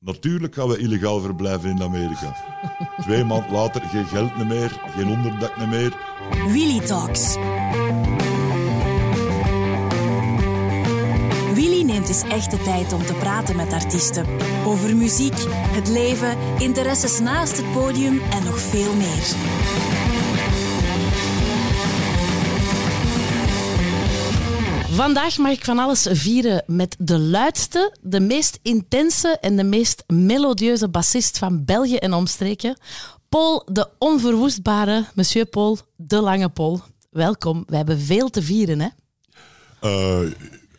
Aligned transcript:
Natuurlijk 0.00 0.54
gaan 0.54 0.68
we 0.68 0.78
illegaal 0.78 1.20
verblijven 1.20 1.70
in 1.70 1.82
Amerika. 1.82 2.36
Twee 3.00 3.24
maanden 3.24 3.52
later 3.52 3.82
geen 3.82 4.06
geld 4.06 4.46
meer, 4.46 4.80
geen 4.86 5.08
onderdak 5.08 5.66
meer. 5.66 5.96
Willy 6.52 6.80
Talks. 6.80 7.36
Willy 11.54 11.82
neemt 11.82 12.08
eens 12.08 12.22
echt 12.22 12.50
de 12.50 12.62
tijd 12.62 12.92
om 12.92 13.04
te 13.04 13.14
praten 13.14 13.56
met 13.56 13.72
artiesten. 13.72 14.26
Over 14.66 14.96
muziek, 14.96 15.44
het 15.48 15.88
leven, 15.88 16.38
interesses 16.58 17.20
naast 17.20 17.56
het 17.56 17.72
podium 17.72 18.20
en 18.30 18.44
nog 18.44 18.60
veel 18.60 18.94
meer. 18.94 19.36
Vandaag 24.98 25.38
mag 25.38 25.50
ik 25.52 25.64
van 25.64 25.78
alles 25.78 26.06
vieren 26.10 26.62
met 26.66 26.96
de 26.98 27.18
luidste, 27.18 27.96
de 28.00 28.20
meest 28.20 28.58
intense 28.62 29.38
en 29.40 29.56
de 29.56 29.64
meest 29.64 30.04
melodieuze 30.06 30.88
bassist 30.88 31.38
van 31.38 31.64
België 31.64 31.96
en 31.96 32.12
omstreken. 32.12 32.78
Paul, 33.28 33.66
de 33.72 33.88
onverwoestbare, 33.98 35.04
monsieur 35.14 35.46
Paul, 35.46 35.78
de 35.96 36.20
lange 36.20 36.48
Paul. 36.48 36.80
Welkom, 37.10 37.64
we 37.66 37.76
hebben 37.76 37.98
veel 37.98 38.28
te 38.28 38.42
vieren, 38.42 38.80
hè? 38.80 38.88
Uh, 39.82 40.30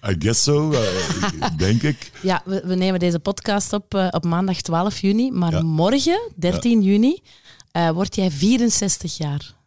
I 0.09 0.15
guess 0.19 0.43
so, 0.43 0.71
uh, 0.71 0.79
denk 1.57 1.81
ik. 1.81 2.11
Ja, 2.21 2.41
we, 2.45 2.61
we, 2.65 2.75
nemen 2.75 2.99
deze 2.99 3.19
podcast 3.19 3.73
op 3.73 3.93
uh, 3.93 4.07
op 4.09 4.23
maandag 4.23 4.61
12 4.61 4.99
juni, 4.99 5.31
maar 5.31 5.51
ja. 5.51 5.61
morgen, 5.61 6.31
13 6.35 6.81
ja. 6.81 6.91
juni, 6.91 7.21
word 7.93 8.15
jij 8.15 8.31
64 8.31 9.17
jaar. 9.17 9.57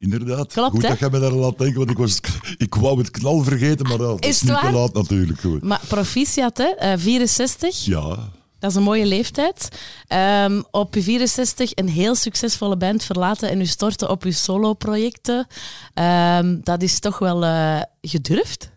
Inderdaad. 0.00 0.52
Klopt, 0.52 0.70
Goed 0.70 0.82
hè? 0.82 0.88
dat 0.88 0.98
jij 0.98 1.10
me 1.10 1.18
daar 1.18 1.32
laat 1.32 1.58
denken, 1.58 1.78
want 1.78 1.90
ik, 1.90 1.98
was, 1.98 2.20
ik 2.56 2.74
wou 2.74 2.98
het 2.98 3.10
knal 3.10 3.42
vergeten, 3.42 3.88
maar 3.88 3.98
dat 3.98 4.24
is, 4.24 4.28
is 4.28 4.42
niet 4.42 4.60
te 4.60 4.70
laat 4.70 4.92
natuurlijk. 4.92 5.40
Goed. 5.40 5.62
Maar 5.62 5.80
proficiat, 5.88 6.58
hè? 6.58 6.92
Uh, 6.92 6.98
64. 6.98 7.84
Ja. 7.84 8.30
Dat 8.58 8.70
is 8.70 8.76
een 8.76 8.82
mooie 8.82 9.06
leeftijd. 9.06 9.68
Um, 10.08 10.64
op 10.70 10.94
je 10.94 11.02
64 11.02 11.70
een 11.74 11.88
heel 11.88 12.14
succesvolle 12.14 12.76
band 12.76 13.04
verlaten 13.04 13.50
en 13.50 13.60
u 13.60 13.66
storten 13.66 14.10
op 14.10 14.22
uw 14.24 14.32
solo-projecten. 14.32 15.46
Um, 15.94 16.60
dat 16.62 16.82
is 16.82 17.00
toch 17.00 17.18
wel 17.18 17.44
uh, 17.44 17.80
gedurfd? 18.00 18.70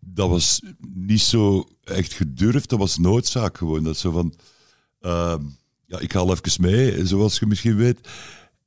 Dat 0.00 0.28
was 0.28 0.60
niet 0.94 1.20
zo 1.20 1.68
echt 1.84 2.12
gedurfd, 2.12 2.68
dat 2.68 2.78
was 2.78 2.98
noodzaak 2.98 3.58
gewoon. 3.58 3.82
Dat 3.82 3.96
zo 3.96 4.10
van, 4.10 4.34
uh, 5.00 5.34
ja, 5.86 5.98
ik 5.98 6.12
haal 6.12 6.30
even 6.30 6.62
mee, 6.62 7.06
zoals 7.06 7.38
je 7.38 7.46
misschien 7.46 7.76
weet. 7.76 7.98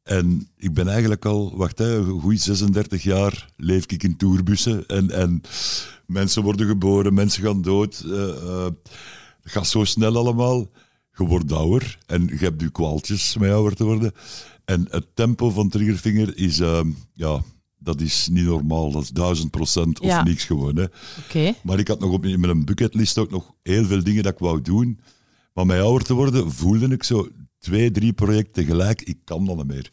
En 0.03 0.47
ik 0.57 0.73
ben 0.73 0.87
eigenlijk 0.87 1.25
al, 1.25 1.57
wacht 1.57 1.77
hè, 1.77 2.03
goed 2.03 2.41
36 2.41 3.03
jaar 3.03 3.49
leef 3.57 3.85
ik 3.85 4.03
in 4.03 4.17
tourbussen. 4.17 4.87
En, 4.87 5.11
en 5.11 5.41
mensen 6.05 6.43
worden 6.43 6.67
geboren, 6.67 7.13
mensen 7.13 7.43
gaan 7.43 7.61
dood. 7.61 8.03
Uh, 8.05 8.13
uh, 8.13 8.65
het 9.41 9.51
gaat 9.51 9.67
zo 9.67 9.83
snel 9.83 10.17
allemaal. 10.17 10.69
Je 11.17 11.25
wordt 11.25 11.51
ouder 11.51 11.97
en 12.05 12.27
je 12.27 12.37
hebt 12.37 12.61
je 12.61 12.69
kwaaltjes 12.71 13.37
met 13.37 13.51
ouder 13.51 13.75
te 13.75 13.83
worden. 13.83 14.11
En 14.65 14.87
het 14.89 15.05
tempo 15.13 15.49
van 15.49 15.69
Triggerfinger 15.69 16.37
is, 16.37 16.59
uh, 16.59 16.79
ja, 17.13 17.43
dat 17.79 18.01
is 18.01 18.27
niet 18.31 18.45
normaal. 18.45 18.91
Dat 18.91 19.03
is 19.03 19.09
duizend 19.09 19.51
procent 19.51 19.99
of 19.99 20.07
Ja. 20.07 20.23
niks 20.23 20.43
gewoon. 20.43 20.75
Hè. 20.75 20.85
Maar 21.63 21.79
ik 21.79 21.87
had 21.87 21.99
nog 21.99 22.11
op 22.11 22.25
in 22.25 22.39
mijn 22.39 22.65
bucketlist 22.65 23.17
ook 23.17 23.31
nog 23.31 23.53
heel 23.61 23.85
veel 23.85 24.03
dingen 24.03 24.23
dat 24.23 24.33
ik 24.33 24.39
wou 24.39 24.61
doen. 24.61 24.99
Maar 25.53 25.65
met 25.65 25.81
ouder 25.81 26.07
te 26.07 26.13
worden 26.13 26.51
voelde 26.51 26.87
ik 26.87 27.03
zo 27.03 27.27
twee, 27.63 27.91
drie 27.91 28.13
projecten 28.13 28.53
tegelijk. 28.53 29.01
Ik 29.01 29.17
kan 29.23 29.45
dat 29.45 29.55
niet 29.55 29.65
meer. 29.67 29.91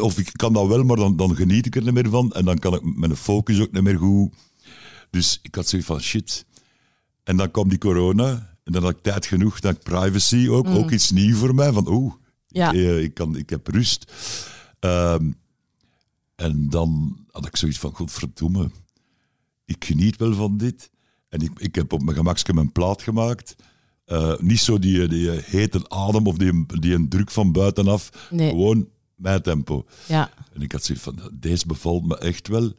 Of 0.00 0.18
ik 0.18 0.30
kan 0.32 0.52
dat 0.52 0.66
wel, 0.66 0.84
maar 0.84 0.96
dan, 0.96 1.16
dan 1.16 1.36
geniet 1.36 1.66
ik 1.66 1.76
er 1.76 1.82
niet 1.82 1.92
meer 1.94 2.08
van. 2.10 2.32
En 2.32 2.44
dan 2.44 2.58
kan 2.58 2.74
ik 2.74 2.82
met 2.82 2.96
mijn 2.96 3.16
focus 3.16 3.60
ook 3.60 3.72
niet 3.72 3.82
meer 3.82 3.98
goed. 3.98 4.34
Dus 5.10 5.38
ik 5.42 5.54
had 5.54 5.68
zoiets 5.68 5.88
van 5.88 6.00
shit. 6.00 6.44
En 7.24 7.36
dan 7.36 7.50
kwam 7.50 7.68
die 7.68 7.78
corona. 7.78 8.56
En 8.64 8.72
dan 8.72 8.82
had 8.82 8.90
ik 8.90 9.02
tijd 9.02 9.26
genoeg. 9.26 9.60
Dan 9.60 9.70
had 9.72 9.80
ik 9.80 9.92
privacy 9.92 10.48
ook. 10.48 10.66
Ook 10.68 10.90
iets 10.90 11.10
nieuw 11.10 11.36
voor 11.36 11.54
mij. 11.54 11.72
Van 11.72 11.88
oeh, 11.88 12.14
Ja. 12.48 12.72
eh, 12.72 13.02
ik, 13.02 13.14
kan, 13.14 13.36
ik 13.36 13.50
heb 13.50 13.66
rust. 13.66 14.12
Ehm, 14.80 15.30
en 16.34 16.68
dan 16.68 17.16
had 17.30 17.46
ik 17.46 17.56
zoiets 17.56 17.78
van, 17.78 17.94
godverdomme. 17.94 18.70
Ik 19.64 19.84
geniet 19.84 20.16
wel 20.16 20.34
van 20.34 20.56
dit. 20.56 20.90
En 21.28 21.40
ik, 21.40 21.50
ik 21.58 21.74
heb 21.74 21.92
op 21.92 22.02
mijn 22.02 22.16
gemakske 22.16 22.54
mijn 22.54 22.72
plaat 22.72 23.02
gemaakt. 23.02 23.56
Eh, 24.06 24.32
niet 24.38 24.58
zo 24.60 24.78
die, 24.78 25.08
die 25.08 25.30
hete 25.30 25.88
adem 25.88 26.26
of 26.26 26.36
die, 26.36 26.66
die 26.66 26.94
een 26.94 27.08
druk 27.08 27.30
van 27.30 27.52
buitenaf. 27.52 28.10
Nee. 28.30 28.48
Gewoon 28.48 28.88
mijn 29.14 29.42
tempo. 29.42 29.84
Ja. 30.08 30.30
En 30.52 30.62
ik 30.62 30.72
had 30.72 30.84
zoiets 30.84 31.04
van, 31.04 31.18
deze 31.32 31.66
bevalt 31.66 32.06
me 32.06 32.18
echt 32.18 32.48
wel. 32.48 32.72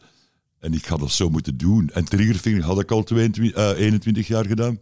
En 0.59 0.73
ik 0.73 0.85
ga 0.85 0.97
dat 0.97 1.11
zo 1.11 1.29
moeten 1.29 1.57
doen. 1.57 1.89
En 1.89 2.05
Triggerfinger 2.05 2.63
had 2.63 2.79
ik 2.79 2.91
al 2.91 3.03
22, 3.03 3.53
eh, 3.57 3.79
21 3.79 4.27
jaar 4.27 4.45
gedaan. 4.45 4.79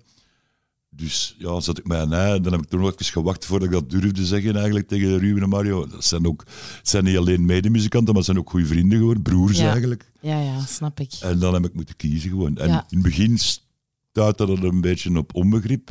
Dus 0.89 1.35
ja, 1.37 1.59
zat 1.59 1.77
ik 1.77 1.87
mij 1.87 1.99
aan 1.99 2.13
ei. 2.13 2.41
Dan 2.41 2.51
heb 2.51 2.61
ik 2.61 2.67
toch 2.69 2.79
nog 2.79 2.91
even 2.91 3.05
gewacht 3.05 3.45
voordat 3.45 3.67
ik 3.67 3.73
dat 3.73 3.89
durfde 3.89 4.25
zeggen 4.25 4.55
eigenlijk 4.55 4.87
tegen 4.87 5.17
Ruben 5.19 5.43
en 5.43 5.49
Mario. 5.49 5.87
Dat 5.87 6.05
zijn 6.05 6.27
ook, 6.27 6.43
het 6.77 6.89
zijn 6.89 7.03
niet 7.03 7.17
alleen 7.17 7.45
medemuzikanten, 7.45 8.07
maar 8.07 8.15
het 8.15 8.25
zijn 8.25 8.37
ook 8.37 8.49
goede 8.49 8.65
vrienden 8.65 8.97
geworden. 8.97 9.23
Broers 9.23 9.57
Ja. 9.57 9.69
eigenlijk. 9.69 10.11
Ja, 10.21 10.39
ja, 10.41 10.65
snap 10.65 10.99
ik. 10.99 11.13
En 11.21 11.39
dan 11.39 11.53
heb 11.53 11.65
ik 11.65 11.73
moeten 11.73 11.95
kiezen 11.95 12.29
gewoon. 12.29 12.57
En 12.57 12.67
Ja. 12.69 12.85
in 12.89 12.97
het 12.97 13.07
begin 13.07 13.37
stuitte 13.37 14.45
dat 14.45 14.63
een 14.63 14.81
beetje 14.81 15.17
op 15.17 15.35
onbegrip. 15.35 15.89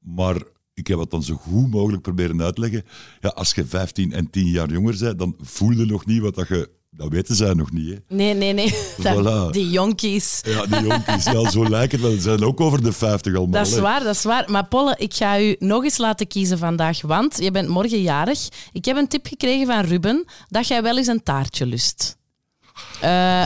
Maar 0.00 0.36
ik 0.74 0.86
heb 0.86 0.98
het 0.98 1.10
dan 1.10 1.22
zo 1.22 1.34
goed 1.34 1.70
mogelijk 1.70 2.02
proberen 2.02 2.42
uitleggen. 2.42 2.84
Ja, 3.20 3.28
als 3.28 3.52
je 3.54 3.64
15 3.64 4.12
en 4.12 4.30
10 4.30 4.46
jaar 4.46 4.70
jonger 4.70 4.96
bent, 4.98 5.18
dan 5.18 5.36
voel 5.40 5.70
je 5.70 5.84
nog 5.84 6.06
niet 6.06 6.20
wat 6.20 6.34
dat 6.34 6.48
je... 6.48 6.78
Dat 6.92 7.08
weten 7.08 7.36
zij 7.36 7.54
nog 7.54 7.72
niet, 7.72 7.88
hè. 7.88 8.14
Nee, 8.16 8.34
nee, 8.34 8.52
nee. 8.52 8.74
Voilà. 8.98 9.50
Die 9.50 9.70
jonkies. 9.70 10.40
Ja, 10.44 10.66
die 10.66 10.86
jonkies, 10.86 11.24
ja, 11.24 11.50
zo 11.50 11.68
lijkt 11.68 11.92
het 11.92 12.00
wel. 12.00 12.10
Ze 12.10 12.20
zijn 12.20 12.44
ook 12.44 12.60
over 12.60 12.82
de 12.82 12.92
50 12.92 13.34
allemaal. 13.34 13.58
Dat 13.58 13.66
is 13.66 13.74
hè. 13.74 13.80
waar, 13.80 14.02
dat 14.02 14.14
is 14.14 14.22
waar. 14.22 14.50
Maar 14.50 14.66
Polle, 14.66 14.94
ik 14.98 15.14
ga 15.14 15.40
u 15.40 15.56
nog 15.58 15.84
eens 15.84 15.98
laten 15.98 16.26
kiezen 16.26 16.58
vandaag, 16.58 17.00
want 17.00 17.36
je 17.42 17.50
bent 17.50 17.68
morgen 17.68 18.02
jarig. 18.02 18.48
Ik 18.72 18.84
heb 18.84 18.96
een 18.96 19.08
tip 19.08 19.26
gekregen 19.26 19.66
van 19.66 19.80
Ruben 19.80 20.24
dat 20.48 20.66
jij 20.66 20.82
wel 20.82 20.96
eens 20.96 21.06
een 21.06 21.22
taartje 21.22 21.66
lust. 21.66 22.18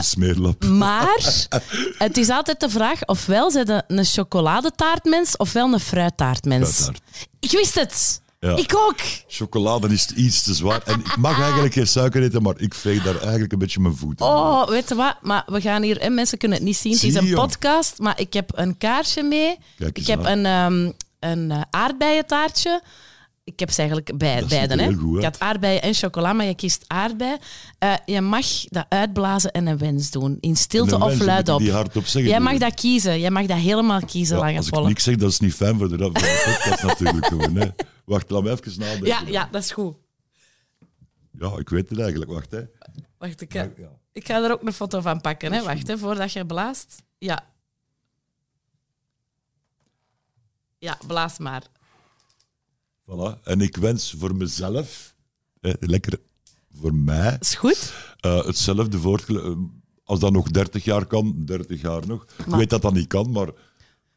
Smeerlap. 0.01 0.65
maar 0.65 1.47
het 1.97 2.17
is 2.17 2.29
altijd 2.29 2.59
de 2.59 2.69
vraag 2.69 3.05
ofwel 3.05 3.51
zijn 3.51 3.65
je 3.65 3.83
een 3.87 4.05
chocoladetaartmens 4.05 5.37
ofwel 5.37 5.73
een 5.73 5.79
fruittaartmens. 5.79 6.75
Fruittaart. 6.75 7.01
Ik 7.39 7.51
wist 7.51 7.75
het. 7.75 8.21
Ja. 8.39 8.55
Ik 8.55 8.75
ook. 8.75 8.99
Chocolade 9.27 9.87
is 9.87 10.07
iets 10.07 10.43
te 10.43 10.53
zwaar. 10.53 10.81
En 10.85 10.99
ik 10.99 11.17
mag 11.17 11.41
eigenlijk 11.41 11.73
geen 11.73 11.87
suiker 11.87 12.23
eten, 12.23 12.41
maar 12.41 12.53
ik 12.57 12.73
veeg 12.73 13.03
daar 13.03 13.21
eigenlijk 13.21 13.51
een 13.51 13.59
beetje 13.59 13.79
mijn 13.79 13.95
voet 13.95 14.19
in. 14.19 14.25
Oh, 14.25 14.67
weet 14.67 14.89
je 14.89 14.95
wat? 14.95 15.15
Maar 15.21 15.43
we 15.45 15.61
gaan 15.61 15.81
hier, 15.81 16.01
hè, 16.01 16.09
mensen 16.09 16.37
kunnen 16.37 16.57
het 16.57 16.65
niet 16.67 16.77
zien. 16.77 16.93
Het 16.93 17.03
is 17.03 17.15
een 17.15 17.33
podcast, 17.33 17.99
maar 17.99 18.19
ik 18.19 18.33
heb 18.33 18.51
een 18.55 18.77
kaarsje 18.77 19.23
mee. 19.23 19.57
Kijk 19.77 19.97
Ik 19.97 20.07
heb 20.07 20.25
aan. 20.25 20.37
een, 20.37 20.45
ehm 20.45 20.91
een 21.19 21.51
eh, 21.51 21.61
aardbeientaartje. 21.69 22.81
Ik 23.45 23.59
heb 23.59 23.71
ze 23.71 23.77
eigenlijk 23.77 24.17
bij, 24.17 24.39
Dat 24.39 24.49
beide. 24.49 24.83
Hè. 24.83 24.93
goed 24.93 25.17
ik 25.17 25.23
uit. 25.23 25.33
had 25.33 25.39
aardbeien 25.39 25.81
en 25.81 25.93
chocola, 25.93 26.33
maar 26.33 26.45
je 26.45 26.55
kiest 26.55 26.83
aardbei. 26.87 27.37
Eh, 27.79 27.93
je 28.05 28.21
mag 28.21 28.45
dat 28.63 28.85
uitblazen 28.89 29.51
en 29.51 29.67
een 29.67 29.77
wens 29.77 30.11
doen. 30.11 30.37
In 30.39 30.55
stilte 30.55 30.99
of 30.99 31.13
ik 31.13 31.21
luidop. 31.23 31.59
die 31.59 31.71
hardop 31.71 32.05
zeggen, 32.05 32.31
Jij 32.31 32.39
mag 32.39 32.57
dat 32.57 32.73
kiezen. 32.73 33.19
Jij 33.19 33.29
mag 33.31 33.45
dat 33.45 33.57
helemaal 33.57 33.99
kiezen, 34.05 34.35
Ja, 34.37 34.43
Lange 34.43 34.57
als 34.57 34.67
ik 34.67 34.79
niks 34.79 35.03
zeg, 35.03 35.15
dat 35.15 35.29
is 35.31 35.39
niet 35.39 35.53
fijn 35.53 35.77
voor 35.77 35.89
de, 35.89 35.97
voor 35.97 36.13
de 36.13 36.61
podcast 36.69 36.83
natuurlijk 37.01 37.25
gewoon. 37.25 37.55
Hè. 37.55 37.67
Wacht, 38.05 38.29
laat 38.29 38.43
me 38.43 38.51
even 38.51 38.79
nadenken. 38.79 39.05
Ja, 39.07 39.21
ja, 39.27 39.47
dat 39.51 39.63
is 39.63 39.71
goed. 39.71 39.95
Ja, 41.39 41.57
ik 41.57 41.69
weet 41.69 41.89
het 41.89 41.99
eigenlijk. 41.99 42.31
Wacht, 42.31 42.51
hè. 42.51 42.61
Wacht, 43.17 43.41
ik, 43.41 43.53
Ja. 43.53 43.69
ik 44.11 44.25
ga 44.25 44.43
er 44.43 44.51
ook 44.51 44.61
een 44.61 44.73
foto 44.73 45.01
van 45.01 45.21
pakken. 45.21 45.53
Hè. 45.53 45.63
Wacht, 45.63 45.87
hè, 45.87 45.97
voordat 45.97 46.31
je 46.33 46.45
blaast. 46.45 46.95
Ja. 47.17 47.45
Ja, 50.77 50.97
blaas 51.07 51.37
maar. 51.37 51.63
Voilà. 53.09 53.41
En 53.43 53.61
ik 53.61 53.77
wens 53.77 54.15
voor 54.17 54.35
mezelf, 54.35 55.13
hè, 55.61 55.71
lekker 55.79 56.19
voor 56.79 56.93
mij, 56.95 57.37
Is 57.39 57.55
goed? 57.55 57.93
eh, 58.19 58.45
hetzelfde 58.45 58.99
voortgele... 58.99 59.57
Als 60.03 60.19
dat 60.19 60.31
nog 60.31 60.49
30 60.49 60.83
jaar 60.83 61.05
kan, 61.05 61.45
30 61.45 61.81
jaar 61.81 62.07
nog. 62.07 62.25
Ik 62.37 62.45
weet 62.55 62.69
dat 62.69 62.81
dat 62.81 62.93
niet 62.93 63.07
kan, 63.07 63.31
maar 63.31 63.45
je 63.45 63.53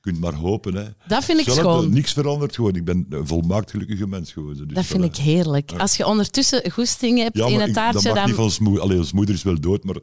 kunt 0.01 0.21
maar 0.21 0.35
hopen. 0.35 0.75
Hè. 0.75 0.85
Dat 1.07 1.25
vind 1.25 1.39
ik 1.41 1.49
schoon. 1.53 1.91
Niks 1.93 2.13
verandert 2.13 2.55
gewoon. 2.55 2.75
Ik 2.75 2.85
ben 2.85 3.07
een 3.11 3.27
volmaakt 3.27 3.71
gelukkige 3.71 4.07
mens 4.07 4.33
geworden. 4.33 4.67
Dus 4.69 4.77
Dat 4.77 4.87
vind 4.87 5.03
voilà. 5.03 5.07
ik 5.07 5.17
heerlijk. 5.17 5.73
Als 5.79 5.97
je 5.97 6.07
ondertussen 6.07 6.71
goesting 6.71 7.19
hebt 7.19 7.37
Ja, 7.37 7.47
in 7.47 7.59
het 7.61 7.69
ik- 7.69 7.75
taartje, 7.75 8.03
dat 8.03 8.05
mag 8.05 8.15
dan, 8.15 8.25
niet 8.27 8.35
van 8.35 8.45
ons 8.45 8.59
moeder. 8.59 8.83
Allee, 8.83 8.99
ons 8.99 9.13
moeder 9.13 9.35
is 9.35 9.43
wel 9.43 9.61
dood, 9.61 9.85
maar 9.85 9.97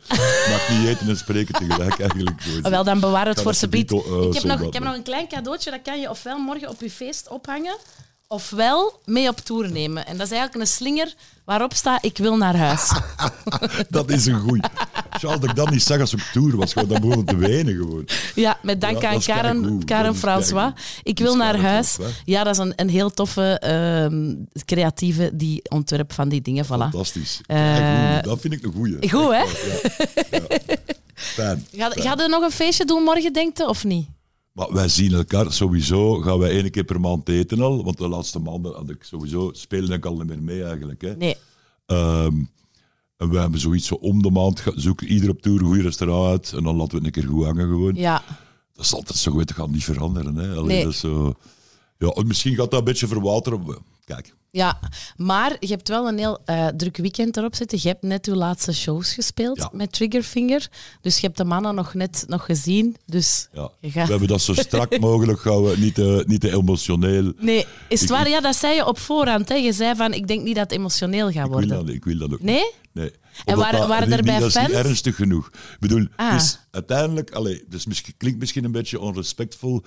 mag 0.49 0.69
niet 0.69 0.87
eten 0.87 1.07
en 1.07 1.17
spreken 1.17 1.53
tegelijk 1.53 1.99
eigenlijk. 1.99 2.41
gewoon. 2.41 2.63
Ah, 2.63 2.71
wel, 2.71 2.83
dan 2.83 2.99
bewaar 2.99 3.27
het 3.27 3.41
voor 3.41 3.53
ze 3.53 3.67
eh, 3.69 3.79
ik, 3.79 3.89
heb 4.33 4.43
nog, 4.43 4.61
ik 4.61 4.73
heb 4.73 4.83
nog 4.83 4.95
een 4.95 5.03
klein 5.03 5.27
cadeautje, 5.27 5.71
dat 5.71 5.81
kan 5.81 5.99
je 5.99 6.09
ofwel 6.09 6.37
morgen 6.39 6.69
op 6.69 6.81
je 6.81 6.89
feest 6.91 7.29
ophangen, 7.29 7.77
ofwel 8.27 9.01
mee 9.05 9.27
op 9.27 9.37
tour 9.39 9.71
nemen. 9.71 10.05
En 10.05 10.17
dat 10.17 10.25
is 10.25 10.31
eigenlijk 10.31 10.61
een 10.61 10.75
slinger 10.75 11.13
waarop 11.45 11.73
staat, 11.73 12.05
ik 12.05 12.17
wil 12.17 12.37
naar 12.37 12.55
huis. 12.55 12.91
Dat 13.89 14.09
is 14.09 14.25
een 14.25 14.39
goeie. 14.39 14.63
Charles, 15.09 15.39
dat 15.39 15.49
ik 15.49 15.55
dat 15.55 15.69
niet 15.69 15.83
zag 15.83 15.99
als 15.99 16.13
ik 16.13 16.19
op 16.19 16.25
tour 16.33 16.57
was, 16.57 16.73
gewoon, 16.73 16.87
dan 16.87 17.01
begonnen 17.01 17.25
te 17.25 17.35
wenen 17.35 17.75
gewoon. 17.75 18.07
Ja, 18.35 18.57
met 18.61 18.81
dank 18.81 19.01
Ja, 19.01 19.09
aan 19.09 19.21
Karen. 19.21 19.85
Karen 19.85 20.15
François. 20.15 20.73
Ik 21.03 21.19
wil 21.19 21.35
naar 21.35 21.59
huis. 21.59 21.97
Ja, 22.25 22.43
dat 22.43 22.53
is 22.53 22.59
een, 22.59 22.73
een 22.75 22.89
heel 22.89 23.09
toffe 23.09 23.59
ehm, 23.59 24.35
creatieve 24.65 25.29
die 25.33 25.61
ontwerp 25.69 26.13
van 26.13 26.29
die 26.29 26.41
dingen. 26.41 26.65
Voilà. 26.65 26.67
Fantastisch. 26.67 27.41
Keigoed. 27.45 28.23
dat 28.23 28.41
vind 28.41 28.53
ik 28.53 28.63
een 28.63 28.73
goeie. 28.73 29.09
Goed, 29.09 29.31
hè? 29.31 29.37
Ja, 29.37 29.45
ja. 30.31 30.39
Fijn. 31.15 31.67
Ga, 31.71 31.89
fijn. 31.89 32.01
ga 32.01 32.23
je 32.23 32.29
nog 32.29 32.43
een 32.43 32.51
feestje 32.51 32.85
doen 32.85 33.03
morgen, 33.03 33.33
denkt 33.33 33.57
je, 33.57 33.67
of 33.67 33.83
niet? 33.83 34.07
Maar 34.55 34.73
wij 34.73 34.87
zien 34.87 35.13
elkaar 35.13 35.51
sowieso, 35.53 36.21
gaan 36.21 36.39
wij 36.39 36.49
één 36.49 36.71
keer 36.71 36.83
per 36.83 36.99
maand 36.99 37.29
eten 37.29 37.61
al. 37.61 37.83
Want 37.83 37.97
de 37.97 38.07
laatste 38.07 38.39
maanden 38.39 38.73
had 38.73 38.89
ik 38.89 39.03
sowieso, 39.03 39.49
spelen 39.53 39.91
ik 39.91 40.05
al 40.05 40.15
niet 40.15 40.27
meer 40.27 40.41
mee 40.43 40.63
eigenlijk. 40.63 41.01
Hè. 41.01 41.15
Nee. 41.15 41.35
Ehm, 41.85 42.33
en 43.17 43.29
we 43.29 43.37
hebben 43.37 43.59
zoiets 43.59 43.87
zo 43.87 43.95
om 43.95 44.21
de 44.21 44.31
maand, 44.31 44.63
zoeken 44.75 45.07
ieder 45.07 45.29
op 45.29 45.41
tour 45.41 45.59
een 45.59 45.65
goed 45.65 45.79
restaurant 45.81 46.29
uit. 46.29 46.53
En 46.53 46.63
dan 46.63 46.75
laten 46.75 46.91
we 46.91 47.05
het 47.05 47.15
een 47.15 47.21
keer 47.21 47.31
goed 47.31 47.45
hangen 47.45 47.67
gewoon. 47.67 47.95
Ja. 47.95 48.23
Dat 48.73 48.85
is 48.85 48.93
altijd 48.93 49.17
zo 49.17 49.31
goed, 49.31 49.47
dat 49.47 49.57
gaat 49.57 49.69
niet 49.69 49.83
veranderen. 49.83 50.35
Hè. 50.35 50.49
Allee, 50.55 50.63
Nee. 50.75 50.83
dat 50.83 50.93
is 50.93 50.99
zo, 50.99 51.33
ja, 51.97 52.23
misschien 52.25 52.55
gaat 52.55 52.71
dat 52.71 52.79
een 52.79 52.85
beetje 52.85 53.07
verwateren. 53.07 53.63
Kijk, 54.05 54.35
Ja, 54.55 54.79
maar 55.17 55.55
je 55.59 55.67
hebt 55.67 55.87
wel 55.87 56.07
een 56.07 56.17
heel 56.17 56.39
eh, 56.45 56.67
druk 56.67 56.97
weekend 56.97 57.37
erop 57.37 57.55
zitten. 57.55 57.79
Je 57.81 57.87
hebt 57.87 58.03
net 58.03 58.25
uw 58.25 58.33
laatste 58.35 58.73
shows 58.73 59.13
gespeeld 59.13 59.57
Ja. 59.57 59.69
met 59.73 59.91
Triggerfinger. 59.91 60.67
Dus 61.01 61.15
je 61.15 61.25
hebt 61.25 61.37
de 61.37 61.45
mannen 61.45 61.75
nog 61.75 61.93
net 61.93 62.23
nog 62.27 62.45
gezien. 62.45 62.95
Dus 63.05 63.47
ja. 63.53 63.69
gaat... 63.81 63.93
we 64.05 64.09
hebben 64.11 64.27
dat 64.27 64.41
zo 64.41 64.53
strak 64.53 64.99
mogelijk 65.09 65.39
gehouden, 65.39 65.79
niet 65.79 65.95
te, 65.95 66.23
niet 66.27 66.41
te 66.41 66.51
emotioneel. 66.51 67.33
Nee, 67.37 67.65
is 67.89 68.01
het 68.01 68.09
Ik- 68.09 68.15
waar? 68.15 68.29
Ja, 68.29 68.41
dat 68.41 68.55
zei 68.55 68.75
je 68.75 68.85
op 68.87 68.99
voorhand. 68.99 69.49
Hè? 69.49 69.55
Je 69.55 69.73
zei 69.73 69.95
van, 69.95 70.13
ik 70.13 70.27
denk 70.27 70.43
niet 70.43 70.55
dat 70.55 70.63
het 70.69 70.79
emotioneel 70.79 71.25
gaat 71.31 71.35
Ik 71.35 71.41
wil, 71.41 71.51
worden. 71.51 71.69
dat, 71.85 71.89
ik 71.89 72.05
wil 72.05 72.17
dat 72.17 72.33
ook 72.33 72.41
Nee? 72.41 72.71
Nee. 72.91 73.11
En 73.45 73.57
waren- 73.57 73.87
waren 73.87 74.11
er 74.11 74.23
bij 74.23 74.39
dat 74.39 74.47
is 74.49 74.55
niet 74.55 74.63
fans? 74.63 74.85
ernstig 74.85 75.15
genoeg. 75.15 75.47
Ik 75.47 75.77
bedoel, 75.79 76.07
Ah. 76.15 76.31
het 76.31 76.41
is 76.41 76.59
uiteindelijk, 76.71 77.31
allee, 77.31 77.63
dus 77.69 77.85
misschien, 77.85 78.13
klinkt 78.17 78.39
misschien 78.39 78.63
een 78.63 78.71
beetje 78.71 78.99
onrespectvol, 78.99 79.83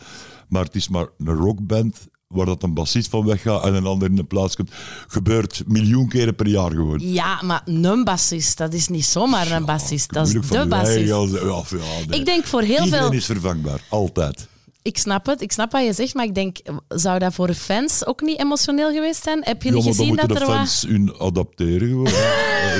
maar 0.48 0.64
het 0.64 0.74
is 0.74 0.88
maar 0.88 1.06
een 1.18 1.34
rockband 1.34 1.96
waar 2.34 2.46
dat 2.46 2.62
een 2.62 2.74
bassist 2.74 3.10
van 3.10 3.24
weggaat 3.24 3.64
en 3.64 3.74
een 3.74 3.86
ander 3.86 4.08
in 4.08 4.16
de 4.16 4.24
plaats 4.24 4.56
komt. 4.56 4.70
Gebeurt 5.08 5.62
miljoen 5.66 6.08
keren 6.08 6.34
per 6.34 6.46
jaar 6.48 6.70
gewoon. 6.70 6.98
Ja, 7.00 7.42
maar 7.42 7.62
een 7.64 8.04
bassist, 8.04 8.58
dat 8.58 8.72
is 8.72 8.88
niet 8.88 9.04
zomaar 9.04 9.50
een 9.50 9.64
bassist. 9.64 10.12
Dat 10.12 10.26
is 10.26 10.32
de 10.48 10.66
bassist. 10.68 11.12
als- 11.12 11.30
ja, 11.30 11.62
ja, 11.70 12.06
nee. 12.08 12.18
Ik 12.20 12.26
denk 12.26 12.44
voor 12.44 12.62
heel 12.62 12.84
Iedereen 12.84 13.04
veel... 13.06 13.12
is 13.12 13.24
vervangbaar, 13.24 13.80
altijd. 13.88 14.48
Ik 14.88 14.98
snap 14.98 15.26
het, 15.26 15.40
ik 15.42 15.52
snap 15.52 15.72
wat 15.72 15.84
je 15.84 15.92
zegt, 15.92 16.14
maar 16.14 16.24
ik 16.24 16.34
denk, 16.34 16.56
zou 16.88 17.18
dat 17.18 17.34
voor 17.34 17.54
fans 17.54 18.06
ook 18.06 18.20
niet 18.20 18.40
emotioneel 18.40 18.92
geweest 18.92 19.22
zijn? 19.22 19.40
Heb 19.44 19.62
je 19.62 19.68
Ja, 19.68 19.74
niet 19.74 19.84
gezien 19.84 20.16
dat 20.16 20.28
de 20.28 20.34
er 20.34 20.46
wat... 20.46 20.56
fans 20.56 20.84
hun 20.88 21.14
adapteren 21.18 21.88
gewoon. 21.88 22.06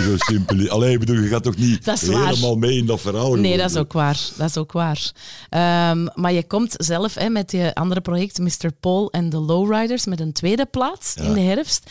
Zo 0.04 0.14
simpel. 0.16 0.68
Allee, 0.68 0.98
bedoel, 0.98 1.16
je 1.16 1.28
gaat 1.28 1.42
toch 1.42 1.56
niet 1.56 1.84
helemaal 2.00 2.56
mee 2.56 2.76
in 2.76 2.86
dat 2.86 3.00
verhaal 3.00 3.34
Nee, 3.34 3.42
gewoon. 3.42 3.58
dat 3.58 3.70
is 3.70 3.76
ook 3.76 3.92
waar. 3.92 4.18
Dat 4.36 4.48
is 4.48 4.56
ook 4.56 4.72
waar. 4.72 5.12
Ehm, 5.48 6.06
maar 6.14 6.32
je 6.32 6.46
komt 6.46 6.74
zelf 6.76 7.14
hè, 7.14 7.28
met 7.28 7.52
je 7.52 7.74
andere 7.74 8.00
project, 8.00 8.38
Mr. 8.38 8.72
Paul 8.80 9.10
en 9.10 9.30
de 9.30 9.38
Lowriders, 9.38 10.06
met 10.06 10.20
een 10.20 10.32
tweede 10.32 10.66
plaats 10.66 11.14
in 11.14 11.32
de 11.32 11.40
herfst. 11.40 11.90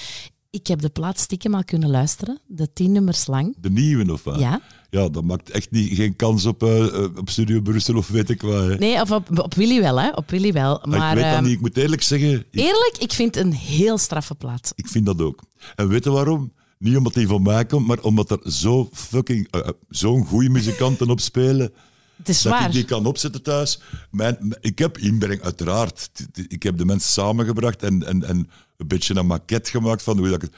Ik 0.50 0.68
heb 0.68 0.82
de 0.82 0.90
plaat 0.90 1.20
stiekem 1.20 1.56
al 1.56 1.64
kunnen 1.64 1.90
luisteren, 1.90 2.40
de 2.48 2.74
tien 2.74 2.92
nummers 2.92 3.28
lang. 3.28 3.56
De 3.62 3.70
nieuwe 3.70 4.12
of 4.14 4.24
wat? 4.24 4.40
Ja. 4.40 4.62
Ja, 4.90 5.10
dat 5.10 5.24
maakt 5.24 5.50
echt 5.50 5.72
niet, 5.72 5.96
geen 5.96 6.16
kans 6.16 6.46
op, 6.46 6.64
eh, 6.64 7.04
op 7.16 7.30
Studio 7.30 7.62
Brussel 7.62 7.96
of 7.96 8.08
weet 8.08 8.30
ik 8.30 8.42
wat. 8.42 8.64
hè. 8.68 8.76
Nee, 8.76 9.02
of 9.02 9.12
op, 9.12 9.40
op 9.40 9.54
Willy 9.54 9.82
wel, 9.82 10.00
hè? 10.00 10.10
Op 10.10 10.30
Willy 10.30 10.52
wel. 10.54 10.82
Maar 10.84 11.00
Maar 11.00 11.10
ik 11.10 11.16
weet 11.16 11.24
dat 11.24 11.34
ehm, 11.34 11.44
niet. 11.44 11.54
Ik 11.54 11.60
moet 11.62 11.78
eerlijk 11.78 12.02
zeggen, 12.04 12.32
ik, 12.32 12.46
eerlijk, 12.52 12.96
ik 13.00 13.14
vind 13.14 13.36
het 13.36 13.44
een 13.46 13.54
heel 13.54 13.98
straffe 13.98 14.36
plaat. 14.36 14.72
ik 14.76 14.88
vind 14.88 15.06
dat 15.06 15.22
ook. 15.22 15.42
En 15.76 15.88
weet 15.88 16.04
je 16.04 16.10
waarom? 16.10 16.54
Niet 16.80 16.98
omdat 16.98 17.14
die 17.14 17.28
van 17.28 17.42
mij 17.42 17.66
komt, 17.66 17.88
maar 17.88 18.00
omdat 18.02 18.32
er 18.32 18.52
zo 18.52 18.90
fucking, 18.94 19.48
eh, 19.52 19.62
eh, 19.62 19.70
zo'n 19.90 20.26
goede 20.26 20.50
muzikanten 20.50 21.10
op 21.10 21.20
spelen. 21.20 21.72
Het 22.18 22.30
is 22.30 22.42
Dat 22.42 22.54
waar. 22.54 22.66
ik 22.66 22.72
die 22.72 22.86
kan 22.86 23.06
opzetten 23.06 23.42
thuis. 23.42 23.80
Mijn, 24.12 24.58
ik 24.62 24.80
heb 24.80 24.98
inbreng, 24.98 25.42
uiteraard. 25.42 26.10
Ik 26.48 26.64
heb 26.64 26.78
de 26.78 26.86
mensen 26.86 27.10
samengebracht 27.12 27.84
en, 27.84 28.06
en, 28.08 28.24
en 28.24 28.50
een 28.78 28.88
beetje 28.88 29.16
een 29.16 29.26
maquette 29.26 29.70
gemaakt 29.72 30.04
van 30.04 30.18
hoe 30.18 30.30
dat 30.30 30.44
ik. 30.44 30.50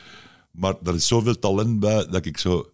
Maar 0.52 0.74
er 0.84 0.96
is 0.96 1.08
zoveel 1.08 1.40
talent 1.40 1.80
bij 1.80 2.06
dat 2.08 2.26
ik 2.26 2.38
zo... 2.38 2.70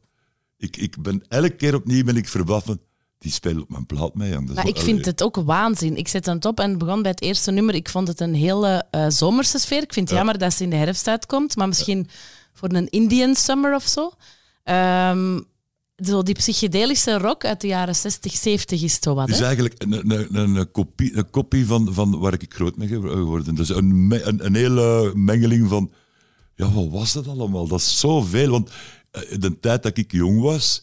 Ik, 0.65 0.77
ik 0.77 1.01
ben 1.01 1.23
elke 1.27 1.56
keer 1.56 1.75
opnieuw 1.75 2.03
ben 2.03 2.17
ik 2.17 2.27
verbaasd 2.27 2.65
van... 2.65 2.79
Die 3.17 3.31
spelen 3.31 3.62
op 3.62 3.69
mijn 3.69 3.85
plaat 3.85 4.15
mee, 4.15 4.39
Maar 4.39 4.67
ik 4.67 4.77
vind 4.77 5.06
het 5.06 5.23
ook 5.23 5.35
waanzin. 5.35 5.97
Ik 5.97 6.07
zet 6.07 6.25
het 6.25 6.45
op 6.45 6.59
en 6.59 6.77
begon 6.77 7.01
bij 7.01 7.12
het 7.12 7.21
eerste 7.21 7.51
nummer. 7.51 7.75
Ik 7.75 7.89
vond 7.89 8.07
het 8.07 8.19
een 8.19 8.33
hele 8.33 8.85
eh, 8.91 9.06
zomerse 9.09 9.59
sfeer. 9.59 9.81
Ik 9.81 9.94
vind 9.94 10.09
het 10.09 10.17
jammer 10.17 10.38
dat 10.38 10.53
ze 10.53 10.63
in 10.63 10.69
de 10.69 10.75
herfst 10.75 11.07
uitkomt, 11.07 11.56
maar 11.56 11.67
misschien 11.67 12.07
voor 12.53 12.69
een 12.73 12.89
Indian 12.89 13.35
summer 13.35 13.75
of 13.75 13.88
zo. 13.88 14.12
Ehm, 14.63 15.39
zo 15.95 16.23
die 16.23 16.35
psychedelische 16.35 17.17
rock 17.17 17.45
uit 17.45 17.62
de 17.62 17.67
jaren 17.67 17.95
60, 17.95 18.33
70 18.33 18.81
is 18.81 18.97
zo 19.01 19.13
wat. 19.13 19.25
Het 19.27 19.35
is 19.35 19.39
Hè? 19.39 19.45
eigenlijk 19.45 19.81
een, 19.83 19.94
een, 19.94 20.35
een, 20.35 20.56
een 20.56 20.71
kopie, 20.71 21.17
een 21.17 21.29
kopie 21.29 21.65
van, 21.65 21.94
van 21.94 22.19
waar 22.19 22.33
ik 22.33 22.53
groot 22.53 22.77
mee 22.77 22.88
geworden. 22.88 23.56
Dus 23.56 23.69
een, 23.69 24.12
een, 24.23 24.45
een 24.45 24.56
hele 24.56 25.12
mengeling 25.15 25.69
van... 25.69 25.91
Ja, 26.56 26.71
wat 26.71 26.88
was 26.89 27.13
dat 27.13 27.27
allemaal? 27.27 27.67
Dat 27.67 27.79
is 27.79 28.00
zoveel. 28.00 28.50
Want 28.50 28.69
de 29.39 29.57
tijd 29.59 29.83
dat 29.83 29.97
ik 29.97 30.12
jong 30.12 30.41
was, 30.41 30.81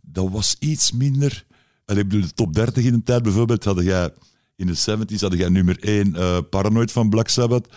dat 0.00 0.30
was 0.30 0.56
iets 0.58 0.92
minder... 0.92 1.44
En 1.84 1.98
ik 1.98 2.08
bedoel, 2.08 2.26
de 2.26 2.32
top 2.34 2.54
30 2.54 2.84
in 2.84 2.92
de 2.92 3.02
tijd 3.02 3.22
bijvoorbeeld, 3.22 3.64
had 3.64 3.82
jij... 3.82 4.10
In 4.56 4.66
de 4.66 4.76
70s 4.76 5.20
had 5.20 5.32
jij 5.32 5.48
nummer 5.48 5.78
1 5.80 6.14
eh, 6.16 6.38
Paranoid 6.50 6.92
van 6.92 7.08
Black 7.08 7.28
Sabbath. 7.28 7.68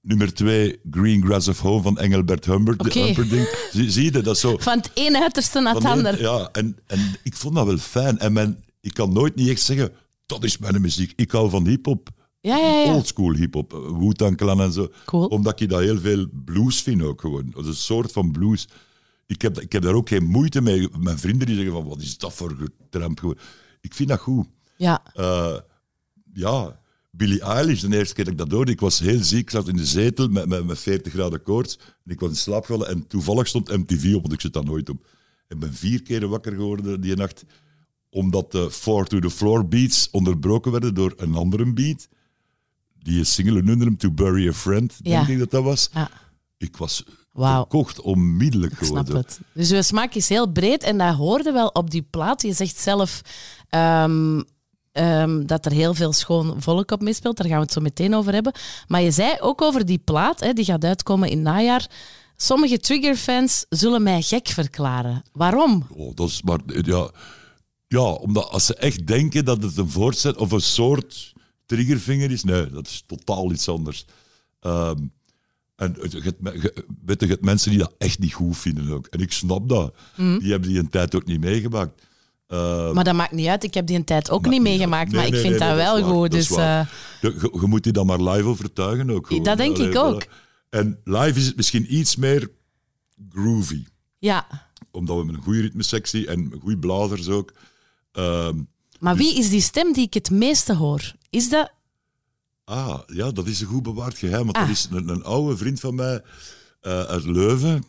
Nummer 0.00 0.34
2 0.34 0.80
Green 0.90 1.24
Grass 1.24 1.48
of 1.48 1.60
Home 1.60 1.82
van 1.82 1.98
Engelbert. 1.98 2.48
Oké. 2.48 2.98
Humperdinck. 3.00 3.48
Zie, 3.72 3.90
zie 3.90 4.12
je, 4.12 4.22
dat 4.22 4.38
zo... 4.38 4.56
Van 4.58 4.76
het 4.76 4.90
ene 4.94 5.20
uiterste 5.20 5.60
naar 5.60 5.74
het 5.74 5.84
andere. 5.84 6.20
Ja, 6.20 6.48
en, 6.52 6.78
en 6.86 7.16
ik 7.22 7.36
vond 7.36 7.54
dat 7.54 7.66
wel 7.66 7.78
fijn. 7.78 8.18
En 8.18 8.32
men, 8.32 8.64
ik 8.80 8.94
kan 8.94 9.12
nooit 9.12 9.34
niet 9.34 9.48
echt 9.48 9.62
zeggen, 9.62 9.92
dat 10.26 10.44
is 10.44 10.58
mijn 10.58 10.80
muziek. 10.80 11.12
Ik 11.16 11.30
hou 11.30 11.50
van 11.50 11.66
hip-hop. 11.66 12.08
Ja, 12.40 12.56
ja, 12.56 12.78
ja. 12.78 12.94
Oldschool 12.94 13.34
hip-hop. 13.34 13.72
eh, 13.72 13.98
Wu-Tang 13.98 14.36
Clan 14.36 14.60
en 14.60 14.72
zo. 14.72 14.88
Cool. 15.04 15.26
Omdat 15.26 15.60
ik 15.60 15.68
dat 15.68 15.80
heel 15.80 15.98
veel 15.98 16.26
blues 16.44 16.82
vind 16.82 17.02
ook 17.02 17.20
gewoon. 17.20 17.50
Dat 17.54 17.62
is 17.62 17.68
een 17.68 17.74
soort 17.74 18.12
van 18.12 18.32
blues. 18.32 18.68
Ik 19.32 19.42
heb, 19.42 19.60
ik 19.60 19.72
heb 19.72 19.82
daar 19.82 19.94
ook 19.94 20.08
geen 20.08 20.24
moeite 20.24 20.60
mee. 20.60 20.88
Mijn 20.98 21.18
vrienden 21.18 21.46
die 21.46 21.56
zeggen 21.56 21.74
van, 21.74 21.84
wat 21.88 22.00
is 22.00 22.18
dat 22.18 22.32
voor 22.34 22.56
getramp. 22.56 23.34
Ik 23.80 23.94
vind 23.94 24.08
dat 24.08 24.18
goed. 24.20 24.46
Ja. 24.76 25.02
Eh, 25.14 25.56
ja, 26.32 26.80
Billie 27.10 27.40
Eilish, 27.42 27.80
de 27.80 27.96
eerste 27.96 28.14
keer 28.14 28.24
dat 28.24 28.32
ik 28.32 28.38
dat 28.38 28.50
hoorde, 28.50 28.72
ik 28.72 28.80
was 28.80 28.98
heel 28.98 29.22
ziek, 29.22 29.40
ik 29.40 29.50
zat 29.50 29.68
in 29.68 29.76
de 29.76 29.86
zetel 29.86 30.28
met, 30.28 30.46
met, 30.48 30.66
met 30.66 30.78
40 30.78 31.12
graden 31.12 31.42
koorts. 31.42 31.78
En 32.04 32.12
ik 32.12 32.20
was 32.20 32.30
in 32.30 32.36
slaap 32.36 32.64
gevallen 32.64 32.88
en 32.88 33.06
toevallig 33.06 33.46
stond 33.46 33.68
MTV 33.76 34.14
op, 34.14 34.20
want 34.20 34.32
ik 34.32 34.40
zit 34.40 34.52
daar 34.52 34.64
nooit 34.64 34.88
op. 34.88 35.06
Ik 35.48 35.58
ben 35.58 35.74
vier 35.74 36.02
keer 36.02 36.28
wakker 36.28 36.52
geworden 36.52 37.00
die 37.00 37.16
nacht, 37.16 37.44
omdat 38.10 38.52
de 38.52 38.70
Four 38.70 39.04
to 39.06 39.18
the 39.18 39.30
Floor 39.30 39.68
beats 39.68 40.08
onderbroken 40.10 40.72
werden 40.72 40.94
door 40.94 41.12
een 41.16 41.34
andere 41.34 41.72
beat. 41.72 42.08
Die 42.98 43.24
single 43.24 43.62
hem 43.62 43.96
To 43.96 44.10
Bury 44.10 44.48
a 44.48 44.52
Friend, 44.52 45.04
denk 45.04 45.26
Ja. 45.26 45.32
ik 45.32 45.38
dat 45.38 45.50
dat 45.50 45.64
was. 45.64 45.90
ja. 45.92 46.10
Ik 46.56 46.76
was 46.76 47.04
Wauw. 47.32 47.58
verkocht 47.58 48.00
onmiddellijk 48.00 48.72
Ik 48.72 48.86
snap 48.86 49.08
het. 49.08 49.40
Dus 49.52 49.70
uw 49.70 49.82
smaak 49.82 50.14
is 50.14 50.28
heel 50.28 50.46
breed 50.46 50.82
en 50.82 50.98
dat 50.98 51.14
hoorde 51.14 51.52
wel 51.52 51.68
op 51.68 51.90
die 51.90 52.06
plaat. 52.10 52.42
Je 52.42 52.52
zegt 52.52 52.78
zelf 52.78 53.20
ehm, 53.68 54.42
ehm, 54.92 55.46
dat 55.46 55.66
er 55.66 55.72
heel 55.72 55.94
veel 55.94 56.12
schoon 56.12 56.62
volk 56.62 56.90
op 56.90 57.02
meespeelt. 57.02 57.36
Daar 57.36 57.46
gaan 57.46 57.56
we 57.56 57.62
het 57.62 57.72
zo 57.72 57.80
meteen 57.80 58.14
over 58.14 58.32
hebben. 58.32 58.52
Maar 58.86 59.02
je 59.02 59.10
zei 59.10 59.36
ook 59.40 59.62
over 59.62 59.86
die 59.86 59.98
plaat, 59.98 60.40
hè, 60.40 60.52
die 60.52 60.64
gaat 60.64 60.84
uitkomen 60.84 61.28
in 61.28 61.42
najaar. 61.42 61.90
Sommige 62.36 62.78
Trigger-fans 62.78 63.66
zullen 63.68 64.02
mij 64.02 64.22
gek 64.22 64.48
verklaren. 64.48 65.22
Waarom? 65.32 65.86
Oh, 65.90 66.14
dat 66.14 66.28
is 66.28 66.42
maar, 66.42 66.60
ja, 66.66 67.10
ja, 67.86 68.12
omdat 68.12 68.50
als 68.50 68.66
ze 68.66 68.74
echt 68.74 69.06
denken 69.06 69.44
dat 69.44 69.62
het 69.62 69.76
een 69.76 69.90
voortzet 69.90 70.36
of 70.36 70.52
een 70.52 70.60
soort 70.60 71.32
triggervinger 71.66 72.30
is, 72.30 72.44
nee, 72.44 72.70
dat 72.70 72.86
is 72.86 73.02
totaal 73.06 73.52
iets 73.52 73.68
anders. 73.68 74.04
Ehm, 74.60 74.96
en 75.76 75.96
weet 77.04 77.20
je, 77.20 77.38
mensen 77.40 77.70
die 77.70 77.78
dat 77.78 77.94
echt 77.98 78.18
niet 78.18 78.32
goed 78.32 78.58
vinden 78.58 78.92
ook. 78.92 79.06
En 79.06 79.20
ik 79.20 79.32
snap 79.32 79.68
dat. 79.68 79.94
Die 80.16 80.50
hebben 80.50 80.68
die 80.68 80.78
een 80.78 80.88
tijd 80.90 81.14
ook 81.14 81.24
niet 81.24 81.40
meegemaakt. 81.40 82.02
Ehm, 82.46 82.94
Maar 82.94 83.04
dat 83.04 83.14
maakt 83.14 83.32
niet 83.32 83.46
uit. 83.46 83.64
Ik 83.64 83.74
heb 83.74 83.86
die 83.86 83.96
een 83.96 84.04
tijd 84.04 84.30
ook 84.30 84.46
niet 84.46 84.62
meegemaakt, 84.62 85.10
Nee, 85.10 85.20
maar 85.20 85.30
nee, 85.30 85.40
ik 85.40 85.46
vind 85.46 85.58
nee, 85.58 85.68
dat 85.68 85.76
wel 85.76 86.02
goed. 86.02 86.30
Dus 86.30 86.50
eh, 86.50 86.86
je, 87.20 87.60
moet 87.66 87.82
die 87.82 87.92
dan 87.92 88.06
maar 88.06 88.22
live 88.22 88.48
overtuigen 88.48 89.10
ook. 89.10 89.26
gewoon. 89.26 89.42
Dat 89.42 89.56
denk 89.56 89.78
ik 89.78 89.96
ook. 89.96 90.26
En 90.70 91.00
live 91.04 91.38
is 91.38 91.46
het 91.46 91.56
misschien 91.56 91.94
iets 91.94 92.16
meer 92.16 92.50
groovy 93.30 93.84
ja. 94.18 94.46
omdat 94.90 95.16
we 95.16 95.24
met 95.24 95.34
een 95.34 95.42
goede 95.42 95.60
ritmesectie 95.60 96.26
en 96.26 96.52
goede 96.60 96.78
blazers 96.78 97.28
ook. 97.28 97.52
Ehm, 98.12 98.58
Maar 98.98 99.16
wie 99.16 99.38
is 99.38 99.48
die 99.48 99.60
stem 99.60 99.92
die 99.92 100.06
ik 100.06 100.14
het 100.14 100.30
meeste 100.30 100.74
hoor? 100.74 101.12
Is 101.30 101.48
dat... 101.48 101.72
ah, 102.72 103.00
ja, 103.06 103.30
dat 103.30 103.46
is 103.46 103.60
een 103.60 103.66
goed 103.66 103.82
bewaard 103.82 104.18
geheim. 104.18 104.44
Want 104.44 104.56
Ah. 104.56 104.62
dat 104.62 104.70
is 104.76 104.88
een, 104.90 105.08
een 105.08 105.22
oude 105.24 105.56
vriend 105.56 105.80
van 105.80 105.94
mij 105.94 106.22
eh, 106.80 107.02
uit 107.02 107.24
Leuven. 107.24 107.84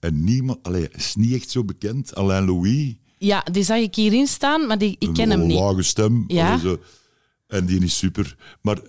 En 0.00 0.24
niemand, 0.24 0.58
allee, 0.62 0.88
is 0.92 1.14
niet 1.14 1.32
echt 1.34 1.50
zo 1.50 1.64
bekend. 1.64 2.14
Alain 2.14 2.44
Louis. 2.44 2.94
Ja, 3.18 3.46
die 3.52 3.62
zag 3.64 3.78
ik 3.78 3.94
hierin 3.94 4.26
staan, 4.26 4.66
maar 4.66 4.78
die, 4.78 4.96
ik 4.98 5.12
ken 5.14 5.30
hem 5.30 5.40
een 5.40 5.46
niet. 5.46 5.58
lage 5.58 5.82
stem. 5.82 6.24
Ja. 6.26 6.46
allee, 6.48 6.60
zo. 6.60 6.80
En 7.46 7.66
die 7.66 7.80
is 7.84 7.98
super. 7.98 8.36
Maar 8.62 8.80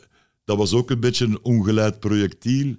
dat 0.45 0.57
was 0.57 0.73
ook 0.73 0.89
een 0.91 0.99
beetje 0.99 1.25
een 1.25 1.43
ongeleid 1.43 1.99
projectiel. 1.99 2.75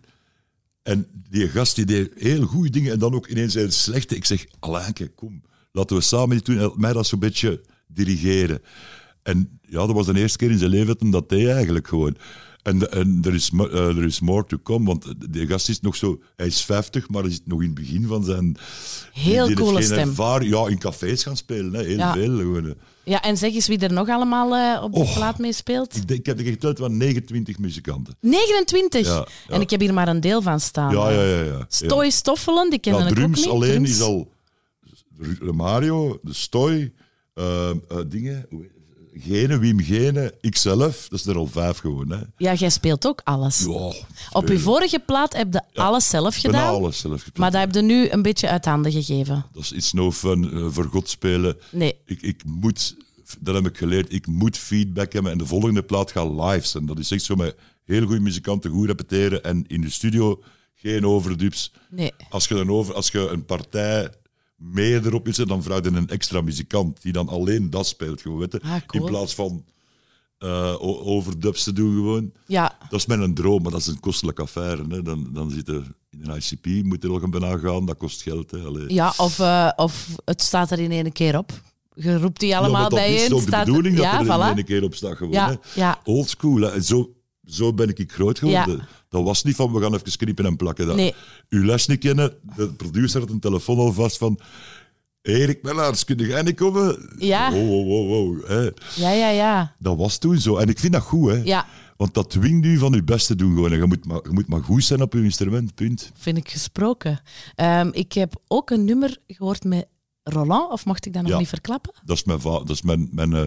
En 0.83 1.07
die 1.31 1.49
gast 1.49 1.75
die 1.77 1.85
deed 1.85 2.11
heel 2.17 2.45
goede 2.45 2.71
dingen 2.71 2.93
en 2.93 2.99
dan 2.99 3.15
ook 3.15 3.27
ineens 3.27 3.55
heel 3.55 3.71
slechte. 3.71 4.17
Ik 4.17 4.25
zeg, 4.25 4.45
Alainke, 4.61 5.09
kom, 5.09 5.43
laten 5.73 5.97
we 5.97 6.03
samen 6.03 6.37
iets 6.37 6.45
doen. 6.45 6.59
En 6.59 6.73
mij 6.77 6.93
dat 6.93 7.07
zo'n 7.07 7.19
beetje 7.19 7.61
dirigeren. 7.89 8.61
En 9.25 9.59
ja, 9.63 9.87
dat 9.87 9.93
was 9.93 10.07
de 10.07 10.19
eerste 10.19 10.39
keer 10.39 10.51
in 10.51 10.59
zijn 10.59 10.71
leven 10.71 10.87
dat 10.87 11.01
hij 11.01 11.11
dat 11.11 11.29
deed 11.29 11.49
eigenlijk 11.49 11.89
gewoon. 11.89 12.17
En, 12.63 12.91
en 12.93 13.19
er, 13.23 13.35
is, 13.35 13.51
eh, 13.57 13.75
er 13.97 14.05
is 14.05 14.21
more 14.21 14.45
to 14.47 14.59
come, 14.63 14.85
want 14.87 15.15
de 15.31 15.47
gast 15.47 15.69
is 15.69 15.81
nog 15.81 15.97
zo... 15.97 16.21
Hij 16.37 16.47
is 16.47 16.65
50, 16.65 17.09
maar 17.09 17.23
hij 17.23 17.31
zit 17.33 17.47
nog 17.47 17.61
in 17.61 17.67
het 17.67 17.75
begin 17.75 18.07
van 18.07 18.25
zijn... 18.25 18.57
Heel 19.13 19.47
die 19.47 19.57
coole 19.57 19.83
stem. 19.83 20.15
Ja, 20.43 20.69
in 20.69 20.79
cafés 20.79 21.23
gaan 21.23 21.37
spelen, 21.37 21.73
hè. 21.75 21.83
heel 21.83 21.97
Ja. 21.97 22.13
veel 22.13 22.37
gewoon. 22.37 22.75
Ja, 23.05 23.23
en 23.23 23.37
zeg 23.37 23.55
eens 23.55 23.67
wie 23.67 23.79
er 23.79 23.93
nog 23.93 24.09
allemaal 24.09 24.55
eh, 24.55 24.83
op 24.83 24.93
de 24.95 25.13
plaat 25.15 25.39
mee 25.39 25.53
speelt. 25.53 25.97
Ik, 25.97 26.09
denk, 26.09 26.21
ik 26.21 26.27
heb 26.27 26.39
er 26.39 26.45
geteld 26.45 26.79
van 26.79 26.97
29 26.97 27.59
muzikanten. 27.59 28.17
29! 28.21 29.07
Ja, 29.07 29.15
ja. 29.15 29.55
En 29.55 29.61
ik 29.61 29.71
heb 29.71 29.81
hier 29.81 29.95
maar 29.95 30.09
een 30.09 30.21
deel 30.21 30.43
van 30.43 30.61
staan. 30.61 30.93
Ja, 30.95 31.11
ja, 31.11 31.23
ja. 31.23 31.43
ja. 31.43 31.65
Stoy 31.69 32.11
Stoffelen, 32.11 32.71
die 32.71 32.79
kennen 32.79 33.03
Ja, 33.03 33.07
ik 33.09 33.13
ook 33.13 33.19
drums 33.19 33.41
niet. 33.41 33.49
alleen 33.49 33.71
Drums. 33.73 33.91
is 33.91 34.01
al 34.01 34.33
Mario, 35.53 36.19
de 36.23 36.35
Stoy, 36.35 36.93
eh, 37.35 37.71
dingen, 38.09 38.47
Gene, 39.17 39.59
Wim 39.59 39.81
Gene, 39.81 40.35
ikzelf, 40.41 41.07
dat 41.09 41.19
is 41.19 41.27
er 41.27 41.37
al 41.37 41.47
vijf 41.47 41.79
gewoon. 41.79 42.11
Hè. 42.11 42.19
Ja, 42.37 42.55
jij 42.55 42.71
speelt 42.71 43.07
ook 43.07 43.21
alles. 43.25 43.59
Ja, 43.65 43.93
Op 44.33 44.49
je 44.49 44.59
vorige 44.59 44.99
plaat 45.07 45.37
heb 45.37 45.53
je 45.53 45.63
alles 45.75 46.09
zelf 46.09 46.37
gedaan, 46.37 46.75
alles 46.75 46.99
zelf 46.99 47.15
gespeeld. 47.15 47.39
maar 47.39 47.51
dat 47.51 47.61
heb 47.61 47.75
je 47.75 47.83
nu 47.83 48.09
een 48.09 48.23
beetje 48.23 48.49
uit 48.49 48.65
handen 48.65 48.93
gegeven. 48.93 49.47
Dat 49.53 49.63
is 49.63 49.73
iets 49.73 49.93
no 49.93 50.13
fun, 50.13 50.53
eh, 50.53 50.67
voor 50.71 50.85
God 50.85 51.09
spelen. 51.09 51.57
Nee. 51.71 51.97
Ik, 52.05 52.23
ik 52.23 52.43
moet, 52.45 52.97
dat 53.41 53.55
heb 53.55 53.67
ik 53.67 53.77
geleerd, 53.77 54.13
ik 54.13 54.27
moet 54.27 54.57
feedback 54.59 55.13
hebben 55.13 55.33
en 55.33 55.39
de 55.39 55.47
volgende 55.47 55.83
plaat 55.83 56.11
gaat 56.13 56.31
live 56.31 56.67
zijn. 56.67 56.87
Dat 56.87 56.99
is 56.99 57.11
echt 57.11 57.23
zo 57.23 57.35
met 57.35 57.57
heel 57.85 58.07
goede 58.07 58.21
muzikanten 58.21 58.71
goed 58.71 58.87
repeteren 58.87 59.45
en 59.45 59.65
in 59.67 59.81
de 59.81 59.91
studio 59.91 60.43
geen 60.75 61.07
overdubs. 61.07 61.73
Nee. 61.91 62.13
Als 62.29 62.49
je, 62.49 62.55
een 62.55 62.71
over, 62.71 62.95
als 62.95 63.11
je 63.11 63.29
een 63.29 63.45
partij 63.45 64.11
meer 64.57 65.07
erop 65.07 65.25
zetten, 65.25 65.47
dan 65.49 65.63
vraag 65.63 65.83
je 65.83 65.91
een 65.91 66.09
extra 66.09 66.41
muzikant 66.41 67.03
die 67.03 67.13
dan 67.13 67.29
alleen 67.29 67.71
dat 67.71 67.87
speelt. 67.87 68.21
Gewoon, 68.23 68.39
weet 68.39 68.53
je. 68.53 68.61
Ah, 68.63 68.77
cool. 68.87 69.05
In 69.05 69.11
plaats 69.11 69.35
van 69.35 69.65
o- 70.79 71.01
overdubs 71.05 71.63
te 71.65 71.73
doen 71.73 71.95
gewoon. 71.95 72.33
Ja, 72.47 72.79
Dat 72.91 72.99
is 72.99 73.07
mijn 73.07 73.35
droom, 73.35 73.63
maar 73.63 73.71
dat 73.73 73.81
is 73.81 73.87
een 73.87 74.01
kostelijke 74.01 74.43
affaire. 74.43 74.85
Hè. 74.89 75.03
Dan, 75.03 75.29
dan 75.33 75.51
zit 75.51 75.69
er 75.69 75.83
in 76.11 76.21
een 76.31 76.37
ICP, 76.37 76.85
moet 76.85 77.03
er 77.05 77.09
nog 77.11 77.23
een 77.23 77.31
bijna 77.31 77.57
gaan, 77.59 77.87
dat 77.87 77.97
kost 77.97 78.23
geld. 78.23 78.51
Hè. 78.51 78.59
Allee. 78.59 78.93
ja 78.95 79.15
of, 79.17 79.39
eh, 79.39 79.71
of 79.77 80.09
het 80.25 80.43
staat 80.43 80.71
er 80.71 80.79
in 80.79 80.91
één 80.91 81.13
keer 81.13 81.39
op. 81.39 81.53
Je 81.95 82.19
roept 82.19 82.41
die 82.41 82.57
allemaal 82.57 82.71
ja, 82.75 82.81
maar 82.81 82.91
dat 82.91 82.99
bijeen. 82.99 83.25
is 83.25 83.33
ook 83.33 83.45
de 83.51 83.63
bedoeling 83.65 83.97
dat 83.97 84.05
ja, 84.05 84.19
er 84.21 84.25
voilà. 84.27 84.51
in 84.51 84.57
één 84.57 84.65
keer 84.65 84.83
op 84.83 84.95
staat 84.95 85.17
gewoon. 85.17 85.33
Ja, 85.33 85.49
hè. 85.49 85.81
ja. 85.81 86.01
Old 86.05 86.29
school. 86.29 86.61
Hè. 86.61 86.71
En 86.71 86.83
Zo, 86.85 87.15
zo 87.47 87.73
ben 87.75 87.89
ik 87.97 88.13
groot 88.13 88.39
geworden. 88.39 88.87
Dat 89.15 89.25
was 89.25 89.43
niet 89.43 89.57
van, 89.57 89.73
we 89.73 89.81
gaan 89.81 89.95
even 89.95 90.17
knippen 90.17 90.47
en 90.47 90.57
plakken. 90.57 90.87
Dat, 90.87 90.97
Nee. 90.97 91.15
Uw 91.49 91.65
les 91.65 91.87
niet 91.87 91.99
kennen, 92.01 92.35
de 92.57 92.73
producer 92.73 93.21
had 93.21 93.31
een 93.31 93.41
telefoon 93.41 93.79
al 93.79 93.93
vast 93.93 94.17
van... 94.19 94.39
Erik 95.23 95.63
Mellaars, 95.63 96.05
kun 96.05 96.17
jij 96.17 96.43
niet 96.43 96.57
komen? 96.57 97.15
Ja. 97.19 97.53
Wow, 97.53 97.67
wow, 97.69 97.87
wow, 97.87 98.09
wow, 98.09 98.47
hè. 98.47 98.61
Ja, 99.03 99.11
ja, 99.11 99.29
ja. 99.29 99.75
Dat 99.79 99.97
was 99.97 100.19
toen 100.19 100.39
zo. 100.39 100.57
En 100.57 100.69
ik 100.69 100.79
vind 100.79 100.93
dat 100.93 101.03
goed, 101.03 101.31
hè. 101.31 101.37
Ja, 101.45 101.67
Want 101.97 102.15
dat 102.15 102.31
dwingt 102.31 102.67
u 102.67 102.79
van 102.79 102.93
je 102.93 103.03
best 103.05 103.27
te 103.27 103.37
doen 103.37 103.55
gewoon. 103.55 103.73
En 103.73 103.79
je 103.79 103.87
moet 103.87 104.05
maar, 104.07 104.21
je 104.23 104.31
moet 104.33 104.47
maar 104.49 104.63
goed 104.63 104.85
zijn 104.85 105.03
op 105.03 105.13
je 105.13 105.23
instrument, 105.23 105.75
punt. 105.75 106.11
vind 106.15 106.37
ik 106.37 106.49
gesproken. 106.51 107.21
Ehm, 107.55 107.89
ik 107.93 108.13
heb 108.13 108.35
ook 108.49 108.71
een 108.71 108.85
nummer 108.85 109.17
gehoord 109.27 109.65
met 109.65 109.87
Roland, 110.23 110.73
of 110.73 110.85
mocht 110.85 111.07
ik 111.07 111.13
dat 111.13 111.23
nog 111.23 111.31
Ja. 111.31 111.39
niet 111.39 111.49
verklappen? 111.49 111.93
Dat 112.05 112.17
is 112.17 112.25
mijn, 112.25 112.41
dat 112.43 112.71
is 112.71 112.83
mijn, 112.83 113.09
mijn 113.13 113.33
eh, 113.35 113.45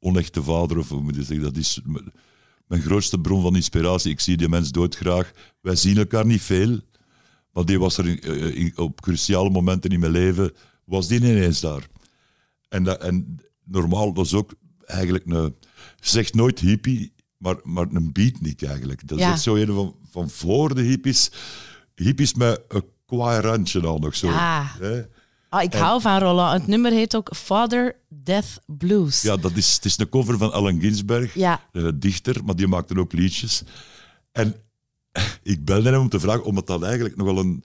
onechte 0.00 0.42
vader, 0.42 0.78
of 0.78 0.88
hoe 0.88 1.02
moet 1.02 1.14
je 1.14 1.22
zeggen. 1.22 1.44
Dat 1.44 1.56
is 1.56 1.80
mijn, 1.84 2.12
mijn 2.72 2.84
grootste 2.84 3.18
bron 3.18 3.42
van 3.42 3.56
inspiratie. 3.56 4.10
Ik 4.10 4.20
zie 4.20 4.36
die 4.36 4.48
mens 4.48 4.70
doodgraag. 4.70 5.32
Wij 5.60 5.76
zien 5.76 5.96
elkaar 5.98 6.26
niet 6.26 6.42
veel. 6.42 6.80
Maar 7.52 7.64
die 7.64 7.78
was 7.78 7.98
er 7.98 8.06
in- 8.08 8.20
eh, 8.20 8.56
in- 8.56 8.72
op 8.78 9.00
cruciale 9.00 9.50
momenten 9.50 9.90
in 9.90 10.00
mijn 10.00 10.12
leven, 10.12 10.52
was 10.84 11.08
die 11.08 11.18
ineens 11.20 11.60
daar. 11.60 11.86
En, 12.68 12.82
dat, 12.84 13.00
en 13.00 13.36
normaal, 13.64 14.12
dat 14.12 14.24
is 14.26 14.34
ook 14.34 14.54
eigenlijk 14.84 15.24
een... 15.26 15.54
Zeg 16.00 16.32
nooit 16.32 16.58
hippie, 16.58 17.12
maar, 17.36 17.56
maar 17.62 17.86
een 17.92 18.12
beatnik 18.12 18.62
eigenlijk. 18.62 19.08
Dat 19.08 19.18
is 19.18 19.24
Ja. 19.24 19.36
zo 19.36 19.54
een 19.54 19.66
van, 19.66 19.96
van 20.10 20.30
voor 20.30 20.74
de 20.74 20.82
hippies. 20.82 21.30
Hippies 21.94 22.34
met 22.34 22.60
een 22.68 22.84
kwaai 23.06 23.40
randje 23.40 23.80
al 23.80 23.98
nog 23.98 24.16
zo. 24.16 24.26
Ja. 24.26 24.76
Hè? 24.78 25.02
Ah, 25.52 25.62
ik 25.62 25.74
hou 25.74 26.00
van 26.00 26.18
Roland. 26.18 26.60
Het 26.60 26.66
nummer 26.66 26.92
heet 26.92 27.16
ook 27.16 27.36
Father 27.36 27.96
Death 28.08 28.60
Blues. 28.66 29.22
Ja, 29.22 29.36
dat 29.36 29.56
is, 29.56 29.74
het 29.74 29.84
is 29.84 29.98
een 29.98 30.08
cover 30.08 30.38
van 30.38 30.52
Allen 30.52 30.80
Ginsberg, 30.80 31.34
Ja. 31.34 31.60
eh, 31.72 31.88
dichter, 31.94 32.44
maar 32.44 32.56
die 32.56 32.66
maakte 32.66 32.98
ook 32.98 33.12
liedjes. 33.12 33.62
En 34.32 34.54
ik 35.42 35.64
belde 35.64 35.90
hem 35.90 36.00
om 36.00 36.08
te 36.08 36.20
vragen, 36.20 36.44
omdat 36.44 36.66
dat 36.66 36.82
eigenlijk 36.82 37.16
nogal 37.16 37.38
een... 37.38 37.64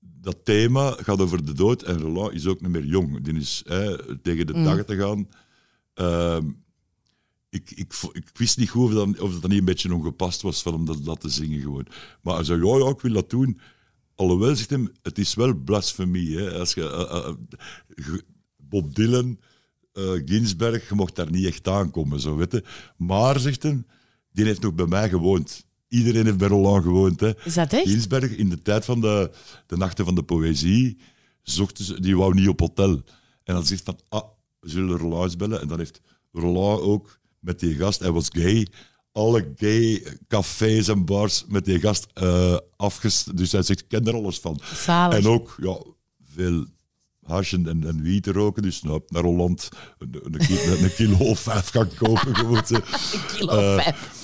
Dat 0.00 0.44
thema 0.44 0.90
gaat 0.90 1.20
over 1.20 1.44
de 1.44 1.52
dood 1.52 1.82
en 1.82 2.00
Roland 2.00 2.32
is 2.32 2.46
ook 2.46 2.60
niet 2.60 2.70
meer 2.70 2.84
jong. 2.84 3.24
Die 3.24 3.34
is 3.34 3.62
hè, 3.66 4.18
tegen 4.18 4.46
de 4.46 4.52
dagen 4.52 4.86
te 4.86 4.96
gaan. 4.96 5.28
Ehm, 5.94 6.50
ik, 7.48 7.70
ik, 7.70 7.92
wist 8.32 8.58
niet 8.58 8.70
goed 8.70 8.84
of 8.84 8.92
dat, 8.94 9.20
of 9.20 9.40
dat 9.40 9.50
niet 9.50 9.58
een 9.58 9.64
beetje 9.64 9.94
ongepast 9.94 10.42
was 10.42 10.62
van 10.62 10.72
hem 10.72 10.84
dat, 10.84 11.04
dat 11.04 11.20
te 11.20 11.28
zingen 11.28 11.60
gewoon. 11.60 11.86
Maar 12.20 12.34
hij 12.34 12.44
zei, 12.44 12.64
ja, 12.66 12.76
ja, 12.76 12.88
ik 12.88 13.00
wil 13.00 13.12
dat 13.12 13.30
doen. 13.30 13.60
Alhoewel, 14.14 14.56
zegt 14.56 14.70
hem, 14.70 14.92
het 15.02 15.18
is 15.18 15.34
wel 15.34 15.54
blasfemie. 15.54 16.36
Hè? 16.38 16.58
Als 16.58 16.74
je, 16.74 16.90
eh, 16.90 17.16
eh, 17.18 17.34
ge- 17.88 18.22
Bob 18.56 18.94
Dylan, 18.94 19.38
eh, 19.92 20.10
Ginsberg, 20.24 20.88
je 20.88 20.94
mocht 20.94 21.16
daar 21.16 21.30
niet 21.30 21.46
echt 21.46 21.68
aankomen, 21.68 22.20
zo 22.20 22.36
weet 22.36 22.52
je. 22.52 22.64
Maar, 22.96 23.40
zegt 23.40 23.62
hij, 23.62 23.82
die 24.32 24.44
heeft 24.44 24.62
nog 24.62 24.74
bij 24.74 24.86
mij 24.86 25.08
gewoond. 25.08 25.66
Iedereen 25.88 26.24
heeft 26.24 26.36
bij 26.38 26.48
Roland 26.48 26.82
gewoond. 26.84 27.20
Hè. 27.20 27.30
Is 27.44 27.54
dat 27.54 27.72
echt? 27.72 27.88
Ginsberg, 27.88 28.36
in 28.36 28.48
de 28.48 28.62
tijd 28.62 28.84
van 28.84 29.00
de, 29.00 29.30
de 29.66 29.76
Nachten 29.76 30.04
van 30.04 30.14
de 30.14 30.22
Poëzie, 30.22 30.98
zochten 31.42 31.84
ze, 31.84 32.00
die 32.00 32.16
wou 32.16 32.34
niet 32.34 32.48
op 32.48 32.60
hotel. 32.60 33.02
En 33.44 33.54
dan 33.54 33.66
zegt 33.66 33.84
van, 33.84 33.98
ah, 34.08 34.22
we 34.60 34.68
zullen 34.68 34.98
Roland 34.98 35.36
bellen. 35.38 35.60
En 35.60 35.68
dan 35.68 35.78
heeft 35.78 36.00
Roland 36.32 36.80
ook 36.80 37.18
met 37.38 37.60
die 37.60 37.74
gast, 37.74 38.00
hij 38.00 38.10
was 38.10 38.28
gay, 38.32 38.66
alle 39.12 39.52
gay 39.56 40.02
cafés 40.28 40.88
en 40.88 41.04
bars 41.04 41.44
met 41.48 41.64
die 41.64 41.80
gast 41.80 42.06
afgest... 42.76 43.36
Dus 43.36 43.52
hij 43.52 43.62
zegt, 43.62 43.80
ik 43.80 43.88
ken 43.88 44.04
er 44.06 44.14
alles 44.14 44.38
van. 44.38 44.60
Zalig. 44.74 45.18
En 45.18 45.26
ook, 45.26 45.54
ja, 45.60 45.78
veel 46.34 46.66
hash 47.22 47.52
en, 47.52 47.66
en, 47.66 48.02
wiet 48.02 48.22
te 48.22 48.32
roken. 48.32 48.62
Dus 48.62 48.82
nou, 48.82 49.00
naar 49.08 49.22
Holland 49.22 49.68
een, 49.98 50.20
een, 50.22 50.38
kilo, 50.38 50.72
een 50.84 50.94
kilo 50.94 51.16
of 51.16 51.40
vijf 51.40 51.68
gaan 51.68 51.88
kopen. 51.98 52.36
Gewoon, 52.36 52.66
zo. 52.66 52.76
Kilo 53.36 53.52
Eh, 53.52 53.82
vijf. 53.82 54.20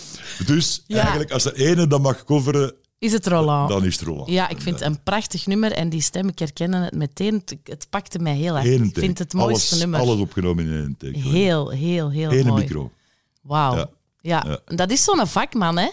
Dus 0.47 0.85
Ja. 0.87 0.99
eigenlijk, 1.01 1.31
als 1.33 1.45
er 1.45 1.55
ene 1.55 1.87
dat 1.87 2.01
mag 2.01 2.25
coveren, 2.25 2.75
Is 2.99 3.13
het 3.13 3.27
Roland? 3.27 3.69
dan 3.69 3.85
is 3.85 3.95
het 3.99 4.09
Roland. 4.09 4.29
Ja, 4.31 4.49
ik 4.49 4.61
vind 4.61 4.79
het 4.79 4.89
een 4.89 5.03
prachtig 5.03 5.47
nummer 5.47 5.73
en 5.73 5.89
die 5.89 6.03
stem, 6.03 6.29
ik 6.29 6.39
herken 6.39 6.73
het 6.73 6.95
meteen. 6.95 7.43
Het, 7.63 7.87
pakte 7.91 8.19
mij 8.19 8.37
heel 8.37 8.57
erg. 8.57 8.65
Ik 8.65 8.99
vind 8.99 9.19
het 9.19 9.33
mooiste 9.33 9.69
alles, 9.69 9.81
nummer. 9.81 10.01
Alles 10.01 10.19
opgenomen 10.21 10.65
in 10.65 10.73
één 10.73 10.97
take. 10.99 11.19
Heel, 11.19 11.71
heel, 11.71 12.11
heel 12.11 12.33
Eén 12.33 12.47
mooi. 12.47 12.63
micro. 12.63 12.91
Wauw. 13.43 13.75
Ja. 13.77 13.91
Ja. 14.21 14.45
Ja. 14.47 14.77
dat 14.77 14.91
is 14.91 15.05
zo'n 15.05 15.27
vakman, 15.27 15.79
hè? 15.79 15.89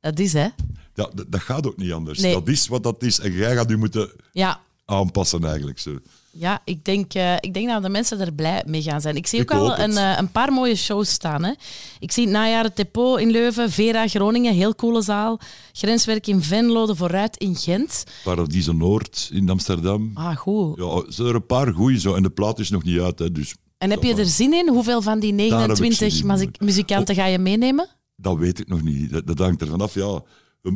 Dat 0.00 0.18
is, 0.18 0.32
hè? 0.32 0.46
Ja, 0.94 1.08
dat, 1.14 1.24
dat 1.28 1.40
gaat 1.40 1.66
ook 1.66 1.76
niet 1.76 1.92
anders. 1.92 2.18
Nee. 2.18 2.32
Dat 2.32 2.48
is 2.48 2.66
wat 2.68 2.82
dat 2.82 3.02
is. 3.02 3.20
En 3.20 3.32
jij 3.32 3.54
gaat 3.54 3.70
u 3.70 3.76
moeten 3.78 4.10
Ja. 4.32 4.60
aanpassen 4.84 5.44
eigenlijk. 5.44 5.78
Zo. 5.78 5.98
Ja, 6.30 6.60
ik 6.64 6.84
denk, 6.84 7.14
eh, 7.14 7.34
ik 7.40 7.54
denk 7.54 7.68
dat 7.68 7.82
de 7.82 7.88
mensen 7.88 8.20
er 8.20 8.32
blij 8.32 8.62
mee 8.66 8.82
gaan 8.82 9.00
zijn. 9.00 9.16
Ik 9.16 9.26
zie 9.26 9.40
ook 9.40 9.50
Ik 9.50 9.56
al 9.56 9.78
een, 9.78 9.96
eh, 9.96 10.14
een 10.18 10.30
paar 10.32 10.52
mooie 10.52 10.74
shows 10.76 11.10
staan. 11.10 11.44
Hè. 11.44 11.52
Ik 11.98 12.12
zie 12.12 12.24
het 12.24 12.32
najaar 12.32 12.64
het 12.64 12.76
Depot 12.76 13.20
in 13.20 13.30
Leuven, 13.30 13.70
Vera 13.70 14.08
Groningen, 14.08 14.54
heel 14.54 14.74
coole 14.74 15.02
zaal. 15.02 15.40
Grenswerk 15.72 16.26
in 16.26 16.42
Venlo, 16.42 16.86
de 16.86 16.96
Vooruit 16.96 17.36
in 17.36 17.56
Gent. 17.56 18.04
Paradiso 18.24 18.72
Noord 18.72 19.28
in 19.32 19.48
Amsterdam. 19.50 20.10
Ah, 20.14 20.36
goed. 20.36 20.76
Ja, 20.78 20.84
er 20.84 21.04
zijn 21.08 21.28
er 21.28 21.34
een 21.34 21.46
paar 21.46 21.72
goeie 21.72 21.98
zo. 22.00 22.14
En 22.14 22.22
de 22.22 22.30
plaat 22.30 22.58
is 22.58 22.70
nog 22.70 22.82
niet 22.84 23.00
uit. 23.00 23.18
Hè, 23.18 23.32
dus 23.32 23.54
En 23.78 23.90
heb 23.90 24.02
je 24.02 24.14
er 24.14 24.26
zin 24.26 24.52
in? 24.52 24.68
Hoeveel 24.68 25.02
van 25.02 25.20
die 25.20 25.32
heb 25.34 25.40
ik 25.40 25.46
29 25.48 26.12
zin 26.12 26.20
in. 26.20 26.26
muziek- 26.26 26.60
muzikanten 26.60 27.14
ga 27.14 27.26
je 27.26 27.38
meenemen? 27.38 27.88
dat 28.16 28.36
weet 28.38 28.58
ik 28.58 28.68
nog 28.68 28.82
niet. 28.82 29.10
Dat, 29.10 29.26
dat 29.26 29.38
hangt 29.38 29.60
ervan 29.60 29.80
af. 29.80 29.94
Ja, 29.94 30.22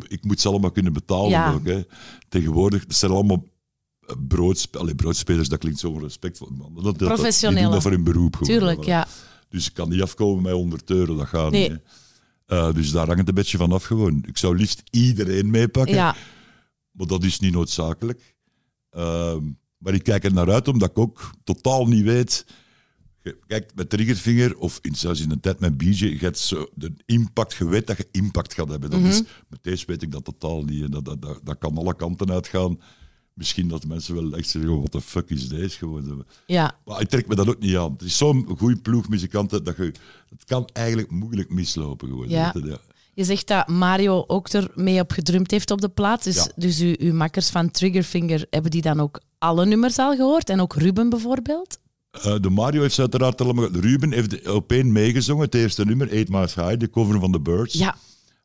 ik 0.08 0.24
moet 0.24 0.40
ze 0.40 0.48
allemaal 0.48 0.70
kunnen 0.70 0.92
betalen 0.92 1.30
Ja. 1.30 1.52
ook. 1.52 1.66
Hè. 1.66 1.84
Tegenwoordig, 2.28 2.80
het 2.82 2.96
zijn 2.96 3.12
allemaal 3.12 3.44
broodspe 4.28 4.78
allee, 4.78 4.94
broodspelers. 4.94 5.48
Dat 5.48 5.58
klinkt 5.58 5.78
zo 5.78 5.98
respectvol. 5.98 6.48
man. 6.50 6.74
Dat, 6.74 6.84
dat, 6.84 6.98
dat, 6.98 7.38
die 7.40 7.50
doen 7.50 7.70
dat 7.70 7.82
voor 7.82 7.90
hun 7.90 8.04
beroep. 8.04 8.36
Gewoon, 8.36 8.48
Tuurlijk, 8.58 8.84
ja. 8.84 9.06
Dus 9.48 9.66
ik 9.66 9.74
kan 9.74 9.88
niet 9.88 10.02
afkomen 10.02 10.42
met 10.42 10.52
100 10.52 10.90
euro, 10.90 11.16
dat 11.16 11.26
gaat 11.26 11.50
Nee. 11.50 11.70
niet. 11.70 11.80
Eh, 12.46 12.72
dus 12.72 12.90
daar 12.90 13.04
hangt 13.06 13.18
het 13.20 13.28
een 13.28 13.34
beetje 13.34 13.56
van 13.58 13.72
af 13.72 13.84
gewoon. 13.84 14.22
Ik 14.26 14.38
zou 14.38 14.56
liefst 14.56 14.82
iedereen 14.90 15.50
meepakken, 15.50 15.94
Ja, 15.94 16.16
maar 16.90 17.06
dat 17.06 17.24
is 17.24 17.38
niet 17.40 17.52
noodzakelijk. 17.52 18.34
Ehm, 18.90 19.42
maar 19.78 19.94
ik 19.94 20.02
kijk 20.02 20.24
er 20.24 20.32
naar 20.32 20.50
uit, 20.52 20.68
omdat 20.68 20.90
ik 20.90 20.98
ook 20.98 21.30
totaal 21.44 21.86
niet 21.86 22.04
weet... 22.04 22.44
Kijk, 23.46 23.70
met 23.74 23.90
Triggerfinger, 23.90 24.58
of 24.58 24.78
in, 24.82 24.94
zelfs 24.94 25.20
in 25.20 25.30
een 25.30 25.40
tijd 25.40 25.60
met 25.60 25.76
BJ, 25.76 26.04
je 26.04 26.18
hebt 26.18 26.38
zo 26.38 26.66
de 26.74 26.92
impact, 27.06 27.54
je 27.54 27.64
weet 27.68 27.86
dat 27.86 27.96
je 27.96 28.08
impact 28.10 28.54
gaat 28.54 28.68
hebben. 28.68 28.90
Dat 28.90 29.00
Mhm. 29.00 29.08
is, 29.08 29.22
met 29.48 29.58
deze 29.62 29.84
weet 29.86 30.02
ik 30.02 30.10
dat 30.12 30.24
totaal 30.24 30.62
niet. 30.64 30.92
Dat, 30.92 31.04
dat, 31.04 31.22
dat, 31.22 31.40
dat 31.44 31.58
kan 31.58 31.76
alle 31.78 31.96
kanten 31.96 32.30
uitgaan. 32.30 32.80
Misschien 33.34 33.68
dat 33.68 33.86
mensen 33.86 34.14
wel 34.14 34.32
echt 34.38 34.48
zeggen, 34.48 34.80
wat 34.80 34.92
de 34.92 35.00
fuck 35.00 35.30
is 35.30 35.48
deze 35.48 35.76
gewoon. 35.78 36.24
ja. 36.46 36.76
Maar 36.84 37.00
ik 37.00 37.08
trek 37.08 37.26
me 37.28 37.34
dat 37.34 37.48
ook 37.48 37.58
niet 37.60 37.76
aan. 37.76 37.92
Het 37.92 38.02
is 38.02 38.16
zo'n 38.16 38.46
goede 38.58 38.76
ploeg 38.80 39.08
muzikanten 39.08 39.64
dat 39.64 39.76
je... 39.76 39.82
Het 40.28 40.44
kan 40.44 40.68
eigenlijk 40.72 41.10
moeilijk 41.10 41.50
mislopen 41.50 42.08
gewoon. 42.08 42.28
Ja. 42.28 42.50
je, 42.54 42.66
ja. 42.66 42.78
Je 43.14 43.24
zegt 43.24 43.46
dat 43.48 43.68
Mario 43.68 44.24
ook 44.26 44.48
er 44.48 44.70
mee 44.74 45.00
op 45.00 45.10
gedrumd 45.10 45.50
heeft 45.50 45.70
op 45.70 45.80
de 45.80 45.88
plaat. 45.88 46.24
Dus, 46.24 46.34
Ja. 46.34 46.48
dus 46.56 46.80
uw, 46.80 46.94
uw 46.98 47.12
makkers 47.14 47.50
van 47.50 47.70
Triggerfinger, 47.70 48.46
hebben 48.50 48.70
die 48.70 48.82
dan 48.82 49.00
ook 49.00 49.20
alle 49.38 49.66
nummers 49.66 49.98
al 49.98 50.16
gehoord? 50.16 50.48
En 50.48 50.60
ook 50.60 50.74
Ruben 50.74 51.08
bijvoorbeeld? 51.08 51.78
Eh, 52.12 52.34
de 52.40 52.50
Mario 52.50 52.80
heeft 52.80 52.94
ze 52.94 53.00
uiteraard 53.00 53.40
allemaal... 53.40 53.68
Ruben 53.72 54.12
heeft 54.12 54.48
op 54.48 54.72
één 54.72 54.92
meegezongen, 54.92 55.44
het 55.44 55.54
eerste 55.54 55.84
nummer, 55.84 56.10
Eight 56.10 56.28
Miles 56.28 56.54
High, 56.54 56.76
de 56.78 56.90
cover 56.90 57.20
van 57.20 57.32
The 57.32 57.40
Birds. 57.40 57.74
Ja, 57.74 57.96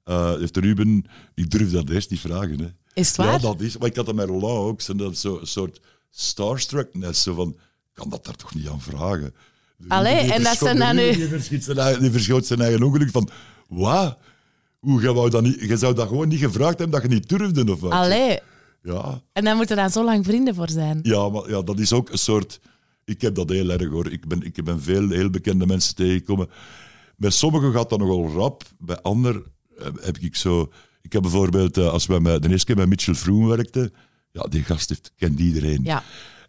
Eh, 0.04 0.34
heeft 0.36 0.58
Ruben... 0.58 1.06
Ik 1.36 1.50
durf 1.52 1.72
dat 1.72 1.90
eerst 1.90 2.10
niet 2.10 2.20
vragen, 2.20 2.60
hè. 2.60 2.68
is 2.94 3.08
het 3.08 3.18
waar? 3.18 3.32
Ja, 3.32 3.38
dat 3.38 3.62
is... 3.62 3.78
Maar 3.78 3.88
ik 3.88 3.96
had 3.96 4.06
dat 4.06 4.16
met 4.16 4.28
Roland 4.28 4.58
ook, 4.70 4.82
zo, 4.82 4.96
dat 4.96 5.18
zo, 5.18 5.38
een 5.42 5.48
soort 5.48 5.80
starstruckness, 6.12 7.24
zo 7.24 7.34
van... 7.34 7.58
Kan 7.94 8.10
dat 8.10 8.26
daar 8.26 8.36
toch 8.36 8.56
niet 8.56 8.68
aan 8.68 8.82
vragen? 8.82 9.34
Allee, 9.88 10.34
en 10.34 10.44
dat 10.44 10.58
zijn 10.58 10.78
dan 10.78 10.96
nu- 10.96 11.30
Die 11.50 11.62
zijn 11.62 11.78
eigen, 11.78 12.02
die 12.02 12.12
verschoot 12.12 12.46
zijn 12.46 12.62
eigen 12.62 12.84
ongeluk 12.84 13.12
van... 13.12 13.30
Wat? 13.68 14.18
Hoe, 14.80 15.02
je, 15.02 15.14
wou 15.14 15.30
dat 15.30 15.42
niet, 15.44 15.60
je 15.60 15.78
zou 15.78 15.94
dat 15.96 16.08
gewoon 16.08 16.28
niet 16.28 16.40
gevraagd 16.40 16.80
hebben, 16.80 17.02
dat 17.02 17.10
je 17.10 17.16
niet 17.16 17.30
durfde 17.30 17.72
of 17.72 17.80
wat? 17.80 17.92
Allee, 17.92 18.40
Ja, 18.84 19.22
en 19.34 19.44
daar 19.44 19.56
moeten 19.56 19.76
daar 19.76 19.92
zo 19.92 20.04
lang 20.04 20.26
vrienden 20.26 20.56
voor 20.56 20.70
zijn. 20.70 21.00
ja, 21.04 21.30
maar 21.30 21.50
ja, 21.50 21.62
dat 21.62 21.80
is 21.80 21.94
ook 21.94 22.10
een 22.10 22.18
soort... 22.18 22.60
Ik 23.08 23.22
heb 23.22 23.36
dat 23.36 23.50
heel 23.50 23.70
erg 23.70 23.90
hoor. 23.90 24.12
Ik 24.12 24.28
ben, 24.28 24.42
ik 24.42 24.64
ben 24.64 24.82
veel 24.82 25.10
heel 25.10 25.30
bekende 25.30 25.66
mensen 25.66 25.96
tegengekomen. 25.96 26.50
Bij 27.18 27.30
sommigen 27.30 27.72
gaat 27.72 27.90
dat 27.90 28.00
nogal 28.00 28.32
rap. 28.32 28.64
Bij 28.80 29.02
anderen 29.02 29.44
heb 29.76 30.04
heb 30.04 30.18
ik 30.18 30.36
zo... 30.36 30.72
Ik 31.02 31.14
heb 31.14 31.22
bijvoorbeeld, 31.22 31.78
eh, 31.78 31.90
als 31.90 32.06
we 32.06 32.20
met, 32.20 32.42
de 32.42 32.50
eerste 32.50 32.66
keer 32.66 32.76
met 32.76 32.90
Mitchell 32.90 33.14
Froome 33.14 33.56
werkten, 33.56 33.94
ja, 34.32 34.44
die 34.44 34.64
gast 34.64 34.90
heeft, 34.90 35.12
kent 35.16 35.40
iedereen. 35.40 35.84
Ja. 35.84 36.04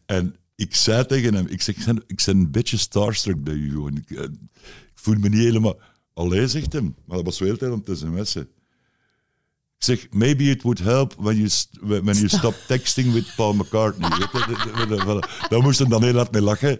En 0.06 0.36
ik 0.54 0.74
zei 0.74 1.06
tegen 1.06 1.34
hem, 1.34 1.46
ik 1.46 1.62
zeg, 1.62 1.76
ik 1.76 1.84
ben, 1.84 2.02
ik 2.06 2.22
ben 2.26 2.36
een 2.36 2.50
beetje 2.50 2.76
starstruck 2.76 3.44
bij 3.44 3.54
u 3.54 3.70
gewoon. 3.70 3.96
Ik, 3.96 4.10
eh, 4.10 4.22
ik 4.22 4.94
voel 4.94 5.18
me 5.18 5.28
niet 5.28 5.40
helemaal... 5.42 5.80
Allee, 6.12 6.48
zegt 6.48 6.72
hem. 6.72 6.94
Maar 7.04 7.16
dat 7.16 7.26
was 7.26 7.38
heel 7.38 7.56
tijd 7.56 7.72
om 7.72 7.82
te 7.82 7.94
sms'en. 7.94 8.48
Ik 9.78 9.84
zeg, 9.84 10.06
maybe 10.10 10.44
it 10.44 10.62
would 10.62 10.78
help 10.78 11.14
when 11.18 11.36
you, 11.36 11.48
when 12.02 12.14
you 12.16 12.28
stop 12.28 12.54
texting 12.66 13.12
with 13.12 13.32
Paul 13.36 13.54
McCartney. 13.54 14.08
Daar 15.48 15.62
moest 15.62 15.78
hij 15.78 15.88
dan 15.88 16.02
heel 16.02 16.14
hard 16.16 16.30
mee 16.32 16.42
lachen. 16.42 16.78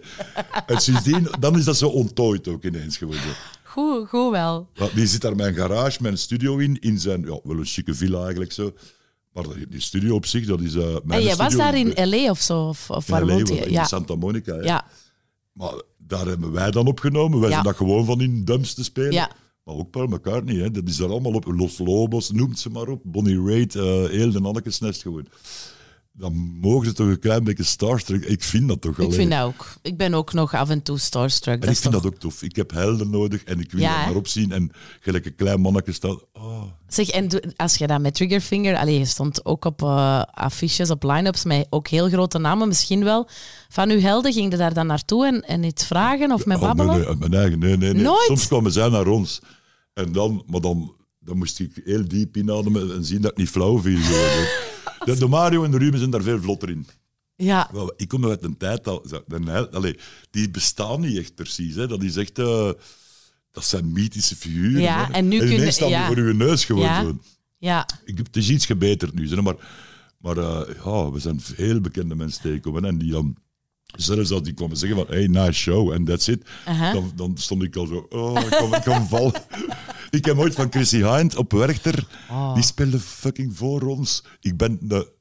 En 0.65 0.79
sindsdien, 0.81 1.27
dan 1.39 1.57
is 1.57 1.63
dat 1.63 1.77
zo 1.77 1.87
ontdooid 1.87 2.47
ook 2.47 2.63
ineens 2.63 2.97
geworden. 2.97 3.23
Goed, 3.63 4.07
goed 4.09 4.31
wel. 4.31 4.69
Ja, 4.73 4.87
Die 4.93 5.07
zit 5.07 5.21
daar 5.21 5.35
mijn 5.35 5.55
garage, 5.55 6.01
mijn 6.01 6.17
studio 6.17 6.57
in, 6.57 6.79
in 6.79 6.99
zijn, 6.99 7.21
ja, 7.21 7.39
wel 7.43 7.57
een 7.57 7.65
chique 7.65 7.93
villa 7.93 8.21
eigenlijk 8.21 8.51
zo. 8.51 8.73
Maar 9.33 9.43
die- 9.69 9.81
studio 9.81 10.15
op 10.15 10.25
zich, 10.25 10.45
dat 10.45 10.59
is 10.61 10.73
uh, 10.75 10.83
mijn 11.03 11.19
En 11.19 11.25
jij 11.25 11.35
was 11.35 11.55
daar 11.55 11.77
in 11.77 12.09
L.A. 12.09 12.29
of 12.29 12.39
zo? 12.39 12.67
Of, 12.67 12.89
of 12.89 13.07
in 13.07 13.13
waar 13.13 13.27
woont 13.27 13.47
je? 13.47 13.55
in 13.55 13.71
Ja. 13.71 13.83
Santa 13.85 14.15
Monica. 14.15 14.61
ja, 14.61 14.85
Maar 15.53 15.81
daar 15.97 16.25
hebben 16.25 16.51
wij 16.51 16.71
dan 16.71 16.87
opgenomen. 16.87 17.39
Wij 17.39 17.47
Ja. 17.49 17.53
zijn 17.53 17.65
dat 17.67 17.75
gewoon 17.75 18.05
van 18.05 18.21
in 18.21 18.45
dumps 18.45 18.73
te 18.73 18.83
spelen. 18.83 19.11
Ja. 19.11 19.31
Maar 19.69 19.77
ook 19.77 19.89
Paul 19.91 20.07
McCartney, 20.07 20.55
hè. 20.55 20.71
dat 20.71 20.87
is 20.87 20.95
daar 20.97 21.09
allemaal 21.09 21.33
op. 21.33 21.45
Los 21.45 21.77
Lobos, 21.77 22.31
noemt 22.31 22.59
ze 22.59 22.69
maar 22.69 22.87
op. 22.87 23.01
Bonnie 23.03 23.41
Raitt, 23.45 23.75
uh, 23.75 23.83
heel 23.83 24.31
de 24.31 24.39
Annekes 24.41 24.79
nest 24.79 25.01
gewoon. 25.01 25.25
Dan 26.11 26.33
mogen 26.61 26.87
ze 26.87 26.93
toch 26.93 27.07
een 27.07 27.19
klein 27.19 27.43
beetje 27.43 27.63
starstruck. 27.63 28.25
Ik 28.25 28.43
vind 28.43 28.67
dat 28.67 28.81
toch 28.81 28.91
ik 28.91 28.97
alleen. 28.99 29.13
vind 29.13 29.31
dat 29.31 29.41
ook. 29.43 29.73
Ik 29.81 29.97
ben 29.97 30.13
ook 30.13 30.33
nog 30.33 30.53
af 30.53 30.69
en 30.69 30.81
toe 30.83 30.97
starstruck. 30.99 31.53
En 31.53 31.59
Dat 31.59 31.69
ik 31.69 31.77
vind 31.77 31.93
toch- 31.93 32.03
dat 32.03 32.13
ook 32.13 32.19
tof. 32.19 32.43
Ik 32.43 32.55
heb 32.55 32.71
helden 32.71 33.09
nodig 33.09 33.43
en 33.43 33.59
ik 33.59 33.71
wil 33.71 33.81
Ja, 33.81 33.99
hè? 33.99 34.05
maar 34.05 34.15
opzien. 34.15 34.51
En 34.51 34.71
gelijk 34.99 35.25
een 35.25 35.35
klein 35.35 35.61
mannetje 35.61 35.91
staat. 35.91 36.25
Oh, 36.33 36.63
Zeg, 36.87 37.09
en 37.09 37.53
als 37.55 37.75
je 37.75 37.87
dat 37.87 38.01
met 38.01 38.13
Triggerfinger... 38.15 38.77
Allee, 38.77 38.97
je 38.99 39.05
stond 39.05 39.45
ook 39.45 39.65
op 39.65 39.81
eh, 39.81 40.21
affiches, 40.33 40.89
op 40.89 41.03
line-ups 41.03 41.43
met 41.45 41.67
ook 41.69 41.87
heel 41.87 42.09
grote 42.09 42.37
namen, 42.37 42.67
misschien 42.67 43.03
wel. 43.03 43.27
Van 43.69 43.89
uw 43.89 43.99
helden, 43.99 44.33
ging 44.33 44.51
je 44.51 44.57
daar 44.57 44.73
dan 44.73 44.87
naartoe 44.87 45.25
en, 45.27 45.41
en 45.41 45.63
iets 45.63 45.85
vragen 45.85 46.31
of 46.31 46.45
met 46.45 46.57
oh, 46.57 46.63
nee, 46.63 46.73
babbelen? 46.75 47.05
nee, 47.05 47.15
mijn 47.15 47.33
eigen. 47.33 47.59
Nee, 47.59 47.77
nee, 47.77 47.93
nee. 47.93 48.03
Nooit? 48.03 48.25
Soms 48.27 48.47
kwamen 48.47 48.71
zij 48.71 48.89
naar 48.89 49.07
ons. 49.07 49.41
En 49.99 50.11
dan, 50.11 50.43
maar 50.47 50.61
dan, 50.61 50.95
dan 51.19 51.37
moest 51.37 51.59
ik 51.59 51.81
heel 51.85 52.07
diep 52.07 52.37
inademen 52.37 52.93
en 52.95 53.05
zien 53.05 53.21
dat 53.21 53.31
ik 53.31 53.37
niet 53.37 53.49
flauw 53.49 53.79
viel. 53.81 53.97
de, 55.05 55.15
de 55.19 55.27
Mario 55.27 55.63
en 55.63 55.71
de 55.71 55.77
Ruben 55.77 55.99
zijn 55.99 56.11
daar 56.11 56.21
veel 56.21 56.41
vlotter 56.41 56.69
in. 56.69 56.87
Ja, 57.35 57.69
Wel, 57.71 57.93
ik 57.97 58.07
kom 58.07 58.25
uit 58.25 58.43
een 58.43 58.57
tijd 58.57 58.83
dat, 58.83 59.23
allee, 59.71 59.99
die 60.29 60.49
bestaan 60.49 61.01
niet 61.01 61.17
echt 61.17 61.35
precies. 61.35 61.75
Hè. 61.75 61.87
Dat 61.87 62.03
is 62.03 62.15
echt, 62.15 62.39
eh, 62.39 62.71
dat 63.51 63.65
zijn 63.65 63.91
mythische 63.91 64.35
figuren. 64.35 64.81
Ja, 64.81 65.05
hè. 65.05 65.13
en 65.13 65.27
nu 65.27 65.35
ineens 65.41 65.61
kun- 65.61 65.73
staan 65.73 65.89
ja. 65.89 66.07
voor 66.07 66.17
uw 66.17 66.33
neus 66.33 66.65
gewoon 66.65 66.81
Ja. 66.83 67.01
zo. 67.01 67.17
ja. 67.57 67.87
Ik, 68.05 68.17
het 68.17 68.35
is 68.35 68.49
iets 68.49 68.65
gebeterd 68.65 69.13
nu, 69.13 69.27
zeg, 69.27 69.41
maar, 69.41 69.55
maar 70.17 70.37
eh, 70.37 70.75
ja, 70.85 71.11
we 71.11 71.19
zijn 71.19 71.39
veel 71.41 71.79
bekende 71.81 72.15
mensen 72.15 72.41
tegengekomen 72.41 72.85
en 72.85 72.97
die 72.97 73.11
dan, 73.11 73.35
zelfs 73.95 74.31
als 74.31 74.43
die 74.43 74.53
kwamen 74.53 74.77
zeggen 74.77 74.97
van, 74.97 75.07
hey, 75.15 75.27
nice 75.27 75.53
show, 75.53 75.91
en 75.91 76.03
that's 76.03 76.27
it, 76.27 76.49
Aha. 76.65 76.93
dan, 76.93 77.11
dan 77.15 77.37
stond 77.37 77.63
ik 77.63 77.75
al 77.75 77.85
zo, 77.85 78.05
oh, 78.09 78.39
ik 78.41 78.81
kan, 78.83 79.01
ik 79.01 79.07
vallen. 79.07 79.33
ik 80.09 80.25
heb 80.25 80.37
ooit 80.37 80.53
van 80.53 80.71
Chrissy 80.71 81.03
Hind 81.03 81.35
op 81.35 81.51
Werchter, 81.51 82.07
Oh. 82.29 82.53
die 82.53 82.63
speelde 82.63 82.99
fucking 82.99 83.57
voor 83.57 83.81
ons. 83.81 84.23
Ik 84.39 84.57
ben 84.57 84.77
de 84.81 85.11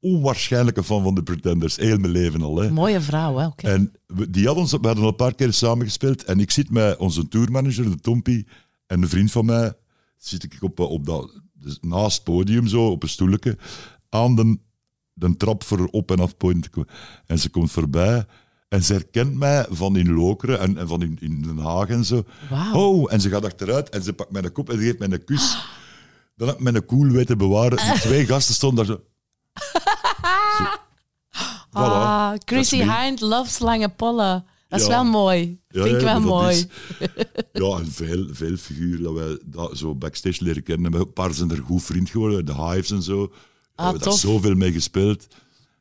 onwaarschijnlijke 0.00 0.84
fan 0.84 1.02
van 1.02 1.14
de 1.14 1.22
Pretenders, 1.22 1.76
heel 1.76 1.98
mijn 1.98 2.12
leven 2.12 2.42
al. 2.42 2.56
Hè. 2.56 2.70
Mooie 2.70 3.00
vrouw, 3.00 3.36
hè? 3.36 3.48
En 3.56 3.92
we, 4.06 4.30
die 4.30 4.44
hadden 4.44 4.62
ons, 4.62 4.72
we 4.72 4.78
hadden 4.86 5.02
al 5.02 5.08
een 5.08 5.16
paar 5.16 5.34
keer 5.34 5.52
samengespeeld. 5.52 6.24
En 6.24 6.40
ik 6.40 6.50
zit 6.50 6.70
met 6.70 6.96
onze 6.96 7.28
tourmanager, 7.28 7.90
de 7.90 8.00
Tompie, 8.00 8.46
en 8.86 9.02
een 9.02 9.08
vriend 9.08 9.32
van 9.32 9.44
mij, 9.44 9.72
zit 10.18 10.42
ik 10.42 10.56
op, 10.60 10.80
op 10.80 11.06
dat, 11.06 11.40
dus 11.52 11.78
naast 11.80 12.14
het 12.14 12.24
podium 12.24 12.66
zo, 12.66 12.86
op 12.86 13.02
een 13.02 13.08
stoelje, 13.08 13.58
aan 14.08 14.34
de, 14.36 14.58
de 15.14 15.36
trap 15.36 15.64
voor 15.64 15.88
op- 15.90 16.10
en 16.10 16.20
afpoint. 16.20 16.68
En 17.26 17.38
ze 17.38 17.50
komt 17.50 17.70
voorbij 17.70 18.26
en 18.68 18.82
ze 18.82 18.92
herkent 18.92 19.34
mij 19.34 19.66
van 19.70 19.96
in 19.96 20.12
Lokeren 20.12 20.58
en, 20.60 20.78
en 20.78 20.88
van 20.88 21.02
in, 21.02 21.16
in 21.20 21.42
Den 21.42 21.58
Haag 21.58 21.88
en 21.88 22.04
zo. 22.04 22.24
Wauw. 22.50 22.74
Oh, 22.74 23.12
en 23.12 23.20
ze 23.20 23.28
gaat 23.28 23.44
achteruit 23.44 23.88
en 23.88 24.02
ze 24.02 24.12
pakt 24.12 24.30
mijn 24.30 24.52
kop 24.52 24.70
en 24.70 24.76
ze 24.78 24.82
geeft 24.82 24.98
mij 24.98 25.10
een 25.10 25.24
kus. 25.24 25.56
Dan 26.36 26.48
heb 26.48 26.56
ik 26.56 26.62
mijn 26.62 26.86
cool 26.86 27.08
weten 27.10 27.38
bewaren. 27.38 27.78
Die 27.92 28.00
twee 28.08 28.26
gasten 28.26 28.54
stonden 28.54 28.86
daar 28.86 28.96
zo. 28.96 29.02
Zo. 30.58 30.64
Voilà. 31.72 31.74
Ah, 31.74 32.32
Chrissy. 32.44 32.82
Hind 32.90 33.20
loves 33.20 33.58
lange 33.58 33.88
pollen. 33.88 34.44
Dat 34.68 34.80
is 34.80 34.86
Ja. 34.86 34.92
wel 34.92 35.04
mooi. 35.04 35.60
Ja, 35.68 35.82
Vind 35.82 35.94
ik 35.94 36.00
ja, 36.00 36.06
wel 36.06 36.20
mooi. 36.20 36.56
is- 36.56 36.66
ja, 37.52 37.78
en 37.78 37.90
veel, 37.92 38.26
veel 38.30 38.56
figuren 38.56 39.02
dat 39.02 39.12
wij 39.12 39.38
dat 39.44 39.78
zo 39.78 39.94
backstage 39.94 40.44
leren 40.44 40.62
kennen. 40.62 40.94
Een 40.94 41.12
paar 41.12 41.34
zijn 41.34 41.50
er 41.50 41.62
goed 41.62 41.82
vriend 41.82 42.10
geworden, 42.10 42.46
de 42.46 42.54
Hives 42.54 42.90
en 42.90 43.02
zo. 43.02 43.32
Daar 43.82 43.90
Ah, 43.92 43.98
hebben 43.98 44.12
we 44.12 44.20
daar 44.20 44.30
tof. 44.32 44.42
zoveel 44.42 44.54
mee 44.54 44.72
gespeeld. 44.72 45.26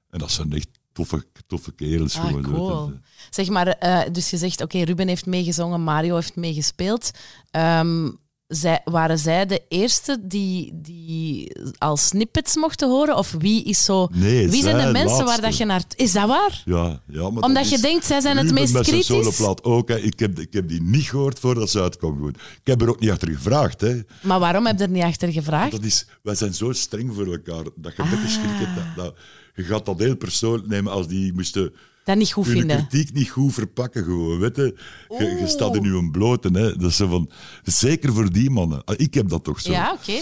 En 0.09 0.19
dat 0.19 0.31
zijn 0.31 0.53
echt 0.53 0.67
toffe, 0.93 1.25
toffe 1.47 1.71
kerels. 1.71 2.15
Ah, 2.17 2.25
gewoon, 2.25 2.41
cool. 2.41 2.93
Zeg 3.29 3.49
maar, 3.49 3.67
eh, 3.67 4.01
dus 4.11 4.29
je 4.29 4.37
zegt, 4.37 4.61
oké, 4.61 4.81
Ruben 4.83 5.07
heeft 5.07 5.25
meegezongen, 5.25 5.81
Mario 5.83 6.15
heeft 6.15 6.35
meegespeeld. 6.35 7.11
Ehm, 7.51 8.09
zij, 8.51 8.81
waren 8.83 9.17
zij 9.19 9.45
de 9.45 9.61
eerste 9.67 10.17
die, 10.21 10.71
die 10.81 11.51
al 11.77 11.97
snippets 11.97 12.55
mochten 12.55 12.89
horen? 12.89 13.17
Of 13.17 13.35
wie 13.37 13.63
is 13.63 13.85
zo... 13.85 14.07
Nee, 14.13 14.49
wie 14.49 14.61
zijn 14.61 14.75
zij 14.75 14.85
de 14.85 14.91
mensen 14.91 15.25
waar 15.25 15.41
dat 15.41 15.57
je 15.57 15.65
naar... 15.65 15.83
Is 15.95 16.11
dat 16.11 16.27
waar? 16.27 16.61
Ja, 16.65 17.01
ja, 17.07 17.29
maar 17.29 17.43
Omdat 17.43 17.53
dat 17.63 17.69
je 17.69 17.79
denkt, 17.79 18.05
zij 18.05 18.21
zijn 18.21 18.37
het 18.37 18.51
meest 18.51 18.79
kritisch? 18.79 19.05
soloplaat 19.05 19.63
ook. 19.63 19.87
Hè. 19.89 19.99
Ik, 19.99 20.19
heb, 20.19 20.39
ik 20.39 20.53
heb 20.53 20.67
die 20.67 20.81
niet 20.81 21.03
gehoord 21.05 21.39
voordat 21.39 21.69
ze 21.69 21.81
uitkwam. 21.81 22.27
Ik 22.27 22.35
heb 22.63 22.81
er 22.81 22.89
ook 22.89 22.99
niet 22.99 23.11
achter 23.11 23.27
gevraagd. 23.31 23.81
Hè. 23.81 23.99
Maar 24.21 24.39
waarom 24.39 24.65
heb 24.65 24.77
je 24.77 24.83
er 24.83 24.89
niet 24.89 25.03
achter 25.03 25.31
gevraagd? 25.31 25.71
Dat 25.71 25.83
is, 25.83 26.05
wij 26.23 26.35
zijn 26.35 26.53
zo 26.53 26.71
streng 26.71 27.13
voor 27.15 27.25
elkaar 27.31 27.63
dat 27.75 27.95
je 27.95 28.01
een 28.01 28.07
Ah. 28.07 28.11
beetje 28.11 28.27
schrik 28.29 28.49
hebt. 28.67 28.75
Dat, 28.95 29.05
dat- 29.05 29.15
je 29.55 29.63
gaat 29.63 29.85
dat 29.85 29.99
heel 29.99 30.15
persoonlijk 30.15 30.67
nemen 30.67 30.91
als 30.91 31.07
die 31.07 31.33
moesten 31.33 31.73
Dat 32.03 32.17
niet 32.17 32.31
goed 32.31 32.47
vinden. 32.47 32.87
kritiek 32.87 33.13
niet 33.15 33.29
goed 33.29 33.53
verpakken. 33.53 34.03
Gewoon, 34.03 34.39
weet 34.39 34.55
je. 34.55 34.77
Je, 35.09 35.23
je 35.39 35.47
staat 35.47 35.75
in 35.75 35.83
je 35.83 36.09
blote. 36.11 36.49
Hè. 36.51 36.75
Dat 36.75 36.89
is 36.89 36.95
van, 36.95 37.29
zeker 37.63 38.13
voor 38.13 38.31
die 38.31 38.49
mannen. 38.49 38.83
Ah, 38.83 38.95
Ik 38.99 39.13
heb 39.13 39.29
dat 39.29 39.43
toch 39.43 39.61
zo. 39.61 39.71
Ja, 39.71 39.91
oké. 39.93 40.13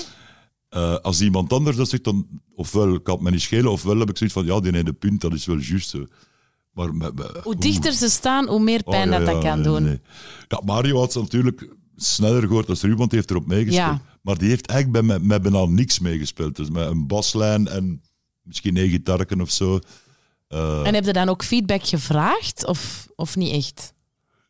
Eh, 0.69 0.95
als 0.95 1.21
iemand 1.21 1.53
anders 1.53 1.77
dat 1.77 1.89
zegt, 1.89 2.03
dan 2.03 2.27
ofwel 2.55 3.01
kan 3.01 3.13
het 3.13 3.23
me 3.23 3.31
niet 3.31 3.41
schelen, 3.41 3.71
ofwel 3.71 3.97
heb 3.99 4.09
ik 4.09 4.17
zoiets 4.17 4.35
van, 4.35 4.45
ja, 4.45 4.59
die 4.59 4.75
ene 4.75 4.93
punt, 4.93 5.21
dat 5.21 5.33
is 5.33 5.45
wel 5.45 5.57
juist. 5.57 5.95
Maar 6.73 6.89
Hoe 7.43 7.55
dichter 7.55 7.93
ze 7.93 8.09
staan, 8.09 8.47
hoe 8.47 8.59
meer 8.59 8.81
Oh, 8.83 8.89
pijn 8.91 9.09
ja, 9.09 9.17
dat 9.17 9.25
dat 9.27 9.43
kan 9.43 9.55
nee, 9.55 9.63
doen. 9.63 9.83
nee. 9.83 9.99
Ja, 10.47 10.61
Mario 10.65 10.97
had 10.99 11.11
ze 11.11 11.19
natuurlijk 11.19 11.69
sneller 11.95 12.41
gehoord 12.47 12.69
als 12.69 12.81
Ruben, 12.81 12.97
want 12.97 13.09
die 13.09 13.19
heeft 13.19 13.31
erop 13.31 13.47
meegespeeld. 13.47 13.75
Ja. 14.03 14.17
Maar 14.21 14.37
die 14.37 14.49
heeft 14.49 14.67
eigenlijk 14.67 15.07
bij 15.07 15.19
mij, 15.19 15.41
bijna 15.41 15.65
niks 15.65 15.99
meegespeeld. 15.99 16.55
Dus 16.55 16.69
met 16.69 16.87
een 16.87 17.07
baslijn 17.07 17.67
en 17.67 18.01
misschien 18.43 18.77
één 18.77 18.89
gitarken 18.89 19.41
of 19.41 19.49
zo. 19.51 19.79
Eh, 20.49 20.87
En 20.87 20.93
heb 20.93 21.05
je 21.05 21.13
dan 21.13 21.29
ook 21.29 21.43
feedback 21.43 21.87
gevraagd? 21.87 22.65
Of, 22.65 23.07
of 23.15 23.35
niet 23.35 23.51
echt? 23.53 23.93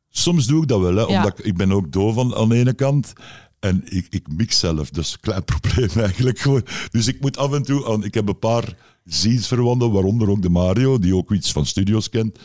Soms 0.09 0.45
doe 0.45 0.61
ik 0.61 0.67
dat 0.67 0.79
wel, 0.79 0.95
hè, 0.95 1.01
Ja. 1.01 1.07
omdat 1.23 1.39
ik, 1.39 1.45
ik 1.45 1.57
ben 1.57 1.71
ook 1.71 1.91
doof 1.91 2.17
aan, 2.17 2.35
aan 2.35 2.49
de 2.49 2.55
ene 2.55 2.73
kant. 2.73 3.13
En 3.59 3.81
ik, 3.85 4.07
ik 4.09 4.27
mix 4.27 4.59
zelf, 4.59 4.89
dat 4.89 5.03
is 5.03 5.13
een 5.13 5.19
klein 5.19 5.43
probleem 5.53 5.89
eigenlijk 5.95 6.39
gewoon. 6.39 6.63
Dus 6.91 7.07
ik 7.07 7.21
moet 7.21 7.37
af 7.37 7.53
en 7.53 7.63
toe 7.63 7.87
aan... 7.87 8.03
Ik 8.03 8.13
heb 8.13 8.27
een 8.27 8.39
paar 8.39 8.75
ziensverwanten, 9.03 9.91
waaronder 9.91 10.29
ook 10.29 10.41
de 10.41 10.49
Mario, 10.49 10.99
die 10.99 11.15
ook 11.15 11.31
iets 11.31 11.51
van 11.51 11.65
studio's 11.65 12.09
kent. 12.09 12.39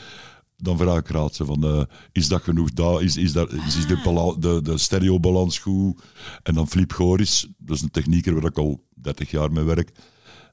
Dan 0.56 0.78
vraag 0.78 0.98
ik 0.98 1.08
raad 1.08 1.34
ze 1.34 1.44
van, 1.44 1.64
eh, 1.64 1.82
is 2.12 2.28
dat 2.28 2.42
genoeg 2.42 2.70
daar? 2.72 3.02
Is, 3.02 3.16
is, 3.16 3.32
dat, 3.32 3.52
is, 3.52 3.76
is 3.76 3.86
de, 3.86 4.00
bala- 4.04 4.36
de, 4.38 4.62
de 4.62 4.78
stereobalans 4.78 5.58
goed? 5.58 6.02
En 6.42 6.54
dan 6.54 6.68
Flip 6.68 6.92
Goris, 6.92 7.48
dat 7.58 7.76
is 7.76 7.82
een 7.82 7.90
technieker 7.90 8.34
waar 8.34 8.50
ik 8.50 8.58
al 8.58 8.80
30 8.94 9.30
jaar 9.30 9.52
mee 9.52 9.64
werk. 9.64 9.90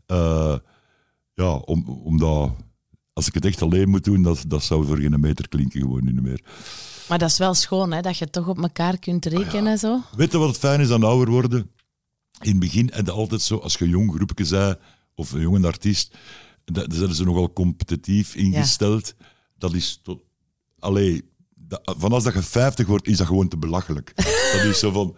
Eh, 0.06 0.56
ja, 1.34 1.52
om, 1.56 1.90
omdat... 2.04 2.52
Als 3.14 3.28
ik 3.28 3.34
het 3.34 3.46
echt 3.46 3.62
alleen 3.62 3.90
moet 3.90 4.04
doen, 4.04 4.22
dat, 4.22 4.44
dat 4.48 4.64
zou 4.64 4.86
voor 4.86 4.98
geen 4.98 5.20
meter 5.20 5.48
klinken 5.48 5.82
gewoon 5.82 6.04
niet 6.04 6.22
meer. 6.22 6.42
Maar 7.10 7.20
dat 7.20 7.30
is 7.30 7.38
wel 7.38 7.54
schoon, 7.54 7.92
hè? 7.92 8.02
dat 8.02 8.18
je 8.18 8.30
toch 8.30 8.48
op 8.48 8.62
elkaar 8.62 9.00
kunt 9.00 9.26
rekenen. 9.26 9.78
Zo. 9.78 10.02
Weet 10.16 10.32
je 10.32 10.38
wat 10.38 10.48
het 10.48 10.58
fijn 10.58 10.80
is 10.80 10.92
aan 10.92 11.04
ouder 11.04 11.30
worden? 11.30 11.72
In 12.42 12.50
het 12.50 12.60
begin 12.60 12.90
en 12.90 13.10
altijd 13.10 13.42
zo, 13.42 13.58
als 13.58 13.74
je 13.74 13.84
een 13.84 13.90
jong 13.90 14.14
groepje 14.14 14.46
zei, 14.46 14.76
of 15.16 15.32
een 15.32 15.42
jonge 15.42 15.68
artiest, 15.68 16.16
dan 16.66 16.86
zijn 16.90 17.14
ze 17.14 17.24
nogal 17.24 17.54
competitief 17.54 18.36
ingesteld. 18.36 19.14
Dat 19.58 19.74
is 19.74 20.00
tot, 20.04 20.24
allee, 20.80 21.24
dat, 21.56 21.96
van 21.98 22.12
als 22.12 22.24
dat 22.24 22.34
je 22.34 22.42
50 22.42 22.88
wordt, 22.88 23.08
is 23.08 23.18
dat 23.18 23.28
gewoon 23.28 23.48
te 23.48 23.58
belachelijk. 23.58 24.12
dat 24.56 24.64
is 24.64 24.80
zo 24.80 24.92
van, 24.92 25.16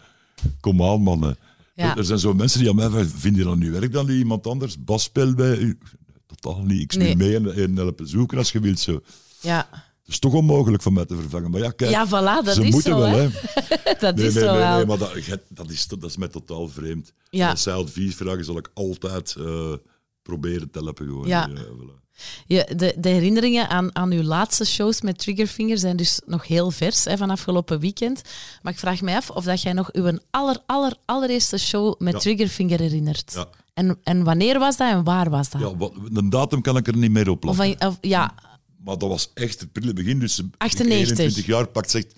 kom 0.59 0.83
aan 0.83 1.01
mannen. 1.01 1.37
Ja. 1.75 1.91
Er, 1.91 1.97
er 1.97 2.05
zijn 2.05 2.19
zo 2.19 2.33
mensen 2.33 2.59
die 2.59 2.69
aan 2.69 2.75
mij 2.75 2.89
vragen, 2.89 3.09
vind 3.09 3.35
je 3.35 3.43
dat 3.43 3.57
nu 3.57 3.71
werk 3.71 3.91
dan 3.91 4.05
die 4.05 4.17
iemand 4.17 4.47
anders? 4.47 4.83
Bas 4.83 5.03
speelt 5.03 5.35
bij 5.35 5.57
u? 5.57 5.77
Totaal 6.39 6.63
speel 6.87 6.97
Nee. 7.03 7.15
mee 7.15 7.35
en, 7.35 7.53
en 7.55 7.75
helpen 7.75 8.07
zoeken 8.07 8.37
als 8.37 8.51
je 8.51 8.59
wilt. 8.59 8.79
Zo. 8.79 9.01
Ja, 9.41 9.67
Het 9.71 10.11
is 10.13 10.19
toch 10.19 10.33
onmogelijk 10.33 10.83
van 10.83 10.93
mij 10.93 11.05
te 11.05 11.15
vervangen. 11.15 11.51
Maar 11.51 11.61
ja, 11.61 11.71
kijk, 11.71 11.91
ja 11.91 12.07
voilà, 12.07 12.45
dat 12.45 12.55
ze 12.55 12.63
is 12.65 12.71
moeten 12.71 12.91
zo. 12.91 12.99
wel. 12.99 13.09
hè. 13.11 13.27
Dat 13.99 14.15
Nee, 14.15 14.27
is 14.27 14.33
nee, 14.33 14.43
zo 14.43 14.49
nee, 14.51 14.59
wel. 14.59 14.75
nee, 14.75 14.85
maar 14.85 14.97
dat, 14.97 15.13
dat, 15.47 15.69
is, 15.69 15.87
dat 15.87 16.03
is 16.03 16.17
mij 16.17 16.27
totaal 16.27 16.67
vreemd. 16.69 17.13
Ja. 17.29 17.49
Als 17.49 17.63
zij 17.63 17.73
advies 17.73 18.15
vragen, 18.15 18.45
zal 18.45 18.57
ik 18.57 18.69
altijd 18.73 19.35
eh, 19.39 19.73
proberen 20.21 20.71
te 20.71 20.79
helpen. 20.79 21.05
Gewoon. 21.05 21.27
Ja. 21.27 21.49
voilà. 21.49 22.01
Je, 22.45 22.69
de, 22.75 22.95
de 22.97 23.09
herinneringen 23.09 23.69
aan, 23.69 23.95
aan 23.95 24.11
uw 24.11 24.21
laatste 24.21 24.65
shows 24.65 25.01
met 25.01 25.17
Triggerfinger 25.17 25.77
zijn 25.77 25.95
dus 25.97 26.21
nog 26.25 26.47
heel 26.47 26.71
vers 26.71 27.03
hè, 27.05 27.17
van 27.17 27.29
afgelopen 27.29 27.79
weekend. 27.79 28.21
Maar 28.61 28.73
ik 28.73 28.79
vraag 28.79 29.01
mij 29.01 29.15
af 29.15 29.29
of 29.29 29.43
dat 29.43 29.61
jij 29.61 29.73
nog 29.73 29.89
uw 29.93 30.19
aller, 30.31 30.57
aller, 30.65 30.95
allereerste 31.05 31.57
show 31.57 31.99
met 31.99 32.13
Ja. 32.13 32.19
Triggerfinger 32.19 32.79
herinnert. 32.79 33.31
Ja. 33.35 33.47
En, 33.73 33.97
en 34.03 34.23
wanneer 34.23 34.59
was 34.59 34.77
dat 34.77 34.91
en 34.91 35.03
waar 35.03 35.29
was 35.29 35.49
dat? 35.49 35.61
Ja, 35.61 35.75
wat, 35.75 35.93
een 36.13 36.29
datum 36.29 36.61
kan 36.61 36.77
ik 36.77 36.87
er 36.87 36.97
niet 36.97 37.11
meer 37.11 37.29
op 37.29 37.39
plakken. 37.39 37.87
of- 37.87 37.97
ja, 38.01 38.33
Maar 38.83 38.97
dat 38.97 39.09
was 39.09 39.31
echt 39.33 39.59
het 39.59 39.71
prille 39.71 39.93
begin. 39.93 40.19
Dus 40.19 40.41
98. 40.57 41.07
21 41.17 41.45
jaar 41.45 41.67
pakt 41.67 41.91
zegt 41.91 42.15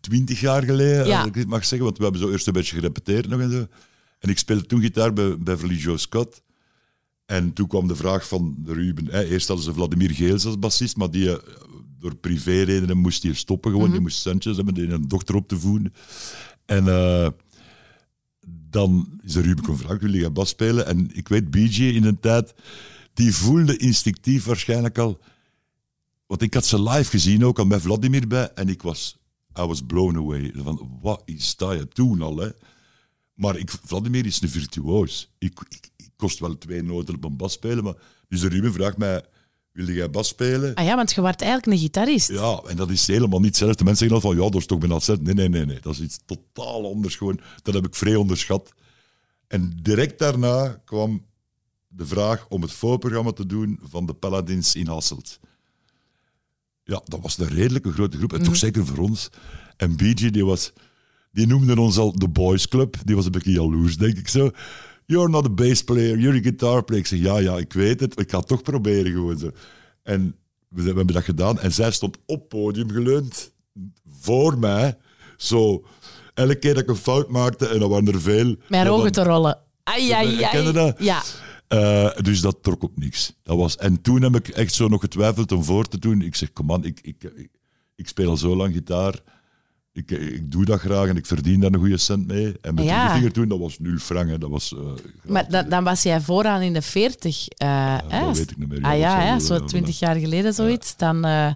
20 0.00 0.40
jaar 0.40 0.62
geleden, 0.62 1.06
Ja. 1.06 1.18
als 1.18 1.26
ik 1.26 1.34
dit 1.34 1.46
mag 1.46 1.60
zeggen. 1.64 1.82
Want 1.86 1.96
we 1.96 2.02
hebben 2.02 2.20
zo 2.22 2.30
eerst 2.30 2.46
een 2.46 2.52
beetje 2.52 2.74
gerepeteerd 2.74 3.28
nog 3.28 3.40
en 3.40 3.50
zo. 3.50 3.66
En 4.18 4.30
ik 4.30 4.38
speelde 4.38 4.66
toen 4.66 4.80
gitaar 4.80 5.12
bij 5.12 5.38
Beverly 5.38 5.74
Joe 5.76 5.98
Scott. 5.98 6.42
En 7.26 7.52
toen 7.52 7.66
kwam 7.66 7.88
de 7.88 7.96
vraag 7.96 8.28
van 8.28 8.54
de 8.58 8.72
Ruben. 8.72 9.06
Hè, 9.06 9.24
eerst 9.24 9.46
hadden 9.48 9.64
ze 9.66 9.72
Vladimir 9.72 10.10
Geels 10.10 10.44
als 10.46 10.58
bassist, 10.58 10.96
maar 10.96 11.10
die, 11.10 11.30
eh, 11.30 11.38
door 11.98 12.14
privéredenen 12.16 12.96
moest 12.98 13.22
hij 13.22 13.32
stoppen. 13.34 13.70
Gewoon. 13.72 13.90
Die 13.90 14.00
moest 14.00 14.18
centjes 14.20 14.56
hebben, 14.56 14.74
die 14.74 14.88
een 14.88 15.08
dochter 15.08 15.34
op 15.34 15.48
te 15.48 15.58
voeden. 15.58 15.94
En 16.66 16.88
eh, 16.88 17.28
dan 18.74 19.20
is 19.22 19.32
de 19.32 19.40
Ruben 19.40 19.64
kon 19.64 19.76
vragen, 19.76 20.00
wil 20.00 20.20
jij 20.20 20.32
bas 20.32 20.48
spelen? 20.48 20.86
En 20.86 21.10
ik 21.12 21.28
weet, 21.28 21.50
BJ 21.50 21.82
in 21.82 22.04
een 22.04 22.20
tijd, 22.20 22.54
die 23.14 23.34
voelde 23.34 23.76
instinctief 23.76 24.44
waarschijnlijk 24.44 24.98
al... 24.98 25.20
Want 26.26 26.42
ik 26.42 26.54
had 26.54 26.66
ze 26.66 26.82
live 26.82 27.10
gezien, 27.10 27.44
ook 27.44 27.58
al 27.58 27.64
met 27.64 27.82
Vladimir 27.82 28.26
bij, 28.26 28.50
en 28.54 28.68
ik 28.68 28.82
was... 28.82 29.16
I 29.58 29.62
was 29.62 29.82
blown 29.82 30.16
away. 30.16 30.52
Van, 30.56 30.98
wat 31.02 31.22
is 31.24 31.56
dat 31.56 31.78
je 31.78 31.88
toen 31.88 32.22
al, 32.22 32.36
hè? 32.36 32.48
Maar 33.34 33.56
ik, 33.56 33.70
Vladimir 33.84 34.26
is 34.26 34.42
een 34.42 34.48
virtuoos. 34.48 35.30
Ik, 35.38 35.60
ik, 35.68 35.90
ik 35.96 36.10
kost 36.16 36.38
wel 36.38 36.58
twee 36.58 36.82
noten 36.82 37.14
op 37.14 37.24
een 37.24 37.36
bas 37.36 37.52
spelen, 37.52 37.84
maar... 37.84 37.96
Dus 38.28 38.40
de 38.40 38.48
Ruben 38.48 38.72
vraagt 38.72 38.96
mij, 38.96 39.24
wil 39.74 39.90
jij 39.90 40.10
bas 40.10 40.28
spelen? 40.28 40.74
ah 40.74 40.84
ja, 40.84 40.96
want 40.96 41.12
je 41.12 41.20
was 41.20 41.34
eigenlijk 41.36 41.72
een 41.72 41.78
gitarist. 41.78 42.28
Ja, 42.28 42.60
en 42.66 42.76
dat 42.76 42.90
is 42.90 43.06
helemaal 43.06 43.38
niet 43.38 43.48
hetzelfde. 43.48 43.84
Mensen 43.84 44.08
zeggen 44.08 44.22
dan 44.22 44.30
van, 44.30 44.44
ja, 44.44 44.50
dat 44.50 44.60
is 44.60 44.66
toch 44.66 44.82
hetzelfde. 44.82 45.24
Nee, 45.24 45.34
nee, 45.34 45.48
nee, 45.48 45.66
nee. 45.66 45.80
Dat 45.80 45.92
is 45.92 46.00
iets 46.00 46.18
totaal 46.24 46.86
anders 46.92 47.16
gewoon. 47.16 47.40
Dat 47.62 47.74
heb 47.74 47.86
ik 47.86 47.94
vrij 47.94 48.14
onderschat. 48.14 48.72
En 49.46 49.78
direct 49.82 50.18
daarna 50.18 50.80
kwam 50.84 51.24
de 51.88 52.06
vraag 52.06 52.46
om 52.48 52.62
het 52.62 52.72
voorprogramma 52.72 53.32
te 53.32 53.46
doen 53.46 53.78
van 53.82 54.06
de 54.06 54.14
Paladins 54.14 54.74
in 54.74 54.86
Hasselt. 54.86 55.40
Ja, 56.84 57.02
dat 57.04 57.20
was 57.20 57.38
een 57.38 57.48
redelijke 57.48 57.92
grote 57.92 58.16
groep. 58.16 58.32
En 58.32 58.42
toch 58.42 58.56
zeker 58.56 58.86
voor 58.86 58.98
ons. 58.98 59.28
En 59.76 59.96
BG, 59.96 60.30
die 60.30 60.44
was... 60.44 60.72
Die 61.32 61.46
noemde 61.46 61.80
ons 61.80 61.98
al 61.98 62.18
de 62.18 62.28
Boys 62.28 62.68
Club. 62.68 62.96
Die 63.04 63.16
was 63.16 63.24
een 63.24 63.30
beetje 63.30 63.52
jaloers, 63.52 63.96
denk 63.96 64.18
ik 64.18 64.28
zo. 64.28 64.50
You're 65.06 65.28
not 65.28 65.44
a 65.46 65.50
bass 65.50 65.82
player, 65.84 66.18
you're 66.18 66.38
a 66.38 66.42
guitar 66.42 66.84
player. 66.84 67.02
Ik 67.02 67.08
zeg, 67.08 67.18
ja, 67.18 67.38
ja, 67.38 67.56
ik 67.56 67.72
weet 67.72 68.00
het. 68.00 68.20
Ik 68.20 68.30
ga 68.30 68.38
het 68.38 68.46
toch 68.48 68.62
proberen 68.62 69.12
gewoon 69.12 69.38
zo. 69.38 69.50
En 70.02 70.36
we, 70.68 70.80
we 70.82 70.86
hebben 70.86 71.06
dat 71.14 71.24
gedaan. 71.24 71.58
En 71.60 71.72
zij 71.72 71.90
stond 71.90 72.18
op 72.26 72.48
podium 72.48 72.90
geleund. 72.90 73.52
Voor 74.20 74.58
mij. 74.58 74.96
Zo. 75.36 75.84
Elke 76.34 76.54
keer 76.58 76.74
dat 76.74 76.82
ik 76.82 76.88
een 76.88 76.96
fout 76.96 77.28
maakte, 77.28 77.66
en 77.68 77.78
dat 77.78 77.90
waren 77.90 78.06
er 78.08 78.20
veel. 78.20 78.56
Mijn 78.68 78.88
ogen 78.88 79.12
dan- 79.12 79.24
te 79.24 79.30
rollen. 79.30 79.58
Ai, 79.82 80.10
ai, 80.10 80.42
ai. 80.42 80.72
Dat? 80.72 80.96
Ja. 80.98 81.22
eh, 81.68 82.16
dus 82.22 82.40
dat 82.40 82.62
trok 82.62 82.82
op 82.82 82.98
niks. 82.98 83.34
Dat 83.42 83.56
was, 83.56 83.76
en 83.76 84.02
toen 84.02 84.22
heb 84.22 84.34
ik 84.34 84.48
echt 84.48 84.74
zo 84.74 84.88
nog 84.88 85.00
getwijfeld 85.00 85.52
om 85.52 85.64
voor 85.64 85.88
te 85.88 85.98
doen. 85.98 86.22
Ik 86.22 86.34
zeg, 86.34 86.52
kom 86.52 86.84
ik, 86.84 87.00
ik, 87.02 87.24
ik, 87.36 87.50
ik 87.96 88.08
speel 88.08 88.28
al 88.28 88.36
zo 88.36 88.56
lang 88.56 88.74
gitaar. 88.74 89.20
Ik, 89.96 90.10
ik 90.10 90.52
doe 90.52 90.64
dat 90.64 90.80
graag 90.80 91.08
en 91.08 91.16
ik 91.16 91.26
verdien 91.26 91.60
daar 91.60 91.72
een 91.72 91.78
goede 91.78 91.96
cent 91.96 92.26
mee. 92.26 92.54
En 92.60 92.74
met 92.74 92.84
Ja. 92.84 93.04
die 93.06 93.14
vinger 93.14 93.32
toen, 93.32 93.48
dat 93.48 93.58
was 93.58 93.78
nul 93.78 93.98
frank. 93.98 94.40
Dat 94.40 94.50
was, 94.50 94.72
eh, 94.74 94.80
Maar 95.24 95.50
dan, 95.50 95.68
dan 95.68 95.84
was 95.84 96.02
jij 96.02 96.20
vooraan 96.20 96.60
in 96.62 96.72
de 96.72 96.82
40. 96.82 97.48
eh, 97.48 97.98
hè? 98.08 98.20
dat 98.20 98.36
weet 98.36 98.50
ik 98.50 98.56
niet 98.58 98.68
meer. 98.68 98.82
Ah 98.82 98.98
ja, 98.98 99.22
ja 99.24 99.38
zo 99.38 99.54
ja, 99.54 99.60
20 99.60 99.98
jaar 99.98 100.16
geleden 100.16 100.54
zoiets. 100.54 100.96
Dan, 100.96 101.24
eh, 101.24 101.52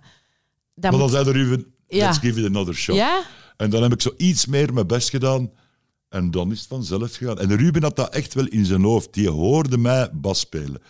dan 0.74 0.90
Maar 0.90 1.00
dan 1.00 1.10
zei 1.10 1.24
de 1.24 1.30
Ruben, 1.30 1.66
Ja. 1.88 2.06
let's 2.06 2.18
give 2.18 2.40
it 2.40 2.46
another 2.46 2.74
shot. 2.74 2.96
Ja? 2.96 3.22
En 3.56 3.70
dan 3.70 3.82
heb 3.82 3.92
ik 3.92 4.00
zo 4.02 4.10
iets 4.16 4.46
meer 4.46 4.72
mijn 4.72 4.86
best 4.86 5.10
gedaan. 5.10 5.50
En 6.08 6.30
dan 6.30 6.50
is 6.52 6.58
het 6.58 6.68
vanzelf 6.68 7.14
gegaan. 7.16 7.38
En 7.38 7.56
Ruben 7.56 7.82
had 7.82 7.96
dat 7.96 8.14
echt 8.14 8.34
wel 8.34 8.46
in 8.46 8.64
zijn 8.64 8.82
hoofd. 8.82 9.14
Die 9.14 9.28
hoorde 9.30 9.78
mij 9.78 10.08
bas 10.12 10.38
spelen. 10.38 10.80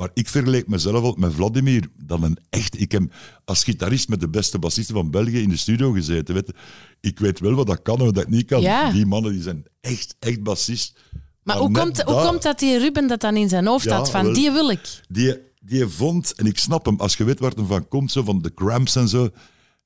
Maar 0.00 0.10
ik 0.14 0.28
vergeleek 0.28 0.68
mezelf 0.68 1.02
al 1.02 1.14
met 1.18 1.34
Vladimir. 1.34 1.88
Dan 2.04 2.22
een 2.22 2.38
echt... 2.50 2.80
Ik 2.80 2.92
heb 2.92 3.02
als 3.44 3.64
gitarist 3.64 4.08
met 4.08 4.20
de 4.20 4.28
beste 4.28 4.58
bassisten 4.58 4.94
van 4.94 5.10
België 5.10 5.42
in 5.42 5.48
de 5.48 5.56
studio 5.56 5.92
gezeten. 5.92 6.34
Weet. 6.34 6.52
Ik 7.00 7.18
weet 7.18 7.40
wel 7.40 7.54
wat 7.54 7.66
dat 7.66 7.82
kan 7.82 7.98
en 7.98 8.04
wat 8.04 8.14
dat 8.14 8.28
niet 8.28 8.46
kan. 8.46 8.60
Ja. 8.60 8.90
Die 8.90 9.06
mannen 9.06 9.32
die 9.32 9.42
zijn 9.42 9.64
echt, 9.80 10.16
echt 10.18 10.42
bassist. 10.42 11.00
Maar 11.42 11.56
hoe 11.56 11.70
komt, 11.70 12.02
hoe 12.02 12.26
komt 12.26 12.42
dat 12.42 12.58
die 12.58 12.78
Ruben 12.78 13.06
dat 13.06 13.20
dan 13.20 13.36
in 13.36 13.48
zijn 13.48 13.66
hoofd 13.66 13.84
Ja, 13.84 13.96
had? 13.96 14.10
Van 14.10 14.24
wel. 14.24 14.32
die 14.32 14.50
wil 14.50 14.70
ik. 14.70 15.00
Die, 15.08 15.36
die 15.60 15.86
vond, 15.86 16.34
en 16.34 16.46
ik 16.46 16.58
snap 16.58 16.84
hem, 16.84 17.00
als 17.00 17.16
je 17.16 17.24
weet 17.24 17.38
waar 17.38 17.50
het 17.50 17.58
hem 17.58 17.68
van 17.68 17.88
komt, 17.88 18.12
zo 18.12 18.22
van 18.22 18.42
de 18.42 18.54
cramps 18.54 18.96
en 18.96 19.08
zo, 19.08 19.28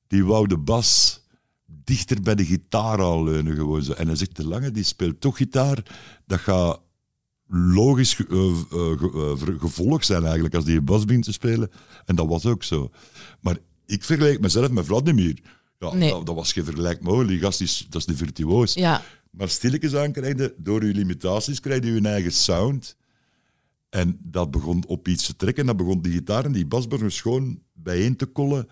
die 0.07 0.25
wou 0.25 0.47
de 0.47 0.57
bas 0.57 1.21
dichter 1.65 2.21
bij 2.21 2.35
de 2.35 2.45
gitaar 2.45 3.01
aanleunen 3.01 3.55
gewoon 3.55 3.83
zo. 3.83 3.91
En 3.91 4.07
hij 4.07 4.15
zegt, 4.15 4.35
de 4.35 4.47
lange 4.47 4.71
die 4.71 4.83
speelt 4.83 5.21
toch 5.21 5.37
gitaar, 5.37 5.83
dat 6.25 6.39
gaat 6.39 6.79
logisch 7.47 8.13
ge- 8.13 8.27
eh, 8.29 8.79
eh, 8.79 8.99
ge- 8.99 9.35
eh, 9.53 9.59
gevolg 9.59 10.03
zijn 10.03 10.23
eigenlijk 10.23 10.55
als 10.55 10.65
die 10.65 10.77
een 10.77 10.85
bas 10.85 11.05
begint 11.05 11.23
te 11.23 11.31
spelen. 11.31 11.69
En 12.05 12.15
dat 12.15 12.27
was 12.27 12.45
ook 12.45 12.63
zo. 12.63 12.89
Maar 13.41 13.57
ik 13.85 14.03
vergelijk 14.03 14.39
mezelf 14.39 14.71
met 14.71 14.85
Vladimir. 14.85 15.39
Ja, 15.79 15.93
Nee. 15.93 16.09
dat, 16.09 16.25
dat 16.25 16.35
was 16.35 16.53
geen 16.53 16.63
vergelijk 16.65 17.01
mogelijk. 17.01 17.29
Die 17.29 17.39
gast 17.39 17.61
is, 17.61 17.85
dat 17.89 18.01
is 18.01 18.07
de 18.07 18.15
virtuoos. 18.15 18.73
Ja. 18.73 19.01
Maar 19.31 19.49
stilletjes 19.49 19.95
aan 19.95 20.11
krijg 20.11 20.37
je, 20.37 20.53
door 20.57 20.85
je 20.85 20.93
limitaties, 20.93 21.59
krijg 21.59 21.83
je 21.83 21.91
je 21.93 22.01
eigen 22.01 22.31
sound. 22.31 22.97
En 23.89 24.17
dat 24.21 24.51
begon 24.51 24.83
op 24.87 25.07
iets 25.07 25.25
te 25.25 25.35
trekken. 25.35 25.65
Dat 25.65 25.77
begon 25.77 26.01
die 26.01 26.11
gitaar 26.11 26.45
en 26.45 26.51
die 26.51 26.65
bas 26.65 26.87
begon 26.87 27.11
schoon 27.11 27.59
bijeen 27.73 28.15
te 28.15 28.25
kollen. 28.25 28.67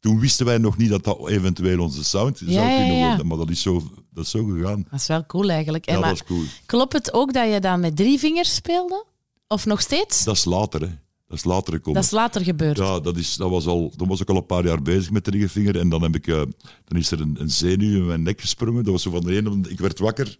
Toen 0.00 0.20
wisten 0.20 0.46
wij 0.46 0.58
nog 0.58 0.76
niet 0.76 0.88
dat 0.90 1.04
dat 1.04 1.28
eventueel 1.28 1.80
onze 1.80 2.04
sound 2.04 2.38
zou 2.38 2.50
Ja, 2.50 2.76
kunnen 2.76 2.96
ja. 2.96 3.06
worden. 3.08 3.26
Maar 3.26 3.36
dat 3.36 3.50
is 3.50 3.62
zo, 3.62 3.82
dat 4.12 4.24
is 4.24 4.30
zo 4.30 4.44
gegaan. 4.44 4.86
Dat 4.90 5.00
is 5.00 5.06
wel 5.06 5.26
cool 5.26 5.50
eigenlijk. 5.50 5.86
En 5.86 5.94
Ja, 5.94 6.00
maar 6.00 6.08
dat 6.08 6.18
is 6.20 6.26
cool. 6.26 6.42
Klopt 6.66 6.92
het 6.92 7.12
ook 7.12 7.32
dat 7.32 7.52
je 7.52 7.60
dan 7.60 7.80
met 7.80 7.96
drie 7.96 8.18
vingers 8.18 8.54
speelde? 8.54 9.04
Of 9.48 9.66
nog 9.66 9.80
steeds? 9.80 10.24
Dat 10.24 10.36
is 10.36 10.44
later, 10.44 10.80
hè. 10.80 10.88
Dat 11.26 11.38
is 11.38 11.44
later 11.44 11.72
gekomen. 11.72 11.94
Dat 11.94 12.04
is 12.04 12.10
later 12.10 12.44
gebeurd. 12.44 12.76
Ja, 12.78 13.00
dat, 13.00 13.16
is, 13.16 13.36
dat 13.36 13.50
was 13.50 13.66
al, 13.66 13.92
toen 13.96 14.08
was 14.08 14.20
ik 14.20 14.28
al 14.28 14.36
een 14.36 14.46
paar 14.46 14.64
jaar 14.66 14.82
bezig 14.82 15.10
met 15.10 15.24
de 15.24 15.30
ringvinger. 15.30 15.78
En 15.78 15.88
dan, 15.88 16.02
heb 16.02 16.14
ik, 16.14 16.26
eh, 16.26 16.42
dan 16.84 16.98
is 16.98 17.10
er 17.10 17.20
een, 17.20 17.36
een 17.40 17.50
zenuw 17.50 17.96
in 18.00 18.06
mijn 18.06 18.22
nek 18.22 18.40
gesprongen. 18.40 18.84
Dat 18.84 18.92
was 18.92 19.02
zo 19.02 19.10
van 19.10 19.20
de 19.20 19.36
ene, 19.36 19.60
ik 19.68 19.80
werd 19.80 19.98
wakker 19.98 20.38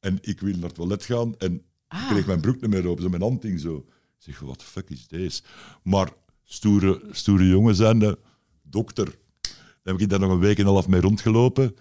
en 0.00 0.18
ik 0.20 0.40
wil 0.40 0.52
naar 0.54 0.62
het 0.62 0.74
toilet 0.74 1.04
gaan. 1.04 1.34
En 1.38 1.52
ik 1.54 1.62
Ah. 1.88 2.08
kreeg 2.10 2.26
mijn 2.26 2.40
broek 2.40 2.60
niet 2.60 2.70
meer 2.70 2.86
open, 2.86 3.02
zo 3.02 3.08
mijn 3.08 3.22
hand 3.22 3.42
hing 3.42 3.60
zo. 3.60 3.76
Ik 3.76 3.84
zeg, 4.18 4.38
wat 4.40 4.58
de 4.58 4.64
fuck 4.64 4.90
is 4.90 5.06
deze? 5.08 5.42
Maar 5.82 6.08
stoere, 6.44 7.02
stoere 7.10 7.48
jongen 7.48 7.74
zijnde, 7.74 8.18
dokter. 8.70 9.04
Dan 9.82 9.92
heb 9.92 10.00
ik 10.00 10.08
daar 10.08 10.20
nog 10.20 10.30
een 10.30 10.38
week 10.38 10.58
en 10.58 10.66
een 10.66 10.72
half 10.72 10.88
mee 10.88 11.00
rondgelopen. 11.00 11.74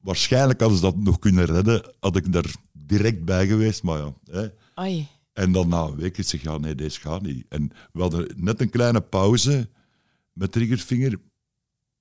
Waarschijnlijk 0.00 0.60
hadden 0.60 0.78
ze 0.78 0.84
dat 0.84 0.96
nog 0.96 1.18
kunnen 1.18 1.44
redden, 1.44 1.92
had 2.00 2.16
ik 2.16 2.32
daar 2.32 2.54
direct 2.72 3.24
bij 3.24 3.46
geweest. 3.46 3.82
Maar 3.82 3.98
ja, 3.98 4.14
hè. 4.30 4.46
Oei. 4.84 5.06
En 5.32 5.52
dan 5.52 5.68
na 5.68 5.82
een 5.82 5.96
week 5.96 6.16
zeg 6.16 6.32
ik, 6.32 6.42
ja, 6.42 6.58
nee, 6.58 6.74
deze 6.74 7.00
gaat 7.00 7.22
niet. 7.22 7.44
En 7.48 7.70
we 7.92 8.00
hadden 8.00 8.32
net 8.36 8.60
een 8.60 8.70
kleine 8.70 9.00
pauze 9.00 9.68
met 10.32 10.52
Triggerfinger. 10.52 11.16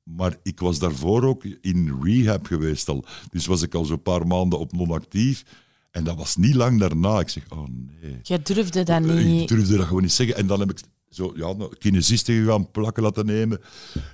Maar 0.03 0.37
ik 0.43 0.59
was 0.59 0.79
daarvoor 0.79 1.23
ook 1.23 1.43
in 1.43 1.99
rehab 2.03 2.45
geweest 2.45 2.89
al. 2.89 3.05
Dus 3.29 3.45
was 3.45 3.61
ik 3.61 3.73
al 3.75 3.85
zo'n 3.85 4.01
paar 4.01 4.27
maanden 4.27 4.59
op 4.59 4.71
non-actief. 4.71 5.43
En 5.91 6.03
dat 6.03 6.17
was 6.17 6.35
niet 6.35 6.55
lang 6.55 6.79
daarna. 6.79 7.19
Ik 7.19 7.29
zeg, 7.29 7.43
oh 7.49 7.67
nee. 7.67 8.19
Je 8.21 8.41
durfde 8.41 8.83
dat 8.83 9.03
Ik 9.05 9.25
niet. 9.25 9.47
durfde 9.49 9.77
dat 9.77 9.87
gewoon 9.87 10.01
niet 10.01 10.11
zeggen. 10.11 10.35
En 10.35 10.47
dan 10.47 10.59
heb 10.59 10.71
ik 10.71 10.79
zo, 11.15 11.33
ja, 11.35 11.47
een 11.47 11.77
kinesiste 11.77 12.33
gegaan 12.33 12.71
plakken 12.71 13.03
laten 13.03 13.25
nemen. 13.25 13.61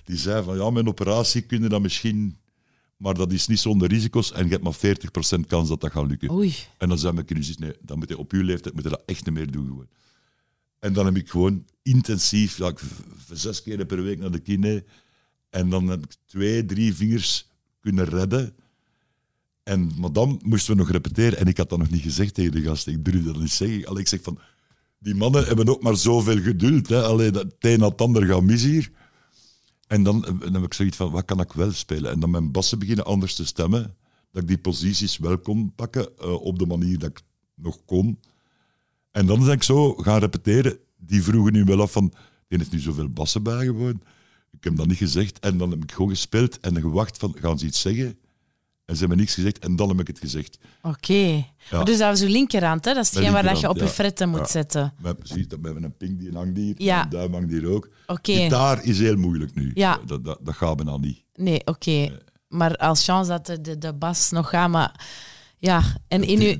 Die 0.04 0.18
zei 0.18 0.44
van, 0.44 0.58
ja, 0.58 0.70
mijn 0.70 0.88
operatie 0.88 1.42
kun 1.42 1.62
je 1.62 1.70
dat 1.70 1.82
misschien... 1.82 2.36
Maar 2.98 3.14
dat 3.14 3.32
is 3.32 3.48
niet 3.48 3.60
zonder 3.60 3.88
risico's. 3.88 4.32
En 4.32 4.44
je 4.44 4.52
hebt 4.52 4.64
maar 4.64 4.98
40% 5.38 5.48
kans 5.48 5.70
dat 5.70 5.82
dat 5.82 5.92
gaat 5.92 6.08
lukken. 6.08 6.32
Oei. 6.32 6.56
En 6.78 6.90
dan 6.90 7.00
zei 7.00 7.14
mijn 7.14 7.26
kinesist, 7.26 7.60
nee, 7.60 7.74
dan 7.82 7.98
moet 7.98 8.10
je 8.10 8.18
op 8.18 8.32
uw 8.32 8.44
leeftijd 8.44 8.74
moet 8.74 8.84
je 8.84 8.90
dat 8.90 9.04
echt 9.06 9.26
niet 9.26 9.34
meer 9.34 9.52
doen. 9.52 9.66
Gewoon. 9.66 9.88
En 10.80 10.94
dan 10.94 11.06
heb 11.06 11.18
ik 11.18 11.30
gewoon 11.30 11.66
intensief, 11.82 12.58
ja, 12.58 12.68
ik 12.68 12.80
zes 13.32 13.64
keer 13.64 13.86
per 13.86 14.04
week 14.04 14.20
naar 14.20 14.32
de 14.32 14.40
kine. 14.40 14.84
En 15.50 15.70
dan 15.70 15.88
heb 15.88 16.04
ik 16.04 16.16
twee, 16.26 16.66
drie 16.66 16.94
vingers 16.94 17.48
kunnen 17.80 18.06
redden. 18.06 18.56
En, 19.64 19.92
maar 19.98 20.12
dan 20.12 20.42
moesten 20.44 20.74
we 20.74 20.80
nog 20.80 20.92
repeteren. 20.92 21.38
En 21.38 21.48
ik 21.48 21.58
had 21.58 21.70
dat 21.70 21.80
nog 21.80 21.90
niet 21.90 22.02
gezegd 22.02 22.34
tegen 22.34 22.52
de 22.52 22.62
gasten. 22.62 22.94
Ik 22.94 23.06
durfde 23.06 23.32
dat 23.32 23.42
niet 23.42 23.52
zeggen. 23.52 23.86
Allee, 23.86 24.02
ik 24.02 24.08
zeg 24.08 24.22
van, 24.22 24.40
die 25.02 25.16
mannen 25.16 25.46
hebben 25.46 25.70
ook 25.70 25.82
maar 25.82 25.98
zoveel 25.98 26.42
geduld. 26.42 26.88
Hè. 26.88 27.32
Dat, 27.32 27.44
het 27.44 27.56
een 27.60 27.80
na 27.80 27.88
het 27.88 28.02
ander 28.02 28.26
gaat 28.26 28.42
mis 28.42 28.64
hier. 28.64 28.92
En 29.88 30.04
dan, 30.04 30.26
eh, 30.26 30.40
dan 30.40 30.54
heb 30.54 30.64
ik 30.64 30.74
zoiets 30.74 30.98
van, 30.98 31.12
wat 31.12 31.26
kan 31.26 31.40
ik 31.40 31.54
wel 31.54 31.72
spelen? 31.72 32.12
En 32.12 32.20
dan 32.20 32.30
mijn 32.30 32.52
bassen 32.52 32.80
beginnen 32.80 33.06
anders 33.06 33.36
te 33.36 33.46
stemmen. 33.46 33.96
Dat 34.32 34.42
ik 34.42 34.48
die 34.48 34.58
posities 34.58 35.18
wel 35.18 35.38
kon 35.38 35.76
pakken 35.76 36.18
eh, 36.18 36.42
op 36.42 36.60
de 36.60 36.66
manier 36.66 37.00
dat 37.00 37.10
ik 37.10 37.22
nog 37.56 37.86
kon. 37.86 38.20
En 39.12 39.26
dan 39.26 39.40
ben 39.40 39.52
ik 39.52 39.64
zo 39.64 39.94
gaan 39.94 40.20
repeteren. 40.20 40.78
Die 40.98 41.24
vroegen 41.24 41.54
nu 41.54 41.64
wel 41.64 41.82
af 41.82 41.92
van, 41.92 42.14
die 42.48 42.58
heeft 42.58 42.72
nu 42.72 42.80
zoveel 42.80 43.10
bassen 43.10 43.44
bij 43.44 43.66
gewoon. 43.66 44.02
Ik 44.52 44.64
heb 44.64 44.76
dat 44.76 44.88
niet 44.88 44.98
gezegd. 44.98 45.40
En 45.40 45.58
dan 45.58 45.70
heb 45.70 45.84
ik 45.84 45.92
gewoon 45.92 46.10
gespeeld 46.10 46.60
en 46.60 46.82
gewacht 46.82 47.18
van, 47.18 47.36
gaan 47.40 47.60
ze 47.60 47.66
iets 47.66 47.82
zeggen? 47.82 48.18
En 48.92 48.98
ze 48.98 49.00
hebben 49.00 49.18
niks 49.18 49.34
gezegd 49.34 49.60
en 49.60 49.76
dan 49.76 49.90
heb 49.90 50.00
ik 50.00 50.08
het 50.08 50.20
gezegd. 50.20 50.58
Oké. 50.82 51.46
Maar 51.72 51.86
Dus 51.86 51.98
dat 51.98 52.10
was 52.10 52.22
uw 52.22 52.28
linkerhand, 52.28 52.86
hè? 52.86 52.94
Dat 52.94 53.04
is 53.04 53.10
hetgeen 53.12 53.32
waar 53.32 53.44
dat 53.44 53.60
je 53.60 53.70
op 53.70 53.78
je 53.78 53.88
fretten 53.88 54.30
moet 54.30 54.40
Ja. 54.40 54.46
zetten. 54.48 54.94
Zie, 55.24 55.38
je 55.40 55.48
dat 55.48 55.60
we 55.60 55.66
hebben 55.66 55.84
een 55.84 55.98
pink 55.98 56.20
die 56.20 56.32
hangt 56.34 56.58
hier, 56.58 56.74
Ja. 56.78 57.04
een 57.04 57.10
duim 57.10 57.34
hangt 57.34 57.52
hier 57.52 57.68
ook. 57.68 57.90
Oké. 58.08 58.34
Gitaar 58.34 58.84
is 58.84 59.00
heel 59.00 59.16
moeilijk 59.16 59.56
nu. 59.56 59.72
Ja. 59.74 60.00
Dat, 60.06 60.26
dat, 60.26 60.40
dat 60.42 60.56
gaat 60.56 60.76
bijna 60.76 60.98
niet. 60.98 61.24
Nee, 61.36 61.62
oké. 61.66 62.20
Maar 62.48 62.76
als 62.76 63.04
chance 63.04 63.30
dat 63.30 63.46
de, 63.46 63.62
de, 63.62 63.78
de 63.78 63.94
bas 63.94 64.30
nog 64.32 64.50
gaat, 64.50 64.70
maar... 64.70 65.08
Ja, 65.58 65.84
en 66.08 66.24
in 66.24 66.42
uw, 66.42 66.56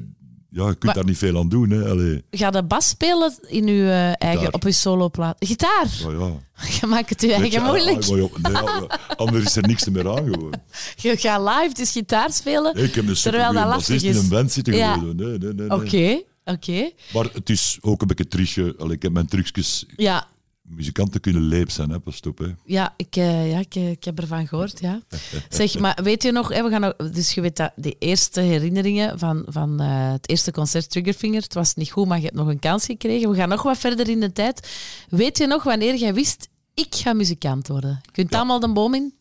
Ja, 0.54 0.62
je 0.62 0.70
kunt 0.70 0.84
Maar- 0.84 0.94
daar 0.94 1.06
niet 1.06 1.18
veel 1.18 1.38
aan 1.38 1.50
doen. 1.50 1.70
Hè. 1.70 1.90
Allee, 1.90 2.24
ga 2.32 2.50
de 2.52 2.64
bas 2.64 2.88
spelen 2.88 3.34
in 3.48 3.68
uw 3.68 3.86
eh, 3.88 4.12
eigen, 4.22 4.54
op 4.54 4.64
uw 4.64 4.72
soloplaat? 4.72 5.36
Gitaar! 5.40 5.88
ja, 6.00 6.10
ja. 6.12 6.32
Je 6.82 6.88
maakt 6.88 7.10
het 7.10 7.22
je 7.22 7.34
eigen 7.34 7.52
je, 7.52 7.60
moeilijk. 7.60 8.04
ah, 8.04 8.10
maar 8.42 8.52
ja, 8.52 8.62
nee, 8.80 8.88
ja, 8.90 9.00
anders 9.16 9.46
is 9.46 9.56
er 9.56 9.68
niks 9.68 9.90
meer 9.90 10.10
aan 10.10 10.24
gewoon. 10.34 10.54
Je 11.02 11.18
gaat 11.18 11.42
live 11.42 11.74
dus 11.74 11.92
gitaar 11.92 12.32
spelen. 12.32 12.76
Nee, 12.76 12.84
ik 12.84 12.96
heb 12.96 13.08
een 13.08 13.14
Terwijl 13.14 13.54
dat 13.54 13.66
lastig 13.66 13.76
bassist 13.78 14.04
in 14.04 14.10
is. 14.10 14.18
een 14.18 14.30
band 14.30 14.52
zitten 14.52 14.76
Ja. 14.76 14.94
gewoon. 14.94 15.16
Nee, 15.16 15.38
nee, 15.38 15.54
nee, 15.54 15.68
nee. 15.68 15.70
Oké, 15.72 16.22
oké. 16.46 16.92
Maar 17.14 17.26
het 17.34 17.50
is 17.50 17.78
ook 17.82 18.02
een 18.02 18.08
beetje. 18.30 18.76
Allee, 18.78 18.96
ik 18.96 19.02
heb 19.02 19.12
mijn 19.12 19.28
trucjes... 19.28 19.86
Ja, 19.96 20.28
Muzikanten 20.76 21.22
kunnen 21.22 21.42
leep 21.42 21.70
zijn, 21.72 21.90
hè. 21.90 22.00
Pas 22.00 22.20
op, 22.20 22.38
hè. 22.38 22.48
ja, 22.66 22.94
ik, 22.98 23.16
eh, 23.16 23.52
ja 23.52 23.60
ik, 23.60 23.76
eh, 23.76 23.90
ik 23.90 24.04
heb 24.04 24.20
ervan 24.20 24.48
gehoord, 24.48 24.80
ja. 24.80 25.02
Zeg, 25.50 25.80
maar 25.80 26.00
weet 26.04 26.24
je 26.24 26.32
nog, 26.32 26.50
hè, 26.50 26.64
we 26.64 26.70
gaan 26.70 26.82
nog 26.82 26.96
dus 27.12 27.32
je 27.34 27.42
weet 27.42 27.56
dat 27.56 27.72
de 27.76 27.96
eerste 28.00 28.42
herinneringen 28.42 29.20
van, 29.20 29.44
van 29.48 29.80
eh, 29.80 30.12
het 30.12 30.30
eerste 30.30 30.52
concert 30.52 30.90
Triggerfinger, 30.90 31.42
het 31.42 31.54
was 31.54 31.74
niet 31.74 31.92
goed, 31.92 32.08
maar 32.08 32.18
je 32.18 32.24
hebt 32.24 32.36
nog 32.36 32.48
een 32.48 32.60
kans 32.60 32.86
gekregen. 32.86 33.30
We 33.30 33.36
gaan 33.36 33.50
nog 33.50 33.64
wat 33.64 33.78
verder 33.78 34.10
in 34.10 34.20
de 34.20 34.32
tijd. 34.32 34.70
Weet 35.10 35.38
je 35.38 35.48
nog 35.48 35.64
wanneer 35.64 35.96
jij 35.96 36.14
wist, 36.14 36.50
ik 36.74 36.96
ga 36.96 37.14
muzikant 37.14 37.68
worden? 37.68 38.00
Je 38.04 38.12
kunt 38.12 38.32
Ja. 38.32 38.38
allemaal 38.38 38.60
de 38.60 38.72
boom 38.74 38.94
in? 38.96 39.14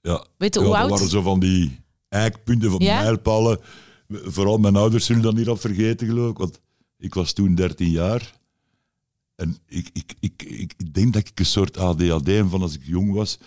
Ja. 0.00 0.24
Weet 0.36 0.54
je 0.54 0.60
ja, 0.60 0.66
hoe 0.66 0.74
dat 0.74 0.82
oud? 0.84 0.90
waren 0.90 1.10
zo 1.10 1.22
van 1.22 1.40
die 1.40 1.80
eikpunten 2.08 2.70
van 2.70 2.80
Ja? 2.80 3.00
mijlpalen. 3.00 3.60
Vooral 4.08 4.58
mijn 4.58 4.76
ouders 4.76 5.04
zullen 5.06 5.22
dat 5.22 5.34
niet 5.34 5.48
op 5.48 5.60
vergeten, 5.60 6.06
geloof 6.06 6.30
ik. 6.30 6.36
Want 6.38 6.60
ik 6.98 7.14
was 7.14 7.32
toen 7.32 7.54
13 7.54 7.90
jaar. 7.90 8.37
En 9.38 9.56
ik, 9.66 9.90
ik, 9.92 10.14
ik, 10.20 10.42
ik, 10.42 10.94
denk 10.94 11.12
dat 11.12 11.28
ik 11.28 11.38
een 11.38 11.46
soort 11.46 11.76
ADHD 11.76 12.26
heb 12.26 12.48
van 12.48 12.62
als 12.62 12.74
ik 12.74 12.84
jong 12.84 13.12
was. 13.12 13.38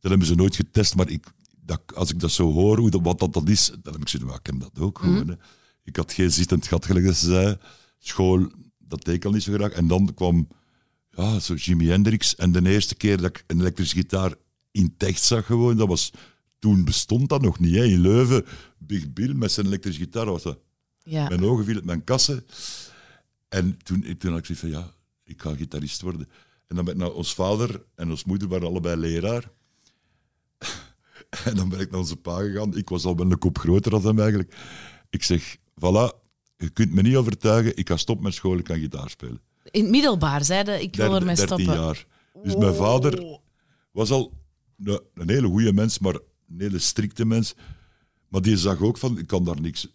Dat 0.00 0.10
hebben 0.10 0.28
ze 0.28 0.34
nooit 0.34 0.56
getest, 0.56 0.94
maar 0.94 1.08
ik, 1.08 1.26
dat, 1.64 1.80
als 1.94 2.10
ik 2.10 2.20
dat 2.20 2.30
zo 2.30 2.52
hoor, 2.52 2.78
hoe 2.78 2.90
dat, 2.90 3.00
wat 3.02 3.18
dat, 3.18 3.32
dat 3.32 3.48
is, 3.48 3.66
dan 3.82 3.92
heb 3.92 4.02
ik 4.02 4.08
zoiets 4.08 4.34
ik 4.34 4.46
heb 4.46 4.60
dat 4.60 4.78
ook 4.78 4.98
gewoon. 4.98 5.28
hè. 5.28 5.34
Ik 5.82 5.96
had 5.96 6.12
geen 6.12 6.32
zittend 6.32 6.66
gat, 6.66 6.86
gelijk 6.86 7.06
dat 7.06 7.16
ze 7.16 7.26
zei. 7.26 7.56
School, 7.98 8.50
dat 8.78 9.04
deed 9.04 9.14
ik 9.14 9.24
al 9.24 9.32
niet 9.32 9.42
zo 9.42 9.52
graag. 9.52 9.72
En 9.72 9.86
dan 9.86 10.14
kwam 10.14 10.48
ja, 11.10 11.38
zo 11.38 11.54
Jimi 11.54 11.88
Hendrix. 11.88 12.34
En 12.34 12.52
de 12.52 12.70
eerste 12.70 12.94
keer 12.94 13.16
dat 13.16 13.26
ik 13.26 13.44
een 13.46 13.60
elektrische 13.60 13.96
gitaar 13.96 14.34
in 14.70 14.92
het 14.96 15.08
echt 15.08 15.22
zag, 15.22 15.46
gewoon, 15.46 15.76
dat 15.76 15.88
was, 15.88 16.10
toen 16.58 16.84
bestond 16.84 17.28
dat 17.28 17.42
nog 17.42 17.58
niet. 17.58 17.74
Hè. 17.74 17.84
In 17.84 18.00
Leuven, 18.00 18.44
Big 18.78 19.12
Bill 19.12 19.34
met 19.34 19.52
zijn 19.52 19.66
elektrische 19.66 20.00
gitaar. 20.00 20.26
Was 20.26 20.42
dat. 20.42 20.58
Ja. 21.02 21.28
Mijn 21.28 21.44
ogen 21.44 21.64
vielen 21.64 21.84
met 21.84 21.94
mijn 21.94 22.04
kassen. 22.04 22.44
En 23.48 23.78
toen, 23.82 24.16
toen 24.18 24.30
had 24.30 24.38
ik 24.38 24.46
zoiets 24.46 24.64
van, 24.64 24.68
ja, 24.68 24.94
ik 25.30 25.42
ga 25.42 25.54
gitarist 25.54 26.00
worden. 26.00 26.28
En 26.66 26.76
dan 26.76 26.84
ben 26.84 26.94
ik 26.94 27.00
naar 27.00 27.12
ons 27.12 27.34
vader 27.34 27.84
en 27.94 28.10
ons 28.10 28.24
moeder 28.24 28.48
waren 28.48 28.68
allebei 28.68 28.96
leraar. 28.96 29.50
en 31.44 31.54
dan 31.54 31.68
ben 31.68 31.80
ik 31.80 31.90
naar 31.90 32.00
onze 32.00 32.16
pa 32.16 32.38
gegaan. 32.38 32.76
Ik 32.76 32.88
was 32.88 33.04
al 33.04 33.16
wel 33.16 33.30
een 33.30 33.38
kop 33.38 33.58
groter 33.58 33.90
dan 33.90 34.04
hem 34.04 34.18
eigenlijk. 34.18 34.54
Ik 35.10 35.22
zeg, 35.22 35.56
voilà, 35.56 36.18
je 36.56 36.70
kunt 36.72 36.92
me 36.92 37.02
niet 37.02 37.16
overtuigen, 37.16 37.76
ik 37.76 37.88
ga 37.88 37.96
stoppen 37.96 38.24
met 38.24 38.34
school, 38.34 38.58
ik 38.58 38.64
kan 38.64 38.78
gitaar 38.78 39.10
spelen. 39.10 39.40
In 39.64 39.82
het 39.82 39.90
middelbaar 39.90 40.44
zeiden, 40.44 40.82
ik 40.82 40.96
wil 40.96 41.14
ermee 41.14 41.36
13 41.36 41.46
stoppen. 41.46 41.82
jaar. 41.82 42.06
Dus 42.42 42.56
mijn 42.56 42.74
vader 42.74 43.38
was 43.90 44.10
al 44.10 44.32
een, 44.84 45.00
een 45.14 45.30
hele 45.30 45.46
goede 45.46 45.72
mens, 45.72 45.98
maar 45.98 46.14
een 46.14 46.60
hele 46.60 46.78
strikte 46.78 47.24
mens. 47.24 47.54
Maar 48.28 48.42
die 48.42 48.56
zag 48.56 48.80
ook 48.80 48.98
van, 48.98 49.18
ik 49.18 49.26
kan 49.26 49.44
daar 49.44 49.60
niks... 49.60 49.88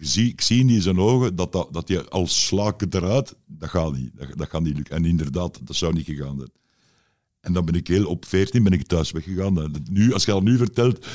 Zie, 0.00 0.28
ik 0.28 0.40
zie 0.40 0.66
in 0.66 0.82
zijn 0.82 0.98
ogen 0.98 1.36
dat, 1.36 1.52
dat, 1.52 1.68
dat 1.72 1.88
hij 1.88 2.08
als 2.08 2.46
slaken 2.46 2.88
eruit, 2.90 3.34
dat 3.46 3.68
gaat 3.68 3.92
niet. 3.92 4.10
Dat, 4.14 4.28
dat 4.36 4.48
gaat 4.48 4.62
niet 4.62 4.76
lukken. 4.76 4.96
En 4.96 5.04
inderdaad, 5.04 5.66
dat 5.66 5.76
zou 5.76 5.92
niet 5.92 6.04
gegaan 6.04 6.36
zijn. 6.36 6.50
En 7.40 7.52
dan 7.52 7.64
ben 7.64 7.74
ik 7.74 7.86
heel, 7.86 8.06
op 8.06 8.24
14 8.24 8.62
ben 8.62 8.72
ik 8.72 8.86
thuis 8.86 9.10
weggegaan. 9.10 9.72
Nu, 9.90 10.12
als 10.12 10.24
je 10.24 10.30
dat 10.30 10.42
nu 10.42 10.56
vertelt, 10.56 11.06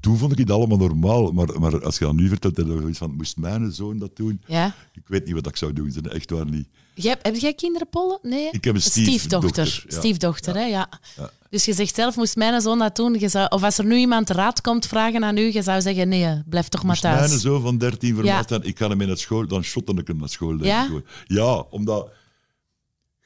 toen 0.00 0.18
vond 0.18 0.32
ik 0.32 0.38
het 0.38 0.50
allemaal 0.50 0.78
normaal. 0.78 1.32
Maar, 1.32 1.60
maar 1.60 1.84
als 1.84 1.98
je 1.98 2.04
dat 2.04 2.14
nu 2.14 2.28
vertelt, 2.28 2.56
dan 2.56 2.66
zoiets 2.80 2.98
van, 2.98 3.14
moest 3.14 3.36
mijn 3.36 3.72
zoon 3.72 3.98
dat 3.98 4.16
doen? 4.16 4.42
Ja. 4.46 4.74
Ik 4.92 5.02
weet 5.06 5.24
niet 5.24 5.34
wat 5.34 5.46
ik 5.46 5.56
zou 5.56 5.72
doen, 5.72 5.92
echt 6.10 6.30
waar 6.30 6.50
niet. 6.50 6.68
Jij, 6.94 7.16
heb 7.22 7.36
jij 7.36 7.54
kinderen, 7.54 7.88
Polle? 7.88 8.18
Nee? 8.22 8.48
Ik 8.50 8.64
heb 8.64 8.74
een 8.74 8.82
stiefdochter. 8.82 9.66
stiefdochter, 9.66 9.84
ja. 9.94 9.98
Stiefdochter, 9.98 10.54
hè? 10.54 10.64
Ja. 10.64 10.88
Ja. 11.16 11.30
Dus 11.50 11.64
je 11.64 11.72
zegt 11.72 11.94
zelf, 11.94 12.16
moest 12.16 12.36
mijn 12.36 12.60
zoon 12.60 12.78
dat 12.78 12.96
doen? 12.96 13.18
Je 13.18 13.28
zou, 13.28 13.46
of 13.48 13.62
als 13.62 13.78
er 13.78 13.84
nu 13.84 13.96
iemand 13.96 14.30
raad 14.30 14.60
komt 14.60 14.86
vragen 14.86 15.24
aan 15.24 15.36
u, 15.36 15.52
je 15.52 15.62
zou 15.62 15.80
zeggen, 15.80 16.08
nee, 16.08 16.42
blijf 16.46 16.68
toch 16.68 16.80
maar 16.82 16.90
Moest 16.90 17.02
mijn 17.02 17.16
thuis. 17.28 17.40
zoon 17.40 17.62
van 17.62 17.78
13 17.78 18.14
voor 18.14 18.24
Ja. 18.24 18.34
mij 18.34 18.42
staan, 18.42 18.62
ik 18.64 18.78
ga 18.78 18.88
hem 18.88 18.96
mee 18.98 19.06
naar 19.06 19.16
school, 19.16 19.46
dan 19.46 19.62
shotte 19.62 19.92
ik 19.94 20.06
hem 20.06 20.16
naar 20.16 20.28
school. 20.28 20.64
Ja? 20.64 20.88
ja, 21.26 21.54
omdat 21.70 22.08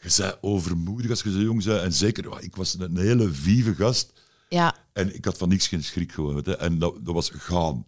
je 0.00 0.08
zei 0.10 0.32
overmoedig 0.40 1.10
als 1.10 1.22
je 1.22 1.30
zo 1.30 1.38
jong 1.40 1.64
bent. 1.64 1.82
En 1.82 1.92
zeker, 1.92 2.42
ik 2.42 2.56
was 2.56 2.76
een 2.78 2.96
hele 2.96 3.32
vieve 3.32 3.74
gast. 3.74 4.12
Ja, 4.48 4.74
En 4.94 5.14
ik 5.14 5.24
had 5.24 5.38
van 5.38 5.48
niks 5.48 5.68
geen 5.68 5.84
schrik 5.84 6.12
gewoon. 6.12 6.42
je. 6.44 6.56
En 6.56 6.78
dat, 6.78 6.94
dat 7.02 7.14
was 7.14 7.30
gaan. 7.34 7.86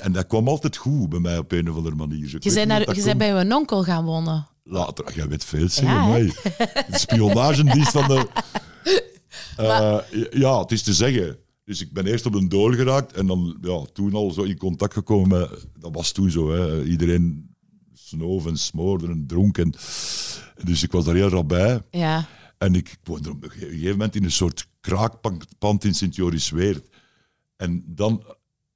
En 0.00 0.12
dat 0.12 0.26
kwam 0.26 0.48
altijd 0.48 0.76
goed 0.76 1.08
bij 1.08 1.18
mij 1.18 1.38
op 1.38 1.52
een 1.52 1.70
of 1.70 1.76
andere 1.76 1.94
manier. 1.94 2.34
Ik 2.34 2.42
je 2.42 2.52
bent, 2.52 2.68
naar, 2.68 2.96
je 2.96 3.02
bent 3.02 3.18
bij 3.18 3.44
uw 3.44 3.56
onkel 3.56 3.82
gaan 3.82 4.04
wonen. 4.04 4.46
Later, 4.62 5.14
jij 5.14 5.28
weet 5.28 5.44
veel, 5.44 5.68
zeg 5.68 5.84
Ja, 5.84 6.04
hè? 6.04 6.10
mij. 6.10 6.24
De 6.90 6.98
spionagedienst 6.98 7.90
van 7.90 8.08
de... 8.08 8.26
Eh, 9.56 9.98
ja, 10.30 10.60
het 10.60 10.72
is 10.72 10.82
te 10.82 10.94
zeggen. 10.94 11.38
Dus 11.64 11.80
ik 11.80 11.92
ben 11.92 12.06
eerst 12.06 12.26
op 12.26 12.34
een 12.34 12.48
dool 12.48 12.72
geraakt 12.72 13.12
en 13.12 13.26
dan 13.26 13.58
ja, 13.62 13.84
toen 13.92 14.14
al 14.14 14.30
zo 14.30 14.42
in 14.42 14.56
contact 14.56 14.92
gekomen 14.92 15.38
met... 15.38 15.66
Dat 15.78 15.94
was 15.94 16.12
toen 16.12 16.30
zo, 16.30 16.52
hè. 16.52 16.84
Iedereen 16.84 17.54
snoof 17.94 18.46
en 18.46 18.56
smoorde 18.56 19.06
en 19.06 19.26
dronk. 19.26 19.58
En, 19.58 19.74
dus 20.64 20.82
ik 20.82 20.92
was 20.92 21.04
daar 21.04 21.14
heel 21.14 21.28
rap 21.28 21.48
bij. 21.48 21.82
Ja. 21.90 22.28
En 22.58 22.74
ik 22.74 22.96
woonde 23.04 23.30
op 23.30 23.44
een 23.44 23.50
ge- 23.50 23.58
gegeven 23.58 23.90
moment 23.90 24.14
in 24.16 24.24
een 24.24 24.30
soort 24.32 24.68
kraakpand 24.80 25.84
in 25.84 25.94
Sint-Joris-Weert. 25.94 26.88
En 27.56 27.82
dan 27.86 28.24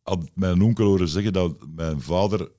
had 0.03 0.31
mijn 0.35 0.63
onkel 0.63 0.87
horen 0.87 1.09
zeggen 1.09 1.33
dat 1.33 1.67
mijn 1.75 2.01
vader 2.01 2.51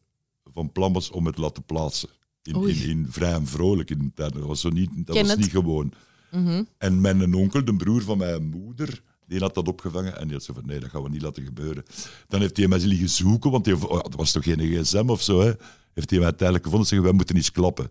van 0.53 0.71
plan 0.71 0.93
was 0.93 1.09
om 1.11 1.25
het 1.25 1.35
te 1.35 1.41
laten 1.41 1.63
plaatsen. 1.63 2.09
In, 2.43 2.67
in, 2.67 2.89
in 2.89 3.07
vrij 3.09 3.33
en 3.33 3.47
vrolijk 3.47 3.89
in. 3.89 4.11
Dat 4.15 4.33
was, 4.33 4.61
zo 4.61 4.69
niet, 4.69 4.89
dat 4.95 5.15
Ken 5.15 5.21
was 5.23 5.31
het. 5.31 5.39
niet 5.39 5.49
gewoon. 5.51 5.91
Mhm. 6.31 6.63
En 6.77 7.01
mijn 7.01 7.33
onkel, 7.33 7.65
de 7.65 7.75
broer 7.75 8.01
van 8.01 8.17
mijn 8.17 8.43
moeder, 8.49 9.01
die 9.27 9.39
had 9.39 9.53
dat 9.53 9.67
opgevangen. 9.67 10.17
En 10.17 10.23
die 10.27 10.33
had 10.35 10.43
zo 10.43 10.53
van, 10.53 10.65
nee, 10.65 10.79
dat 10.79 10.89
gaan 10.89 11.03
we 11.03 11.09
niet 11.09 11.21
laten 11.21 11.43
gebeuren. 11.45 11.83
Dan 12.27 12.39
heeft 12.41 12.57
hij 12.57 12.67
mij 12.67 12.79
liggen 12.79 13.09
zoeken, 13.09 13.51
want 13.51 13.63
die, 13.65 13.87
oh 13.89 14.01
dat 14.03 14.15
was 14.15 14.31
toch 14.31 14.43
geen 14.43 14.59
gsm 14.83 15.09
of 15.09 15.21
zo. 15.21 15.39
Hè. 15.41 15.51
Heeft 15.93 16.09
hij 16.09 16.19
mij 16.19 16.27
uiteindelijk 16.27 16.63
gevonden 16.67 16.79
en 16.79 16.85
zeggen, 16.87 17.03
wij 17.07 17.13
moeten 17.17 17.35
eens 17.35 17.51
klappen. 17.51 17.89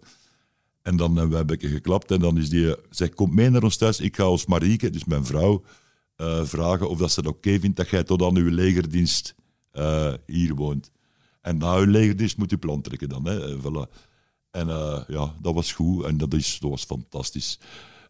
En 0.82 0.96
dan 0.96 1.10
hebben 1.12 1.30
wij 1.30 1.40
een 1.40 1.46
beetje 1.46 1.68
geklapt. 1.68 2.10
En 2.10 2.20
dan 2.20 2.38
is 2.38 2.48
die, 2.48 2.76
zij 2.90 3.08
komt 3.08 3.34
mee 3.34 3.50
naar 3.50 3.62
ons 3.62 3.76
thuis. 3.76 4.00
Ik 4.00 4.16
ga 4.16 4.28
ons 4.28 4.46
Marieke, 4.46 4.90
dus 4.90 5.04
mijn 5.04 5.24
vrouw, 5.24 5.62
eh, 6.16 6.44
vragen 6.44 6.88
of 6.88 6.98
dat 6.98 7.10
ze 7.12 7.20
het 7.20 7.28
oké 7.28 7.60
vindt 7.60 7.76
dat 7.76 7.88
jij 7.88 8.04
tot 8.04 8.22
aan 8.22 8.36
uw 8.36 8.50
legerdienst 8.50 9.34
eh, 9.70 10.12
hier 10.26 10.54
woont. 10.54 10.90
En 11.40 11.56
na 11.58 11.76
uw 11.76 11.90
legerdienst 11.90 12.36
moet 12.36 12.52
u 12.52 12.56
plan 12.56 12.80
trekken 12.80 13.08
dan. 13.08 13.26
Hè. 13.26 13.50
Eh, 13.52 13.58
Voilà. 13.58 14.08
En 14.50 14.68
eh, 14.68 15.00
ja, 15.08 15.34
dat 15.42 15.54
was 15.54 15.72
goed 15.72 16.04
en 16.04 16.16
dat, 16.16 16.34
is, 16.34 16.58
dat 16.60 16.70
was 16.70 16.84
fantastisch. 16.84 17.58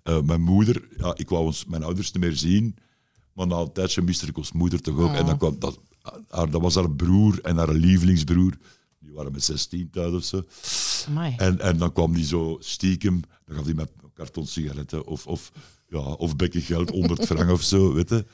Eh, 0.02 0.20
mijn 0.20 0.40
moeder, 0.42 0.88
ja, 0.96 1.14
ik 1.16 1.28
wou 1.28 1.44
ons, 1.44 1.64
mijn 1.64 1.82
ouders 1.82 2.12
niet 2.12 2.22
meer 2.22 2.36
zien, 2.36 2.76
maar 3.32 3.46
na 3.46 3.56
een 3.56 3.72
tijdje 3.72 4.02
miste 4.02 4.26
ik 4.26 4.36
ons 4.36 4.52
moeder 4.52 4.80
toch 4.80 4.98
ook. 4.98 5.12
En 5.12 5.26
dan 5.26 5.38
kwam 5.38 5.58
dat, 5.58 5.80
haar, 6.28 6.50
dat 6.50 6.60
was 6.60 6.74
haar 6.74 6.90
broer 6.90 7.40
en 7.42 7.56
haar 7.56 7.72
lievelingsbroer. 7.72 8.56
Die 8.98 9.12
waren 9.12 9.32
met 9.32 9.44
16 9.44 9.90
thuis 9.90 10.12
of 10.14 10.24
zo. 10.24 10.42
Amai. 11.08 11.34
En, 11.36 11.60
en 11.60 11.76
dan 11.76 11.92
kwam 11.92 12.14
die 12.14 12.24
zo 12.24 12.56
stiekem, 12.60 13.20
dan 13.46 13.56
gaf 13.56 13.64
hij 13.64 13.74
met 13.74 13.90
karton 14.14 14.46
sigaretten 14.46 15.06
of, 15.06 15.26
of, 15.26 15.52
ja, 15.88 15.98
of 15.98 16.36
bekken 16.36 16.60
geld, 16.60 16.90
100 16.90 17.26
frank 17.26 17.50
of 17.50 17.62
zo, 17.62 17.92
weet 17.92 18.08
je. 18.08 18.26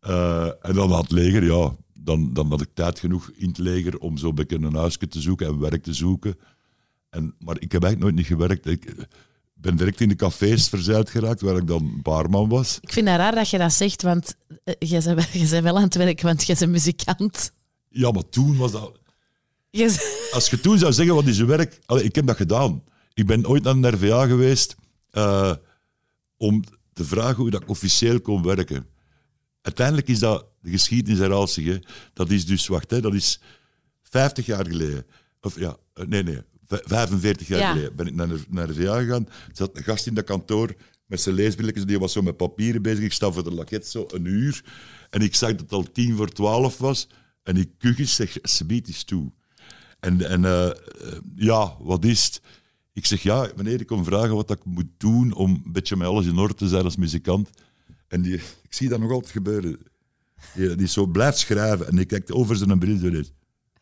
Eh, 0.00 0.46
en 0.60 0.74
dan 0.74 0.90
had 0.90 1.02
het 1.02 1.10
leger, 1.10 1.44
ja, 1.44 1.76
dan, 2.00 2.32
dan 2.32 2.48
had 2.48 2.60
ik 2.60 2.68
tijd 2.74 2.98
genoeg 2.98 3.30
in 3.34 3.48
het 3.48 3.58
leger 3.58 3.98
om 3.98 4.18
zo 4.18 4.32
beetje 4.32 4.56
een 4.56 4.74
huisje 4.74 5.08
te 5.08 5.20
zoeken 5.20 5.46
en 5.46 5.58
werk 5.58 5.82
te 5.82 5.92
zoeken. 5.92 6.38
En, 7.10 7.34
maar 7.38 7.56
ik 7.60 7.72
heb 7.72 7.82
eigenlijk 7.82 8.02
nooit 8.02 8.14
niet 8.14 8.26
gewerkt. 8.38 8.66
Ik 8.66 8.84
eh, 8.84 9.04
ben 9.54 9.76
direct 9.76 10.00
in 10.00 10.08
de 10.08 10.16
cafés 10.16 10.68
verzeild 10.68 11.10
geraakt, 11.10 11.40
waar 11.40 11.56
ik 11.56 11.66
dan 11.66 12.00
baarman 12.02 12.48
was. 12.48 12.78
Ik 12.80 12.92
vind 12.92 13.08
het 13.08 13.16
raar 13.16 13.34
dat 13.34 13.50
je 13.50 13.58
dat 13.58 13.72
zegt, 13.72 14.02
want 14.02 14.34
eh, 14.64 14.74
jij 14.78 15.14
bent, 15.14 15.32
jij 15.32 15.48
bent 15.48 15.62
wel 15.62 15.76
aan 15.76 15.82
het 15.82 15.94
werk, 15.94 16.20
want 16.20 16.46
jij 16.46 16.56
bent 16.58 16.70
muzikant. 16.70 17.52
Ja, 17.88 18.10
maar 18.10 18.28
toen 18.28 18.56
was 18.56 18.72
dat... 18.72 18.98
Als 20.32 20.50
je 20.50 20.60
toen 20.60 20.78
zou 20.78 20.92
zeggen, 20.92 21.14
wat 21.14 21.26
is 21.26 21.36
je 21.36 21.44
werk? 21.44 21.78
Allee, 21.86 22.04
ik 22.04 22.14
heb 22.14 22.26
dat 22.26 22.36
gedaan. 22.36 22.82
Ik 23.14 23.26
ben 23.26 23.46
ooit 23.46 23.62
naar 23.62 23.80
de 23.80 23.88
RVA 23.88 24.26
geweest 24.26 24.76
eh, 25.10 25.52
om 26.36 26.64
te 26.92 27.04
vragen 27.04 27.36
hoe 27.36 27.50
dat 27.50 27.62
ik 27.62 27.68
officieel 27.68 28.20
kon 28.20 28.42
werken. 28.42 28.86
uiteindelijk 29.62 30.08
is 30.08 30.18
dat 30.18 30.46
de 30.60 30.70
geschiedenis 30.70 31.18
herhaalt 31.18 31.50
zich. 31.50 31.66
Hè. 31.66 31.78
Dat 32.12 32.30
is 32.30 32.46
dus, 32.46 32.66
wacht, 32.66 32.90
hè, 32.90 33.00
dat 33.00 33.14
is 33.14 33.40
50 34.02 34.46
jaar 34.46 34.66
geleden. 34.66 35.06
Of 35.40 35.58
ja, 35.58 35.76
eh, 35.94 36.06
nee, 36.06 36.22
nee, 36.22 36.40
v- 36.66 36.80
45 36.84 37.48
jaar 37.48 37.58
Ja. 37.60 37.72
geleden 37.72 37.96
ben 37.96 38.06
ik 38.06 38.14
naar 38.14 38.28
de, 38.28 38.40
naar 38.48 38.66
de 38.66 38.74
VA 38.74 38.98
gegaan. 39.00 39.26
Er 39.26 39.32
zat 39.52 39.76
een 39.76 39.82
gast 39.82 40.06
in 40.06 40.14
dat 40.14 40.24
kantoor 40.24 40.74
met 41.06 41.20
zijn 41.20 41.34
leesbilletjes, 41.34 41.84
die 41.86 41.98
was 41.98 42.12
zo 42.12 42.22
met 42.22 42.36
papieren 42.36 42.82
bezig. 42.82 43.04
Ik 43.04 43.12
sta 43.12 43.30
voor 43.32 43.44
de 43.44 43.52
laket 43.54 43.86
zo 43.86 44.04
een 44.08 44.24
uur. 44.24 44.64
En 45.10 45.20
ik 45.20 45.34
zag 45.34 45.50
dat 45.50 45.60
het 45.60 45.72
al 45.72 45.92
tien 45.92 46.16
voor 46.16 46.28
twaalf 46.28 46.78
was. 46.78 47.08
En 47.42 47.56
ik 47.56 47.70
kuchjes 47.78 48.14
zeg, 48.14 48.36
subiet 48.42 48.88
is 48.88 49.04
toe. 49.04 49.32
En, 50.00 50.28
en 50.28 50.44
eh, 50.44 50.66
eh, 50.66 50.74
ja, 51.34 51.76
wat 51.78 52.04
is 52.04 52.24
het? 52.24 52.40
Ik 52.92 53.06
zeg, 53.06 53.22
ja, 53.22 53.50
meneer, 53.56 53.80
ik 53.80 53.86
kom 53.86 54.04
vragen 54.04 54.34
wat 54.34 54.50
ik 54.50 54.64
moet 54.64 54.90
doen 54.96 55.32
om 55.32 55.62
een 55.64 55.72
beetje 55.72 55.96
met 55.96 56.06
alles 56.06 56.26
in 56.26 56.38
orde 56.38 56.54
te 56.54 56.68
zijn 56.68 56.84
als 56.84 56.96
muzikant. 56.96 57.50
En 58.08 58.22
die, 58.22 58.34
ik 58.34 58.74
zie 58.74 58.88
dat 58.88 59.00
nog 59.00 59.10
altijd 59.10 59.32
gebeuren. 59.32 59.78
Die, 60.54 60.74
die 60.74 60.86
zo 60.86 61.06
blijft 61.06 61.38
schrijven 61.38 61.88
en 61.88 61.96
die 61.96 62.04
kijkt 62.04 62.32
over 62.32 62.56
zijn 62.56 62.78
bril. 62.78 63.24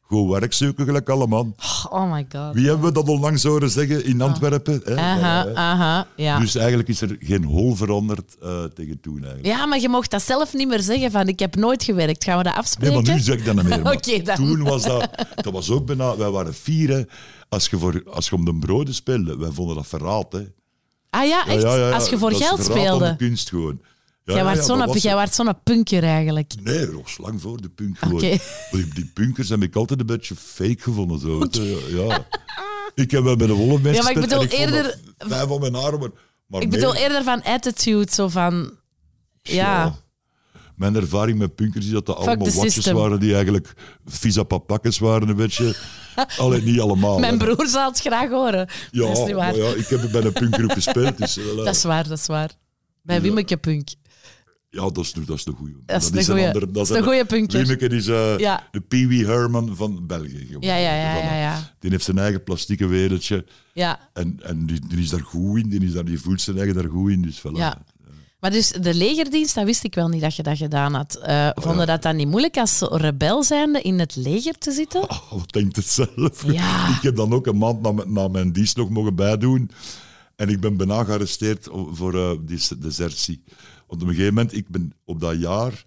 Goed 0.07 0.31
werk 0.31 0.53
zoeken, 0.53 0.85
gelijk 0.85 1.09
alle 1.09 1.27
man. 1.27 1.55
Oh 1.91 2.13
my 2.13 2.27
god. 2.33 2.55
Wie 2.55 2.67
hebben 2.67 2.87
we 2.87 2.93
dat 2.93 3.09
onlangs 3.09 3.43
horen 3.43 3.71
zeggen 3.71 4.05
in 4.05 4.21
Antwerpen? 4.21 4.81
Hè? 4.85 4.97
Aha, 4.97 5.45
Ja, 5.47 5.55
aha, 5.55 6.07
ja. 6.17 6.39
Dus 6.39 6.55
eigenlijk 6.55 6.89
is 6.89 7.01
er 7.01 7.17
geen 7.21 7.45
hol 7.45 7.75
veranderd 7.75 8.37
eh, 8.43 8.65
tegen 8.65 9.01
toen 9.01 9.17
eigenlijk. 9.25 9.47
Ja, 9.47 9.67
maar 9.67 9.81
je 9.81 9.89
mocht 9.89 10.11
dat 10.11 10.23
zelf 10.23 10.53
niet 10.55 10.69
meer 10.69 10.81
zeggen 10.81 11.11
van 11.11 11.29
ik 11.29 11.39
heb 11.39 11.55
nooit 11.57 11.83
gewerkt. 11.85 12.25
Gaan 12.25 12.37
we 12.39 12.43
dat 12.43 12.53
Nee, 12.53 12.63
afspreken? 12.63 13.03
maar 13.05 13.15
nu 13.15 13.21
zeg 13.21 13.39
ik 13.39 13.45
dat 13.45 13.55
niet 13.55 13.65
meer. 13.65 14.25
dan. 14.25 14.37
Toen 14.37 14.63
was 14.63 14.83
dat... 14.83 15.09
Dat 15.35 15.53
was 15.53 15.71
ook 15.71 15.87
bijna... 15.87 16.17
Wij 16.17 16.31
waren 16.31 16.55
vier, 16.55 16.89
hè. 16.89 17.03
Als 17.49 17.67
je, 17.69 17.79
voor, 17.79 18.03
als 18.11 18.29
je 18.29 18.35
om 18.35 18.45
de 18.45 18.55
broden 18.55 18.95
speelde, 18.95 19.37
wij 19.37 19.51
vonden 19.51 19.77
dat 19.77 19.87
verraad, 19.87 20.33
hè. 20.33 20.43
Ah 21.11 21.27
ja, 21.27 21.47
echt? 21.47 21.65
Als 21.65 22.09
je 22.09 22.19
voor 22.19 22.31
dat 22.31 22.41
is 22.41 22.47
geld 22.47 22.61
verraad 22.65 22.79
aan 22.87 22.99
de 22.99 23.05
speelde. 23.05 23.17
kunst 23.17 23.49
gewoon. 23.49 23.81
Ja, 24.25 24.35
jij 24.35 24.43
ja, 24.43 24.45
was 24.57 24.67
ja, 25.03 25.27
zo'n 25.33 25.55
punker 25.63 26.03
eigenlijk. 26.03 26.53
Nee, 26.63 26.87
nog 26.87 27.19
lang 27.19 27.41
voor 27.41 27.61
de 27.61 27.69
punk. 27.69 27.97
Oké. 28.11 28.39
Die, 28.71 28.89
die 28.95 29.11
punkers 29.15 29.49
heb 29.49 29.63
ik 29.63 29.77
altijd 29.77 30.01
een 30.01 30.07
beetje 30.07 30.35
fake 30.37 30.77
gevonden. 30.81 31.19
Zo. 31.19 31.47
Ja. 31.89 32.27
Ik 32.95 33.11
heb 33.11 33.23
wel 33.23 33.37
bij 33.37 33.47
de 33.47 33.53
Wolf 33.53 33.81
mensen 33.83 33.93
Ja, 33.93 34.03
maar 34.03 34.23
ik 34.23 34.29
bedoel 34.29 34.45
eerder- 34.47 34.99
Vijf 35.19 35.49
van 35.49 35.61
mijn 35.61 35.75
haren, 35.75 35.99
maar, 35.99 36.11
maar 36.47 36.63
Ik 36.63 36.69
meer- 36.69 36.79
bedoel 36.79 36.95
eerder 36.95 37.23
van 37.25 37.43
attitude, 37.43 38.13
zo 38.13 38.29
van... 38.29 38.71
Ja. 39.43 39.97
Mijn 40.77 40.95
ervaring 40.97 41.39
met 41.39 41.55
punkers 41.55 41.87
is 41.87 41.93
dat 41.93 42.07
dat 42.07 42.17
allemaal 42.17 42.51
watjes 42.53 42.87
waren 42.87 43.21
die 43.21 43.33
eigenlijk 43.35 43.75
visa 44.07 44.43
papakkes 44.43 44.99
waren 44.99 45.29
een 45.29 45.37
beetje. 45.37 45.77
Alleen 46.39 46.65
niet 46.65 46.81
allemaal. 46.81 47.19
Mijn 47.19 47.39
hè. 47.41 47.45
broer 47.45 47.67
zal 47.69 47.89
het 47.91 48.01
graag 48.01 48.29
horen. 48.29 48.69
Ja, 48.91 49.07
dat 49.07 49.19
is 49.19 49.25
niet 49.25 49.35
waar. 49.35 49.57
ja, 49.57 49.69
ik 49.69 49.87
heb 49.87 50.11
bij 50.13 50.23
een 50.25 50.33
punkgroep 50.33 50.71
gespeeld. 50.71 51.19
Dus, 51.19 51.37
eh, 51.37 51.57
Dat 51.65 51.75
is 51.75 51.83
waar, 51.85 52.09
dat 52.09 52.19
is 52.19 52.27
waar. 52.27 52.51
Bij. 53.03 53.21
Wimmeke 53.21 53.57
Punk. 53.57 53.89
Ja, 54.75 54.81
dat 54.91 54.99
is, 54.99 55.13
dat 55.13 55.37
is 55.37 55.45
de 55.45 55.53
goeie. 55.53 55.77
Dat 55.87 56.03
is 56.03 56.11
de 56.11 56.25
goeie- 56.25 56.47
ander- 56.47 56.73
dat 56.73 56.83
is 56.83 56.89
de 56.89 56.97
een- 56.99 57.03
goeie 57.05 57.25
punker. 57.25 57.59
Wiemeke 57.59 57.89
is 57.89 58.07
eh, 58.07 58.39
Ja. 58.39 58.69
de 58.71 58.81
Pee 58.81 59.09
Wee 59.09 59.27
Herman 59.27 59.77
van 59.77 60.07
België. 60.07 60.45
gewoon. 60.47 60.63
Ja, 60.63 60.77
ja, 60.77 60.95
ja, 60.95 61.15
ja, 61.17 61.37
ja. 61.39 61.73
Die 61.79 61.91
heeft 61.91 62.05
zijn 62.05 62.19
eigen 62.19 62.43
plastieke 62.43 62.87
wereldje. 62.87 63.45
Ja, 63.73 63.99
En, 64.13 64.39
en 64.43 64.67
die, 64.67 64.81
die 64.89 64.99
is 64.99 65.09
daar 65.09 65.21
goed 65.21 65.59
in. 65.59 65.69
Die, 65.69 65.81
is 65.85 65.93
daar, 65.93 66.05
die 66.05 66.21
voelt 66.21 66.41
zijn 66.41 66.57
eigen 66.57 66.75
daar 66.75 66.89
goed 66.89 67.11
in. 67.11 67.23
Dus 67.23 67.39
voilà. 67.39 67.53
ja. 67.57 67.83
Maar 68.41 68.53
dus 68.53 68.69
de 68.81 68.95
legerdienst, 68.95 69.55
dat 69.55 69.65
wist 69.65 69.85
ik 69.85 69.95
wel 69.95 70.09
niet 70.09 70.21
dat 70.21 70.37
je 70.37 70.43
dat 70.43 70.57
gedaan 70.57 70.95
had. 70.95 71.17
Eh 71.17 71.49
vonden 71.55 71.81
ja. 71.81 71.93
dat 71.93 72.03
dan 72.03 72.17
niet 72.17 72.29
moeilijk 72.29 72.57
als 72.57 72.81
rebel 72.81 73.43
zijnde 73.45 73.81
in 73.81 73.99
het 73.99 74.17
leger 74.17 74.59
te 74.59 74.73
zitten? 74.73 75.03
Oh, 75.11 75.33
wat 75.33 75.53
denkt 75.53 75.77
het 75.77 75.87
zelf? 75.89 76.53
Ja. 76.53 76.89
Ik 76.97 77.03
heb 77.03 77.17
dan 77.17 77.33
ook 77.33 77.47
een 77.47 77.59
maand 77.59 77.81
na, 77.83 77.93
mijn- 77.93 78.13
na 78.13 78.29
mijn 78.29 78.53
dienst 78.53 78.77
nog 78.77 78.91
mogen 78.91 79.15
bijdoen. 79.15 79.71
En 80.37 80.49
ik 80.49 80.61
ben 80.61 80.77
bijna 80.77 81.05
gearresteerd 81.05 81.69
voor 81.93 82.15
eh, 82.15 82.31
die 82.47 82.61
desertie. 82.79 83.43
Want 83.87 84.03
op 84.03 84.09
een 84.09 84.15
gegeven 84.15 84.35
moment, 84.35 84.57
ik 84.57 84.69
ben 84.69 84.93
op 85.05 85.21
dat 85.21 85.41
jaar 85.41 85.85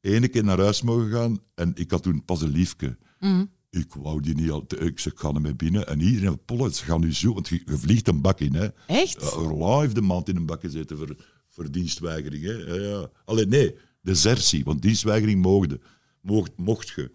ene 0.00 0.28
keer 0.28 0.44
naar 0.44 0.60
huis 0.60 0.82
mogen 0.82 1.10
gaan. 1.10 1.38
En 1.54 1.72
ik 1.74 1.90
had 1.90 2.02
toen 2.02 2.24
pas 2.24 2.42
een 2.42 2.50
liefke. 2.50 2.96
Mhm. 3.20 3.44
Ik 3.70 3.94
wou 3.94 4.20
die 4.20 4.34
niet 4.34 4.50
al. 4.50 4.64
Ik 4.78 4.98
zeg, 4.98 5.12
ik 5.12 5.18
ga 5.18 5.32
ermee 5.32 5.54
binnen. 5.54 5.86
En 5.86 6.00
iedereen, 6.00 6.44
Polle, 6.44 6.74
ze 6.74 6.84
gaan 6.84 7.00
nu 7.00 7.14
zo. 7.14 7.34
Want 7.34 7.48
je, 7.48 7.62
je 7.66 7.76
vliegt 7.76 8.08
een 8.08 8.20
bak 8.20 8.40
in. 8.40 8.54
Hè. 8.54 8.68
Echt? 8.86 9.22
Roland 9.22 9.82
heeft 9.82 9.96
een 9.96 10.06
maand 10.06 10.28
in 10.28 10.36
een 10.36 10.46
bak 10.46 10.60
gezeten 10.60 10.96
voor, 10.96 11.16
voor 11.48 11.70
dienstweigering. 11.70 12.44
Hè. 12.44 12.52
Ja, 12.52 12.74
ja. 12.74 13.10
Alleen 13.24 13.48
nee, 13.48 13.74
desertie. 14.02 14.64
Want 14.64 14.82
dienstweigering 14.82 15.42
mocht, 15.42 15.74
mocht, 16.20 16.50
mocht 16.56 16.88
je. 16.88 17.10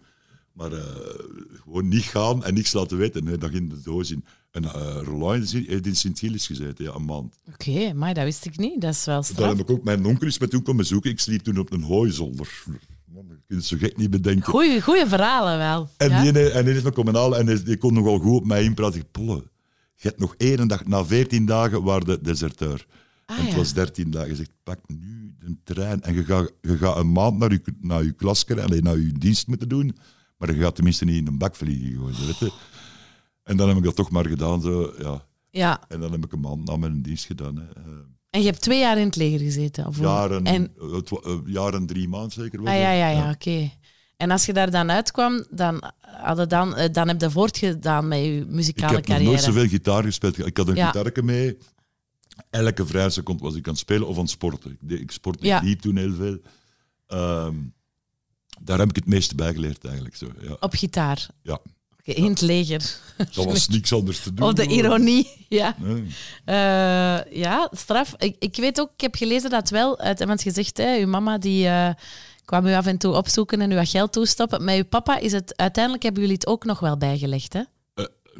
Maar 0.52 0.72
eh, 0.72 0.84
gewoon 1.62 1.88
niet 1.88 2.02
gaan 2.02 2.44
en 2.44 2.54
niks 2.54 2.72
laten 2.72 2.98
weten. 2.98 3.24
Nee, 3.24 3.38
dat 3.38 3.50
ging 3.50 3.70
de 3.70 3.80
doos 3.82 4.10
in. 4.10 4.24
En 4.54 4.64
eh 4.64 5.00
Roland 5.02 5.52
heeft 5.52 5.86
in 5.86 5.96
Sint-Gilles 5.96 6.46
gezeten, 6.46 6.84
ja, 6.84 6.94
een 6.94 7.04
maand. 7.04 7.38
Oké, 7.52 7.92
maar 7.92 8.14
dat 8.14 8.24
wist 8.24 8.44
ik 8.44 8.56
niet. 8.56 8.80
Dat 8.80 8.94
is 8.94 9.04
wel 9.04 9.24
Daar 9.36 9.48
heb 9.48 9.58
ik 9.58 9.70
ook, 9.70 9.84
mijn 9.84 10.06
onkel 10.06 10.26
is 10.26 10.38
me 10.38 10.48
toen 10.48 10.62
komen 10.62 10.76
bezoeken. 10.76 11.10
Ik 11.10 11.20
sliep 11.20 11.42
toen 11.42 11.58
op 11.58 11.72
een 11.72 11.82
hooizolder. 11.82 12.64
Man, 13.04 13.24
je 13.28 13.40
kunt 13.46 13.58
het 13.58 13.64
zo 13.64 13.76
gek 13.76 13.96
niet 13.96 14.10
bedenken. 14.10 14.44
Goeie, 14.44 14.82
goeie 14.82 15.06
verhalen 15.06 15.58
wel. 15.58 15.88
En, 15.96 16.10
ja? 16.10 16.32
die, 16.32 16.50
en 16.50 16.64
die 16.64 16.74
is 16.74 16.82
me 16.82 16.90
komen 16.90 17.14
halen 17.14 17.38
en 17.38 17.64
die, 17.64 17.76
kon 17.76 17.94
nogal 17.94 18.18
goed 18.18 18.40
op 18.40 18.46
mij 18.46 18.64
inpraten. 18.64 19.00
Ik 19.00 19.10
Polle, 19.10 19.44
je 19.94 20.08
hebt 20.08 20.20
nog 20.20 20.34
één 20.36 20.68
dag, 20.68 20.86
na 20.86 21.04
veertien 21.04 21.46
dagen 21.46 21.82
waren 21.82 22.06
de 22.06 22.18
deserteur. 22.22 22.86
Ah, 23.26 23.38
en 23.38 23.42
het 23.42 23.52
ja. 23.52 23.58
was 23.58 23.72
dertien 23.72 24.10
dagen. 24.10 24.28
Je 24.28 24.36
zegt, 24.36 24.52
pak 24.62 24.78
nu 24.86 25.34
de 25.38 25.56
trein 25.64 26.02
en 26.02 26.14
je 26.14 26.24
gaat, 26.24 26.52
je 26.60 26.76
gaat 26.76 26.96
een 26.96 27.12
maand 27.12 27.38
naar 27.38 27.52
je, 27.52 27.60
naar 27.80 28.04
je 28.04 28.12
klas 28.12 28.44
krijgen, 28.44 28.82
naar 28.82 28.98
je 28.98 29.12
dienst 29.12 29.46
moeten 29.46 29.68
doen. 29.68 29.96
Maar 30.38 30.54
je 30.54 30.60
gaat 30.60 30.74
tenminste 30.74 31.04
niet 31.04 31.16
in 31.16 31.26
een 31.26 31.38
bak 31.38 31.56
vliegen. 31.56 32.06
Weet 32.06 32.38
je. 32.38 32.52
En 33.44 33.56
dan 33.56 33.68
heb 33.68 33.76
ik 33.76 33.82
dat 33.84 33.96
toch 33.96 34.10
maar 34.10 34.26
gedaan. 34.26 34.60
Zo, 34.60 34.92
ja. 34.98 35.26
Ja, 35.50 35.80
En 35.88 36.00
dan 36.00 36.12
heb 36.12 36.24
ik 36.24 36.32
een 36.32 36.40
maand 36.40 36.64
na 36.64 36.76
mijn 36.76 37.02
dienst 37.02 37.24
gedaan. 37.26 37.56
Hè. 37.56 37.62
Eh, 37.62 37.82
en 38.30 38.40
je 38.40 38.46
hebt 38.46 38.60
twee 38.60 38.78
jaar 38.78 38.98
in 38.98 39.04
het 39.06 39.16
leger 39.16 39.38
gezeten? 39.38 39.86
Of 39.86 39.98
jaren, 39.98 40.44
En, 40.44 40.72
eh, 40.80 40.98
eh, 41.24 41.38
jaar 41.46 41.74
en 41.74 41.86
drie 41.86 42.08
maanden 42.08 42.30
zeker. 42.32 42.58
ah, 42.58 42.64
ja, 42.64 42.70
het. 42.72 42.80
ja, 42.98 43.08
ja, 43.08 43.30
oké. 43.30 43.70
En 44.16 44.30
als 44.30 44.46
je 44.46 44.52
daar 44.52 44.70
dan 44.70 44.90
uitkwam, 44.90 45.44
dan, 45.50 45.82
hadden 46.00 46.48
dan, 46.48 46.88
dan 46.92 47.08
heb 47.08 47.20
je 47.20 47.30
voortgedaan 47.30 48.08
met 48.08 48.18
je 48.18 48.36
Ik 48.40 48.46
muzikale 48.48 48.86
heb 48.94 48.96
nog 48.96 49.06
carrière. 49.06 49.30
nooit 49.30 49.42
zoveel 49.44 49.68
gitaar 49.68 50.02
gespeeld. 50.02 50.46
Ik 50.46 50.56
had 50.56 50.68
een 50.68 50.74
Ja. 50.74 50.86
gitaarke 50.86 51.22
mee. 51.22 51.58
Elke 52.50 52.86
vrije 52.86 53.10
seconde 53.10 53.42
was 53.42 53.54
ik 53.54 53.64
aan 53.66 53.72
het 53.72 53.80
spelen 53.80 54.08
of 54.08 54.14
aan 54.16 54.20
het 54.22 54.30
sporten. 54.30 54.78
Ik, 54.88 55.00
ik 55.00 55.10
sportte, 55.10 55.46
Ja. 55.46 55.56
ik 55.56 55.62
liep 55.64 55.80
toen 55.80 55.96
heel 55.96 56.14
veel. 56.14 56.38
Ehm, 57.06 57.54
daar 58.62 58.78
heb 58.78 58.88
ik 58.88 58.96
het 58.96 59.06
meeste 59.06 59.34
bij 59.34 59.52
geleerd 59.52 59.84
eigenlijk. 59.84 60.16
Zo, 60.16 60.26
ja. 60.40 60.56
Op 60.60 60.72
gitaar. 60.74 61.26
Ja. 61.42 61.58
In 62.04 62.24
het 62.30 62.40
leger. 62.40 62.98
Dat 63.16 63.44
was 63.44 63.68
niks 63.76 63.92
anders 63.92 64.20
te 64.22 64.34
doen. 64.34 64.46
Of 64.48 64.52
de 64.54 64.66
ironie, 64.66 65.46
ja. 65.48 65.76
Nee. 65.78 66.06
Eh, 66.44 67.32
ja, 67.40 67.68
straf. 67.72 68.14
Ik, 68.18 68.36
ik 68.38 68.56
weet 68.56 68.80
ook, 68.80 68.90
ik 68.94 69.00
heb 69.00 69.14
gelezen 69.14 69.50
dat 69.50 69.70
wel, 69.70 69.98
uit, 69.98 70.42
je 70.42 70.50
zegt, 70.50 70.76
hè, 70.76 70.98
uw 70.98 71.06
mama 71.06 71.38
die 71.38 71.66
eh, 71.68 71.90
kwam 72.44 72.66
u 72.66 72.72
af 72.74 72.86
en 72.86 72.98
toe 72.98 73.14
opzoeken 73.14 73.60
en 73.60 73.70
u 73.70 73.74
wat 73.74 73.88
geld 73.88 74.12
toestoppen. 74.12 74.64
Met 74.64 74.76
uw 74.76 74.84
papa 74.84 75.18
is 75.18 75.32
het, 75.32 75.56
uiteindelijk 75.56 76.02
hebben 76.04 76.20
jullie 76.22 76.36
het 76.36 76.46
ook 76.46 76.64
nog 76.64 76.80
wel 76.80 76.96
bijgelegd, 76.96 77.52
hè? 77.52 77.62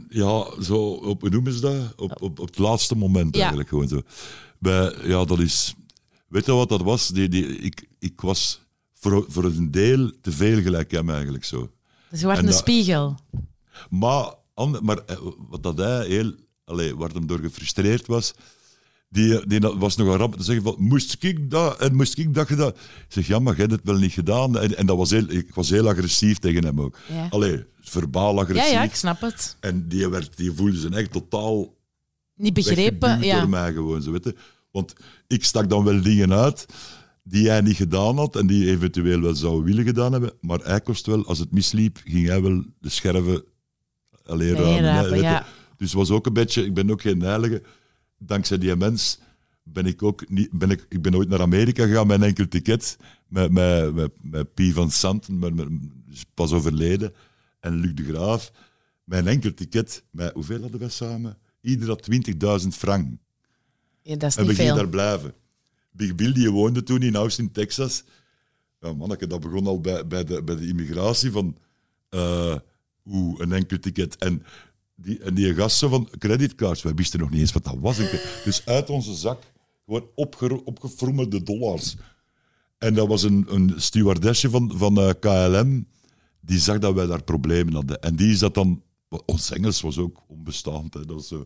Ja, 0.08 0.62
zo 0.62 0.86
op, 0.90 1.20
hoe 1.20 1.30
noemen 1.30 1.52
ze 1.52 1.60
dat? 1.60 1.74
Op, 1.96 2.22
op, 2.22 2.38
op 2.40 2.46
het 2.46 2.58
laatste 2.58 2.94
moment 2.94 3.34
Ja. 3.34 3.40
eigenlijk 3.40 3.68
gewoon 3.68 3.88
zo. 3.88 4.02
Bij, 4.58 4.94
ja, 5.02 5.24
dat 5.24 5.38
is... 5.38 5.74
Weet 6.28 6.46
je 6.46 6.52
wat 6.52 6.68
dat 6.68 6.82
was? 6.82 7.08
Die, 7.08 7.28
die, 7.28 7.46
ik, 7.58 7.86
ik 7.98 8.20
was 8.20 8.60
voor, 8.94 9.24
voor 9.28 9.44
een 9.44 9.70
deel 9.70 10.10
te 10.20 10.32
veel 10.32 10.62
gelijk 10.62 10.90
hem 10.90 11.10
eigenlijk 11.10 11.44
zo. 11.44 11.70
Dus 12.10 12.18
je 12.20 12.24
wordt 12.24 12.40
En 12.40 12.46
een 12.46 12.50
dat- 12.50 12.60
spiegel. 12.60 13.16
Maar, 13.90 14.34
ander- 14.54 14.84
maar 14.84 14.98
eh, 15.06 15.16
wat 15.48 15.62
dat 15.62 15.78
hij 15.78 16.06
heel, 16.06 16.34
allee, 16.64 16.96
waar 16.96 17.10
hem 17.10 17.26
door 17.26 17.38
gefrustreerd 17.38 18.06
was, 18.06 18.34
die, 19.08 19.46
die 19.46 19.60
was 19.60 19.96
nog 19.96 20.08
een 20.08 20.16
rap 20.16 20.36
te 20.36 20.42
zeggen 20.44 20.64
van, 20.64 20.74
moest 20.78 21.16
ik 21.22 21.50
dat 21.50 21.78
en 21.80 21.94
moest 21.96 22.18
ik 22.18 22.34
dat 22.34 22.46
gedaan? 22.46 22.68
Ik 22.68 23.04
zeg, 23.08 23.26
ja, 23.26 23.38
maar 23.38 23.52
jij 23.56 23.64
hebt 23.66 23.76
het 23.76 23.84
wel 23.90 23.98
niet 23.98 24.12
gedaan. 24.12 24.58
En, 24.58 24.76
en 24.76 24.86
dat 24.86 24.96
was 24.96 25.10
heel, 25.10 25.30
ik 25.30 25.54
was 25.54 25.70
heel 25.70 25.88
agressief 25.88 26.38
tegen 26.38 26.64
hem 26.64 26.80
ook. 26.80 26.98
Ja. 27.12 27.26
Allee, 27.30 27.64
verbaal 27.80 28.34
Ja, 28.34 28.40
agressief. 28.40 28.70
ja, 28.72 28.82
ik 28.82 28.94
snap 28.94 29.20
het. 29.20 29.56
En 29.60 29.88
die, 29.88 30.08
werd, 30.08 30.36
die 30.36 30.52
voelde 30.52 30.76
zijn 30.78 30.92
echt 30.94 31.12
totaal 31.12 31.74
Niet 32.34 32.54
begrepen, 32.54 33.22
ja. 33.22 33.40
door 33.40 33.48
mij 33.48 33.72
gewoon. 33.72 34.02
Zo, 34.02 34.10
weet 34.12 34.24
je. 34.24 34.34
Want 34.70 34.92
ik 35.26 35.44
stak 35.44 35.68
dan 35.68 35.84
wel 35.84 36.02
dingen 36.02 36.32
uit 36.32 36.66
die 37.22 37.48
hij 37.48 37.60
niet 37.60 37.76
gedaan 37.76 38.16
had 38.16 38.36
en 38.36 38.46
die 38.46 38.70
eventueel 38.70 39.20
wel 39.20 39.34
zou 39.34 39.64
willen 39.64 39.84
gedaan 39.84 40.12
hebben. 40.12 40.32
Maar 40.40 40.58
hij 40.62 40.80
kost 40.80 41.06
wel, 41.06 41.26
als 41.26 41.38
het 41.38 41.50
misliep, 41.52 42.00
ging 42.04 42.26
hij 42.26 42.42
wel 42.42 42.64
de 42.80 42.88
scherven 42.88 43.44
alleen 44.24 44.54
ruimen. 44.54 44.82
rapen, 44.82 45.20
ja. 45.20 45.46
Dus 45.76 45.88
het 45.88 45.98
was 45.98 46.10
ook 46.10 46.26
een 46.26 46.32
beetje, 46.32 46.64
ik 46.64 46.74
ben 46.74 46.90
ook 46.90 47.00
geen 47.00 47.20
heilige. 47.20 47.62
Dankzij 48.18 48.58
die 48.58 48.76
mens 48.76 49.18
ben 49.62 49.86
ik 49.86 50.02
ook 50.02 50.28
niet, 50.28 50.50
ben 50.50 50.70
ik, 50.70 50.86
ik 50.88 51.02
ben 51.02 51.16
ooit 51.16 51.28
naar 51.28 51.40
Amerika 51.40 51.86
gegaan 51.86 52.06
met 52.06 52.20
een 52.20 52.26
enkel 52.26 52.48
ticket. 52.48 52.96
Met, 53.28 53.50
met, 53.50 54.10
met, 54.22 54.46
van 54.54 54.90
Santen, 54.90 55.38
met, 55.38 55.54
met, 55.54 55.68
is 56.10 56.24
pas 56.34 56.52
overleden. 56.52 57.14
En 57.60 57.74
Luc 57.74 57.94
de 57.94 58.04
Graaf. 58.04 58.52
Mijn 59.04 59.26
enkel 59.26 59.54
ticket, 59.54 60.04
met, 60.10 60.32
hoeveel 60.32 60.60
hadden 60.60 60.80
wij 60.80 60.88
samen? 60.88 61.38
Ieder 61.60 61.88
had 61.88 62.08
20.000 62.62 62.68
frank. 62.68 63.18
Ja, 64.02 64.16
dat 64.16 64.30
is 64.30 64.36
En 64.36 64.46
we 64.46 64.54
gingen 64.54 64.76
daar 64.76 64.88
blijven. 64.88 65.34
Big 65.90 66.14
Bill 66.14 66.32
die 66.32 66.50
woonde 66.50 66.82
toen 66.82 67.02
in 67.02 67.16
Austin, 67.16 67.52
Texas. 67.52 68.04
Ja, 68.80 68.92
manneke, 68.92 69.26
dat 69.26 69.40
begon 69.40 69.66
al 69.66 69.80
bij, 69.80 70.06
bij, 70.06 70.24
de, 70.24 70.42
bij 70.42 70.56
de 70.56 70.66
immigratie 70.66 71.30
van... 71.30 71.56
eh 72.08 72.56
Oeh, 73.10 73.40
een 73.40 73.52
enkel 73.52 73.78
ticket. 73.78 74.16
En 74.16 74.42
die, 74.96 75.18
en 75.22 75.34
die 75.34 75.54
gast 75.54 75.76
zo 75.76 75.88
van 75.88 76.08
creditcards. 76.18 76.82
Wij 76.82 76.94
wisten 76.94 77.20
nog 77.20 77.30
niet 77.30 77.40
eens 77.40 77.52
wat 77.52 77.64
dat 77.64 77.76
was. 77.78 77.96
Dus 78.44 78.62
uit 78.66 78.90
onze 78.90 79.14
zak 79.14 79.42
gewoon 79.84 80.10
opge, 80.14 80.64
opgefrommelde 80.64 81.42
dollars. 81.42 81.96
En 82.78 82.94
dat 82.94 83.08
was 83.08 83.22
een, 83.22 83.46
een 83.48 83.72
stewardessje 83.76 84.50
van, 84.50 84.72
van 84.76 84.98
eh, 84.98 85.10
KLM, 85.20 85.86
die 86.40 86.58
zag 86.58 86.78
dat 86.78 86.94
wij 86.94 87.06
daar 87.06 87.22
problemen 87.22 87.74
hadden. 87.74 88.00
En 88.00 88.16
die 88.16 88.32
is 88.32 88.38
dat 88.38 88.54
dan... 88.54 88.82
Ons 89.26 89.50
Engels 89.50 89.80
was 89.80 89.98
ook 89.98 90.22
onbestaand. 90.28 90.94
Hè. 90.94 91.00
Dat 91.04 91.16
was 91.16 91.28
zo, 91.28 91.44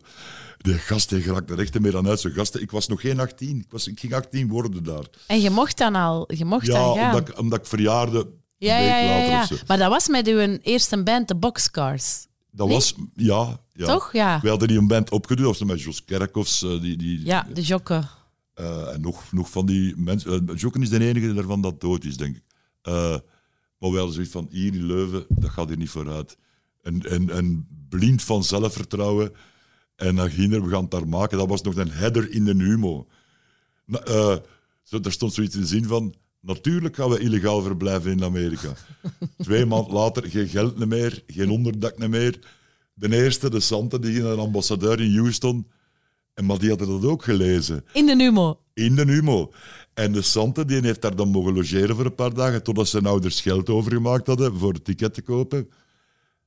die 0.57 0.73
gast 0.73 1.09
die 1.09 1.23
raakte 1.23 1.53
er 1.53 1.59
echt 1.59 1.79
meer 1.79 1.97
aan 1.97 2.07
uit. 2.07 2.19
Zo'n 2.19 2.31
gasten, 2.31 2.61
ik 2.61 2.71
was 2.71 2.87
nog 2.87 3.01
geen 3.01 3.19
18. 3.19 3.57
Ik, 3.59 3.65
was, 3.71 3.87
ik 3.87 3.99
ging 3.99 4.13
18 4.13 4.47
worden 4.47 4.83
daar. 4.83 5.03
En 5.27 5.41
je 5.41 5.49
mocht 5.49 5.77
dan 5.77 5.95
al, 5.95 6.33
je 6.33 6.45
mocht 6.45 6.65
Ja, 6.65 6.73
dan 6.73 6.97
gaan. 6.97 7.05
omdat 7.05 7.29
ik, 7.29 7.39
omdat 7.39 7.59
ik 7.59 7.65
verjaarde 7.65 8.27
ja, 8.59 8.77
ja, 8.77 8.97
ja, 8.99 9.25
of. 9.25 9.49
Maar 9.67 9.77
dat 9.77 9.89
was 9.89 10.07
met 10.07 10.27
uw 10.27 10.57
eerste 10.61 11.03
band, 11.03 11.27
de 11.27 11.35
Boxcars. 11.35 12.27
Dat 12.51 12.67
Nee? 12.67 12.75
was... 12.75 12.93
Ja, 13.15 13.59
ja. 13.73 13.85
Toch? 13.85 14.13
Ja. 14.13 14.39
Wij 14.41 14.49
hadden 14.49 14.67
die 14.67 14.77
een 14.77 14.87
band 14.87 15.09
was 15.09 15.63
met 15.63 15.81
Jos 15.81 16.05
Kerkhoffs. 16.05 16.63
eh, 16.63 16.81
die, 16.81 16.97
die, 16.97 17.25
Ja, 17.25 17.47
de 17.53 17.61
jokken. 17.61 18.09
Eh, 18.53 18.93
en 18.93 19.01
nog, 19.01 19.31
nog 19.31 19.49
van 19.51 19.65
die 19.65 19.95
mensen. 19.97 20.43
Uh, 20.49 20.55
Jokken 20.57 20.81
is 20.81 20.89
de 20.89 20.99
enige 21.07 21.33
daarvan 21.33 21.61
dat 21.61 21.81
dood 21.81 22.03
is, 22.03 22.17
denk 22.17 22.35
ik. 22.35 22.43
Eh, 22.81 23.15
maar 23.77 23.91
wel 23.91 24.07
zoiets 24.07 24.31
van 24.31 24.47
hier 24.51 24.73
in 24.73 24.85
Leuven, 24.85 25.25
dat 25.29 25.49
gaat 25.49 25.67
hier 25.67 25.77
niet 25.77 25.89
vooruit. 25.89 26.37
En, 26.81 27.01
en, 27.01 27.29
en 27.29 27.67
blind 27.89 28.21
van 28.23 28.43
zelfvertrouwen. 28.43 29.31
En 29.95 30.15
dan 30.15 30.29
gingen 30.31 30.63
we 30.63 30.69
gaan 30.69 30.81
het 30.81 30.91
daar 30.91 31.07
maken. 31.07 31.37
Dat 31.37 31.49
was 31.49 31.61
nog 31.61 31.75
een 31.75 31.91
header 31.91 32.31
in 32.31 32.45
de 32.45 32.55
humo. 32.55 33.07
Daar 33.85 35.11
stond 35.11 35.33
zoiets 35.33 35.55
in 35.55 35.61
de 35.61 35.67
zin 35.67 35.85
van. 35.85 36.13
Natuurlijk 36.41 36.95
gaan 36.95 37.09
we 37.09 37.19
illegaal 37.19 37.61
verblijven 37.61 38.11
in 38.11 38.23
Amerika. 38.23 38.73
Twee 39.37 39.65
maanden 39.65 39.93
later 39.93 40.29
geen 40.29 40.47
geld 40.47 40.85
meer, 40.85 41.23
geen 41.27 41.49
onderdak 41.49 41.97
meer. 42.07 42.39
De 42.93 43.15
eerste, 43.15 43.49
de 43.49 43.59
Sante, 43.59 43.99
die 43.99 44.11
ging 44.11 44.23
naar 44.23 44.33
een 44.33 44.39
ambassadeur 44.39 45.01
in 45.01 45.17
Houston. 45.17 45.67
En, 46.33 46.45
maar 46.45 46.59
die 46.59 46.69
hadden 46.69 46.87
dat 46.87 47.05
ook 47.05 47.23
gelezen 47.23 47.85
In 47.93 48.05
de 48.05 48.15
Numo. 48.15 48.59
in 48.73 48.95
de 48.95 49.05
Humo. 49.05 49.51
En 49.93 50.11
de 50.11 50.21
Sante 50.21 50.65
die 50.65 50.81
heeft 50.81 51.01
daar 51.01 51.15
dan 51.15 51.29
mogen 51.29 51.53
logeren 51.53 51.95
voor 51.95 52.05
een 52.05 52.15
paar 52.15 52.33
dagen, 52.33 52.63
totdat 52.63 52.87
zijn 52.87 53.05
ouders 53.05 53.41
geld 53.41 53.69
overgemaakt 53.69 54.27
hadden 54.27 54.57
voor 54.57 54.73
het 54.73 54.85
ticket 54.85 55.13
te 55.13 55.21
kopen. 55.21 55.69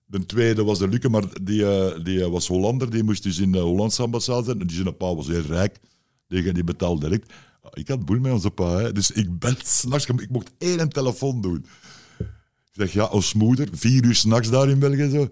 De 0.05 0.27
tweede 0.27 0.65
was 0.65 0.79
de 0.79 0.89
Luke, 0.89 1.09
maar 1.09 1.25
die, 1.43 1.67
eh, 1.67 2.05
die 2.05 2.23
eh, 2.25 2.31
was 2.31 2.47
Hollander, 2.47 2.91
die 2.91 3.03
moest 3.03 3.23
dus 3.23 3.39
in 3.39 3.53
de 3.53 3.59
Hollandse 3.59 4.03
ambassade 4.03 4.45
zijn. 4.45 4.59
Die 4.59 4.71
zijn 4.77 4.97
pa 4.97 5.15
was 5.15 5.27
heel 5.27 5.43
rijk, 5.43 5.79
die, 6.29 6.53
die 6.53 6.65
betaalde 6.65 7.01
direct. 7.09 7.33
Ik 7.73 7.89
had 7.89 8.05
boel 8.05 8.19
met 8.19 8.33
onze 8.33 8.51
pa, 8.51 8.79
hè. 8.79 8.93
dus 8.93 9.11
ik 9.11 9.39
ben 9.39 9.57
s'nachts, 9.63 10.07
ik 10.07 10.31
mocht 10.31 10.51
één 10.59 10.89
telefoon 10.89 11.41
doen. 11.41 11.67
Ik 12.19 12.27
zeg, 12.73 12.93
ja, 12.93 13.05
als 13.05 13.35
moeder, 13.35 13.69
vier 13.73 14.05
uur 14.05 14.15
s'nachts 14.15 14.51
daar 14.51 14.69
in 14.69 14.79
België 14.79 15.11
zo. 15.11 15.29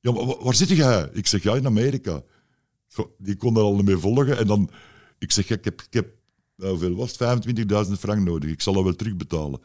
Ja, 0.00 0.12
maar 0.12 0.26
wa- 0.26 0.38
waar 0.42 0.54
zit 0.54 0.68
jij? 0.68 1.08
Ik 1.12 1.26
zeg, 1.26 1.42
ja, 1.42 1.54
in 1.54 1.66
Amerika. 1.66 2.22
Zo, 2.86 3.14
die 3.18 3.36
kon 3.36 3.56
er 3.56 3.62
al 3.62 3.74
niet 3.76 3.84
meer 3.84 4.00
volgen. 4.00 4.38
En 4.38 4.46
dan, 4.46 4.70
ik 5.18 5.32
zeg, 5.32 5.48
ja, 5.48 5.56
ik 5.56 5.64
heb, 5.64 5.80
ik 5.82 5.92
heb 5.92 6.08
nou, 6.56 6.70
hoeveel 6.70 6.94
was 6.94 7.18
het? 7.18 7.46
25.000 7.86 7.92
frank 7.98 8.24
nodig. 8.24 8.50
Ik 8.50 8.60
zal 8.62 8.72
dat 8.72 8.82
wel 8.84 8.94
terugbetalen. 8.96 9.60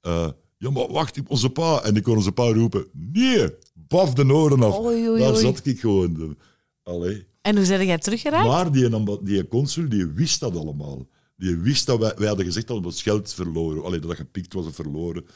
Eh, 0.00 0.28
ja, 0.58 0.70
maar 0.70 0.88
wacht, 0.92 1.20
onze 1.26 1.50
pa. 1.50 1.82
En 1.82 1.96
ik 1.96 2.02
kon 2.02 2.16
onze 2.16 2.32
pa 2.32 2.42
roepen, 2.52 2.86
nee, 2.92 3.48
baf 3.74 4.14
de 4.14 4.32
oren 4.34 4.62
af. 4.62 4.78
Oei, 4.78 5.08
oei, 5.08 5.20
Daar 5.20 5.32
oei. 5.32 5.40
zat 5.40 5.66
ik 5.66 5.80
gewoon. 5.80 6.36
Allee. 6.82 7.26
En 7.42 7.56
hoe 7.56 7.64
zijn 7.64 7.86
jij 7.86 7.98
teruggeraakt? 7.98 8.46
Maar 8.46 8.72
die, 8.72 9.22
die 9.22 9.48
consul, 9.48 9.88
die 9.88 10.06
wist 10.06 10.40
dat 10.40 10.56
allemaal. 10.56 11.06
Die 11.36 11.56
wist 11.56 11.86
dat 11.86 11.98
wij, 11.98 12.12
wij 12.16 12.26
hadden 12.26 12.46
gezegd 12.46 12.66
dat 12.66 12.80
we 12.80 12.86
het 12.86 13.00
geld 13.00 13.34
verloren. 13.34 13.84
Allee, 13.84 13.98
dat 13.98 14.08
dat 14.08 14.18
gepikt 14.18 14.52
was 14.52 14.66
of 14.66 14.74
verloren. 14.74 15.26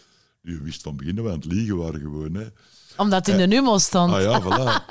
Die 0.42 0.58
wist 0.58 0.82
van 0.82 0.96
begin 0.96 1.14
dat 1.14 1.24
wij 1.24 1.32
aan 1.34 1.40
het 1.40 1.52
liegen 1.52 1.76
waren 1.76 2.00
gewoon. 2.00 2.34
Hè. 2.34 2.46
Omdat 2.96 3.26
het 3.26 3.34
in 3.34 3.40
de 3.50 3.54
Numo 3.54 3.78
stond. 3.78 4.12
Ah 4.12 4.20
ja, 4.22 4.42
voilà. 4.46 4.84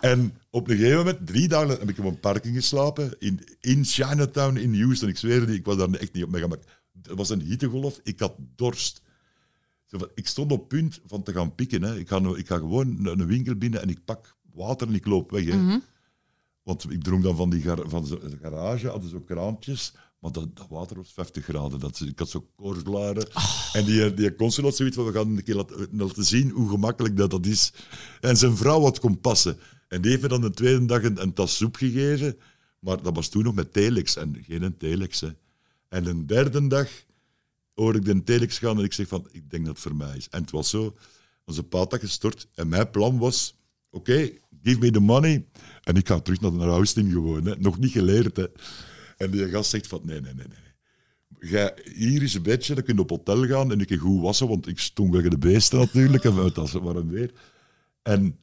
En 0.00 0.36
op 0.50 0.68
een 0.68 0.76
gegeven 0.76 0.96
moment, 0.98 1.26
drie 1.26 1.48
dagen 1.48 1.68
heb 1.68 1.88
ik 1.88 1.98
op 1.98 2.04
een 2.04 2.20
parking 2.20 2.54
geslapen 2.54 3.14
in, 3.18 3.40
in 3.60 3.84
Chinatown 3.84 4.56
in 4.56 4.80
Houston. 4.82 5.08
Ik 5.08 5.16
zweer 5.18 5.40
het, 5.40 5.50
ik 5.50 5.64
was 5.64 5.76
daar 5.76 5.90
echt 5.90 6.12
niet 6.12 6.24
op 6.24 6.30
mijn 6.30 6.42
gemak. 6.42 6.62
Het 7.02 7.16
was 7.16 7.30
een 7.30 7.40
hittegolf, 7.40 8.00
ik 8.02 8.20
had 8.20 8.34
dorst. 8.56 9.02
Ik 10.14 10.26
stond 10.26 10.52
op 10.52 10.68
punt 10.68 11.00
van 11.06 11.22
te 11.22 11.32
gaan 11.32 11.54
pikken. 11.54 11.82
Hè. 11.82 11.96
Ik, 11.98 12.08
ga, 12.08 12.20
ik 12.36 12.46
ga 12.46 12.56
gewoon 12.56 13.06
een 13.06 13.26
winkel 13.26 13.54
binnen 13.54 13.82
en 13.82 13.88
ik 13.88 14.04
pak 14.04 14.36
water 14.52 14.88
en 14.88 14.94
ik 14.94 15.06
loop 15.06 15.30
weg. 15.30 15.44
Hè. 15.44 15.78
Want 16.62 16.90
ik 16.90 17.02
dronk 17.02 17.22
dan 17.22 17.36
van 17.36 17.50
die 17.50 17.62
gar- 17.62 17.88
van 17.88 18.04
de 18.04 18.38
garage, 18.42 18.88
hadden 18.88 19.10
zo 19.10 19.20
kraantjes. 19.20 19.92
Maar 20.26 20.34
dat, 20.34 20.56
dat 20.56 20.66
water 20.68 20.96
was 20.96 21.12
50 21.12 21.44
graden. 21.44 21.80
Dat, 21.80 22.00
ik 22.00 22.18
had 22.18 22.28
zo 22.28 22.46
koortsblaren. 22.56 23.28
En 23.72 23.84
die, 23.84 24.14
die 24.14 24.34
consul 24.34 24.64
had 24.64 24.76
zoiets 24.76 24.96
van, 24.96 25.04
we 25.04 25.12
gaan 25.12 25.36
een 25.36 25.42
keer 25.42 25.54
laten, 25.54 25.88
laten 25.92 26.24
zien 26.24 26.50
hoe 26.50 26.68
gemakkelijk 26.68 27.16
dat, 27.16 27.30
dat 27.30 27.46
is. 27.46 27.72
En 28.20 28.36
zijn 28.36 28.56
vrouw 28.56 28.80
had 28.80 28.98
kon 28.98 29.20
passen. 29.20 29.58
En 29.88 30.02
die 30.02 30.10
heeft 30.10 30.22
me 30.22 30.28
dan 30.28 30.40
de 30.40 30.50
tweede 30.50 30.84
dag 30.84 31.02
een, 31.02 31.22
een 31.22 31.32
tas 31.32 31.56
soep 31.56 31.76
gegeven. 31.76 32.38
Maar 32.78 33.02
dat 33.02 33.14
was 33.14 33.28
toen 33.28 33.44
nog 33.44 33.54
met 33.54 33.72
telex. 33.72 34.16
En 34.16 34.44
geen 34.46 34.62
een 34.62 34.76
telex. 34.76 35.20
Hè. 35.20 35.28
En 35.88 36.04
de 36.04 36.24
derde 36.24 36.66
dag 36.66 36.88
hoor 37.74 37.94
ik 37.94 38.04
de 38.04 38.22
telex 38.22 38.58
gaan 38.58 38.78
en 38.78 38.84
ik 38.84 38.92
zeg 38.92 39.08
van, 39.08 39.28
ik 39.30 39.50
denk 39.50 39.64
dat 39.64 39.74
het 39.74 39.82
voor 39.82 39.96
mij 39.96 40.16
is. 40.16 40.28
En 40.28 40.40
het 40.40 40.50
was 40.50 40.70
zo, 40.70 40.96
onze 41.44 41.62
pa 41.62 41.78
had 41.78 41.96
gestort. 42.00 42.48
En 42.54 42.68
mijn 42.68 42.90
plan 42.90 43.18
was, 43.18 43.56
oké, 43.90 44.30
give 44.62 44.78
me 44.78 44.90
the 44.90 45.00
money. 45.00 45.46
En 45.82 45.96
ik 45.96 46.08
ga 46.08 46.20
terug 46.20 46.40
naar, 46.40 46.52
naar 46.52 46.68
Austin 46.68 47.10
gewoon. 47.10 47.44
Hè. 47.44 47.54
Nog 47.58 47.78
niet 47.78 47.92
geleerd. 47.92 48.36
Hè. 48.36 48.46
En 49.16 49.30
die 49.30 49.48
gast 49.48 49.70
zegt 49.70 49.86
van, 49.86 50.00
nee, 50.04 50.20
nee, 50.20 50.34
nee, 50.34 50.46
nee. 50.46 51.50
Jij, 51.50 51.74
hier 51.94 52.22
is 52.22 52.34
een 52.34 52.42
bedje, 52.42 52.74
dan 52.74 52.84
kun 52.84 52.94
je 52.94 53.00
op 53.00 53.10
hotel 53.10 53.46
gaan 53.46 53.72
en 53.72 53.80
ik 53.80 53.86
kan 53.86 53.96
goed 53.96 54.20
wassen, 54.20 54.48
want 54.48 54.66
ik 54.66 54.78
stond 54.78 55.12
weg 55.14 55.28
de 55.28 55.38
beesten 55.38 55.78
natuurlijk, 55.78 56.24
en 56.24 56.34
het 56.34 56.56
was 56.56 56.72
warm 56.72 57.08
weer. 57.08 57.30
En 58.02 58.38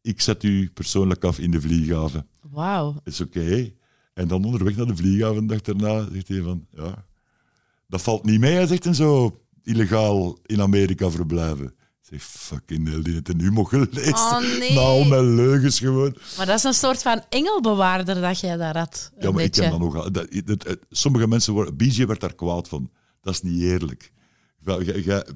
ik 0.00 0.20
zet 0.20 0.42
u 0.42 0.70
persoonlijk 0.70 1.24
af 1.24 1.38
in 1.38 1.50
de 1.50 1.60
vlieghaven. 1.60 2.26
Wauw. 2.40 3.00
Is 3.04 3.20
oké. 3.20 3.72
En 4.12 4.28
dan 4.28 4.44
onderweg 4.44 4.76
naar 4.76 4.86
de 4.86 4.96
vlieghaven, 4.96 5.46
de 5.46 5.54
dag 5.54 5.60
daarna, 5.60 6.08
zegt 6.12 6.28
hij 6.28 6.42
van, 6.42 6.66
ja, 6.70 7.06
dat 7.86 8.02
valt 8.02 8.24
niet 8.24 8.40
mee, 8.40 8.54
hij 8.54 8.66
zegt, 8.66 8.86
en 8.86 8.94
zo 8.94 9.40
illegaal 9.62 10.38
in 10.46 10.60
Amerika 10.60 11.10
verblijven. 11.10 11.74
Zeg, 12.10 12.22
fucking 12.22 12.88
hell, 12.88 13.02
die 13.02 13.12
heeft 13.12 13.26
het 13.26 13.36
nu 13.36 13.52
mogen 13.52 13.88
gelezen. 13.90 14.12
Oh, 14.14 14.58
nee. 14.58 14.78
Al 14.78 15.04
mijn 15.04 15.34
leugens 15.34 15.78
gewoon. 15.78 16.16
Maar 16.36 16.46
dat 16.46 16.56
is 16.56 16.64
een 16.64 16.74
soort 16.74 17.02
van 17.02 17.24
engelbewaarder 17.28 18.20
dat 18.20 18.40
jij 18.40 18.56
daar 18.56 18.78
had. 18.78 19.10
Ja, 19.18 19.24
maar 19.24 19.32
beetje. 19.32 19.62
ik 19.62 19.70
ken 19.70 19.78
dat 19.80 19.92
nog. 19.94 20.10
Dat, 20.10 20.28
dat- 20.44 20.62
dat- 20.64 20.78
sommige 20.90 21.28
mensen 21.28 21.52
worden... 21.52 21.76
BJ 21.76 22.06
werd 22.06 22.20
daar 22.20 22.34
kwaad 22.34 22.68
van. 22.68 22.90
Dat 23.20 23.34
is 23.34 23.42
niet 23.42 23.62
eerlijk. 23.62 24.12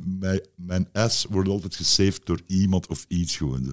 Mijn, 0.04 0.40
mijn 0.56 0.88
ass 0.92 1.26
wordt 1.30 1.48
altijd 1.48 1.76
gesaved 1.76 2.26
door 2.26 2.40
iemand 2.46 2.86
of 2.86 3.04
iets 3.08 3.36
gewoon. 3.36 3.64
Zo. 3.64 3.72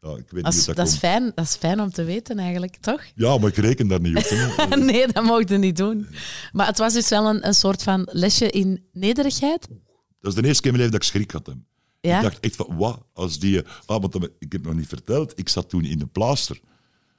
Ja, 0.00 0.16
ik 0.16 0.30
weet 0.30 0.42
Dat 0.44 0.52
niet 0.52 0.60
is, 0.60 0.66
hoe 0.66 0.74
dat, 0.74 0.88
is 0.88 0.96
fijn, 0.96 1.32
dat 1.34 1.44
is 1.44 1.54
fijn 1.56 1.80
om 1.80 1.90
te 1.90 2.04
weten 2.04 2.38
eigenlijk, 2.38 2.76
toch? 2.76 3.02
Ja, 3.14 3.38
maar 3.38 3.48
ik 3.48 3.56
reken 3.56 3.88
daar 3.88 4.00
niet 4.00 4.16
op. 4.58 4.76
nee, 4.78 5.06
dat 5.12 5.24
mocht 5.24 5.48
je 5.48 5.58
niet 5.58 5.76
doen. 5.76 6.06
Maar 6.52 6.66
het 6.66 6.78
was 6.78 6.92
dus 6.92 7.08
wel 7.08 7.28
een, 7.28 7.46
een 7.46 7.54
soort 7.54 7.82
van 7.82 8.08
lesje 8.12 8.50
in 8.50 8.84
nederigheid. 8.92 9.68
Dat 10.20 10.34
is 10.34 10.40
de 10.40 10.46
eerste 10.46 10.62
keer 10.62 10.72
in 10.72 10.76
mijn 10.78 10.90
leven 10.90 10.92
dat 10.92 11.02
ik 11.02 11.08
schrik 11.08 11.30
had. 11.30 11.46
Hem. 11.46 11.66
Ja? 12.02 12.16
Ik 12.16 12.22
dacht 12.22 12.40
echt 12.40 12.56
van, 12.56 12.76
wat 12.76 13.02
als 13.12 13.38
die... 13.38 13.62
Ah, 13.86 14.00
want 14.00 14.28
ik 14.38 14.52
heb 14.52 14.64
nog 14.64 14.74
niet 14.74 14.86
verteld, 14.86 15.38
ik 15.38 15.48
zat 15.48 15.68
toen 15.68 15.84
in 15.84 15.98
de 15.98 16.06
plaaster. 16.06 16.60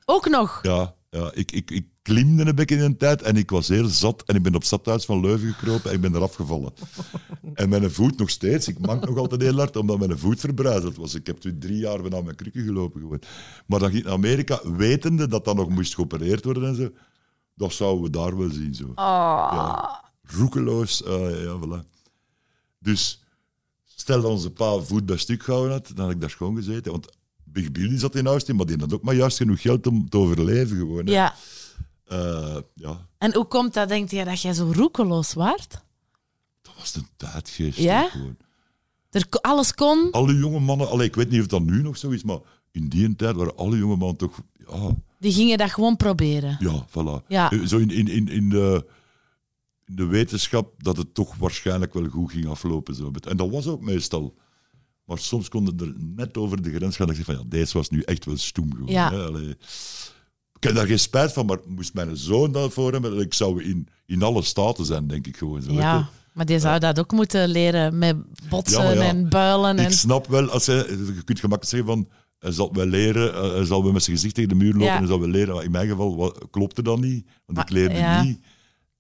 Ook 0.05 0.29
nog. 0.29 0.59
Ja, 0.63 0.95
ja 1.09 1.31
ik, 1.33 1.51
ik, 1.51 1.71
ik 1.71 1.85
klimde 2.01 2.45
een 2.45 2.55
beetje 2.55 2.75
in 2.75 2.81
een 2.81 2.97
tijd 2.97 3.21
en 3.21 3.35
ik 3.35 3.49
was 3.49 3.67
heel 3.67 3.87
zat. 3.87 4.23
En 4.25 4.35
ik 4.35 4.43
ben 4.43 4.55
op 4.55 4.63
stadhuis 4.63 5.05
van 5.05 5.19
Leuven 5.19 5.53
gekropen 5.53 5.89
en 5.89 5.95
ik 5.95 6.01
ben 6.01 6.15
eraf 6.15 6.35
gevallen. 6.35 6.73
en 7.53 7.69
mijn 7.69 7.91
voet 7.91 8.17
nog 8.17 8.29
steeds. 8.29 8.67
Ik 8.67 8.79
mank 8.79 9.05
nog 9.05 9.17
altijd 9.17 9.41
heel 9.41 9.57
hard 9.57 9.75
omdat 9.75 9.99
mijn 9.99 10.17
voet 10.17 10.39
verbrijzeld 10.39 10.95
was. 10.95 11.15
Ik 11.15 11.27
heb 11.27 11.37
toen 11.37 11.59
drie 11.59 11.77
jaar 11.77 12.01
bijna 12.01 12.21
met 12.21 12.35
krukken 12.35 12.63
gelopen. 12.63 13.01
Gewoon. 13.01 13.21
Maar 13.65 13.79
dan 13.79 13.87
ging 13.89 13.99
ik 13.99 14.05
naar 14.05 14.13
Amerika, 14.17 14.59
wetende 14.63 15.27
dat 15.27 15.45
dat 15.45 15.55
nog 15.55 15.69
moest 15.69 15.95
geopereerd 15.95 16.43
worden 16.43 16.67
en 16.67 16.75
zo. 16.75 16.89
Dat 17.55 17.73
zouden 17.73 18.03
we 18.03 18.09
daar 18.09 18.37
wel 18.37 18.49
zien. 18.49 18.73
Zo. 18.75 18.91
Ja. 18.95 20.03
Roekeloos. 20.23 21.03
eh, 21.03 21.43
ja, 21.43 21.59
voilà. 21.59 21.89
Dus 22.79 23.22
stel 23.95 24.21
dat 24.21 24.31
onze 24.31 24.51
pa 24.51 24.79
voet 24.79 25.05
bij 25.05 25.17
stuk 25.17 25.43
gehouden 25.43 25.71
had, 25.71 25.91
dan 25.95 26.05
had 26.05 26.13
ik 26.13 26.21
daar 26.21 26.29
schoon 26.29 26.55
gezeten. 26.55 26.91
Want 26.91 27.07
Big 27.43 27.71
Billy 27.71 27.97
zat 27.99 28.15
in 28.15 28.27
Austin, 28.27 28.55
maar 28.55 28.65
die 28.65 28.77
had 28.79 28.93
ook 28.93 29.03
maar 29.03 29.15
juist 29.15 29.37
genoeg 29.37 29.61
geld 29.61 29.87
om 29.87 30.09
te 30.09 30.17
overleven. 30.17 30.77
Gewoon, 30.77 31.05
hè. 31.05 31.11
Ja. 31.11 31.35
Eh, 32.05 32.57
ja, 32.73 33.07
En 33.17 33.33
hoe 33.33 33.45
komt 33.45 33.73
dat, 33.73 33.87
denk 33.87 34.09
je, 34.11 34.23
dat 34.25 34.41
jij 34.41 34.53
zo 34.53 34.71
roekeloos 34.75 35.33
waart? 35.33 35.81
dat 36.61 36.73
was 36.77 36.95
een 36.95 37.07
tijdgeest. 37.17 37.77
Ja? 37.77 38.09
Gewoon. 38.09 38.37
Er, 39.09 39.25
alles 39.41 39.73
kon. 39.73 40.07
Alle 40.11 40.35
jonge 40.37 40.59
mannen, 40.59 40.89
allee, 40.89 41.07
ik 41.07 41.15
weet 41.15 41.29
niet 41.29 41.41
of 41.41 41.47
dat 41.47 41.61
nu 41.61 41.81
nog 41.81 41.97
zo 41.97 42.09
is, 42.09 42.23
maar 42.23 42.39
in 42.71 42.89
die 42.89 43.15
tijd 43.15 43.35
waren 43.35 43.57
alle 43.57 43.77
jonge 43.77 43.95
mannen 43.95 44.17
toch... 44.17 44.39
Ja, 44.69 44.95
Die 45.19 45.33
gingen 45.33 45.57
dat 45.57 45.71
gewoon 45.71 45.97
proberen. 45.97 46.57
ja 46.59 46.85
voilà. 46.89 47.27
Ja. 47.27 47.51
Eh, 47.51 47.65
Zo 47.65 47.77
in, 47.77 47.89
in, 47.89 48.07
in, 48.07 48.27
in, 48.27 48.49
de, 48.49 48.85
de 49.85 50.05
wetenschap 50.05 50.83
dat 50.83 50.97
het 50.97 51.13
toch 51.13 51.35
waarschijnlijk 51.35 51.93
wel 51.93 52.07
goed 52.07 52.31
ging 52.31 52.47
aflopen. 52.47 52.95
Zo. 52.95 53.11
En 53.29 53.37
dat 53.37 53.49
was 53.49 53.67
ook 53.67 53.81
meestal. 53.81 54.35
Maar 55.05 55.17
soms 55.17 55.49
konden 55.49 55.79
er 55.79 55.93
net 56.15 56.37
over 56.37 56.61
de 56.61 56.73
grens 56.73 56.95
gaan. 56.95 57.07
Dat 57.07 57.17
ik 57.17 57.25
zei 57.25 57.37
van, 57.37 57.45
ja, 57.45 57.57
deze 57.57 57.77
was 57.77 57.89
nu 57.89 58.01
echt 58.01 58.25
wel 58.25 58.37
stoem 58.37 58.73
gewoon. 58.73 58.91
Ja. 58.91 59.11
Hè? 59.11 59.49
Ik 60.55 60.69
heb 60.69 60.75
daar 60.75 60.87
geen 60.87 60.99
spijt 60.99 61.33
van, 61.33 61.45
maar 61.45 61.57
moest 61.67 61.93
mijn 61.93 62.17
zoon 62.17 62.51
daarvoor 62.51 62.91
hebben, 62.91 63.19
ik 63.19 63.33
zou 63.33 63.63
in, 63.63 63.87
in 64.05 64.23
alle 64.23 64.41
staten 64.41 64.85
zijn, 64.85 65.07
denk 65.07 65.27
ik 65.27 65.37
gewoon. 65.37 65.61
Zo. 65.61 65.71
Ja, 65.71 66.09
maar 66.33 66.45
die 66.45 66.59
zou 66.59 66.79
dat 66.79 66.99
ook 66.99 67.11
moeten 67.11 67.47
leren 67.47 67.97
met 67.97 68.15
botsen 68.49 68.81
Ja, 68.81 68.87
maar 68.87 68.95
ja. 68.95 69.03
en 69.09 69.29
builen. 69.29 69.77
En... 69.77 69.85
Ik 69.85 69.91
snap 69.91 70.27
wel, 70.27 70.49
als 70.49 70.65
hij, 70.65 70.75
je 70.75 71.21
kunt 71.23 71.39
gemakkelijk 71.39 71.69
zeggen 71.69 71.87
van, 71.87 72.09
hij 72.39 72.51
zal 72.51 72.73
wel 72.73 72.85
leren, 72.85 73.33
eh, 73.33 73.51
hij 73.51 73.65
zal 73.65 73.83
wel 73.83 73.91
met 73.91 74.03
zijn 74.03 74.15
gezicht 74.15 74.35
tegen 74.35 74.49
de 74.49 74.55
muur 74.55 74.71
lopen 74.71 74.85
Ja. 74.85 74.91
en 74.93 74.97
hij 74.97 75.07
zal 75.07 75.19
wel 75.19 75.29
leren. 75.29 75.53
Maar 75.55 75.63
in 75.63 75.71
mijn 75.71 75.87
geval 75.87 76.35
klopte 76.51 76.81
dat 76.81 76.99
niet, 76.99 77.25
want 77.45 77.57
Maar, 77.57 77.65
ik 77.65 77.71
leerde 77.71 78.23
niet. 78.23 78.39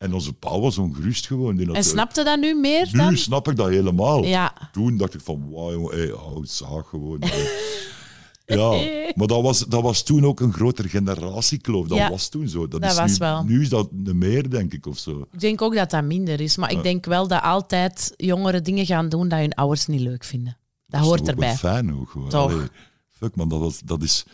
En 0.03 0.13
onze 0.13 0.33
pa 0.33 0.59
was 0.59 0.77
ongerust 0.77 1.27
gewoon. 1.27 1.55
Die 1.55 1.71
En 1.73 1.83
snapte 1.83 2.23
dat 2.23 2.39
nu 2.39 2.55
meer 2.55 2.89
Nu 2.91 2.97
dan? 2.97 3.17
snap 3.17 3.47
ik 3.49 3.55
dat 3.55 3.67
helemaal. 3.69 4.23
Ja. 4.25 4.53
Toen 4.71 4.97
dacht 4.97 5.13
ik 5.13 5.21
van, 5.23 5.49
wauw 5.51 5.89
hey, 5.89 6.13
oud 6.13 6.49
zaag 6.49 6.87
gewoon. 6.89 7.19
ja, 8.45 8.69
maar 9.15 9.27
dat 9.27 9.41
was, 9.41 9.59
dat 9.59 9.81
was 9.81 10.03
toen 10.03 10.25
ook 10.25 10.39
een 10.39 10.53
grotere 10.53 10.89
generatiekloof. 10.89 11.87
Dat 11.87 11.97
Ja. 11.97 12.09
was 12.09 12.29
toen 12.29 12.47
zo. 12.47 12.67
Dat, 12.67 12.81
Dat 12.81 12.91
is 12.91 12.97
was 12.97 13.11
nu, 13.11 13.17
wel. 13.17 13.43
Nu 13.43 13.61
is 13.61 13.69
dat 13.69 13.91
meer, 13.91 14.49
denk 14.49 14.73
ik, 14.73 14.85
of 14.85 14.97
zo. 14.97 15.25
Ik 15.31 15.39
denk 15.39 15.61
ook 15.61 15.75
dat 15.75 15.89
dat 15.89 16.03
minder 16.03 16.39
is. 16.41 16.57
Maar 16.57 16.71
ik 16.71 16.83
denk 16.83 17.05
wel 17.05 17.27
dat 17.27 17.41
altijd 17.41 18.13
jongeren 18.17 18.63
dingen 18.63 18.85
gaan 18.85 19.09
doen 19.09 19.27
dat 19.27 19.39
hun 19.39 19.53
ouders 19.53 19.85
niet 19.85 20.01
leuk 20.01 20.23
vinden. 20.23 20.57
Dat, 20.87 21.01
is 21.01 21.07
hoort 21.07 21.27
erbij. 21.27 21.47
wel 21.47 21.55
fijn 21.55 21.93
ook 21.99 22.09
gewoon. 22.09 22.29
Toch. 22.29 22.51
Allee, 22.51 22.67
fuck 23.09 23.35
man, 23.35 23.49
dat, 23.49 23.59
was, 23.59 23.79
dat 23.79 24.01
is... 24.03 24.25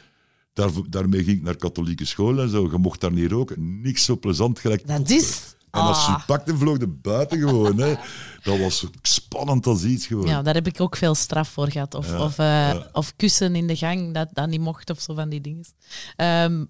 Daar, 0.53 0.69
daarmee 0.89 1.23
ging 1.23 1.37
ik 1.37 1.43
naar 1.43 1.55
katholieke 1.55 2.05
school 2.05 2.39
en 2.39 2.49
zo. 2.49 2.69
Je 2.71 2.77
mocht 2.77 3.01
daar 3.01 3.11
niet 3.11 3.31
roken. 3.31 3.81
Niks 3.81 4.05
zo 4.05 4.17
plezant 4.17 4.59
gelijk. 4.59 4.87
Dat 4.87 5.09
is... 5.09 5.55
En 5.71 5.79
als 5.81 6.05
je 6.05 6.11
Ah. 6.11 6.25
pakte, 6.25 6.57
vloog 6.57 6.77
de 6.77 6.87
buiten 6.87 7.39
gewoon. 7.39 7.77
Hè. 7.79 7.95
Dat 8.43 8.59
was 8.59 8.85
spannend 9.01 9.65
als 9.67 9.83
iets 9.83 10.05
gewoon. 10.05 10.27
Ja, 10.27 10.41
daar 10.41 10.53
heb 10.53 10.67
ik 10.67 10.81
ook 10.81 10.95
veel 10.95 11.15
straf 11.15 11.49
voor 11.49 11.71
gehad. 11.71 11.95
Of, 11.95 12.07
Ja, 12.09 12.23
of, 12.23 12.37
eh, 12.39 12.45
ja. 12.45 12.87
of 12.91 13.13
kussen 13.15 13.55
in 13.55 13.67
de 13.67 13.75
gang, 13.75 14.13
dat 14.13 14.27
dat 14.33 14.47
niet 14.47 14.59
mocht 14.61 14.89
of 14.89 14.99
zo 15.01 15.13
van 15.13 15.29
die 15.29 15.41
dingen. 15.41 15.65
Ehm, 16.15 16.65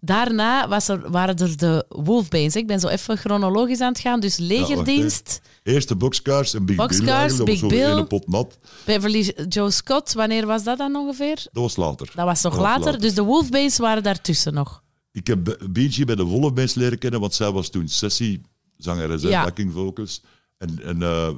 daarna 0.00 0.68
was 0.68 0.88
er, 0.88 1.10
waren 1.10 1.36
er 1.36 1.56
de 1.56 1.84
Wolfbanes. 1.88 2.56
Ik 2.56 2.66
ben 2.66 2.80
zo 2.80 2.88
even 2.88 3.16
chronologisch 3.18 3.80
aan 3.80 3.92
het 3.92 4.00
gaan. 4.00 4.20
Dus 4.20 4.36
legerdienst, 4.36 5.40
Eerste 5.62 5.96
boxcars 5.96 6.54
en 6.54 6.64
Big 6.66 6.76
Bill. 6.76 6.86
Boxcars, 6.86 7.08
eigenlijk. 7.10 7.60
Big 7.60 7.70
Bill. 7.70 7.90
een 7.90 8.06
pot 8.06 8.28
nat. 8.28 8.58
Beverly 8.84 9.34
Joe 9.48 9.70
Scott. 9.70 10.12
Wanneer 10.12 10.46
was 10.46 10.64
dat 10.64 10.78
dan 10.78 10.96
ongeveer? 10.96 11.34
Dat 11.52 11.62
was 11.62 11.76
later. 11.76 12.10
Dat 12.14 12.24
was 12.24 12.42
nog 12.42 12.56
later. 12.58 13.00
Dus 13.00 13.14
de 13.14 13.22
Wolfbanes 13.22 13.78
waren 13.78 14.02
daartussen 14.02 14.54
nog. 14.54 14.81
Ik 15.12 15.26
heb 15.26 15.58
Beachy 15.70 16.04
bij 16.04 16.14
de 16.14 16.22
Wolfbands 16.24 16.74
leren 16.74 16.98
kennen, 16.98 17.20
want 17.20 17.34
zij 17.34 17.50
was 17.52 17.70
toen 17.70 17.88
sessie, 17.88 18.40
zangeres, 18.76 19.22
Ja. 19.22 19.28
ja. 19.28 19.44
backing 19.44 19.72
vocals. 19.72 20.22
En, 20.58 20.82
en 20.82 21.02
eh, 21.02 21.30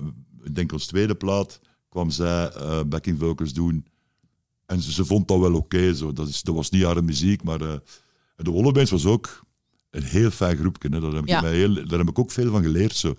ik 0.42 0.54
denk 0.54 0.72
als 0.72 0.86
tweede 0.86 1.14
plaat 1.14 1.60
kwam 1.88 2.10
zij 2.10 2.48
eh, 2.52 2.80
backing 2.86 3.18
vocals 3.18 3.52
doen. 3.52 3.86
En 4.66 4.80
ze, 4.82 4.92
ze 4.92 5.04
vond 5.04 5.28
dat 5.28 5.38
wel 5.40 5.54
oké. 5.54 5.94
zo. 5.94 6.12
dat, 6.12 6.28
is- 6.28 6.42
dat 6.42 6.54
was 6.54 6.70
niet 6.70 6.82
haar 6.82 7.04
muziek, 7.04 7.42
maar 7.42 7.60
eh, 7.60 7.72
en 8.36 8.44
de 8.44 8.50
Wolfbands 8.50 8.90
was 8.90 9.06
ook 9.06 9.44
een 9.90 10.02
heel 10.02 10.30
fijn 10.30 10.56
groepje. 10.56 10.88
Hè. 10.88 11.00
Daar, 11.00 11.12
heb 11.12 11.22
ik 11.22 11.28
Ja. 11.28 11.42
heel, 11.44 11.74
daar 11.86 11.98
heb 11.98 12.08
ik 12.08 12.18
ook 12.18 12.30
veel 12.30 12.50
van 12.50 12.62
geleerd. 12.62 12.96
Zo. 12.96 13.14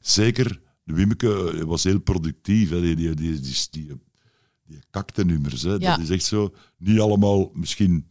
Zeker, 0.00 0.60
de 0.84 0.94
Wimmeke 0.94 1.50
eh, 1.52 1.62
was 1.62 1.84
heel 1.84 2.00
productief. 2.00 2.70
Hè. 2.70 2.80
Die, 2.80 2.96
die, 2.96 3.14
die, 3.14 3.40
die, 3.40 3.66
die, 3.70 3.92
die 4.66 4.78
kakte 4.90 5.24
nummers. 5.24 5.62
Hè. 5.62 5.70
Ja. 5.72 5.78
Dat 5.78 5.98
is 5.98 6.10
echt 6.10 6.24
zo. 6.24 6.54
Niet 6.78 7.00
allemaal 7.00 7.50
misschien 7.54 8.06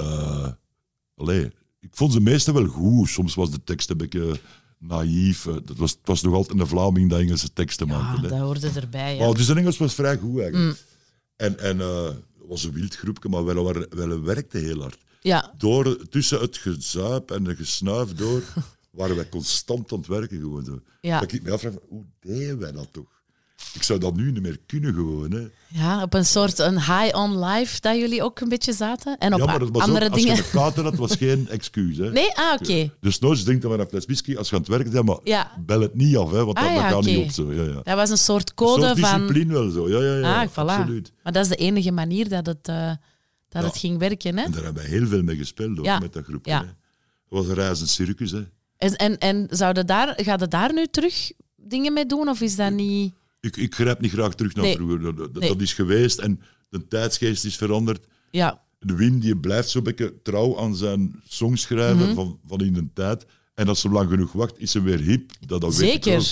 eh, 0.00 0.48
allee, 1.14 1.44
ik 1.80 1.90
vond 1.92 2.12
ze 2.12 2.20
meestal 2.20 2.54
wel 2.54 2.66
goed. 2.66 3.08
Soms 3.08 3.34
was 3.34 3.50
de 3.50 3.64
tekst 3.64 3.90
een 3.90 3.96
beetje 3.96 4.40
naïef. 4.78 5.46
Eh, 5.46 5.54
Dat 5.64 5.76
was, 5.76 5.90
het 5.90 6.00
was 6.04 6.22
nog 6.22 6.34
altijd 6.34 6.60
een 6.60 6.66
Vlaming 6.66 7.10
dat 7.10 7.20
Engelse 7.20 7.52
teksten 7.52 7.86
Ja, 7.86 8.02
maakte. 8.02 8.28
dat 8.28 8.38
hoorde 8.38 8.70
erbij. 8.74 9.16
Ja. 9.16 9.24
Maar 9.26 9.34
dus 9.34 9.46
de 9.46 9.54
Engels 9.54 9.78
was 9.78 9.94
vrij 9.94 10.16
goed 10.18 10.40
eigenlijk. 10.40 10.70
Mm. 10.70 10.76
En, 11.36 11.58
en 11.58 11.80
eh, 11.80 12.04
het 12.04 12.48
was 12.48 12.64
een 12.64 12.72
wild 12.72 12.96
groepje, 12.96 13.28
maar 13.28 13.44
wel, 13.44 13.64
wel, 13.64 13.84
wel 13.90 14.20
werkte 14.22 14.58
heel 14.58 14.80
hard. 14.80 14.98
ja. 15.20 15.54
Door, 15.58 16.08
tussen 16.08 16.40
het 16.40 16.56
gezuip 16.56 17.30
en 17.30 17.44
het 17.44 17.56
gesnuif 17.56 18.12
door 18.14 18.42
waren 18.90 19.16
wij 19.16 19.28
constant 19.28 19.92
aan 19.92 19.98
het 19.98 20.06
werken. 20.06 20.38
Gewoon. 20.40 20.82
Ja. 21.00 21.20
Dat 21.20 21.32
ik 21.32 21.42
me 21.42 21.50
afvraag, 21.52 21.74
hoe 21.88 22.04
deden 22.20 22.58
wij 22.58 22.72
dat 22.72 22.88
toch? 22.92 23.19
Ik 23.74 23.82
zou 23.82 23.98
dat 23.98 24.16
nu 24.16 24.32
niet 24.32 24.42
meer 24.42 24.58
kunnen 24.66 24.94
gewoon. 24.94 25.30
Hè. 25.32 25.46
ja, 25.68 26.02
op 26.02 26.14
een 26.14 26.24
soort 26.24 26.58
een 26.58 26.78
high 26.78 27.16
on 27.16 27.44
life 27.44 27.80
dat 27.80 27.96
jullie 27.96 28.22
ook 28.22 28.40
een 28.40 28.48
beetje 28.48 28.72
zaten. 28.72 29.18
En 29.18 29.32
op 29.34 29.38
ja, 29.40 29.44
maar 29.46 29.58
dat 29.58 29.68
was 29.72 29.82
andere 29.82 30.04
ook, 30.04 30.10
als 30.12 30.20
dingen. 30.20 30.36
je 30.36 30.42
een 30.42 30.50
kater 30.50 30.84
had, 30.84 30.94
was 30.96 31.16
geen 31.16 31.48
excuus. 31.48 31.96
Hè. 31.96 32.10
Nee, 32.10 32.34
ah, 32.36 32.52
oké. 32.60 32.90
Dus 33.00 33.18
nooit 33.18 33.44
denkt 33.46 33.64
we 33.64 33.78
een 33.78 33.86
fles 33.88 34.04
whisky, 34.04 34.36
als 34.36 34.48
je 34.48 34.54
aan 34.54 34.60
het 34.60 34.70
werk 34.70 34.90
bent, 34.90 35.06
maar 35.06 35.18
Ja. 35.24 35.50
bel 35.66 35.80
het 35.80 35.94
niet 35.94 36.16
af, 36.16 36.30
hè, 36.30 36.44
want 36.44 36.56
Ah, 36.58 36.64
dat, 36.64 36.72
ja, 36.72 36.88
gaat 36.88 37.04
niet 37.04 37.18
op 37.24 37.30
zo. 37.30 37.52
Ja, 37.52 37.62
ja. 37.62 37.80
Dat 37.82 37.94
was 37.96 38.10
een 38.10 38.18
soort 38.18 38.48
Een 38.48 38.54
code 38.54 38.86
soort 38.86 38.98
van. 39.00 39.18
discipline 39.20 39.52
wel 39.52 39.70
zo. 39.70 39.88
Ja, 39.88 40.00
ja, 40.14 40.16
ja, 40.16 40.42
Ah, 40.42 40.48
voilà. 40.50 40.54
absoluut. 40.54 41.12
Maar 41.22 41.32
dat 41.32 41.42
is 41.42 41.48
de 41.50 41.56
enige 41.56 41.90
manier 41.92 42.28
dat 42.28 42.46
het, 42.46 42.68
eh, 42.68 42.92
dat 43.48 43.62
het 43.64 43.76
ging 43.76 43.98
werken. 43.98 44.36
Hè? 44.38 44.44
En 44.44 44.50
daar 44.52 44.64
hebben 44.64 44.82
we 44.82 44.88
heel 44.88 45.06
veel 45.06 45.22
mee 45.22 45.36
gespeeld 45.36 45.78
ook, 45.78 46.00
met 46.00 46.12
dat 46.12 46.24
groep. 46.24 46.46
Ja. 46.46 46.58
hè. 46.60 46.66
Het 46.66 46.74
was 47.38 47.46
een 47.46 47.54
reizend 47.54 47.88
circus. 47.88 48.30
Hè. 48.30 48.42
En, 48.76 48.96
en, 48.96 49.18
en 49.18 49.46
zouden 49.50 49.86
daar, 49.86 50.12
gaat 50.16 50.40
het 50.40 50.50
daar 50.50 50.72
nu 50.72 50.86
terug 50.86 51.32
dingen 51.56 51.92
mee 51.92 52.06
doen? 52.06 52.28
Of 52.28 52.40
is 52.40 52.56
dat 52.56 52.72
niet... 52.72 53.14
Ik, 53.40 53.56
ik 53.56 53.74
grijp 53.74 54.00
niet 54.00 54.12
graag 54.12 54.34
terug 54.34 54.54
naar 54.54 54.64
Nee. 54.64 54.74
vroeger. 54.74 55.00
Dat, 55.02 55.16
dat- 55.16 55.32
Nee. 55.32 55.48
dat 55.48 55.60
is 55.60 55.72
geweest 55.72 56.18
en 56.18 56.40
de 56.68 56.86
tijdsgeest 56.88 57.44
is 57.44 57.56
veranderd. 57.56 58.06
Ja, 58.30 58.62
De 58.78 58.94
Wim 58.94 59.20
die 59.20 59.36
blijft 59.36 59.68
zo'n 59.68 59.82
beetje 59.82 60.22
trouw 60.22 60.58
aan 60.58 60.76
zijn 60.76 61.20
songschrijven 61.28 62.04
Mhm. 62.06 62.14
van, 62.14 62.38
van 62.46 62.60
in 62.60 62.72
de 62.72 62.86
tijd. 62.94 63.26
En 63.54 63.68
als 63.68 63.80
ze 63.80 63.88
lang 63.88 64.10
genoeg 64.10 64.32
wacht, 64.32 64.58
is 64.58 64.70
ze 64.70 64.82
weer 64.82 64.98
hip. 65.00 65.30
Dat, 65.46 65.60
dat 65.60 65.76
weet 65.76 65.90
zeker. 66.04 66.16
ook. 66.18 66.24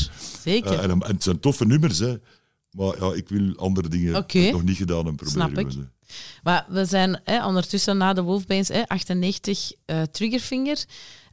Zeker. 0.43 0.73
Eh, 0.73 0.83
en, 0.83 0.91
en 0.91 1.01
het 1.01 1.23
zijn 1.23 1.41
toffe 1.41 1.65
nummers, 1.67 1.99
hè. 1.99 2.15
Maar 2.71 3.05
ja, 3.05 3.15
ik 3.15 3.29
wil 3.29 3.57
andere 3.57 3.89
dingen 3.89 4.13
nog 4.53 4.63
niet 4.63 4.77
gedaan 4.77 5.07
en 5.07 5.15
proberen. 5.17 5.31
Snap 5.51 5.59
ik. 5.59 5.73
Maar 6.43 6.67
we 6.69 6.85
zijn 6.85 7.21
hè, 7.25 7.47
ondertussen 7.47 7.97
na 7.97 8.13
de 8.13 8.23
Wolfbanes, 8.23 8.69
hè, 8.69 8.87
98 8.87 9.73
eh, 9.85 10.03
Triggerfinger. 10.03 10.85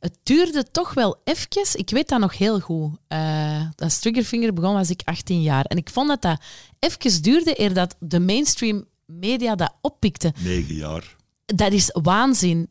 Het 0.05 0.19
duurde 0.23 0.71
toch 0.71 0.93
wel 0.93 1.21
even. 1.23 1.79
Ik 1.79 1.89
weet 1.89 2.09
dat 2.09 2.19
nog 2.19 2.37
heel 2.37 2.59
goed. 2.59 2.97
Eh, 3.07 3.67
dat 3.75 4.01
Triggerfinger 4.01 4.53
begon 4.53 4.73
was 4.73 4.89
ik 4.89 5.01
18 5.03 5.41
jaar. 5.41 5.65
En 5.65 5.77
ik 5.77 5.89
vond 5.89 6.07
dat 6.07 6.21
dat 6.21 6.41
even 6.79 7.21
duurde 7.21 7.59
eer 7.59 7.73
dat 7.73 7.95
de 7.99 8.19
mainstream 8.19 8.85
media 9.05 9.55
dat 9.55 9.75
oppikte. 9.81 10.33
Negen 10.39 10.75
jaar. 10.75 11.15
Dat 11.45 11.71
is 11.71 11.89
waanzin. 12.01 12.69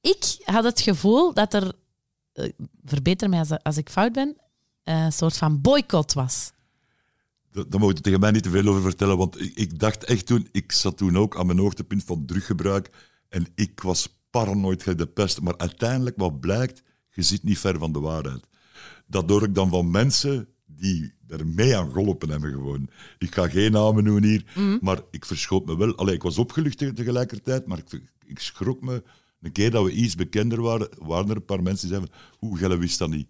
Ik 0.00 0.36
had 0.44 0.64
het 0.64 0.80
gevoel 0.80 1.34
dat 1.34 1.54
er, 1.54 1.72
eh, 2.32 2.48
verbeter 2.84 3.28
mij 3.28 3.38
als, 3.38 3.62
als 3.62 3.76
ik 3.76 3.90
fout 3.90 4.12
ben, 4.12 4.36
eh, 4.82 5.04
een 5.04 5.12
soort 5.12 5.36
van 5.36 5.60
boycott 5.60 6.12
was. 6.12 6.52
Daar 7.50 7.80
moet 7.80 7.96
je 7.96 8.02
tegen 8.02 8.20
mij 8.20 8.30
niet 8.30 8.42
te 8.42 8.50
veel 8.50 8.66
over 8.66 8.82
vertellen, 8.82 9.16
want 9.16 9.40
ik, 9.40 9.54
ik 9.54 9.78
dacht 9.78 10.04
echt 10.04 10.26
toen, 10.26 10.48
ik 10.52 10.72
zat 10.72 10.96
toen 10.96 11.16
ook 11.16 11.38
aan 11.38 11.46
mijn 11.46 11.58
hoogtepunt 11.58 12.04
van 12.04 12.26
druggebruik 12.26 12.90
en 13.28 13.46
ik 13.54 13.80
was 13.80 14.17
paranoid 14.30 14.82
gelijk 14.82 14.98
de 15.00 15.06
pest. 15.06 15.40
Maar 15.40 15.56
uiteindelijk, 15.58 16.16
wat 16.16 16.40
blijkt, 16.40 16.82
je 17.10 17.22
zit 17.22 17.42
niet 17.42 17.58
ver 17.58 17.78
van 17.78 17.92
de 17.92 18.00
waarheid. 18.00 18.46
Dat 19.06 19.30
hoor 19.30 19.42
ik 19.42 19.54
dan 19.54 19.68
van 19.70 19.90
mensen 19.90 20.48
die 20.66 21.12
er 21.28 21.46
mee 21.46 21.76
aan 21.76 21.92
geholpen 21.92 22.28
hebben 22.30 22.50
gewoon. 22.52 22.88
Ik 23.18 23.34
ga 23.34 23.48
geen 23.48 23.72
namen 23.72 24.04
doen 24.04 24.22
hier, 24.24 24.44
maar 24.80 25.00
ik 25.10 25.24
verschoot 25.24 25.64
me 25.66 25.76
wel. 25.76 25.96
Allee, 25.96 26.14
ik 26.14 26.22
was 26.22 26.38
opgelucht 26.38 26.78
te- 26.78 26.92
tegelijkertijd, 26.92 27.66
maar 27.66 27.78
ik, 27.78 28.02
ik 28.26 28.38
schrok 28.38 28.80
me. 28.82 29.02
Een 29.40 29.52
keer 29.52 29.70
dat 29.70 29.84
we 29.84 29.90
iets 29.92 30.14
bekender 30.14 30.60
waren, 30.62 30.88
waren 30.98 31.30
er 31.30 31.36
een 31.36 31.44
paar 31.44 31.62
mensen 31.62 31.88
die 31.88 31.96
zeiden, 31.96 32.16
hoe 32.38 32.58
Gelle 32.58 32.76
wist 32.76 32.98
dat 32.98 33.08
niet. 33.10 33.28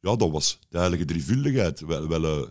Ja, 0.00 0.16
dat 0.16 0.30
was 0.30 0.58
de 0.68 0.78
heilige 0.78 1.04
drievuldigheid. 1.04 1.80
Wel, 1.80 2.08
wel, 2.08 2.24
eh, 2.24 2.48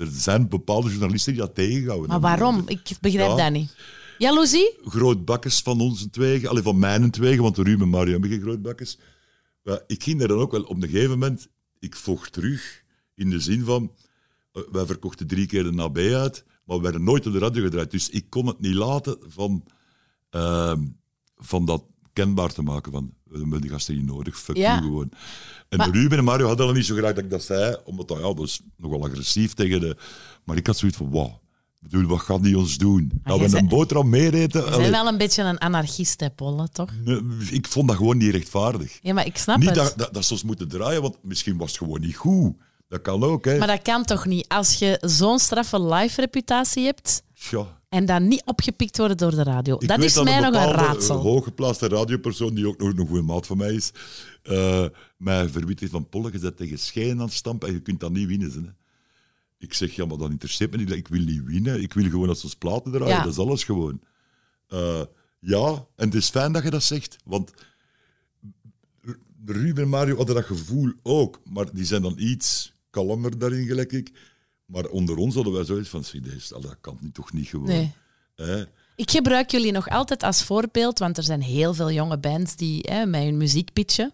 er 0.00 0.06
zijn 0.12 0.48
bepaalde 0.48 0.90
journalisten 0.90 1.32
die 1.32 1.42
dat 1.42 1.54
tegenhouden. 1.54 2.08
Maar 2.08 2.20
waarom? 2.20 2.62
Ik 2.66 2.90
begrijp 3.00 3.28
Ja. 3.30 3.36
dat 3.36 3.52
niet. 3.52 3.76
Jaloezie? 4.18 4.78
Grootbakkers 4.84 5.60
van 5.60 5.80
onze 5.80 6.10
twee, 6.10 6.48
alleen 6.48 6.62
van 6.62 6.78
mijn 6.78 7.10
twee, 7.10 7.42
want 7.42 7.56
Ruben 7.56 7.80
en 7.80 7.88
Mario 7.88 8.12
hebben 8.12 8.30
geen 8.30 8.40
grootbakkers. 8.40 8.98
Maar 9.62 9.80
ik 9.86 10.02
ging 10.02 10.18
daar 10.18 10.28
dan 10.28 10.38
ook 10.38 10.52
wel 10.52 10.62
op 10.62 10.82
een 10.82 10.88
gegeven 10.88 11.10
moment, 11.10 11.48
ik 11.78 11.96
vocht 11.96 12.32
terug 12.32 12.82
in 13.14 13.30
de 13.30 13.40
zin 13.40 13.64
van, 13.64 13.92
eh, 14.52 14.62
wij 14.72 14.86
verkochten 14.86 15.26
drie 15.26 15.46
keer 15.46 15.62
de 15.62 15.72
NAB 15.72 15.96
uit, 15.98 16.44
maar 16.64 16.76
we 16.76 16.82
werden 16.82 17.04
nooit 17.04 17.26
op 17.26 17.32
de 17.32 17.38
radio 17.38 17.62
gedraaid. 17.62 17.90
Dus 17.90 18.08
ik 18.08 18.30
kon 18.30 18.46
het 18.46 18.60
niet 18.60 18.74
laten 18.74 19.16
van, 19.28 19.64
ehm, 20.30 20.80
van 21.36 21.64
dat 21.64 21.84
kenbaar 22.12 22.52
te 22.52 22.62
maken 22.62 22.92
van, 22.92 23.14
we 23.24 23.38
hebben 23.38 23.60
die 23.60 23.70
gasten 23.70 23.96
niet 23.96 24.06
nodig, 24.06 24.38
fuck 24.38 24.56
Ja. 24.56 24.72
you 24.74 24.82
gewoon. 24.82 25.10
En 25.68 25.78
Maar- 25.78 25.90
Ruben 25.90 26.18
en 26.18 26.24
Mario 26.24 26.46
hadden 26.46 26.66
al 26.66 26.72
niet 26.72 26.84
zo 26.86 26.94
graag 26.94 27.14
dat 27.14 27.24
ik 27.24 27.30
dat 27.30 27.42
zei, 27.42 27.76
omdat 27.84 28.08
dat, 28.08 28.18
ja, 28.18 28.22
dat 28.34 28.46
is 28.46 28.60
nogal 28.76 29.04
agressief 29.04 29.54
tegen 29.54 29.80
de... 29.80 29.96
Maar 30.44 30.56
ik 30.56 30.66
had 30.66 30.76
zoiets 30.76 30.96
van, 30.96 31.06
ik 31.06 31.12
bedoel, 31.90 32.06
wat 32.06 32.20
gaan 32.20 32.42
die 32.42 32.58
ons 32.58 32.78
doen? 32.78 33.10
Dat 33.24 33.38
jij 33.38 33.48
we 33.50 33.58
een 33.58 33.68
boterham 33.68 34.08
meeeten? 34.08 34.60
Je 34.60 34.66
Allee. 34.66 34.78
bent 34.78 34.90
wel 34.90 35.06
een 35.06 35.18
beetje 35.18 35.42
een 35.42 35.58
anarchist, 35.58 36.20
hè, 36.20 36.30
Polle, 36.30 36.68
toch? 36.72 36.90
Nee, 37.04 37.20
ik 37.50 37.66
vond 37.66 37.88
dat 37.88 37.96
gewoon 37.96 38.16
niet 38.18 38.30
rechtvaardig. 38.32 38.98
Ja, 39.02 39.12
maar 39.14 39.26
ik 39.26 39.36
snap 39.36 39.58
Niet 39.58 39.66
het. 39.68 39.74
dat, 39.76 39.94
dat, 39.96 40.14
dat 40.14 40.24
ze 40.24 40.32
ons 40.32 40.42
moeten 40.42 40.68
draaien, 40.68 41.02
want 41.02 41.16
misschien 41.22 41.56
was 41.56 41.68
het 41.68 41.78
gewoon 41.78 42.00
niet 42.00 42.16
goed. 42.16 42.54
Dat 42.88 43.02
kan 43.02 43.22
ook, 43.24 43.44
hè. 43.44 43.58
Maar 43.58 43.66
dat 43.66 43.82
kan 43.82 44.04
toch 44.04 44.26
niet? 44.26 44.48
Als 44.48 44.74
je 44.78 44.98
zo'n 45.00 45.38
straffe 45.38 45.82
live-reputatie 45.82 46.84
hebt 46.84 47.22
Tja. 47.34 47.66
en 47.88 48.06
dat 48.06 48.20
niet 48.20 48.42
opgepikt 48.44 48.98
wordt 48.98 49.18
door 49.18 49.30
de 49.30 49.42
radio. 49.42 49.76
Ik 49.78 49.88
dat 49.88 50.02
is 50.02 50.22
mij 50.22 50.40
nog 50.40 50.54
een 50.54 50.70
raadsel. 50.72 51.16
eh, 51.16 51.22
hooggeplaatste 51.22 51.88
radiopersoon, 51.88 52.54
die 52.54 52.68
ook 52.68 52.78
nog 52.78 52.88
een 52.98 53.06
goede 53.06 53.22
maat 53.22 53.46
van 53.46 53.56
mij 53.56 53.72
is, 53.74 53.90
eh, 54.42 54.84
mij 55.16 55.48
verwit 55.48 55.80
heeft 55.80 55.92
van 55.92 56.08
Polle, 56.08 56.28
je 56.32 56.38
bent 56.38 56.56
tegen 56.56 56.78
schijn 56.78 57.10
aan 57.18 57.24
het 57.24 57.32
stampen 57.32 57.68
en 57.68 57.74
je 57.74 57.80
kunt 57.80 58.00
dat 58.00 58.12
niet 58.12 58.26
winnen. 58.28 58.50
Hè. 58.52 58.84
Ik 59.58 59.74
zeg, 59.74 59.94
ja, 59.94 60.06
maar 60.06 60.18
dat 60.18 60.30
interesseert 60.30 60.70
me 60.70 60.76
niet. 60.76 60.90
Ik 60.90 61.08
wil 61.08 61.20
niet 61.20 61.44
winnen. 61.44 61.82
Ik 61.82 61.92
wil 61.92 62.04
gewoon 62.10 62.26
dat 62.26 62.38
ze 62.38 62.44
ons 62.44 62.54
platen 62.54 62.92
draaien. 62.92 63.16
Ja. 63.16 63.22
Dat 63.22 63.32
is 63.32 63.38
alles 63.38 63.64
gewoon. 63.64 64.00
Eh, 64.68 65.02
ja, 65.38 65.86
en 65.96 66.06
het 66.06 66.14
is 66.14 66.30
fijn 66.30 66.52
dat 66.52 66.62
je 66.62 66.70
dat 66.70 66.82
zegt, 66.82 67.16
want 67.24 67.52
Ruben 69.44 69.82
en 69.82 69.88
Mario 69.88 70.16
hadden 70.16 70.34
dat 70.34 70.44
gevoel 70.44 70.92
ook, 71.02 71.40
maar 71.44 71.66
die 71.72 71.84
zijn 71.84 72.02
dan 72.02 72.14
iets 72.18 72.72
kalmer 72.90 73.38
daarin, 73.38 73.66
gelijk 73.66 73.92
ik. 73.92 74.12
Maar 74.64 74.86
onder 74.86 75.16
ons 75.16 75.34
hadden 75.34 75.52
wij 75.52 75.64
zoiets 75.64 75.88
van, 75.88 76.04
dat 76.60 76.76
kan 76.80 76.98
niet, 77.00 77.14
toch 77.14 77.32
niet 77.32 77.48
gewoon. 77.48 77.66
Nee. 77.66 78.66
Ik 78.96 79.10
gebruik 79.10 79.50
jullie 79.50 79.72
nog 79.72 79.88
altijd 79.88 80.22
als 80.22 80.44
voorbeeld, 80.44 80.98
want 80.98 81.16
er 81.16 81.22
zijn 81.22 81.42
heel 81.42 81.74
veel 81.74 81.90
jonge 81.90 82.18
bands 82.18 82.56
die 82.56 82.80
hè, 82.88 83.06
met 83.06 83.22
hun 83.22 83.36
muziek 83.36 83.72
pitchen. 83.72 84.12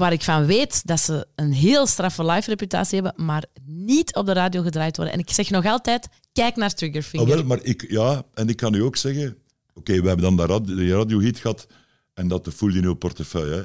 Waar 0.00 0.12
ik 0.12 0.22
van 0.22 0.46
weet 0.46 0.86
dat 0.86 1.00
ze 1.00 1.26
een 1.34 1.52
heel 1.52 1.86
straffe 1.86 2.24
live-reputatie 2.24 3.00
hebben, 3.02 3.24
maar 3.24 3.44
niet 3.64 4.14
op 4.14 4.26
de 4.26 4.32
radio 4.32 4.62
gedraaid 4.62 4.96
worden. 4.96 5.14
En 5.14 5.20
ik 5.20 5.30
zeg 5.30 5.50
nog 5.50 5.64
altijd, 5.64 6.08
kijk 6.32 6.56
naar 6.56 6.74
Triggerfinger. 6.74 7.28
Ah, 7.28 7.34
wel, 7.34 7.44
maar 7.44 7.62
ik, 7.62 7.90
ja, 7.90 8.22
en 8.34 8.48
ik 8.48 8.56
kan 8.56 8.74
u 8.74 8.82
ook 8.82 8.96
zeggen, 8.96 9.36
oké, 9.74 10.00
we 10.00 10.06
hebben 10.08 10.24
dan 10.26 10.36
de 10.36 10.46
radio, 10.46 10.74
de 10.74 10.88
radio-hit 10.88 11.38
gehad 11.38 11.66
en 12.14 12.28
dat 12.28 12.44
de 12.44 12.52
full 12.52 12.76
in 12.76 12.84
uw 12.84 12.94
portefeuille. 12.94 13.54
hè. 13.54 13.62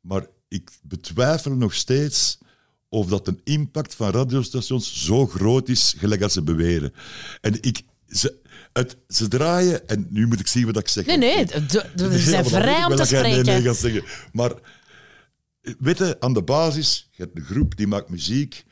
Maar 0.00 0.26
ik 0.48 0.70
betwijfel 0.82 1.52
nog 1.52 1.74
steeds 1.74 2.38
of 2.88 3.06
dat 3.06 3.28
een 3.28 3.40
impact 3.44 3.94
van 3.94 4.10
radiostations 4.10 5.04
zo 5.04 5.26
groot 5.26 5.68
is, 5.68 5.94
gelijk 5.98 6.22
als 6.22 6.32
ze 6.32 6.42
beweren. 6.42 6.92
En 7.40 7.58
ik, 7.60 7.82
ze, 8.08 8.34
het, 8.72 8.96
ze 9.08 9.28
draaien, 9.28 9.88
en 9.88 10.06
nu 10.10 10.26
moet 10.26 10.40
ik 10.40 10.46
zien 10.46 10.66
wat 10.66 10.78
ik 10.78 10.88
zeg. 10.88 11.06
Nee, 11.06 11.16
nee, 11.16 11.46
we 11.94 12.18
zijn 12.18 12.44
vrij 12.44 12.84
om 12.84 12.96
te 12.96 13.04
jij 13.04 13.22
nee, 13.22 13.32
nee 13.32 13.40
spreken. 13.42 13.62
gaat 13.62 13.76
zeggen. 13.76 14.04
Maar 14.32 14.52
weet 15.78 15.98
je, 15.98 16.16
aan 16.20 16.32
de 16.32 16.42
basis, 16.42 17.08
je 17.12 17.22
hebt 17.22 17.38
een 17.38 17.44
groep 17.44 17.76
die 17.76 17.86
maakt 17.86 18.08
muziek 18.08 18.64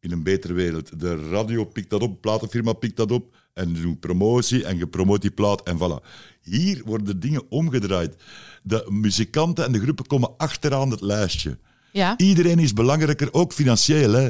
in 0.00 0.12
een 0.12 0.22
betere 0.22 0.52
wereld. 0.52 1.00
De 1.00 1.28
radio 1.28 1.64
pikt 1.64 1.90
dat 1.90 2.02
op, 2.02 2.12
de 2.12 2.18
platenfirma 2.20 2.72
pikt 2.72 2.96
dat 2.96 3.12
op 3.12 3.36
en 3.54 3.72
doet 3.72 4.00
promotie 4.00 4.64
en 4.64 4.78
je 4.78 4.86
promoot 4.86 5.22
die 5.22 5.30
plaat 5.30 5.62
en 5.62 5.76
voilà. 5.76 6.06
Hier 6.40 6.82
worden 6.84 7.20
dingen 7.20 7.50
omgedraaid. 7.50 8.22
De 8.62 8.86
muzikanten 8.90 9.64
en 9.64 9.72
de 9.72 9.80
groepen 9.80 10.06
komen 10.06 10.36
achteraan 10.36 10.90
het 10.90 11.00
lijstje. 11.00 11.58
Ja, 11.98 12.14
Iedereen 12.16 12.58
is 12.58 12.72
belangrijker, 12.72 13.28
ook 13.32 13.52
financieel. 13.52 14.12
Hè. 14.12 14.28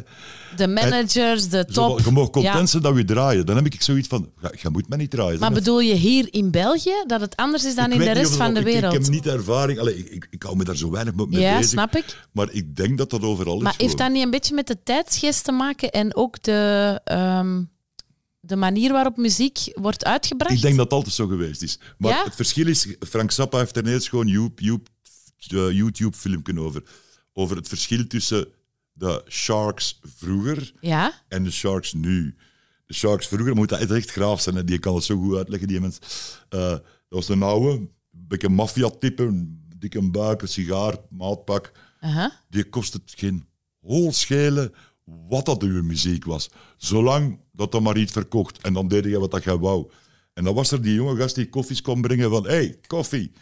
de 0.57 0.69
managers, 0.69 1.49
de 1.49 1.65
top. 1.65 2.01
je 2.01 2.11
mag 2.11 2.31
content 2.31 2.55
Ja. 2.55 2.67
zijn 2.67 2.83
dat 2.83 2.95
we 2.95 3.05
draaien. 3.05 3.47
Dan 3.47 3.57
heb 3.57 3.67
ik 3.67 3.83
zoiets 3.83 4.09
van, 4.09 4.31
je 4.61 4.69
moet 4.71 4.89
me 4.89 4.97
niet 4.97 5.11
draaien. 5.11 5.39
Maar 5.41 5.53
bedoel 5.53 5.81
je 5.81 5.95
hier 5.95 6.29
in 6.31 6.51
België 6.51 7.05
dat 7.07 7.21
het 7.21 7.37
anders 7.37 7.65
is 7.65 7.75
dan 7.75 7.87
ik 7.87 7.93
in 7.93 7.99
de 7.99 8.13
rest 8.13 8.37
van 8.37 8.55
de 8.55 8.63
wereld? 8.63 8.95
Ik, 8.95 9.01
heb 9.03 9.11
niet 9.11 9.27
ervaring. 9.27 9.79
Allee, 9.79 9.99
ik, 9.99 10.09
ik, 10.13 10.27
ik 10.31 10.43
hou 10.43 10.57
me 10.57 10.65
daar 10.65 10.77
zo 10.77 10.91
weinig 10.91 11.15
mee 11.15 11.27
ja, 11.41 11.57
bezig. 11.57 11.71
snap 11.71 11.97
ik. 11.97 12.27
Maar 12.33 12.49
ik 12.53 12.77
denk 12.77 12.99
dat 12.99 13.11
dat 13.11 13.23
overal 13.23 13.59
Maar 13.61 13.75
is. 13.79 13.85
heeft 13.85 13.99
dat 13.99 14.11
niet 14.13 14.25
een 14.25 14.31
beetje 14.31 14.55
met 14.55 14.67
de 14.67 14.77
tijdsgeest 14.85 15.45
te 15.45 15.53
maken 15.53 15.91
en 15.91 16.17
ook 16.17 16.43
de, 16.43 17.01
ehm, 17.05 17.63
de 18.41 18.57
manier 18.57 18.93
waarop 18.93 19.17
muziek 19.17 19.59
wordt 19.75 20.05
uitgebracht? 20.05 20.55
Ik 20.55 20.61
denk 20.63 20.75
dat 20.77 20.85
het 20.85 20.95
altijd 20.95 21.15
zo 21.15 21.27
geweest 21.27 21.63
is. 21.63 21.79
Maar 21.99 22.11
Ja? 22.13 22.25
het 22.25 22.35
verschil 22.35 22.67
is, 22.67 22.87
Frank 23.09 23.31
Zappa 23.31 23.59
heeft 23.59 23.77
er 23.77 23.83
ineens 23.87 24.09
gewoon 24.09 24.27
YouTube, 24.27 24.83
YouTube, 25.37 25.75
YouTube-filmpje 25.75 26.61
over. 26.61 26.83
Over 27.39 27.57
het 27.57 27.69
verschil 27.69 28.07
tussen 28.07 28.49
de 28.93 29.25
Sharks 29.29 30.01
vroeger 30.03 30.73
Ja? 30.81 31.13
en 31.29 31.45
de 31.45 31.51
Sharks 31.51 31.93
nu. 31.93 32.37
De 32.87 32.95
Sharks 32.95 33.27
vroeger, 33.27 33.55
moet 33.55 33.69
dat 33.69 33.91
echt 33.91 34.11
graaf 34.11 34.41
zijn, 34.41 34.57
hè. 34.57 34.65
die 34.65 34.79
kan 34.79 34.95
het 34.95 35.05
zo 35.05 35.17
goed 35.19 35.37
uitleggen, 35.37 35.69
die 35.69 35.81
mens. 35.81 35.99
Eh, 36.49 36.61
dat 36.71 36.83
was 37.09 37.29
een 37.29 37.43
oude, 37.43 37.71
een 37.71 37.91
beetje 38.11 38.49
maffia-type, 38.49 39.23
een 39.23 39.67
dikke 39.77 40.11
buik, 40.11 40.43
een 40.43 40.49
sigaar, 40.49 40.97
maatpak. 41.11 41.73
Die 42.51 42.65
kost 42.65 42.93
het 42.93 43.13
geen 43.17 43.47
hol 43.81 44.13
schelen 44.13 44.73
wat 45.05 45.45
dat 45.47 45.63
uw 45.63 45.83
muziek 45.83 46.25
was. 46.25 46.51
Zolang 46.77 47.41
dat 47.53 47.73
dan 47.73 47.83
maar 47.83 47.99
iets 47.99 48.13
verkocht. 48.13 48.63
En 48.63 48.73
dan 48.73 48.89
deed 48.89 49.05
je 49.05 49.19
wat 49.19 49.31
dat 49.31 49.45
jij 49.45 49.57
wou. 49.59 49.91
En 50.35 50.45
dan 50.45 50.55
was 50.55 50.71
er 50.71 50.83
die 50.83 50.95
jonge 50.95 51.17
gast 51.17 51.35
die 51.35 51.49
koffies 51.49 51.83
kon 51.83 52.01
brengen 52.01 52.31
van... 52.31 52.47
hey, 52.47 52.79
koffie. 52.87 53.33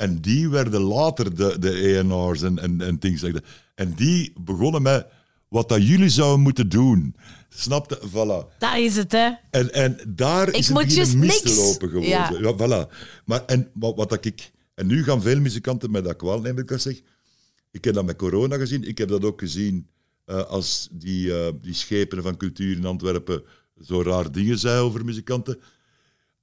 En 0.00 0.20
die 0.20 0.48
werden 0.48 0.80
later 0.80 1.34
de, 1.34 1.58
de 1.58 1.70
ENR's 1.72 2.42
en, 2.42 2.58
en, 2.58 2.80
en 2.80 2.98
things 2.98 3.22
like 3.22 3.40
that. 3.40 3.50
En 3.74 3.94
die 3.94 4.32
begonnen 4.40 4.82
met 4.82 5.06
wat 5.48 5.68
dat 5.68 5.86
jullie 5.86 6.08
zouden 6.08 6.40
moeten 6.40 6.68
doen. 6.68 7.16
Snapte? 7.48 8.00
Voilà. 8.08 8.58
Daar 8.58 8.80
is 8.80 8.96
het, 8.96 9.12
hè. 9.12 9.30
En, 9.50 9.72
en 9.72 9.98
daar 10.08 10.48
Ik 10.48 10.56
is 10.56 10.66
het 10.66 10.76
moet 10.76 10.84
beginnen 10.86 11.18
juist 11.18 11.44
mis 11.44 11.54
te 11.54 11.60
lopen 11.60 11.88
geworden. 11.88 12.42
Ja. 12.42 12.54
Ja. 12.58 12.86
voilà. 12.86 12.92
Maar, 13.24 13.44
en, 13.44 13.70
wat, 13.74 13.96
wat 13.96 14.08
dat 14.08 14.24
ik... 14.24 14.50
En 14.74 14.86
nu 14.86 15.04
gaan 15.04 15.22
veel 15.22 15.40
muzikanten 15.40 15.90
met 15.90 16.04
dat 16.04 16.16
kwaal 16.16 16.40
nemen, 16.40 16.62
ik 16.62 16.68
dat 16.68 16.80
zeg. 16.80 17.00
Ik 17.70 17.84
heb 17.84 17.94
dat 17.94 18.04
met 18.04 18.16
corona 18.16 18.56
gezien. 18.56 18.88
Ik 18.88 18.98
heb 18.98 19.08
dat 19.08 19.24
ook 19.24 19.40
gezien 19.40 19.88
eh, 20.24 20.42
als 20.42 20.88
die, 20.92 21.38
eh, 21.38 21.52
die 21.62 21.74
schepen 21.74 22.22
van 22.22 22.36
cultuur 22.36 22.76
in 22.76 22.84
Antwerpen 22.84 23.42
zo 23.80 24.02
raar 24.02 24.32
dingen 24.32 24.58
zei 24.58 24.80
over 24.80 25.04
muzikanten. 25.04 25.58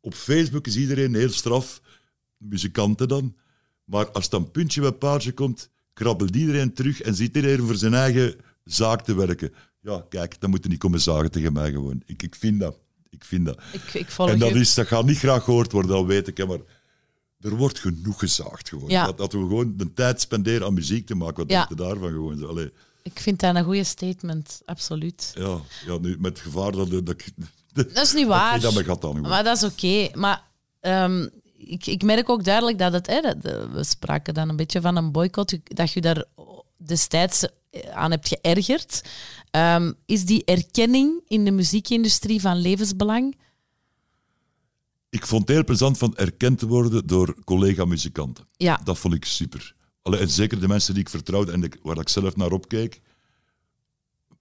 Op 0.02 0.14
Facebook 0.14 0.68
is 0.68 0.78
iedereen 0.78 1.16
heel 1.16 1.30
straf, 1.30 1.82
muzikanten 2.38 3.08
dan. 3.08 3.36
Maar 3.88 4.12
als 4.12 4.30
dan 4.30 4.52
puntje 4.52 4.82
bij 4.82 4.92
paaltje 4.92 5.32
komt, 5.32 5.70
krabbelt 5.94 6.36
iedereen 6.36 6.74
terug 6.74 7.02
en 7.02 7.16
zit 7.16 7.36
iedereen 7.36 7.66
voor 7.66 7.76
zijn 7.76 7.94
eigen 7.94 8.36
zaak 8.64 9.02
te 9.02 9.16
werken. 9.16 9.54
Ja, 9.82 10.06
kijk, 10.10 10.40
dan 10.42 10.50
moeten 10.50 10.70
niet 10.70 10.80
komen 10.80 11.02
zagen 11.02 11.32
tegen 11.32 11.54
mij 11.54 11.72
gewoon. 11.72 12.02
Ik, 12.06 12.24
ik 12.24 12.36
vind 12.36 12.60
dat. 12.60 12.78
Ik 13.10 13.24
vind 13.24 13.46
dat. 13.46 13.60
Ik, 13.72 13.94
ik 13.94 14.08
En 14.18 14.40
dat, 14.40 14.56
is, 14.56 14.74
dat 14.74 14.88
gaat 14.88 15.06
niet 15.06 15.18
graag 15.18 15.44
gehoord 15.44 15.72
worden, 15.72 15.92
dat 15.92 16.06
weet 16.06 16.28
ik. 16.28 16.48
Maar 16.48 16.60
er 17.40 17.56
wordt 17.56 17.80
genoeg 17.80 18.20
gezaagd 18.20 18.70
gewoon. 18.70 18.90
Ja. 18.90 19.06
Dat, 19.06 19.18
dat 19.18 19.32
we 19.32 19.38
gewoon 19.40 19.74
de 19.78 19.94
tijd 19.94 20.22
spenderen 20.22 20.68
aan 20.68 20.74
muziek 20.74 21.06
te 21.06 21.16
maken. 21.16 21.36
Wat 21.38 21.50
Ja. 21.52 21.58
denk 21.58 21.70
je 21.70 21.86
daarvan 21.86 22.10
gewoon? 22.12 22.48
Allee, 22.48 22.72
Ik 23.04 23.20
vind 23.20 23.40
dat 23.40 23.56
een 23.56 23.64
goede 23.64 23.84
statement, 23.84 24.62
absoluut. 24.66 25.32
ja, 25.36 25.60
ja, 25.86 25.98
nu, 25.98 26.16
met 26.20 26.32
het 26.38 26.40
gevaar 26.48 26.72
dat, 26.72 26.90
dat 26.90 27.10
ik... 27.10 27.26
Dat 27.74 27.98
is 27.98 28.14
niet 28.14 28.28
waar. 28.38 28.60
dat 28.60 28.74
me 28.74 28.84
gaat 28.84 29.02
dan. 29.02 29.22
Maar 29.22 29.44
dat 29.44 29.58
is 29.58 29.64
oké. 29.64 30.18
Maar 30.18 30.44
ehm, 30.80 31.28
ik, 31.58 31.86
ik 31.86 32.04
merk 32.04 32.30
ook 32.30 32.44
duidelijk 32.44 32.78
dat 32.78 32.94
het... 32.94 33.08
Hè, 33.08 33.22
dat, 33.22 33.46
eh, 33.46 33.72
we 33.72 33.84
spraken 33.84 34.34
dan 34.34 34.50
een 34.50 34.56
beetje 34.56 34.82
van 34.82 34.96
een 34.96 35.12
boycott, 35.12 35.60
dat 35.64 35.92
je 35.92 36.02
daar 36.02 36.26
destijds 36.78 37.48
aan 37.94 38.12
hebt 38.12 38.28
geërgerd. 38.28 39.02
Ehm, 39.52 39.94
is 40.06 40.26
die 40.26 40.46
erkenning 40.46 41.22
in 41.28 41.46
de 41.46 41.52
muziekindustrie 41.52 42.42
van 42.42 42.58
levensbelang? 42.58 43.36
Ik 45.10 45.26
vond 45.26 45.42
het 45.42 45.52
heel 45.52 45.64
plezant 45.64 45.98
van 45.98 46.16
erkend 46.16 46.60
te 46.60 46.68
worden 46.68 47.08
door 47.08 47.44
collega-muzikanten. 47.44 48.48
Ja. 48.58 48.82
Dat 48.84 48.98
vond 48.98 49.14
ik 49.14 49.26
super. 49.26 49.76
Allee, 50.02 50.20
en 50.20 50.30
zeker 50.30 50.60
de 50.60 50.68
mensen 50.68 50.94
die 50.94 51.04
ik 51.04 51.10
vertrouwde 51.10 51.52
en 51.52 51.72
waar 51.82 51.98
ik 51.98 52.10
zelf 52.10 52.36
naar 52.36 52.52
opkeek. 52.52 53.02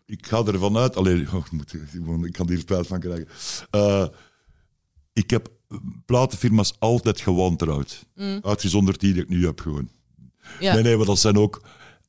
Ik 0.07 0.27
ga 0.27 0.45
ervan 0.45 0.77
uit... 0.77 0.97
Allee, 0.97 1.27
oh, 1.33 1.45
ik, 1.45 1.51
moet, 1.51 1.73
ik 2.25 2.33
kan 2.33 2.49
hier 2.49 2.59
spijt 2.59 2.87
van 2.87 3.01
krijgen. 3.01 3.29
Eh, 3.71 4.07
ik 5.13 5.31
heb 5.31 5.56
platenfirma's 6.07 6.75
altijd 6.79 7.21
gewantrouwd. 7.21 8.07
Uitgezonderd 8.43 9.01
die 9.01 9.13
die 9.13 9.23
ik 9.23 9.29
nu 9.29 9.45
heb 9.47 9.61
gewoon. 9.61 9.89
Mm. 10.17 10.31
Ja. 10.61 10.75
Nee, 10.75 10.83
nee, 10.83 10.97
maar 10.97 11.07
dat 11.07 11.19
zijn 11.19 11.37
ook 11.37 11.63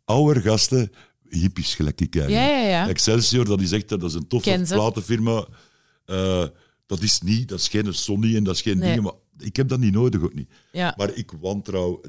oude 0.06 0.42
gasten, 0.42 0.92
hippies 1.30 1.76
gelijk 1.76 2.02
ik 2.02 2.16
eigenlijk. 2.16 2.48
Ja, 2.48 2.58
ja, 2.58 2.68
ja. 2.68 2.88
Excelsior, 2.88 3.46
dat 3.46 3.62
is 3.62 3.72
echt 3.72 3.90
dat 3.90 4.04
is 4.04 4.14
een 4.14 4.28
toffe 4.28 4.64
platenfirma. 4.68 5.46
Eh, 6.06 6.46
dat 6.86 7.02
is 7.02 7.22
niet, 7.22 7.50
dat 7.50 7.60
is 7.60 7.68
geen 7.68 7.94
Sony 7.94 8.36
en 8.36 8.44
dat 8.44 8.56
is 8.56 8.62
geen 8.62 8.78
Nee. 8.78 8.88
dingen, 8.88 9.04
maar 9.04 9.14
ik 9.38 9.56
heb 9.56 9.68
dat 9.68 9.80
niet 9.80 9.94
nodig 9.94 10.22
ook 10.22 10.34
niet. 10.34 10.50
Ja. 10.72 10.94
Maar 10.98 11.14
ik 11.14 11.32
wantrouw. 11.42 12.02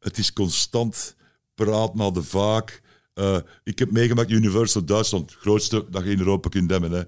Het 0.00 0.18
is 0.18 0.32
constant 0.32 1.16
praat 1.54 1.94
naar 1.94 2.12
de 2.12 2.22
vaak. 2.22 2.82
Eh, 3.14 3.36
ik 3.64 3.78
heb 3.78 3.90
meegemaakt 3.90 4.30
Universal 4.30 4.84
Duitsland, 4.84 5.32
grootste 5.32 5.86
dat 5.90 6.04
je 6.04 6.10
in 6.10 6.18
Europa 6.18 6.48
kunt 6.48 6.68
demmen. 6.68 6.90
Hè. 6.90 7.02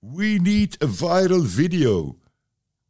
We 0.00 0.38
need 0.42 0.82
a 0.84 0.88
viral 0.88 1.44
video. 1.44 2.18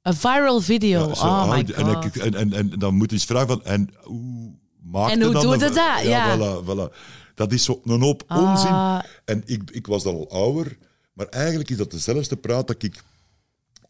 Een 0.07 0.14
viral 0.14 0.61
video. 0.61 1.09
Ja, 1.09 1.14
zo 1.14 1.24
oh 1.26 1.50
my 1.50 1.64
en, 1.74 1.84
god. 1.94 2.04
ik- 2.04 2.16
en, 2.16 2.34
en, 2.34 2.52
en 2.52 2.68
dan 2.78 2.94
moet 2.94 3.11
je 3.11 3.16
eens 3.16 3.24
vragen 3.24 3.48
van, 3.48 3.64
en 3.64 3.90
hoe 4.02 4.54
maakt 4.82 5.12
En 5.12 5.22
hoe 5.22 5.32
dan 5.32 5.42
doe 5.42 5.52
een- 5.52 5.59
je 5.59 5.64
dat? 5.64 6.02
Ja. 6.04 6.36
Voilà, 6.38 6.64
voilà. 6.64 6.94
Dat 7.34 7.52
is 7.52 7.64
zo 7.64 7.80
een 7.84 8.00
hoop 8.00 8.22
Ah. 8.26 8.38
onzin. 8.50 9.02
En 9.24 9.42
ik, 9.46 9.70
ik 9.70 9.86
was 9.86 10.02
dan 10.02 10.14
al 10.14 10.30
ouder, 10.30 10.78
maar 11.12 11.26
eigenlijk 11.26 11.70
is 11.70 11.76
dat 11.76 11.90
dezelfde 11.90 12.36
praat 12.36 12.66
dat 12.66 12.82
ik, 12.82 13.02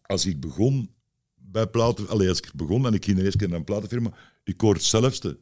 als 0.06 0.26
ik 0.26 0.40
begon 0.40 0.90
bij 1.36 1.66
platen, 1.66 2.08
allee, 2.08 2.28
als 2.28 2.38
ik 2.38 2.50
begon 2.54 2.86
en 2.86 2.94
ik 2.94 3.04
ging 3.04 3.16
de 3.16 3.22
eerste 3.22 3.38
keer 3.38 3.48
naar 3.48 3.58
een 3.58 3.64
platenfirma, 3.64 4.10
ik 4.44 4.60
hoor 4.60 4.74
hetzelfde. 4.74 5.38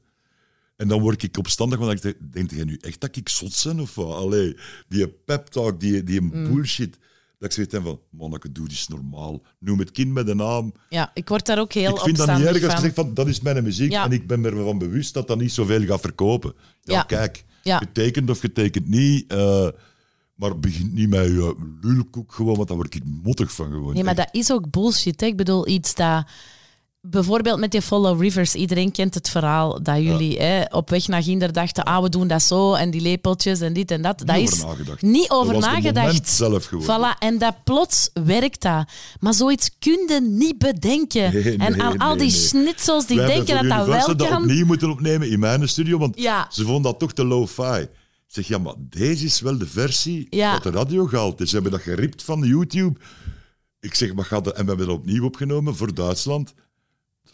En 0.76 0.88
dan 0.88 1.00
word 1.00 1.22
ik 1.22 1.36
opstandig, 1.38 1.78
want 1.78 1.92
ik 1.92 2.02
denk, 2.02 2.16
denk 2.32 2.50
jij 2.50 2.64
nu 2.64 2.78
echt 2.80 3.00
dat 3.00 3.16
ik 3.16 3.28
zot 3.28 3.62
ben 3.64 3.80
of 3.80 3.94
wat? 3.94 4.14
Allee, 4.16 4.56
die 4.88 5.08
pep 5.08 5.46
talk, 5.46 5.80
die, 5.80 6.02
die 6.04 6.20
Mm. 6.20 6.46
Dat 7.45 7.57
ik 7.57 7.59
zoiets 7.68 7.72
heb 7.74 7.82
van, 7.82 8.18
manneke, 8.20 8.53
doe 8.53 8.68
eens 8.68 8.88
normaal. 8.88 9.42
Noem 9.59 9.78
het 9.78 9.90
kind 9.90 10.12
met 10.12 10.26
de 10.26 10.34
naam. 10.34 10.72
Ja, 10.88 11.11
ik 11.14 11.28
word 11.28 11.47
daar 11.47 11.59
ook 11.59 11.72
heel 11.72 11.95
Ik 11.95 12.01
vind 12.01 12.16
dat 12.16 12.26
niet 12.26 12.36
opstandig 12.36 12.62
erg 12.62 12.64
als 12.64 12.72
je 12.72 12.80
zegt 12.80 12.95
van 12.95 13.14
dat 13.14 13.28
is 13.28 13.40
mijn 13.40 13.64
muziek 13.64 13.90
Ja. 13.90 14.05
en 14.05 14.12
ik 14.12 14.26
ben 14.26 14.40
me 14.40 14.49
ervan 14.51 14.78
bewust 14.78 15.14
dat 15.14 15.26
dat 15.28 15.38
niet 15.38 15.53
zoveel 15.53 15.84
gaat 15.84 16.01
verkopen. 16.01 16.55
Ja, 16.82 16.95
Ja. 16.95 17.03
kijk, 17.03 17.45
getekend 17.62 18.30
of 18.30 18.38
getekend 18.38 18.88
niet, 18.88 19.32
eh, 19.32 19.68
maar 20.34 20.59
begint 20.59 20.92
niet 20.92 21.09
met 21.09 21.26
je 21.26 21.57
lulkoek 21.80 22.32
gewoon, 22.32 22.57
want 22.57 22.68
daar 22.68 22.76
word 22.76 22.95
ik 22.95 23.03
mottig 23.22 23.53
van 23.53 23.70
gewoon. 23.70 23.95
Nee, 23.95 24.05
maar 24.05 24.14
dat 24.14 24.28
is 24.32 24.53
ook 24.53 24.70
bullshit. 24.70 25.20
Hè? 25.20 25.26
Ik 25.26 25.36
bedoel, 25.36 25.68
iets 25.68 25.95
dat... 25.95 26.26
Bijvoorbeeld 27.07 27.59
met 27.59 27.70
die 27.70 27.82
Follow 27.82 28.20
Rivers. 28.22 28.55
Iedereen 28.55 28.90
kent 28.92 29.14
het 29.14 29.28
verhaal 29.30 29.82
dat 29.82 29.96
jullie 30.02 30.38
hè, 30.38 30.62
op 30.70 30.90
weg 30.90 31.09
naar 31.09 31.22
Ginder 31.22 31.52
dachten 31.52 31.84
ah, 31.84 32.02
we 32.02 32.09
doen 32.09 32.26
dat 32.28 32.42
zo 32.42 32.74
en 32.74 32.90
die 32.90 33.00
lepeltjes 33.00 33.61
en 33.61 33.72
dit 33.72 33.90
en 33.90 34.02
dat. 34.02 34.18
dat 34.18 34.30
over 34.30 34.42
is 34.42 34.62
nagedacht. 34.62 35.02
niet 35.02 35.30
over 35.30 35.52
Dat 35.52 35.62
nagedacht. 35.62 36.28
zelf 36.28 36.64
gewoon. 36.64 36.84
Voilà, 37.14 37.18
en 37.18 37.38
dat 37.38 37.55
plots 37.64 38.11
werkt 38.24 38.62
dat. 38.62 38.88
Maar 39.20 39.34
zoiets 39.34 39.70
kun 39.78 40.05
je 40.09 40.20
niet 40.30 40.59
bedenken. 40.59 41.32
Nee, 41.32 41.57
en 41.57 41.72
nee, 41.72 41.82
aan 41.82 41.98
al 41.98 42.16
die 42.16 42.30
schnitzels 42.30 43.07
die 43.07 43.16
Wij 43.16 43.26
denken 43.26 43.55
dat 43.55 43.62
dat 43.62 43.70
wel 43.72 43.80
Universal 43.86 44.16
dat 44.16 44.28
kan. 44.28 44.42
opnieuw 44.42 44.66
moeten 44.66 44.90
opnemen 44.90 45.30
in 45.30 45.38
mijn 45.38 45.68
studio, 45.68 45.98
want 45.98 46.20
Ja. 46.20 46.46
ze 46.50 46.62
vonden 46.64 46.82
dat 46.82 46.98
toch 46.98 47.12
te 47.12 47.24
low-fi. 47.24 47.80
Ik 47.80 47.88
zeg, 48.26 48.46
ja, 48.48 48.59
maar 48.59 48.74
deze 48.78 49.24
is 49.24 49.40
wel 49.40 49.59
de 49.59 49.66
versie 49.66 50.26
Ja. 50.30 50.52
dat 50.52 50.62
de 50.62 50.70
radio 50.70 51.07
gehaald 51.07 51.40
is. 51.40 51.48
Ze 51.48 51.55
hebben 51.55 51.72
dat 51.72 51.80
geript 51.82 52.22
van 52.22 52.40
YouTube. 52.42 52.98
Ik 53.80 53.94
zeg, 53.94 54.14
maar 54.14 54.24
gaat 54.24 54.44
dat... 54.44 54.55
En 54.57 54.62
we 54.62 54.68
hebben 54.68 54.86
dat 54.86 54.96
opnieuw 54.96 55.24
opgenomen 55.24 55.76
voor 55.76 55.94
Duitsland. 55.94 56.55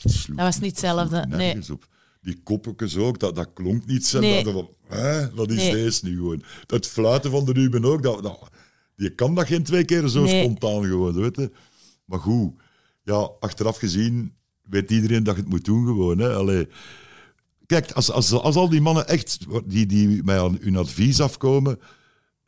Dat, 0.02 0.12
sloeg 0.12 0.36
Dat 0.36 0.46
was 0.46 0.58
niet 0.60 0.70
hetzelfde, 0.70 1.26
nee. 1.28 1.56
op. 1.72 1.86
die 2.22 2.40
koppeltjes 2.42 2.96
ook, 2.96 3.18
dat, 3.18 3.34
dat 3.34 3.50
klonk 3.54 3.86
niet. 3.86 4.12
Nee. 4.12 4.44
Dat, 4.44 4.54
dat, 4.54 4.68
hè, 4.88 5.34
wat 5.34 5.50
is 5.50 5.56
Nee. 5.56 5.72
deze 5.72 6.04
nu 6.04 6.16
gewoon? 6.16 6.42
Het 6.66 6.86
fluiten 6.86 7.30
van 7.30 7.44
de 7.44 7.52
Ruben 7.52 7.84
ook, 7.84 8.02
dat, 8.02 8.22
dat, 8.22 8.50
je 8.96 9.14
kan 9.14 9.34
dat 9.34 9.46
geen 9.46 9.62
twee 9.62 9.84
keer 9.84 10.08
zo 10.08 10.22
Nee. 10.22 10.42
spontaan 10.42 10.84
gewoon, 10.84 11.14
weet 11.14 11.36
je. 11.36 11.50
Maar 12.04 12.18
goed, 12.18 12.54
ja, 13.02 13.30
achteraf 13.40 13.76
gezien 13.76 14.34
weet 14.62 14.90
iedereen 14.90 15.22
dat 15.24 15.34
je 15.34 15.40
het 15.40 15.50
moet 15.50 15.64
doen 15.64 15.86
gewoon. 15.86 16.18
Hè. 16.18 16.34
Allee. 16.34 16.68
Kijk, 17.66 17.92
als, 17.92 18.10
als, 18.10 18.32
als 18.32 18.56
al 18.56 18.68
die 18.68 18.80
mannen 18.80 19.08
echt, 19.08 19.38
die, 19.66 19.86
die 19.86 20.22
mij 20.24 20.40
aan 20.40 20.58
hun 20.60 20.76
advies 20.76 21.20
afkomen, 21.20 21.78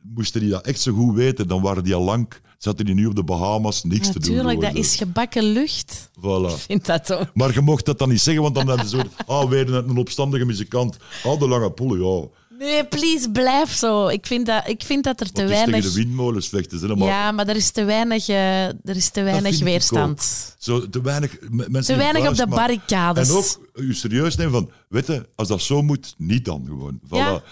moesten 0.01 0.41
die 0.41 0.49
dat 0.49 0.65
echt 0.65 0.79
zo 0.79 0.93
goed 0.93 1.15
weten, 1.15 1.47
dan 1.47 1.61
waren 1.61 1.83
die 1.83 1.95
al 1.95 2.03
lang, 2.03 2.33
zaten 2.63 2.85
die 2.85 2.95
nu 2.95 3.05
op 3.05 3.15
de 3.15 3.23
Bahamas 3.23 3.83
niks 3.83 4.11
te 4.11 4.19
doen. 4.19 4.35
Natuurlijk, 4.35 4.61
dat 4.61 4.71
zo. 4.71 4.77
is 4.77 4.95
gebakken 4.95 5.43
lucht. 5.43 6.09
Voilà. 6.19 6.53
Ik 6.53 6.57
vind 6.57 6.85
dat 6.85 7.05
zo. 7.05 7.21
Maar 7.33 7.53
je 7.53 7.61
mocht 7.61 7.85
dat 7.85 7.99
dan 7.99 8.09
niet 8.09 8.21
zeggen, 8.21 8.43
want 8.43 8.55
dan 8.55 8.67
hebben 8.67 8.87
ze 8.87 8.97
zo... 8.97 9.03
Ah, 9.25 9.49
weer 9.49 9.73
een 9.73 9.97
opstandige 9.97 10.45
muzikant. 10.45 10.97
Ah, 11.23 11.39
de 11.39 11.47
lange 11.47 11.71
poel, 11.71 11.95
ja. 11.95 12.27
Nee, 12.57 12.85
please, 12.85 13.31
blijf 13.31 13.73
zo. 13.73 14.07
Ik 14.07 14.25
vind 14.25 14.45
dat, 14.45 14.67
ik 14.67 14.83
vind 14.83 15.03
dat 15.03 15.19
er 15.19 15.25
te 15.25 15.33
tegen 15.33 15.49
weinig... 15.49 15.83
de 15.83 15.93
windmolens 15.93 16.47
vechten. 16.47 16.79
Ze, 16.79 16.87
maar 16.87 17.07
Ja, 17.07 17.31
maar 17.31 17.47
er 17.47 17.55
is 17.55 17.71
te 17.71 17.83
weinig, 17.83 18.27
eh, 18.27 18.65
er 18.67 18.95
is 18.95 19.09
te 19.09 19.21
weinig 19.21 19.59
weerstand. 19.59 20.55
Zo, 20.57 20.89
te 20.89 21.01
weinig 21.01 21.37
mensen 21.49 21.81
Te 21.81 21.85
die 21.85 21.95
weinig 21.95 22.27
op 22.27 22.35
de 22.35 22.47
barricades. 22.47 23.29
En 23.29 23.35
ook 23.35 23.59
u 23.75 23.93
serieus 23.93 24.35
nemen 24.35 24.53
van... 24.53 24.69
Weet 24.87 25.07
je, 25.07 25.29
als 25.35 25.47
dat 25.47 25.61
zo 25.61 25.81
moet, 25.81 26.13
niet 26.17 26.45
dan 26.45 26.65
gewoon. 26.67 26.99
Voilà. 27.05 27.09
Ja. 27.09 27.43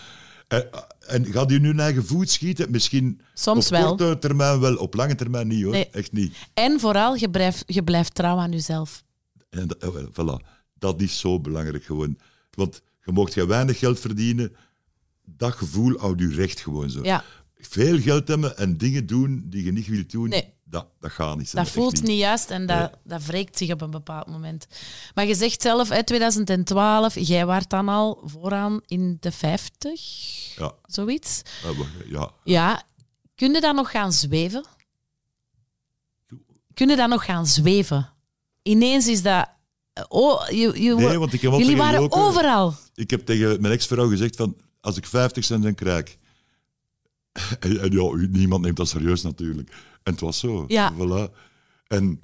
En, 0.47 0.67
en 1.11 1.25
gaat 1.25 1.51
u 1.51 1.59
nu 1.59 1.73
naar 1.73 1.85
eigen 1.85 2.05
voet 2.05 2.29
schieten? 2.29 2.71
Misschien 2.71 3.21
Soms 3.33 3.65
op 3.65 3.71
wel. 3.71 3.87
korte 3.95 4.17
termijn 4.19 4.59
wel, 4.59 4.75
op 4.75 4.93
lange 4.93 5.15
termijn 5.15 5.47
niet 5.47 5.63
hoor. 5.63 5.71
Nee. 5.71 5.89
Echt 5.91 6.11
niet. 6.11 6.35
En 6.53 6.79
vooral, 6.79 7.15
je 7.15 7.29
blijft, 7.29 7.63
je 7.67 7.83
blijft 7.83 8.15
trouw 8.15 8.37
aan 8.37 8.51
jezelf. 8.51 9.03
En 9.49 9.67
wel, 9.79 10.09
voilà. 10.11 10.45
dat 10.77 11.01
is 11.01 11.19
zo 11.19 11.39
belangrijk 11.39 11.83
gewoon. 11.83 12.17
Want 12.51 12.81
je 13.05 13.11
mocht 13.11 13.33
je 13.33 13.45
weinig 13.47 13.79
geld 13.79 13.99
verdienen. 13.99 14.55
Dat 15.25 15.53
gevoel 15.53 15.97
houdt 15.97 16.21
u 16.21 16.35
recht 16.35 16.59
gewoon 16.59 16.89
zo. 16.89 17.03
Ja, 17.03 17.23
Veel 17.57 17.99
geld 17.99 18.27
hebben 18.27 18.57
en 18.57 18.77
dingen 18.77 19.05
doen 19.05 19.43
die 19.45 19.63
je 19.63 19.71
niet 19.71 19.87
wilt 19.87 20.11
doen, 20.11 20.29
Nee. 20.29 20.53
Dat, 20.71 20.87
dat 20.99 21.11
gaat 21.11 21.37
niet. 21.37 21.51
dat 21.51 21.65
echt 21.65 21.73
voelt 21.73 22.01
niet 22.01 22.19
juist 22.19 22.49
en 22.49 22.65
dat, 22.65 22.97
dat 23.03 23.25
wreekt 23.25 23.57
zich 23.57 23.71
op 23.71 23.81
een 23.81 23.91
bepaald 23.91 24.27
moment. 24.27 24.67
Maar 25.13 25.25
je 25.25 25.35
zegt 25.35 25.61
zelf, 25.61 25.91
uit 25.91 26.07
2012, 26.07 27.15
jij 27.19 27.45
waart 27.45 27.69
dan 27.69 27.89
al 27.89 28.21
vooraan 28.25 28.81
in 28.85 29.17
de 29.19 29.31
50, 29.31 30.55
Ja, 30.55 30.73
zoiets. 30.85 31.41
ja, 32.07 32.31
ja. 32.43 32.83
Kun 33.35 33.53
je 33.53 33.61
dan 33.61 33.75
nog 33.75 33.91
gaan 33.91 34.13
zweven? 34.13 34.65
Kun 36.73 36.89
je 36.89 36.95
dan 36.95 37.09
nog 37.09 37.25
gaan 37.25 37.47
zweven? 37.47 38.09
Ineens 38.61 39.07
is 39.07 39.21
dat... 39.21 39.49
Oh, 40.07 40.47
je, 40.49 40.81
je, 40.83 40.95
Nee, 40.95 41.19
want 41.19 41.33
ik 41.33 41.41
heb 41.41 41.51
al 41.51 41.59
jullie 41.59 41.77
waren 41.77 42.11
overal. 42.11 42.73
Ik 42.93 43.09
heb 43.09 43.25
tegen 43.25 43.61
mijn 43.61 43.73
ex-vrouw 43.73 44.09
gezegd 44.09 44.35
van, 44.35 44.57
als 44.81 44.97
ik 44.97 45.05
50 45.05 45.43
cent 45.43 45.63
dan 45.63 45.75
krijg... 45.75 46.17
En, 47.59 47.81
en 47.81 47.91
ja, 47.91 48.27
niemand 48.29 48.61
neemt 48.63 48.77
dat 48.77 48.89
serieus 48.89 49.21
natuurlijk. 49.21 49.71
En 50.03 50.11
het 50.11 50.19
was 50.21 50.39
zo. 50.39 50.65
Ja. 50.67 50.93
Voilà. 50.93 51.31
En 51.87 52.21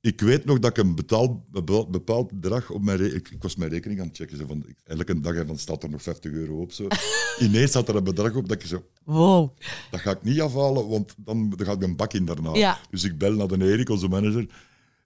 ik 0.00 0.20
weet 0.20 0.44
nog 0.44 0.58
dat 0.58 0.70
ik 0.70 0.84
een 0.84 0.94
bepaald, 0.94 2.30
bedrag 2.30 2.70
op 2.70 2.82
mijn... 2.82 2.98
re- 2.98 3.14
Ik, 3.14 3.28
ik 3.30 3.42
was 3.42 3.56
mijn 3.56 3.70
rekening 3.70 4.00
aan 4.00 4.06
het 4.06 4.16
checken. 4.16 4.36
Zo 4.36 4.46
van, 4.46 4.64
elke 4.84 5.20
dag 5.20 5.46
van, 5.46 5.58
staat 5.58 5.82
er 5.82 5.90
nog 5.90 6.02
50 6.02 6.32
euro 6.32 6.60
op. 6.60 6.72
Zo. 6.72 6.86
Ineens 7.40 7.70
staat 7.70 7.88
er 7.88 7.96
een 7.96 8.04
bedrag 8.04 8.34
op 8.34 8.48
dat 8.48 8.62
ik 8.62 8.66
zo... 8.66 8.84
Wow. 9.04 9.56
Dat 9.90 10.00
ga 10.00 10.10
ik 10.10 10.22
niet 10.22 10.40
afhalen, 10.40 10.88
want 10.88 11.14
dan, 11.16 11.50
dan 11.56 11.66
gaat 11.66 11.82
een 11.82 11.96
bak 11.96 12.12
in 12.12 12.24
daarna. 12.24 12.54
Ja. 12.54 12.78
Dus 12.90 13.04
ik 13.04 13.18
bel 13.18 13.32
naar 13.32 13.48
de 13.48 13.64
Erik, 13.72 13.88
onze 13.88 14.08
manager. 14.08 14.46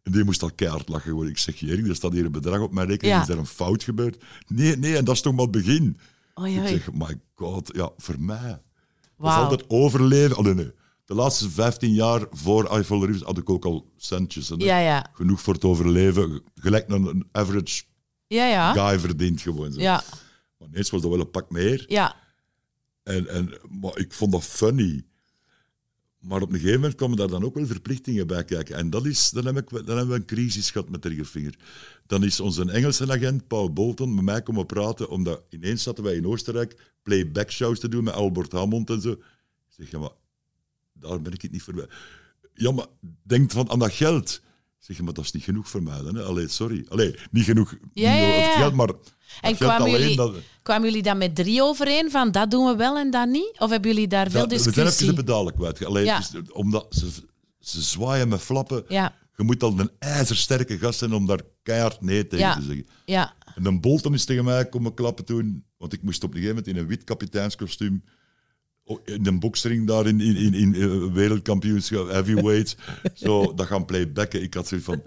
En 0.02 0.12
die 0.12 0.24
moest 0.24 0.42
al 0.42 0.50
keihard 0.54 0.88
lachen. 0.88 1.10
Gewoon. 1.10 1.28
Ik 1.28 1.38
zeg, 1.38 1.62
Erik, 1.62 1.86
er 1.88 1.94
staat 1.94 2.12
hier 2.12 2.24
een 2.24 2.32
bedrag 2.32 2.60
op 2.60 2.72
mijn 2.72 2.88
rekening. 2.88 3.16
Ja. 3.16 3.22
Is 3.22 3.28
er 3.28 3.38
een 3.38 3.46
fout 3.46 3.82
gebeurd? 3.82 4.24
Nee, 4.46 4.76
nee, 4.76 4.96
en 4.96 5.04
dat 5.04 5.14
is 5.14 5.20
toch 5.20 5.32
maar 5.32 5.42
het 5.42 5.50
begin. 5.50 5.98
Oei, 6.40 6.58
Ik 6.60 6.66
zeg, 6.68 6.92
my 6.92 7.20
god, 7.34 7.70
ja, 7.74 7.90
voor 7.96 8.20
mij. 8.20 8.60
Dat 9.18 9.26
is 9.30 9.34
altijd 9.36 9.64
overleven. 9.68 10.36
Allee, 10.36 10.54
nee. 10.54 10.70
De 11.08 11.14
laatste 11.14 11.50
15 11.50 11.92
jaar 11.92 12.26
voor 12.30 12.64
Eiffel 12.70 13.04
Reeves 13.04 13.22
had 13.22 13.38
ik 13.38 13.50
ook 13.50 13.64
al 13.64 13.92
centjes. 13.96 14.50
En 14.50 14.58
Ja, 14.58 14.78
ja. 14.78 15.06
Genoeg 15.12 15.40
voor 15.40 15.54
het 15.54 15.64
overleven. 15.64 16.42
Gelijk 16.54 16.88
een, 16.88 17.04
een 17.04 17.28
average 17.32 17.82
Ja, 18.26 18.46
ja. 18.46 18.72
guy 18.72 18.98
verdient 18.98 19.40
gewoon. 19.40 19.72
Zo. 19.72 19.80
Ja, 19.80 20.02
Maar 20.58 20.68
ineens 20.68 20.90
was 20.90 21.02
dat 21.02 21.10
wel 21.10 21.20
een 21.20 21.30
pak 21.30 21.50
meer. 21.50 21.84
ja. 21.88 22.16
En, 23.02 23.28
en, 23.28 23.58
maar 23.80 23.98
ik 23.98 24.12
vond 24.12 24.32
dat 24.32 24.44
funny. 24.44 25.02
Maar 26.18 26.40
op 26.42 26.48
een 26.48 26.54
gegeven 26.58 26.80
moment 26.80 26.94
kwamen 26.94 27.16
daar 27.16 27.28
dan 27.28 27.44
ook 27.44 27.54
wel 27.54 27.66
verplichtingen 27.66 28.26
bij 28.26 28.44
kijken. 28.44 28.76
En 28.76 28.90
dat 28.90 29.06
is, 29.06 29.30
dan, 29.30 29.46
heb 29.46 29.56
ik, 29.56 29.70
dan 29.70 29.96
hebben 29.96 30.08
we 30.08 30.14
een 30.14 30.24
crisis 30.26 30.70
gehad 30.70 30.88
met 30.88 31.02
Triggerfinger. 31.02 31.54
Dan 32.06 32.24
is 32.24 32.40
onze 32.40 32.70
Engelse 32.72 33.12
agent, 33.12 33.46
Paul 33.46 33.72
Bolton, 33.72 34.14
met 34.14 34.24
mij 34.24 34.42
komen 34.42 34.66
praten, 34.66 35.08
omdat 35.08 35.42
ineens 35.50 35.82
zaten 35.82 36.04
wij 36.04 36.14
in 36.14 36.26
Oostenrijk 36.26 36.92
playback 37.02 37.50
shows 37.50 37.78
te 37.80 37.88
doen 37.88 38.04
met 38.04 38.14
Albert 38.14 38.52
Hammond 38.52 38.90
en 38.90 39.00
zo. 39.00 39.10
Ik 39.10 39.18
zeg, 39.68 39.90
ja, 39.90 39.98
maar 39.98 40.10
daar 41.00 41.22
ben 41.22 41.32
ik 41.32 41.42
het 41.42 41.52
niet 41.52 41.62
voor. 41.62 41.88
Ja, 42.54 42.72
maar 42.72 42.86
denk 43.22 43.50
van 43.50 43.70
aan 43.70 43.78
dat 43.78 43.92
geld. 43.92 44.40
Zeg, 44.78 45.00
maar 45.00 45.12
dat 45.12 45.24
is 45.24 45.32
niet 45.32 45.42
genoeg 45.42 45.68
voor 45.68 45.82
mij. 45.82 46.02
Dan, 46.02 46.14
hè. 46.14 46.22
Allee, 46.22 46.48
sorry. 46.48 46.86
Allee, 46.88 47.14
niet 47.30 47.44
genoeg 47.44 47.74
Ja, 47.92 48.52
geld, 48.56 48.74
maar 48.74 48.88
En 49.40 49.56
kwamen 49.56 49.90
jullie, 49.90 50.16
dat- 50.16 50.34
kwamen 50.62 50.88
jullie 50.88 51.02
dan 51.02 51.18
met 51.18 51.34
drie 51.34 51.62
overeen 51.62 52.10
van 52.10 52.30
dat 52.30 52.50
doen 52.50 52.66
we 52.66 52.76
wel 52.76 52.96
en 52.98 53.10
dat 53.10 53.28
niet? 53.28 53.56
Of 53.58 53.70
hebben 53.70 53.90
jullie 53.90 54.08
daar 54.08 54.30
veel 54.30 54.40
Ja, 54.40 54.46
we 54.46 54.58
zijn 54.58 54.68
even 54.68 54.82
discussie? 54.84 55.06
de 55.08 55.14
pedalen 55.14 55.54
kwijt. 55.54 55.78
Ja. 56.04 56.18
is- 56.18 56.50
omdat 56.52 56.86
ze, 56.90 57.08
ze 57.60 57.82
zwaaien 57.82 58.28
met 58.28 58.40
flappen. 58.40 58.84
Ja, 58.88 59.14
Je 59.36 59.44
moet 59.44 59.62
al 59.62 59.78
een 59.78 59.90
ijzersterke 59.98 60.78
gast 60.78 60.98
zijn 60.98 61.12
om 61.12 61.26
daar 61.26 61.40
keihard 61.62 62.00
nee 62.00 62.26
tegen 62.26 62.54
te 62.60 62.62
zeggen. 62.66 62.86
ja. 63.04 63.34
En 63.54 63.62
dan 63.62 63.80
Bolton 63.80 64.14
is 64.14 64.24
tegen 64.24 64.44
mij 64.44 64.68
komen 64.68 64.94
klappen 64.94 65.24
toen, 65.24 65.64
want 65.76 65.92
ik 65.92 66.02
moest 66.02 66.22
op 66.24 66.30
een 66.34 66.40
gegeven 66.40 66.56
moment 66.56 66.74
in 66.76 66.82
een 66.82 66.88
wit 66.88 67.04
kapiteinskostuum 67.04 68.04
oh, 68.88 69.00
in 69.04 69.26
een 69.26 69.38
boksring 69.40 69.86
daar 69.86 70.06
in, 70.06 70.20
in, 70.20 70.36
in, 70.36 70.54
in 70.54 70.74
eh, 70.74 71.12
wereldkampioenschap, 71.12 72.08
heavyweight, 72.08 72.76
zo 73.14 73.54
dat 73.54 73.66
gaan 73.66 73.84
playbacken. 73.84 74.42
Ik 74.42 74.54
had 74.54 74.68
zoiets 74.68 74.86
van... 74.86 75.02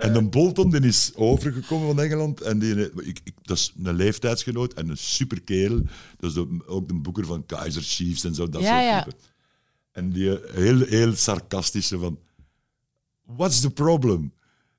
En 0.00 0.14
een 0.14 0.30
Bolton 0.30 0.70
die 0.70 0.80
is 0.80 1.12
overgekomen 1.14 1.86
van 1.94 2.00
Engeland 2.04 2.40
en 2.40 2.58
die, 2.58 2.74
eh, 2.74 3.06
ik, 3.06 3.20
ik, 3.24 3.34
dat 3.42 3.56
is 3.56 3.72
een 3.84 3.94
leeftijdsgenoot 3.94 4.72
en 4.72 4.88
een 4.88 4.96
super 4.96 5.42
kerel. 5.42 5.82
Dat 6.16 6.30
is 6.30 6.34
de- 6.36 6.62
ook 6.66 6.88
de 6.88 6.94
boeker 6.94 7.26
van 7.26 7.46
Kaiser 7.46 7.82
Chiefs 7.82 8.24
en 8.24 8.34
zo, 8.34 8.48
dat 8.48 8.62
Ja, 8.62 9.02
soort 9.02 9.16
ja. 9.20 9.28
En 9.92 10.10
die 10.10 10.38
eh, 10.40 10.54
heel, 10.54 10.80
heel 10.80 11.14
sarcastische 11.14 11.98
van... 11.98 12.18
What's 13.24 13.60
the 13.60 13.70
problem? 13.70 14.32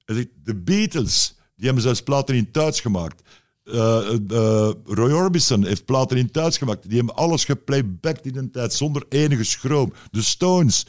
Hij 0.06 0.16
zegt, 0.16 0.28
de 0.44 0.56
Beatles, 0.56 1.36
die 1.56 1.66
hebben 1.66 1.84
zelfs 1.84 2.04
platen 2.04 2.36
in 2.36 2.50
Duits 2.52 2.82
gemaakt. 2.82 3.22
Eh, 3.68 4.14
eh, 4.14 4.72
Roy 4.86 5.12
Orbison 5.12 5.66
heeft 5.66 5.86
platen 5.86 6.18
in 6.18 6.30
Duits 6.32 6.58
gemaakt. 6.58 6.90
Die 6.90 6.98
hebben 6.98 7.16
alles 7.16 7.46
geplaybacked 7.46 8.26
in 8.26 8.38
een 8.38 8.52
tijd, 8.52 8.74
zonder 8.74 9.06
enige 9.10 9.44
schroom. 9.44 9.94
De 10.12 10.22
Stones, 10.22 10.86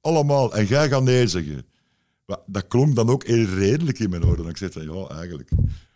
allemaal. 0.00 0.54
En 0.54 0.66
jij 0.66 0.88
gaat 0.88 1.02
nee 1.02 1.26
zeggen. 1.26 1.66
Maar 2.26 2.38
dat 2.46 2.66
klonk 2.66 2.94
dan 2.94 3.08
ook 3.08 3.26
heel 3.26 3.44
redelijk 3.44 3.98
in 3.98 4.10
mijn 4.10 4.24
oren. 4.24 4.44
En 4.44 4.50
ik 4.50 4.56
zei 4.56 4.70
van, 4.72 4.82
ja, 4.82 5.06
eigenlijk. 5.06 5.50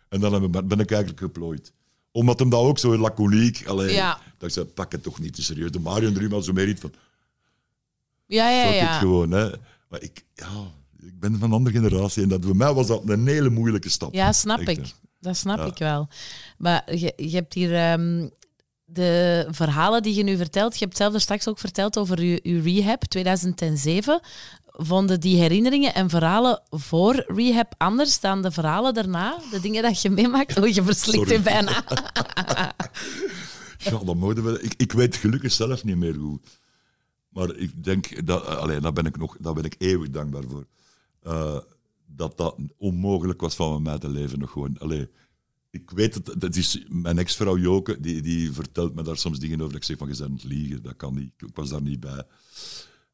En 0.09 0.19
dan 0.19 0.51
ben 0.51 0.79
ik 0.79 0.91
eigenlijk 0.91 1.19
geplooid. 1.19 1.73
Omdat 2.11 2.39
hem 2.39 2.49
dat 2.49 2.59
ook 2.59 2.79
zo 2.79 2.97
laconiek... 2.97 3.67
Allee, 3.67 3.93
Ja. 3.93 4.19
Dat 4.37 4.47
ik 4.47 4.55
zei, 4.55 4.65
pak 4.65 4.91
het 4.91 5.03
toch 5.03 5.19
niet 5.19 5.33
te 5.33 5.43
serieus. 5.43 5.71
De 5.71 5.79
Mario 5.79 6.11
Drum 6.11 6.31
had 6.31 6.45
zo 6.45 6.53
meer 6.53 6.67
iets 6.67 6.81
van... 6.81 6.93
Ja, 8.27 8.49
ja, 8.49 8.71
ja. 8.73 8.99
gewoon, 8.99 9.31
hè. 9.31 9.49
Maar 9.89 10.01
ik, 10.01 10.25
ja, 10.33 10.71
ik 10.99 11.19
ben 11.19 11.39
van 11.39 11.49
een 11.49 11.55
andere 11.55 11.75
generatie 11.75 12.23
en 12.23 12.29
dat, 12.29 12.45
voor 12.45 12.55
mij 12.55 12.73
was 12.73 12.87
dat 12.87 13.09
een 13.09 13.27
hele 13.27 13.49
moeilijke 13.49 13.89
stap. 13.89 14.13
Ja, 14.13 14.31
snap 14.31 14.59
Echt, 14.59 14.69
ik. 14.69 14.77
hè. 14.77 14.83
Dat 15.25 15.37
snap 15.37 15.57
Ja. 15.57 15.65
ik 15.65 15.77
wel. 15.77 16.07
Maar 16.57 16.95
je, 16.95 17.13
je 17.15 17.35
hebt 17.35 17.53
hier 17.53 17.75
ehm, 17.75 18.27
de 18.85 19.45
verhalen 19.49 20.03
die 20.03 20.15
je 20.15 20.23
nu 20.23 20.37
vertelt. 20.37 20.77
Je 20.79 20.85
hebt 20.85 20.97
zelf 20.97 21.13
er 21.13 21.21
straks 21.21 21.47
ook 21.47 21.59
verteld 21.59 21.97
over 21.97 22.23
je, 22.23 22.39
je 22.43 22.61
rehab 22.61 23.03
2007. 23.03 24.19
Vonden 24.65 25.19
die 25.19 25.37
herinneringen 25.39 25.93
en 25.93 26.09
verhalen 26.09 26.61
voor 26.69 27.23
rehab 27.27 27.73
anders 27.77 28.19
dan 28.19 28.41
de 28.41 28.51
verhalen 28.51 28.93
daarna? 28.93 29.37
De 29.51 29.59
dingen 29.59 29.83
dat 29.83 30.01
je 30.01 30.09
meemaakt? 30.09 30.57
Oh, 30.59 30.67
je 30.67 30.83
verslikt 30.83 31.29
je 31.29 31.39
bijna. 31.39 31.83
Ja, 33.77 33.91
dat 33.91 34.15
we. 34.43 34.59
Ik, 34.61 34.73
ik 34.77 34.91
weet 34.91 35.15
gelukkig 35.15 35.51
zelf 35.51 35.83
niet 35.83 35.95
meer 35.97 36.15
hoe. 36.15 36.39
Maar 37.29 37.55
ik 37.55 37.83
denk, 37.83 38.25
dat, 38.27 38.45
alleen, 38.45 38.81
daar, 38.81 38.93
ben 38.93 39.05
ik 39.05 39.17
nog, 39.17 39.35
daar 39.39 39.53
ben 39.53 39.63
ik 39.63 39.75
eeuwig 39.77 40.09
dankbaar 40.09 40.43
voor. 40.49 40.65
Eh, 41.23 41.57
dat 42.15 42.37
dat 42.37 42.57
onmogelijk 42.77 43.41
was 43.41 43.55
van 43.55 43.81
mij 43.81 43.97
te 43.97 44.09
leven 44.09 44.39
nog 44.39 44.51
gewoon. 44.51 44.77
Allee, 44.77 45.09
ik 45.69 45.89
weet 45.89 46.13
het, 46.13 46.35
dat 46.37 46.55
is 46.55 46.85
mijn 46.89 47.17
ex-vrouw 47.17 47.57
Joke, 47.57 47.99
die, 47.99 48.21
die 48.21 48.51
vertelt 48.51 48.95
me 48.95 49.03
daar 49.03 49.17
soms 49.17 49.39
dingen 49.39 49.57
over. 49.59 49.71
Dat 49.71 49.81
ik 49.81 49.87
zeg 49.87 49.97
van, 49.97 50.07
je 50.07 50.13
bent 50.17 50.29
aan 50.29 50.35
het 50.35 50.43
liegen, 50.43 50.83
dat 50.83 50.95
kan 50.95 51.15
niet. 51.15 51.31
Ik 51.37 51.55
was 51.55 51.69
daar 51.69 51.81
niet 51.81 51.99
bij. 51.99 52.23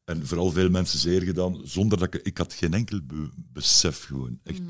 En 0.05 0.27
vooral 0.27 0.51
veel 0.51 0.69
mensen 0.69 0.99
zeer 0.99 1.21
gedaan, 1.21 1.61
zonder 1.63 1.97
dat 1.97 2.13
ik... 2.13 2.21
Ik 2.21 2.37
had 2.37 2.53
geen 2.53 2.73
enkel 2.73 2.99
be- 3.03 3.29
besef 3.35 4.03
gewoon. 4.03 4.39
Echt. 4.43 4.61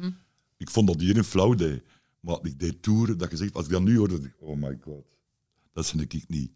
Ik 0.57 0.69
vond 0.69 0.87
dat 0.87 1.01
iedereen 1.01 1.23
flauw 1.23 1.53
deed. 1.55 1.83
Maar 2.19 2.39
ik 2.41 2.59
deed 2.59 2.81
toeren, 2.81 3.17
dat 3.17 3.31
je 3.31 3.37
zegt, 3.37 3.53
als 3.53 3.65
ik 3.65 3.71
dat 3.71 3.81
nu 3.81 3.97
hoorde, 3.97 4.15
ik, 4.15 4.33
oh 4.39 4.57
my 4.57 4.77
god. 4.81 5.05
Dat 5.73 5.87
vind 5.87 6.13
ik 6.13 6.23
niet. 6.27 6.51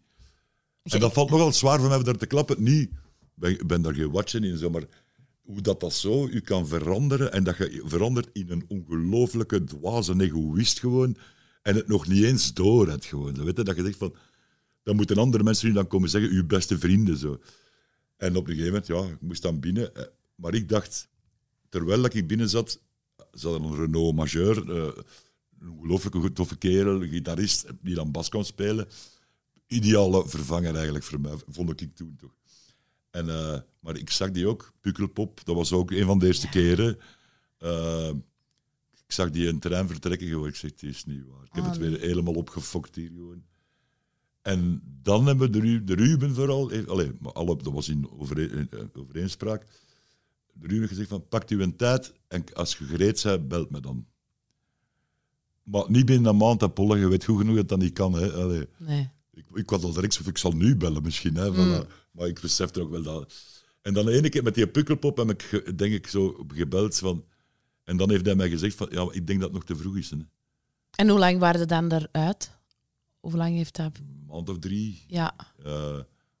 En 0.82 1.00
dat 1.00 1.12
valt 1.12 1.30
nogal 1.30 1.52
zwaar 1.52 1.78
voor 1.78 1.88
mij 1.88 1.96
om 1.96 2.04
daar 2.04 2.16
te 2.16 2.26
klappen. 2.26 2.62
Niet, 2.62 2.90
ik 2.90 2.96
ben, 3.34 3.66
ben 3.66 3.82
daar 3.82 3.94
geen 3.94 4.10
watcher 4.10 4.44
in, 4.44 4.58
zo, 4.58 4.70
maar 4.70 4.84
hoe 5.46 5.60
dat, 5.60 5.80
dat 5.80 5.94
zo 5.94 6.26
u 6.28 6.40
kan 6.40 6.66
veranderen 6.66 7.32
en 7.32 7.44
dat 7.44 7.56
je 7.56 7.82
verandert 7.84 8.28
in 8.32 8.50
een 8.50 8.64
ongelooflijke 8.68 9.64
dwaze 9.64 10.14
egoïst 10.18 10.80
gewoon. 10.80 11.16
En 11.62 11.76
het 11.76 11.88
nog 11.88 12.06
niet 12.06 12.24
eens 12.24 12.54
door 12.54 12.88
had 12.88 13.04
gewoon. 13.04 13.44
Weet 13.44 13.56
je, 13.56 13.62
dat 13.62 13.76
je 13.76 13.82
zegt 13.82 13.98
van... 13.98 14.14
Dan 14.82 14.96
moeten 14.96 15.18
andere 15.18 15.42
mensen 15.44 15.68
nu 15.68 15.74
dan 15.74 15.86
komen 15.86 16.08
zeggen, 16.08 16.30
uw 16.30 16.46
beste 16.46 16.78
vrienden. 16.78 17.16
Zo. 17.16 17.40
En 18.16 18.36
op 18.36 18.48
een 18.48 18.54
gegeven 18.54 18.66
moment, 18.66 18.86
ja, 18.86 19.12
ik 19.12 19.20
moest 19.20 19.42
dan 19.42 19.60
binnen. 19.60 19.94
eh, 19.94 20.04
Maar 20.34 20.54
ik 20.54 20.68
dacht, 20.68 21.08
terwijl 21.68 22.02
dat 22.02 22.14
ik 22.14 22.26
binnen 22.26 22.48
zat, 22.48 22.80
zat 23.30 23.60
een 23.60 23.76
Renault 23.76 24.14
Majeur, 24.14 24.70
eh, 24.70 25.02
een 25.58 25.70
ongelooflijke 25.70 26.20
goed 26.20 26.34
toffe 26.34 26.56
kerel, 26.56 27.00
gitarist, 27.00 27.66
die 27.80 27.94
dan 27.94 28.10
bas 28.10 28.28
kon 28.28 28.44
spelen. 28.44 28.88
Ideale 29.66 30.28
vervanger 30.28 30.74
eigenlijk 30.74 31.04
voor 31.04 31.20
mij, 31.20 31.34
vond 31.48 31.80
ik 31.80 31.94
toen 31.96 32.16
toch. 32.16 32.34
En, 33.16 33.28
eh, 33.28 33.58
maar 33.80 33.96
ik 33.96 34.10
zag 34.10 34.30
die 34.30 34.46
ook, 34.46 34.72
Pukkelpop, 34.80 35.44
dat 35.44 35.54
was 35.54 35.72
ook 35.72 35.90
een 35.90 36.04
van 36.06 36.18
de 36.18 36.26
eerste 36.26 36.48
keren. 36.48 36.98
Eh, 37.58 38.08
ik 39.06 39.12
zag 39.12 39.30
die 39.30 39.46
in 39.46 39.52
het 39.52 39.60
terrein 39.62 39.88
vertrekken 39.88 40.28
gewoon. 40.28 40.48
Ik 40.48 40.56
zeg, 40.56 40.70
het 40.70 40.82
is 40.82 41.04
niet 41.04 41.24
waar. 41.26 41.44
Ik 41.44 41.52
heb 41.52 41.64
Ah, 41.64 41.70
het 41.70 41.78
weer 41.78 42.00
helemaal 42.00 42.34
opgefokt 42.34 42.94
hier 42.94 43.08
gewoon. 43.08 43.42
En 44.42 44.82
dan 45.02 45.26
hebben 45.26 45.46
we 45.50 45.52
de, 45.52 45.60
Ru- 45.66 45.84
de 45.84 45.94
Ruben 45.94 46.34
vooral, 46.34 46.70
eh, 46.70 46.86
allee, 46.86 47.12
maar 47.20 47.32
alle, 47.32 47.56
dat 47.56 47.72
was 47.72 47.88
in 47.88 48.10
overeen, 48.10 48.50
in, 48.50 48.90
overeenspraak, 48.94 49.66
de 50.52 50.66
Ruben 50.66 50.88
gezegd 50.88 51.08
van, 51.08 51.28
pak 51.28 51.50
u 51.50 51.62
een 51.62 51.76
tijd 51.76 52.12
en 52.28 52.44
als 52.54 52.76
je 52.76 52.84
gereed 52.84 53.22
bent, 53.22 53.48
belt 53.48 53.70
me 53.70 53.80
dan. 53.80 54.06
Maar 55.62 55.90
niet 55.90 56.06
binnen 56.06 56.30
een 56.30 56.36
maand 56.36 56.62
appollen, 56.62 56.98
je 56.98 57.08
weet 57.08 57.24
goed 57.24 57.38
genoeg 57.38 57.56
dat 57.56 57.68
dat 57.68 57.78
niet 57.78 57.92
kan. 57.92 58.12
Hè. 58.12 58.32
Allee. 58.32 58.66
Nee. 58.76 59.08
Ik, 59.36 59.44
ik 59.54 59.70
was 59.70 59.82
al 59.82 59.92
direct 59.92 60.20
of 60.20 60.26
ik 60.26 60.38
zal 60.38 60.52
nu 60.52 60.76
bellen 60.76 61.02
misschien. 61.02 61.34
Hè, 61.36 61.54
van, 61.54 61.72
eh, 61.72 61.80
maar 62.10 62.26
ik 62.26 62.40
besefte 62.40 62.80
ook 62.80 62.90
wel 62.90 63.02
dat. 63.02 63.34
En 63.82 63.94
dan 63.94 64.06
de 64.06 64.12
ene 64.12 64.28
keer 64.28 64.42
met 64.42 64.54
die 64.54 64.66
pukkelpop 64.66 65.16
heb 65.16 65.30
ik, 65.30 65.78
denk 65.78 65.92
ik, 65.92 66.06
zo 66.06 66.44
gebeld 66.54 66.98
van... 66.98 67.24
En 67.84 67.96
dan 67.96 68.10
heeft 68.10 68.26
hij 68.26 68.34
mij 68.34 68.48
gezegd 68.48 68.76
van, 68.76 68.88
ja, 68.90 69.08
ik 69.10 69.26
denk 69.26 69.40
dat 69.40 69.48
het 69.48 69.52
nog 69.52 69.64
te 69.64 69.76
vroeg 69.76 69.96
is. 69.96 70.10
Hè. 70.10 70.16
Een 70.16 70.28
En 70.96 71.08
hoe 71.08 71.18
lang 71.18 71.38
waren 71.38 71.60
ze 71.60 71.66
dan 71.66 71.92
eruit? 71.92 72.50
Hoe 73.20 73.36
lang 73.36 73.54
heeft 73.56 73.76
dat... 73.76 73.92
maand 74.26 74.48
of 74.48 74.58
drie. 74.58 75.04
Ja. 75.08 75.34
eh 75.64 75.98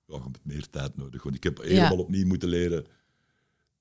ja, 0.08 0.18
meer 0.42 0.70
tijd 0.70 0.96
nodig. 0.96 1.22
Want 1.22 1.34
ik 1.36 1.42
heb 1.42 1.62
helemaal 1.62 1.98
opnieuw 1.98 2.26
moeten 2.26 2.48
leren. 2.48 2.84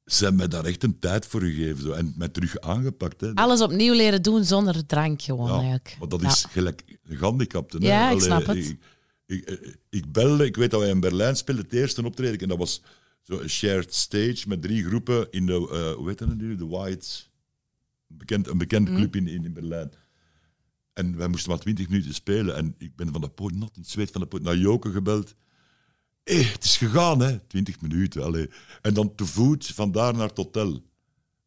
Ze 0.06 0.20
hebben 0.24 0.36
mij 0.40 0.48
daar 0.48 0.66
echt 0.66 0.84
een 0.84 1.00
tijd 1.00 1.26
voor 1.26 1.42
gegeven. 1.42 1.84
Zo, 1.84 1.92
en 1.92 2.14
mij 2.18 2.28
terug 2.30 2.60
aangepakt. 2.60 3.22
Hè. 3.22 3.34
Alles 3.34 3.62
opnieuw 3.62 3.94
leren 3.94 4.22
doen 4.22 4.44
zonder 4.44 4.86
drank 4.86 5.22
gewoon 5.22 5.48
Ja, 5.48 5.54
eigenlijk. 5.54 5.96
Maar 6.00 6.08
dat 6.10 6.22
Ja. 6.22 6.28
is 6.28 6.46
gelijk 6.50 6.98
gehandicapten. 7.04 7.82
hè. 7.82 7.88
Ja, 7.88 8.06
ik 8.06 8.10
Allee, 8.12 8.22
snap 8.22 8.46
het. 8.46 8.56
Ik, 8.58 8.80
ik, 9.26 9.50
ik, 9.50 9.78
ik 9.90 10.12
belde, 10.12 10.46
ik 10.46 10.56
weet 10.56 10.72
dat 10.72 10.80
wij 10.80 10.90
in 10.90 11.00
Berlijn 11.00 11.36
speelden, 11.36 11.64
het 11.64 11.74
eerste 11.74 12.06
optreden. 12.06 12.40
En 12.40 12.48
dat 12.48 12.58
was 12.58 12.82
zo 13.22 13.40
een 13.40 13.50
shared 13.50 13.94
stage 13.94 14.44
met 14.48 14.62
drie 14.62 14.84
groepen 14.84 15.32
in 15.32 15.46
de, 15.46 15.54
eh 15.54 15.94
hoe 15.94 16.08
heet 16.08 16.18
dat 16.18 16.36
nu? 16.36 16.56
De 16.56 16.66
Whites. 16.68 17.30
Een 18.10 18.18
bekend, 18.18 18.48
een 18.48 18.58
bekende 18.58 18.92
Mhm. 18.92 19.00
club 19.00 19.16
in, 19.16 19.28
in, 19.28 19.46
in 19.46 19.54
Berlijn. 19.54 19.92
En 20.94 21.18
wij 21.18 21.28
moesten 21.28 21.50
maar 21.50 21.60
twintig 21.60 21.90
minuten 21.90 22.14
spelen. 22.14 22.56
En 22.56 22.76
ik 22.78 22.96
ben 22.96 23.12
van 23.12 23.22
de 23.22 23.30
poot, 23.30 23.52
nat 23.52 23.76
in 23.76 23.82
het 23.82 23.90
zweet 23.92 24.12
van 24.12 24.22
de 24.22 24.28
poot, 24.28 24.42
naar 24.42 24.58
Joke 24.58 24.92
gebeld. 24.92 25.36
Hé, 26.24 26.36
het 26.44 26.64
is 26.64 26.78
gegaan, 26.78 27.20
hè? 27.20 27.40
Twintig 27.40 27.82
minuten, 27.82 28.24
allee. 28.24 28.50
En 28.82 28.94
dan 28.94 29.16
te 29.16 29.26
voet, 29.26 29.66
van 29.68 29.92
daar 29.92 30.14
naar 30.14 30.28
het 30.28 30.38
hotel. 30.38 30.84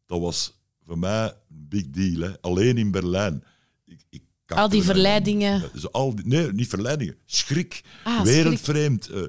Dat 0.05 0.19
was 0.19 0.61
voor 0.85 0.97
mij 0.99 1.25
een 1.49 1.67
big 1.67 1.89
deal, 1.89 2.21
hè? 2.21 2.41
Alleen 2.41 2.77
in 2.77 2.91
Berlijn. 2.91 3.43
Ik, 3.85 4.01
ik 4.09 4.23
Al 4.57 4.69
die 4.69 4.83
verleidingen. 4.83 5.69
dus 5.73 5.91
al 5.91 6.15
die, 6.15 6.25
nee, 6.25 6.53
niet 6.53 6.67
verleidingen. 6.67 7.15
Schrik. 7.25 7.81
Ah, 8.03 8.21
Wereldvreemd. 8.21 9.09
Eh, 9.09 9.21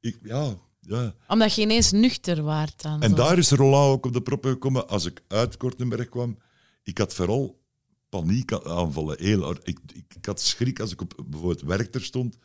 ik, 0.00 0.16
ja, 0.22 0.54
ja. 0.80 1.14
Omdat 1.28 1.54
je 1.54 1.62
ineens 1.62 1.92
nuchter 1.92 2.42
waart 2.42 2.82
dan. 2.82 3.02
En 3.02 3.10
zo. 3.10 3.16
daar 3.16 3.38
is 3.38 3.50
Roland 3.50 3.92
ook 3.92 4.06
op 4.06 4.12
de 4.12 4.22
proppen 4.22 4.50
gekomen. 4.50 4.88
Als 4.88 5.04
ik 5.04 5.22
uit 5.28 5.56
Kortenberg 5.56 6.08
kwam, 6.08 6.38
ik 6.82 6.98
had 6.98 7.14
vooral 7.14 7.60
paniekaanvallen. 8.08 9.16
Heel, 9.18 9.42
hard. 9.42 9.68
ik, 9.68 9.78
ik, 9.94 10.14
ik 10.16 10.26
had 10.26 10.40
schrik 10.40 10.80
als 10.80 10.92
ik 10.92 11.00
op 11.00 11.14
bijvoorbeeld 11.26 11.62
Werchter 11.62 12.02
stond. 12.02 12.38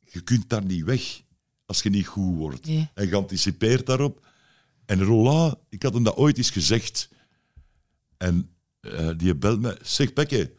Je 0.00 0.20
kunt 0.20 0.48
daar 0.48 0.64
niet 0.64 0.84
weg 0.84 1.22
als 1.66 1.82
je 1.82 1.90
niet 1.90 2.06
goed 2.06 2.36
wordt. 2.36 2.66
Nee. 2.66 2.90
En 2.94 3.06
je 3.06 3.14
anticipeert 3.14 3.86
daarop. 3.86 4.26
En 4.84 5.02
Roland, 5.02 5.56
ik 5.68 5.82
had 5.82 5.94
hem 5.94 6.02
dat 6.02 6.16
ooit 6.16 6.36
eens 6.36 6.50
gezegd. 6.50 7.08
En 8.16 8.50
eh, 8.80 9.10
die 9.16 9.36
belt 9.36 9.60
me. 9.60 9.78
Zeg, 9.82 10.12
Bekke, 10.12 10.52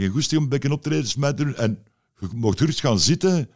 je 0.00 0.08
goesting 0.08 0.40
om 0.40 0.48
bekken 0.48 0.72
optredens 0.72 1.16
met 1.16 1.36
doen. 1.36 1.54
En 1.54 1.78
je 2.20 2.28
mocht 2.34 2.58
gerust 2.58 2.80
gaan 2.80 2.98
zitten. 2.98 3.50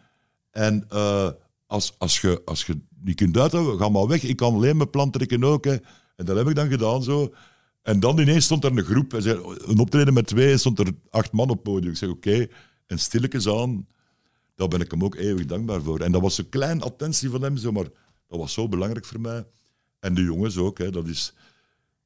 En 0.50 0.84
eh, 0.88 1.30
als, 1.66 1.94
als, 1.98 2.20
je, 2.20 2.42
als 2.44 2.66
je 2.66 2.80
niet 3.00 3.16
kunt 3.16 3.36
uithouden, 3.36 3.78
ga 3.78 3.88
maar 3.88 4.06
weg. 4.06 4.22
Ik 4.22 4.36
kan 4.36 4.54
alleen 4.54 4.76
mijn 4.76 4.90
plan 4.90 5.10
trekken 5.10 5.44
ook. 5.44 5.64
Hè. 5.64 5.76
En 6.16 6.24
dat 6.24 6.36
heb 6.36 6.48
ik 6.48 6.54
dan 6.54 6.68
gedaan 6.68 7.02
zo. 7.02 7.34
En 7.82 8.00
dan 8.00 8.18
ineens 8.18 8.44
stond 8.44 8.64
er 8.64 8.76
een 8.76 8.84
groep. 8.84 9.12
Een 9.12 9.78
optreden 9.78 10.14
met 10.14 10.26
twee, 10.26 10.56
stond 10.56 10.78
er 10.78 10.92
acht 11.10 11.32
man 11.32 11.50
op 11.50 11.54
het 11.54 11.62
podium. 11.62 11.90
Ik 11.90 11.98
zeg, 11.98 12.08
oké. 12.08 12.46
En 12.86 12.98
stilletjes 12.98 13.48
aan, 13.48 13.86
daar 14.54 14.68
ben 14.68 14.80
ik 14.80 14.90
hem 14.90 15.04
ook 15.04 15.14
eeuwig 15.14 15.46
dankbaar 15.46 15.82
voor. 15.82 16.00
En 16.00 16.12
dat 16.12 16.20
was 16.20 16.38
een 16.38 16.48
klein 16.48 16.82
attentie 16.82 17.30
van 17.30 17.42
hem, 17.42 17.56
zo, 17.56 17.72
maar 17.72 17.88
dat 18.28 18.38
was 18.38 18.52
zo 18.52 18.68
belangrijk 18.68 19.04
voor 19.04 19.20
mij. 19.20 19.44
En 20.00 20.14
de 20.14 20.22
jongens 20.22 20.56
ook. 20.56 20.78
Hè. 20.78 20.90
Dat 20.90 21.06
is... 21.06 21.34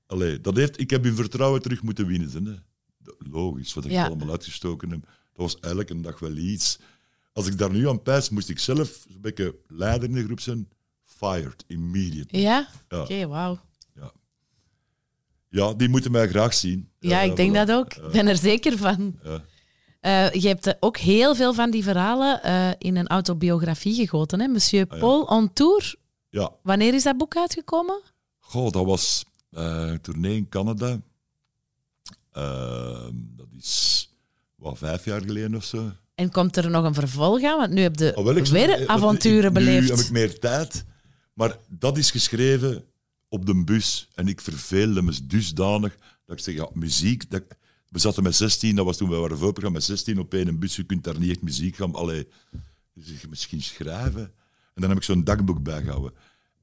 Allee, 0.07 0.41
dat 0.41 0.57
heeft, 0.57 0.81
ik 0.81 0.91
heb 0.91 1.05
hun 1.05 1.15
vertrouwen 1.15 1.63
terug 1.63 1.83
moeten 1.83 2.07
winnen. 2.07 2.47
Hè. 2.47 2.72
Logisch, 3.19 3.75
wat 3.75 3.85
ik 3.85 3.91
Ja. 3.91 4.07
allemaal 4.07 4.31
uitgestoken 4.31 4.91
heb. 4.91 5.01
Dat 5.05 5.11
was 5.53 5.59
elke 5.61 6.01
dag 6.01 6.19
wel 6.19 6.37
iets. 6.37 6.79
Als 7.33 7.47
ik 7.47 7.59
daar 7.59 7.71
nu 7.71 7.89
aan 7.89 8.03
pijs, 8.03 8.29
moest 8.31 8.49
ik 8.49 8.59
zelf 8.59 9.05
een 9.09 9.21
beetje 9.21 9.57
leider 9.69 10.09
in 10.09 10.15
de 10.15 10.25
groep 10.25 10.41
zijn. 10.41 10.69
Fired, 11.05 11.65
immediate. 11.67 12.41
Ja? 12.41 12.69
Ja. 12.89 13.01
Oké, 13.03 13.27
wauw. 13.27 13.59
Ja, 15.49 15.73
die 15.75 15.89
moeten 15.89 16.11
mij 16.13 16.29
graag 16.29 16.55
zien. 16.55 16.89
Ja, 16.99 17.21
ik 17.21 17.37
denk 17.37 17.51
voilà. 17.51 17.55
dat 17.67 17.73
ook. 17.73 17.95
Ik 17.95 18.11
ben 18.13 18.27
er 18.27 18.37
zeker 18.37 18.79
van. 18.79 19.19
Ja. 19.23 19.45
Eh, 20.01 20.41
je 20.43 20.49
hebt 20.49 20.77
ook 20.81 20.97
heel 20.97 21.35
veel 21.35 21.55
van 21.55 21.71
die 21.71 21.83
verhalen 21.83 22.43
eh, 22.43 22.71
in 22.79 22.97
een 22.97 23.07
autobiografie 23.09 23.95
gegoten. 23.95 24.41
Hè? 24.41 24.47
Monsieur 24.49 24.85
Ah, 24.89 24.93
ja. 24.95 24.99
Paul 24.99 25.23
on 25.25 25.53
Tour. 25.53 25.95
ja. 26.31 26.51
Wanneer 26.63 26.95
is 26.95 27.03
dat 27.03 27.17
boek 27.17 27.37
uitgekomen? 27.37 28.01
Goh, 28.39 28.71
dat 28.71 28.85
was 28.85 29.25
eh, 29.51 29.85
een 29.89 30.01
tournee 30.01 30.37
in 30.37 30.49
Canada. 30.49 31.01
Ehm, 32.33 33.13
dat 33.37 33.47
is 33.59 34.11
wat, 34.57 34.79
vijf 34.79 35.05
jaar 35.05 35.21
geleden 35.21 35.55
of 35.55 35.65
zo. 35.65 35.91
En 36.15 36.31
komt 36.31 36.57
er 36.57 36.71
nog 36.71 36.85
een 36.85 36.95
vervolg 36.95 37.43
aan? 37.45 37.59
Want 37.59 37.71
nu 37.73 37.81
heb 37.81 37.97
je 37.99 38.17
Oh, 38.17 38.37
ik- 38.37 38.47
weer 38.47 38.71
eh, 38.71 38.87
avonturen 38.87 39.51
ik- 39.51 39.59
Nu 39.59 39.65
beleefd. 39.65 39.89
heb 39.89 39.99
ik 39.99 40.11
meer 40.11 40.39
tijd. 40.39 40.85
Maar 41.35 41.57
dat 41.69 41.99
is 41.99 42.11
geschreven 42.11 42.85
op 43.29 43.47
de 43.47 43.65
bus. 43.65 44.09
En 44.15 44.29
ik 44.29 44.41
verveelde 44.41 45.03
me 45.03 45.27
dusdanig 45.27 45.97
dat 46.27 46.37
ik 46.39 46.45
zeg, 46.45 46.55
ja, 46.55 46.69
muziek... 46.73 47.31
Dat, 47.31 47.43
we 47.89 47.99
zaten 47.99 48.23
met 48.23 48.35
16, 48.37 48.77
dat 48.77 48.85
was 48.85 48.97
toen 48.97 49.09
we 49.09 49.17
waren 49.17 49.39
voorprogramma 49.39 49.79
met 49.79 49.87
16 49.87 50.19
op 50.19 50.35
één 50.35 50.59
bus. 50.59 50.77
Je 50.77 50.85
kunt 50.85 51.05
daar 51.05 51.19
niet 51.19 51.31
echt 51.31 51.43
muziek 51.43 51.77
gaan... 51.77 51.95
Allee, 51.95 52.29
dus 52.95 53.27
misschien 53.29 53.63
schrijven. 53.63 54.23
En 54.75 54.81
dan 54.81 54.89
heb 54.89 54.99
ik 54.99 55.05
zo'n 55.05 55.25
dagboek 55.25 55.63
bijgehouden. 55.63 56.13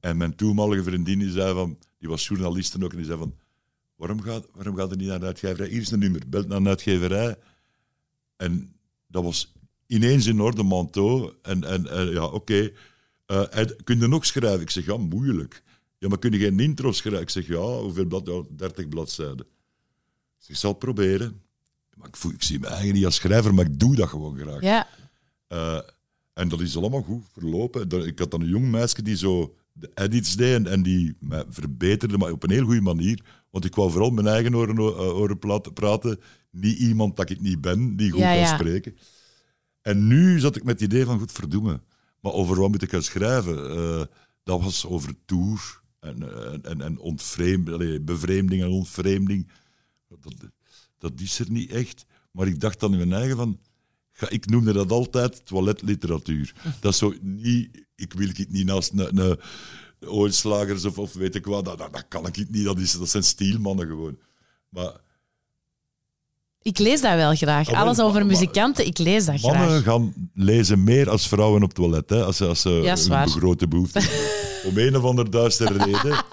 En 0.00 0.16
mijn 0.16 0.34
toenmalige 0.34 0.82
vriendin 0.82 1.18
die 1.18 1.30
zei 1.30 1.54
van... 1.54 1.78
Die 1.98 2.08
was 2.08 2.26
journalist 2.28 2.82
ook. 2.82 2.90
En 2.90 2.96
die 2.96 3.06
zei 3.06 3.18
van... 3.18 3.34
Waarom 4.00 4.22
gaat, 4.22 4.46
waarom 4.54 4.76
gaat 4.76 4.90
er 4.90 4.96
niet 4.96 5.08
naar 5.08 5.20
de 5.20 5.26
uitgeverij? 5.26 5.68
Hier 5.68 5.80
is 5.80 5.90
een 5.90 5.98
nummer. 5.98 6.22
Belt 6.28 6.48
naar 6.48 6.56
een 6.56 6.68
uitgeverij. 6.68 7.36
En 8.36 8.72
dat 9.06 9.24
was 9.24 9.52
ineens 9.86 10.26
in 10.26 10.40
orde, 10.40 10.62
manteau. 10.62 11.32
En, 11.42 11.64
en, 11.64 11.86
en 11.90 12.10
ja, 12.10 12.24
oké. 12.24 12.70
Eh, 13.26 13.56
en 13.56 13.76
kun 13.84 14.00
je 14.00 14.06
nog 14.06 14.26
schrijven? 14.26 14.60
Ik 14.60 14.70
zeg, 14.70 14.84
ja, 14.86 14.96
moeilijk. 14.96 15.62
Ja, 15.98 16.08
maar 16.08 16.18
kun 16.18 16.32
je 16.32 16.38
geen 16.38 16.60
intro 16.60 16.92
schrijven? 16.92 17.22
Ik 17.22 17.30
zeg, 17.30 17.46
ja, 17.46 17.78
hoeveel 17.80 18.04
blad? 18.04 18.26
Ja, 18.26 18.42
30 18.56 18.88
bladzijden. 18.88 19.46
Zeg, 20.38 20.48
ik 20.48 20.56
zal 20.56 20.70
het 20.70 20.78
proberen. 20.78 21.40
Maar 21.94 22.08
ik, 22.08 22.16
voel, 22.16 22.32
ik 22.32 22.42
zie 22.42 22.58
me 22.58 22.66
eigenlijk 22.66 22.96
niet 22.96 23.04
als 23.06 23.14
schrijver, 23.14 23.54
maar 23.54 23.64
ik 23.66 23.78
doe 23.80 23.96
dat 23.96 24.08
gewoon 24.08 24.38
graag. 24.38 24.62
Ja, 24.62 24.88
Eh, 25.46 25.80
en 26.32 26.48
dat 26.48 26.60
is 26.60 26.76
allemaal 26.76 27.02
goed 27.02 27.24
verlopen. 27.32 28.06
Ik 28.06 28.18
had 28.18 28.30
dan 28.30 28.40
een 28.40 28.48
jong 28.48 28.70
meisje 28.70 29.02
die 29.02 29.16
zo 29.16 29.54
de 29.72 29.90
edits 29.94 30.36
deed 30.36 30.54
en, 30.54 30.66
en 30.66 30.82
die 30.82 31.16
mij 31.18 31.44
verbeterde, 31.48 32.18
maar 32.18 32.32
op 32.32 32.42
een 32.42 32.50
heel 32.50 32.64
goede 32.64 32.80
manier. 32.80 33.24
Want 33.50 33.64
ik 33.64 33.74
wou 33.74 33.90
vooral 33.90 34.10
mijn 34.10 34.26
eigen 34.26 34.54
oren, 34.54 34.76
eh, 34.76 35.16
oren 35.16 35.38
praten. 35.72 36.20
Niet 36.50 36.78
iemand 36.78 37.16
dat 37.16 37.30
ik 37.30 37.40
niet 37.40 37.60
ben, 37.60 37.96
die 37.96 38.10
goed 38.10 38.20
Ja, 38.20 38.30
kan 38.32 38.38
ja. 38.38 38.54
spreken. 38.54 38.96
En 39.82 40.06
nu 40.06 40.38
zat 40.38 40.56
ik 40.56 40.64
met 40.64 40.80
het 40.80 40.92
idee 40.92 41.04
van, 41.04 41.18
goed, 41.18 41.32
verdoemen. 41.32 41.82
Maar 42.20 42.32
over 42.32 42.60
wat 42.60 42.70
moet 42.70 42.82
ik 42.82 42.90
gaan 42.90 43.02
schrijven? 43.02 43.70
Eh, 43.70 44.04
dat 44.42 44.62
was 44.62 44.86
over 44.86 45.14
tour 45.24 45.80
en, 46.00 46.22
en, 46.64 46.80
en, 46.80 46.98
ontvreemd, 46.98 48.04
bevreemding 48.04 48.62
en 48.62 48.68
ontvreemding. 48.68 49.48
Dat, 50.08 50.34
dat 50.98 51.20
is 51.20 51.38
er 51.38 51.50
niet 51.50 51.70
echt. 51.70 52.06
Maar 52.30 52.46
ik 52.46 52.60
dacht 52.60 52.80
dan 52.80 52.92
in 52.92 52.98
mijn 52.98 53.20
eigen 53.20 53.36
van... 53.36 53.60
Ik 54.28 54.46
noemde 54.46 54.72
dat 54.72 54.90
altijd 54.90 55.46
toiletliteratuur. 55.46 56.54
Dat 56.80 56.92
is 56.92 56.98
zo 56.98 57.14
niet... 57.20 57.86
Ik 57.94 58.12
wil 58.12 58.28
het 58.28 58.50
niet 58.50 58.66
naast 58.66 58.92
een 58.94 59.38
Oorslagers 60.06 60.84
of, 60.84 60.98
of 60.98 61.12
weet 61.12 61.34
ik 61.34 61.46
wat. 61.46 61.64
Dat, 61.64 61.78
dat, 61.78 61.92
dat 61.92 62.04
kan 62.08 62.26
ik 62.26 62.36
niet. 62.50 62.64
Dat, 62.64 62.78
is, 62.78 62.92
dat 62.92 63.08
zijn 63.08 63.22
stielmannen 63.22 63.86
gewoon. 63.86 64.18
Maar 64.68 64.92
ik 66.62 66.78
lees 66.78 67.00
dat 67.00 67.14
wel 67.14 67.34
graag. 67.34 67.68
Ah, 67.68 67.80
Alles 67.80 68.00
over 68.00 68.18
maar- 68.20 68.26
muzikanten, 68.30 68.86
ik 68.86 68.98
lees 68.98 69.24
dat 69.24 69.40
mannen 69.40 69.68
graag. 69.68 69.82
gaan 69.82 70.30
lezen 70.34 70.84
meer 70.84 71.10
als 71.10 71.28
vrouwen 71.28 71.62
op 71.62 71.68
het 71.68 71.76
toilet. 71.76 72.10
Hè, 72.10 72.24
als 72.24 72.36
ze, 72.36 72.46
als 72.46 72.60
ze 72.60 72.70
Ja, 72.70 72.96
een 73.22 73.28
grote 73.28 73.68
behoefte 73.68 74.00
hebben. 74.00 74.28
Om 74.70 74.78
een 74.78 74.96
of 74.96 75.04
andere 75.04 75.28
duistere 75.28 75.84
reden. 75.84 76.22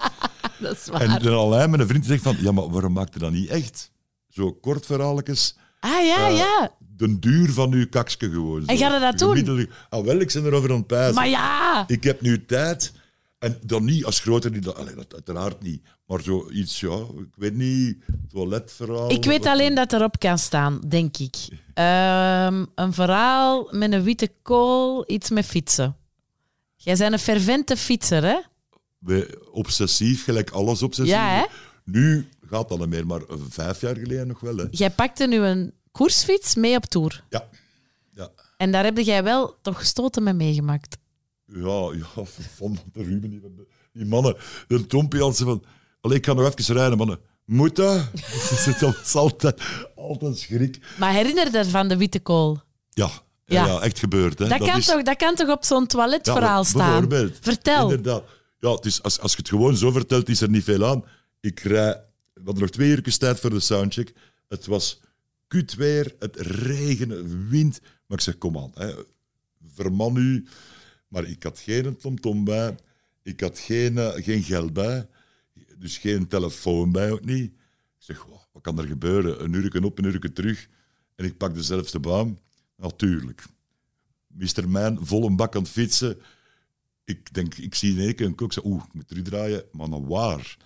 Dat 0.60 0.72
is 0.76 0.86
waar. 0.86 1.00
En 1.00 1.22
dan 1.22 1.34
alleen 1.38 1.70
mijn 1.70 1.88
vriend 1.88 2.06
zegt 2.06 2.22
van... 2.22 2.36
Ja, 2.40 2.52
maar 2.52 2.70
waarom 2.70 2.92
maakt 2.92 3.12
je 3.14 3.18
dat 3.18 3.32
niet 3.32 3.48
echt? 3.48 3.90
Zo 4.28 4.52
kort 4.52 4.86
verhaaltjes. 4.86 5.56
ah 5.80 5.90
ja, 6.06 6.28
eh, 6.28 6.36
ja. 6.36 6.70
de 6.96 7.18
duur 7.18 7.52
van 7.52 7.72
uw 7.72 7.88
kakske 7.88 8.30
gewoon. 8.30 8.66
En 8.66 8.76
ga 8.76 8.94
je 8.94 9.00
dat 9.00 9.18
doen? 9.18 9.68
Ah, 9.88 10.04
wel, 10.04 10.18
ik 10.20 10.32
ben 10.32 10.46
erover 10.46 10.70
aan 10.70 10.76
het 10.76 10.86
pijzen. 10.86 11.14
Maar 11.14 11.28
ja, 11.28 11.84
Ik 11.86 12.04
heb 12.04 12.20
nu 12.20 12.44
tijd, 12.44 12.92
en 13.38 13.58
dan 13.62 13.84
niet 13.84 14.04
als 14.04 14.20
groter, 14.20 14.50
niet, 14.50 14.68
allee, 14.68 14.94
dat 14.94 15.14
uiteraard 15.14 15.62
niet, 15.62 15.82
maar 16.06 16.20
zoiets, 16.20 16.80
ja, 16.80 16.96
ik 17.18 17.34
weet 17.34 17.54
niet, 17.54 18.04
toiletverhaal. 18.28 19.10
ik 19.10 19.24
weet 19.24 19.46
alleen 19.46 19.74
dat 19.74 19.92
erop 19.92 20.18
kan 20.18 20.38
staan, 20.38 20.80
denk 20.88 21.16
ik. 21.16 21.36
Ehm, 21.74 22.64
een 22.74 22.92
verhaal 22.92 23.68
met 23.70 23.92
een 23.92 24.02
witte 24.02 24.32
kool, 24.42 25.04
iets 25.10 25.30
met 25.30 25.46
fietsen. 25.46 25.96
Jij 26.76 26.96
bent 26.96 27.12
een 27.12 27.18
fervente 27.18 27.76
fietser, 27.76 28.22
hè? 28.22 28.38
Obsessief, 29.52 30.24
gelijk 30.24 30.50
alles 30.50 30.82
obsessief. 30.82 31.14
Ja, 31.14 31.28
hè? 31.28 31.44
Nu 31.84 32.28
gaat 32.46 32.68
dat 32.68 32.78
niet 32.78 32.88
meer, 32.88 33.06
maar 33.06 33.20
vijf 33.48 33.80
jaar 33.80 33.96
geleden 33.96 34.26
nog 34.26 34.40
wel. 34.40 34.56
Hè. 34.56 34.64
Jij 34.70 34.90
pakte 34.90 35.26
nu 35.26 35.36
een 35.36 35.72
koersfiets 35.92 36.54
mee 36.54 36.76
op 36.76 36.84
tour. 36.84 37.24
Ja. 37.28 37.48
Ja. 38.10 38.30
En 38.56 38.72
daar 38.72 38.84
heb 38.84 38.98
jij 38.98 39.22
wel 39.22 39.56
toch 39.62 39.78
gestoten 39.78 40.22
mee 40.22 40.34
meegemaakt. 40.34 40.96
Ja, 41.52 41.92
ja, 41.94 42.24
van 42.56 42.78
de 42.92 43.02
Ruben, 43.02 43.30
die, 43.30 43.40
die 43.92 44.04
mannen, 44.04 44.36
de 44.68 44.86
Tompie 44.86 45.20
al 45.20 45.32
zo 45.32 45.44
van, 45.44 45.64
allee, 46.00 46.16
ik 46.16 46.26
ga 46.26 46.32
nog 46.32 46.54
even 46.58 46.74
rijden, 46.74 46.98
mannen. 46.98 47.18
Moet 47.44 47.76
dat? 47.76 48.10
dat 48.80 48.96
is 49.04 49.14
altijd, 49.14 49.62
altijd 49.96 50.38
schrik. 50.38 50.78
Maar 50.98 51.12
herinner 51.12 51.44
je 51.44 51.50
dat 51.50 51.66
van 51.66 51.88
de 51.88 51.96
witte 51.96 52.20
kool? 52.20 52.60
Ja, 52.90 53.10
ja. 53.44 53.66
Ja. 53.66 53.80
echt 53.80 53.98
gebeurd. 53.98 54.38
Hè. 54.38 54.48
Dat, 54.48 54.58
kan 54.58 54.76
is- 54.78 54.86
toch, 54.86 55.02
dat 55.02 55.16
kan 55.16 55.34
toch 55.34 55.48
op 55.48 55.64
zo'n 55.64 55.86
toiletverhaal 55.86 56.62
Ja, 56.62 56.68
staan? 56.68 57.08
Vertel. 57.40 57.82
Inderdaad. 57.82 58.24
Ja, 58.58 58.70
het 58.72 58.84
is, 58.84 59.02
als, 59.02 59.20
als 59.20 59.32
je 59.32 59.38
het 59.38 59.48
gewoon 59.48 59.76
zo 59.76 59.90
vertelt, 59.90 60.28
is 60.28 60.40
er 60.40 60.48
niet 60.50 60.64
veel 60.64 60.86
aan. 60.86 61.04
Ik 61.40 61.60
rij, 61.60 62.02
we 62.34 62.40
hadden 62.44 62.62
nog 62.62 62.70
twee 62.70 62.88
uur 62.90 63.18
tijd 63.18 63.40
voor 63.40 63.50
de 63.50 63.60
soundcheck. 63.60 64.12
Het 64.48 64.66
was 64.66 65.00
kut 65.46 65.74
weer, 65.74 66.14
het 66.18 66.36
regende, 66.40 67.46
wind. 67.48 67.80
Maar 68.06 68.18
ik 68.18 68.24
zeg, 68.24 68.38
kom 68.38 68.58
aan, 68.58 68.70
hè, 68.74 68.92
verman 69.74 70.16
u. 70.16 70.46
Maar 71.08 71.24
ik 71.24 71.42
had 71.42 71.58
geen 71.58 71.96
tomtom 71.96 72.44
bij. 72.44 72.76
Ik 73.22 73.40
had 73.40 73.58
geen, 73.58 73.98
eh, 73.98 74.24
geen 74.24 74.42
geld 74.42 74.72
bij. 74.72 75.08
Dus 75.78 75.98
geen 75.98 76.26
telefoon 76.26 76.92
bij 76.92 77.10
ook 77.10 77.24
niet. 77.24 77.52
Ik 77.52 78.04
zeg, 78.04 78.24
"Wow, 78.24 78.40
wat 78.52 78.62
kan 78.62 78.78
er 78.78 78.86
gebeuren? 78.86 79.44
Een 79.44 79.52
uur 79.52 79.84
op, 79.84 79.98
een 79.98 80.04
uur 80.04 80.32
terug. 80.32 80.68
En 81.14 81.24
ik 81.24 81.36
pak 81.36 81.54
dezelfde 81.54 82.00
baan. 82.00 82.38
Natuurlijk. 82.76 83.44
Mr. 84.26 84.68
Man, 84.68 84.98
vol 85.06 85.26
een 85.26 85.36
bak 85.36 85.56
aan 85.56 85.62
het 85.62 85.70
fietsen. 85.70 86.18
Ik 87.04 87.34
denk, 87.34 87.54
ik 87.54 87.74
zie 87.74 87.92
in 87.92 88.00
één 88.00 88.14
keer 88.14 88.26
een 88.26 88.34
kok. 88.34 88.52
zeg, 88.52 88.64
Oeh, 88.64 88.84
ik 88.84 88.92
moet 88.92 89.08
terugdraaien. 89.08 89.64
Maar 89.72 90.06
waar? 90.06 90.56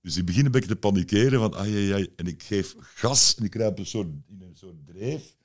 Dus 0.00 0.16
ik 0.16 0.24
begin 0.24 0.44
een 0.44 0.50
beetje 0.50 0.68
te 0.68 0.76
panikeren. 0.76 1.40
Van, 1.40 1.54
ai, 1.54 1.74
ai, 1.74 1.92
ai. 1.92 2.12
En 2.16 2.26
ik 2.26 2.42
geef 2.42 2.74
gas. 2.78 3.34
En 3.34 3.44
ik 3.44 3.54
rijd 3.54 3.70
op 3.70 3.78
een 3.78 3.86
soort, 3.86 4.06
in 4.06 4.40
een 4.40 4.56
soort 4.56 4.86
dreef. 4.86 5.36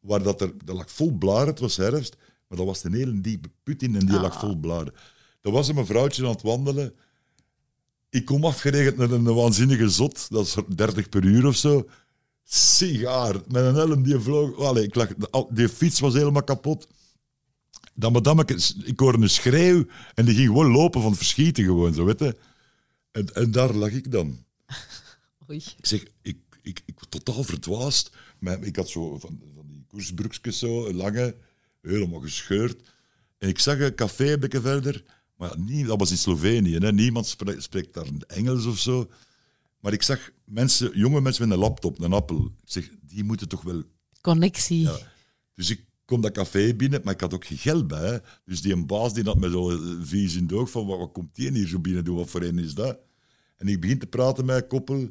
Waar 0.00 0.22
dat 0.22 0.40
er, 0.40 0.52
dat 0.64 0.76
lag 0.76 0.90
vol 0.90 1.10
blaren. 1.12 1.46
Het 1.46 1.58
was 1.58 1.76
herfst. 1.76 2.16
Maar 2.52 2.60
dat 2.60 2.70
was 2.70 2.84
een 2.84 2.94
hele 2.94 3.20
diepe 3.20 3.50
put 3.62 3.82
in. 3.82 3.96
En 3.96 4.06
die 4.06 4.20
lag 4.20 4.38
vol 4.38 4.56
blaren. 4.56 4.94
Er 5.40 5.50
was 5.50 5.68
een 5.68 5.74
mevrouwtje 5.74 6.24
aan 6.24 6.30
het 6.30 6.42
wandelen. 6.42 6.94
Ik 8.10 8.24
kom 8.24 8.44
afgeregend 8.44 8.96
met 8.96 9.10
een 9.10 9.34
waanzinnige 9.34 9.88
zot. 9.88 10.30
Dat 10.30 10.46
is 10.46 10.56
30 10.74 11.08
per 11.08 11.24
uur 11.24 11.46
of 11.46 11.56
zo. 11.56 11.88
Sigaar. 12.44 13.34
Met 13.48 13.64
een 13.64 13.74
helm 13.74 14.02
die 14.02 14.18
vloog. 14.18 14.58
Allee, 14.58 14.84
ik 14.84 14.94
lag, 14.94 15.08
die 15.50 15.68
fiets 15.68 16.00
was 16.00 16.14
helemaal 16.14 16.42
kapot. 16.42 16.88
Dat 17.94 18.12
madame, 18.12 18.44
ik 18.84 19.00
hoorde 19.00 19.22
een 19.22 19.30
schreeuw 19.30 19.86
en 20.14 20.24
die 20.24 20.34
ging 20.34 20.46
gewoon 20.46 20.70
lopen 20.70 21.00
van 21.00 21.10
het 21.10 21.18
verschieten 21.18 21.64
gewoon, 21.64 21.94
zo 21.94 22.04
weet 22.04 22.18
je. 22.18 22.36
En, 23.12 23.34
en 23.34 23.50
daar 23.50 23.74
lag 23.74 23.90
ik 23.90 24.10
dan. 24.10 24.44
Oei. 25.50 25.62
Ik 25.76 25.86
zeg, 25.86 26.04
ik, 26.22 26.38
ik, 26.62 26.82
ik 26.84 26.94
was 26.98 27.08
totaal 27.08 27.44
verdwaasd. 27.44 28.10
Maar 28.38 28.62
ik 28.62 28.76
had 28.76 28.88
zo 28.88 29.18
van, 29.18 29.40
van 29.54 29.66
die 29.68 29.84
koersbroekjes 29.88 30.58
zo, 30.58 30.86
een 30.86 30.96
lange, 30.96 31.36
helemaal 31.82 32.20
gescheurd. 32.20 32.90
En 33.38 33.48
ik 33.48 33.58
zag 33.58 33.78
een 33.78 33.94
café 33.94 34.32
een 34.32 34.40
beetje 34.40 34.60
verder, 34.60 35.04
maar 35.36 35.58
niet, 35.58 35.86
dat 35.86 35.98
was 35.98 36.10
in 36.10 36.16
Slovenië. 36.18 36.76
Hè. 36.78 36.92
Niemand 36.92 37.26
spre- 37.26 37.60
spreekt 37.60 37.94
daar 37.94 38.06
Engels 38.26 38.64
of 38.66 38.78
zo. 38.78 39.10
Maar 39.80 39.92
ik 39.92 40.02
zag 40.02 40.30
mensen, 40.44 40.98
jonge 40.98 41.20
mensen 41.20 41.48
met 41.48 41.56
een 41.56 41.62
laptop, 41.64 42.00
een 42.00 42.12
appel. 42.12 42.44
Ik 42.44 42.52
zeg, 42.64 42.90
die 43.00 43.24
moeten 43.24 43.48
toch 43.48 43.62
wel 43.62 43.82
Connectie. 44.20 44.88
dus 45.54 45.70
ik 45.70 45.84
kom 46.04 46.20
dat 46.20 46.32
café 46.32 46.74
binnen, 46.74 47.00
maar 47.04 47.14
ik 47.14 47.20
had 47.20 47.34
ook 47.34 47.44
geen 47.44 47.58
geld 47.58 47.86
bij. 47.86 48.10
hè. 48.10 48.18
Dus 48.44 48.62
die 48.62 48.72
een 48.72 48.86
baas 48.86 49.14
die 49.14 49.24
had 49.24 49.38
me 49.38 49.50
zo 49.50 49.70
eh, 49.70 49.78
vies 50.00 50.34
in 50.34 50.46
de 50.46 50.54
oog 50.54 50.70
van 50.70 50.86
wat, 50.86 50.98
wat 50.98 51.12
komt 51.12 51.34
die 51.34 51.52
hier 51.52 51.68
zo 51.68 51.78
binnen 51.78 52.04
doen, 52.04 52.16
wat 52.16 52.30
voor 52.30 52.42
een 52.42 52.58
is 52.58 52.74
dat? 52.74 52.98
En 53.56 53.68
ik 53.68 53.80
begin 53.80 53.98
te 53.98 54.06
praten 54.06 54.44
met 54.44 54.62
een 54.62 54.68
koppel 54.68 55.10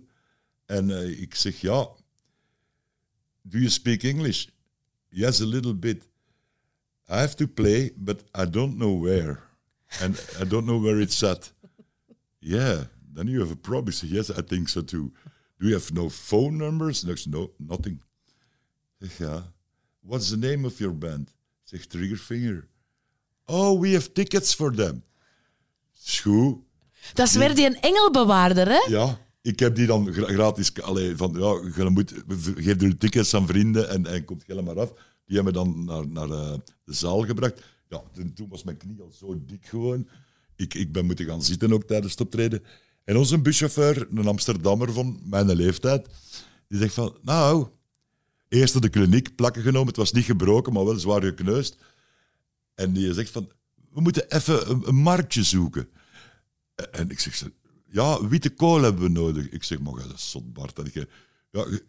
en 0.66 0.98
eh, 1.02 1.22
ik 1.22 1.36
zeg 1.36 1.62
ja, 1.62 1.90
do 3.42 3.58
you 3.58 3.70
speak 3.70 4.04
English? 4.04 4.46
Yes, 5.10 5.42
a 5.42 5.46
little 5.46 5.76
bit. 5.76 6.10
I 7.12 7.20
have 7.20 7.36
to 7.36 7.48
play, 7.48 7.92
but 7.98 8.24
I 8.34 8.46
don't 8.50 8.78
know 8.78 9.02
where. 9.02 9.40
And 10.02 10.16
I 10.40 10.46
don't 10.46 10.66
know 10.66 10.82
where 10.82 11.02
it's 11.02 11.22
at. 11.24 11.52
Yeah, 12.40 12.86
then 13.14 13.28
you 13.28 13.40
have 13.42 13.52
a 13.52 13.58
problem. 13.58 13.90
I 13.90 13.92
say, 13.92 14.08
yes, 14.08 14.30
I 14.30 14.42
think 14.42 14.70
so 14.70 14.82
too. 14.82 15.12
Do 15.60 15.68
you 15.68 15.74
have 15.74 15.92
no 15.94 16.10
phone 16.10 16.58
numbers? 16.58 17.04
No, 17.04 17.16
no 17.28 17.52
nothing. 17.58 18.02
Zeg, 19.00 19.18
ja. 19.18 19.54
What's 20.00 20.30
the 20.30 20.38
name 20.38 20.66
of 20.66 20.80
your 20.80 20.94
band? 20.94 21.34
Zegt 21.64 21.90
Triggerfinger. 21.90 22.68
Oh, 23.46 23.80
we 23.82 23.94
have 23.94 24.14
tickets 24.14 24.54
for 24.54 24.72
them. 24.76 25.04
Goed. 26.22 26.58
Dat 27.14 27.28
is 27.28 27.36
weer 27.36 27.56
die 27.56 27.66
een 27.66 27.80
engelbewaarder, 27.80 28.68
hè? 28.68 28.86
Ja, 28.90 29.20
ik 29.42 29.60
heb 29.60 29.76
die 29.76 29.88
dan 29.88 30.14
gra- 30.14 30.26
gratis... 30.26 30.82
Allee, 30.82 31.16
van, 31.16 31.34
ja, 31.34 31.84
je 31.84 31.90
moet, 31.90 32.14
geef 32.56 32.82
er 32.82 32.98
tickets 32.98 33.34
aan 33.34 33.48
vrienden 33.48 33.90
en, 33.90 34.06
en 34.06 34.26
komt 34.26 34.44
helemaal 34.48 34.80
af. 34.80 34.94
Die 35.32 35.42
hebben 35.42 35.64
me 35.64 35.74
dan 35.74 35.86
naar, 35.86 36.08
naar 36.08 36.30
eh, 36.30 36.58
de 36.84 36.94
zaal 36.94 37.26
gebracht. 37.26 37.62
Ja, 37.90 38.04
toen, 38.36 38.50
was 38.50 38.64
mijn 38.64 38.78
knie 38.78 39.02
al 39.02 39.12
zo 39.12 39.42
dik 39.46 39.66
gewoon. 39.66 40.08
Ik, 40.56 40.74
ik 40.74 40.92
ben 40.92 41.06
moeten 41.06 41.26
gaan 41.26 41.44
zitten 41.44 41.74
ook 41.74 41.84
tijdens 41.84 42.12
het 42.12 42.22
optreden. 42.22 42.64
En 43.04 43.18
onze 43.18 43.40
buschauffeur, 43.40 44.08
een 44.10 44.28
Amsterdammer 44.28 44.94
van 44.94 45.20
mijn 45.24 45.56
leeftijd, 45.56 46.08
die 46.68 46.80
zegt 46.80 46.94
van... 46.94 47.18
Nou, 47.22 47.68
eerst 48.48 48.82
de 48.82 48.90
kliniek 48.90 49.36
plakken 49.36 49.62
genomen. 49.62 49.88
Het 49.88 49.96
was 49.96 50.12
niet 50.12 50.26
gebroken, 50.26 50.74
maar 50.74 50.86
wel 50.86 51.00
zwaar 51.00 51.24
gekneusd. 51.24 51.78
En 52.76 52.94
die 52.94 53.14
zegt 53.14 53.30
van... 53.30 53.52
We 53.94 54.02
moeten 54.02 54.30
even 54.32 54.88
een, 54.88 54.96
marktje 54.96 55.44
zoeken. 55.44 55.90
En 56.92 57.10
ik 57.10 57.20
zeg, 57.20 57.50
ja, 57.88 58.28
witte 58.28 58.50
kool 58.50 58.82
hebben 58.82 59.04
we 59.04 59.10
nodig. 59.10 59.50
Ik 59.50 59.64
zeg, 59.64 59.80
maar 59.80 59.94
dat 59.94 60.14
is 60.14 60.32
zot. 60.32 60.78
En 60.78 60.86
ik, 60.86 60.94
ja, 60.94 61.06
je- 61.52 61.84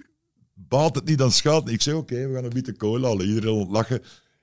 baat 0.54 0.94
het 0.94 1.04
niet, 1.04 1.18
dan 1.18 1.32
schaadt. 1.32 1.68
Ik 1.68 1.82
zeg, 1.82 1.94
oké, 1.94 2.26
we 2.28 2.34
gaan 2.34 2.44
een 2.44 2.50
witte 2.52 2.72
kool 2.72 3.02
halen. 3.02 3.26
Iedereen 3.26 3.54
aan 3.54 3.58
het 3.60 3.70
lachen. 3.70 4.02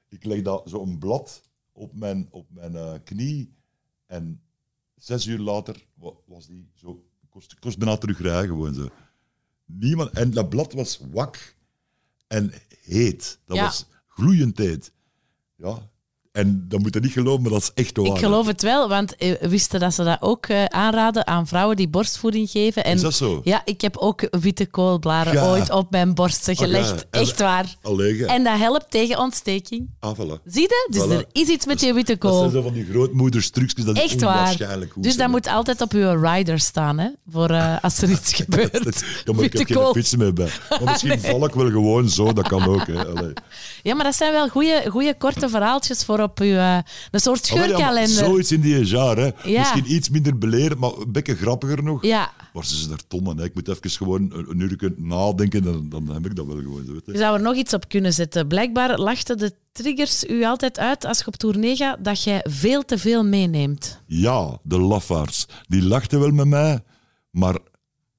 Ik 0.10 0.24
leg 0.26 0.42
dat 0.42 0.70
zo'n 0.70 0.98
blad 1.00 1.42
op 1.72 1.94
mijn, 1.96 2.28
op 2.32 2.48
mijn 2.50 2.76
eh, 2.76 2.94
knie. 3.04 3.54
En 4.06 4.42
zes 4.98 5.26
uur 5.26 5.40
later 5.40 5.86
wa- 5.94 6.14
was 6.26 6.48
die 6.48 6.70
zo... 6.74 7.04
Kost, 7.30 7.60
kost 7.60 7.78
bijna 7.78 7.98
terugrijden, 7.98 8.48
gewoon 8.50 8.74
zo. 8.74 8.90
Niemand... 9.66 10.12
En 10.12 10.32
dat 10.32 10.50
blad 10.50 10.74
was 10.74 11.00
wak 11.12 11.56
en 12.28 12.52
heet. 12.82 13.40
Dat 13.46 13.58
Ja. 13.58 13.64
was 13.64 13.86
gloeiend 14.08 14.58
heet. 14.58 14.92
Ja. 15.56 15.90
En 16.40 16.66
dat 16.68 16.80
moet 16.80 16.94
je 16.94 17.00
niet 17.00 17.12
geloven, 17.12 17.42
maar 17.42 17.52
dat 17.52 17.62
is 17.62 17.72
echt 17.74 17.98
waar. 17.98 18.06
Ik 18.06 18.18
geloof 18.18 18.48
het 18.48 18.62
wel, 18.62 18.90
want 18.90 19.16
eh, 19.16 19.34
wisten 19.42 19.80
dat 19.80 19.94
ze 19.94 20.04
dat 20.04 20.18
ook 20.22 20.46
eh, 20.46 20.66
aanraden 20.66 21.28
aan 21.28 21.48
vrouwen 21.48 21.76
die 21.76 21.88
borstvoeding 21.88 22.50
geven. 22.50 22.84
En 22.84 22.96
Is 22.96 23.02
dat 23.02 23.14
zo? 23.14 23.42
Ja, 23.44 23.62
ik 23.66 23.82
heb 23.82 23.98
ook 23.98 24.28
witte 24.40 24.66
koolblaren 24.66 25.34
Ja. 25.34 25.50
ooit 25.50 25.72
op 25.72 25.92
mijn 25.92 26.14
borsten 26.14 26.54
ja. 26.58 26.64
gelegd. 26.64 27.06
Echt 27.12 27.40
waar. 27.40 27.76
Allee, 27.82 28.18
ja. 28.18 28.26
En 28.28 28.44
dat 28.44 28.58
helpt 28.58 28.92
tegen 28.92 29.20
ontsteking. 29.20 29.90
Ah, 30.00 30.18
voilà. 30.20 30.44
Zie 30.46 30.62
je? 30.62 30.88
Dus 30.92 31.06
Voilà. 31.06 31.10
er 31.12 31.26
is 31.32 31.48
iets 31.48 31.66
met 31.66 31.82
je 31.82 31.94
witte 31.94 32.18
Dat 32.18 32.32
zijn 32.34 32.42
kool. 32.42 32.50
zo 32.50 32.62
van 32.62 32.74
die 32.74 32.86
grootmoeders 32.92 33.50
trucjes, 33.50 33.86
dat 33.86 33.96
is 33.98 34.02
Echt 34.04 34.22
waar. 34.22 34.38
onwaarschijnlijk 34.38 34.92
goed. 34.92 35.04
Dus 35.04 35.18
dat 35.18 35.30
moet 35.30 35.48
altijd 35.48 35.82
op 35.82 35.92
uw 35.92 36.22
rider 36.22 36.60
staan, 36.60 36.98
hè? 37.00 37.08
Voor 37.32 37.50
eh, 37.50 37.76
als 37.82 38.02
er 38.02 38.10
iets 38.20 38.34
gebeurt. 38.34 39.04
Ja, 39.26 39.34
maar 39.34 39.44
ik 39.44 39.54
heb 39.54 39.68
geen 39.68 39.78
kool. 39.78 39.94
fietsen 39.94 40.18
meer 40.20 40.34
bij. 40.34 40.50
Maar 40.70 40.84
misschien 40.92 41.20
val 41.20 41.46
ik 41.46 41.54
wel 41.54 41.70
gewoon 41.70 42.10
zo, 42.10 42.34
dat 42.34 42.48
kan 42.48 42.66
ook. 42.68 42.88
Hè. 42.88 43.06
Allee. 43.08 43.34
Ja, 43.84 43.96
maar 43.96 44.04
dat 44.06 44.16
zijn 44.16 44.32
wel 44.32 44.50
goede 44.90 45.16
korte 45.18 45.50
verhaaltjes 45.50 46.04
voor 46.04 46.20
op 46.20 46.29
uw... 46.38 46.56
eh, 46.56 46.78
een 47.12 47.20
soort 47.20 47.50
wel, 47.50 47.58
ja, 47.58 47.66
scheurkalender. 47.66 48.26
zoiets 48.26 48.52
in 48.52 48.62
die 48.62 48.86
jaar, 48.86 49.18
hè. 49.18 49.30
Ja. 49.44 49.60
Misschien 49.60 49.94
iets 49.94 50.10
minder 50.10 50.38
belerend, 50.38 50.80
maar 50.80 50.92
een 50.98 51.12
beetje 51.12 51.36
grappiger 51.36 51.84
nog. 51.84 52.04
Ja, 52.04 52.32
Maar 52.54 52.66
ze 52.66 52.76
zijn 52.76 52.92
er 52.92 53.08
tonnen. 53.08 53.38
Hè. 53.38 53.44
Ik 53.44 53.54
moet 53.54 53.68
even 53.68 53.90
gewoon 53.90 54.32
een, 54.34 54.60
uur 54.60 54.94
nadenken, 54.98 55.64
dan, 55.64 55.90
dan 55.90 56.10
heb 56.14 56.26
ik 56.26 56.36
dat 56.36 56.46
wel 56.46 56.58
gewoon. 56.58 56.86
zo, 56.86 56.92
Weet 56.94 57.06
je. 57.06 57.12
je 57.12 57.18
zou 57.18 57.36
er 57.36 57.42
nog 57.42 57.56
iets 57.56 57.74
op 57.74 57.88
kunnen 57.90 58.14
zetten. 58.14 58.48
Blijkbaar 58.48 58.98
lachten 59.00 59.38
de 59.38 59.54
triggers 59.72 60.24
u 60.24 60.44
altijd 60.44 60.80
uit 60.80 61.06
als 61.06 61.20
je 61.20 61.28
op 61.28 61.36
tournee 61.36 61.76
gaat 61.76 62.04
dat 62.04 62.24
jij 62.24 62.46
veel 62.50 62.86
te 62.86 62.98
veel 62.98 63.24
meeneemt. 63.24 64.02
Ja, 64.06 64.58
de 64.64 64.80
lafaards. 64.80 65.46
Die 65.68 65.84
lachten 65.84 66.20
wel 66.20 66.32
met 66.32 66.48
mij, 66.48 66.80
maar 67.32 67.58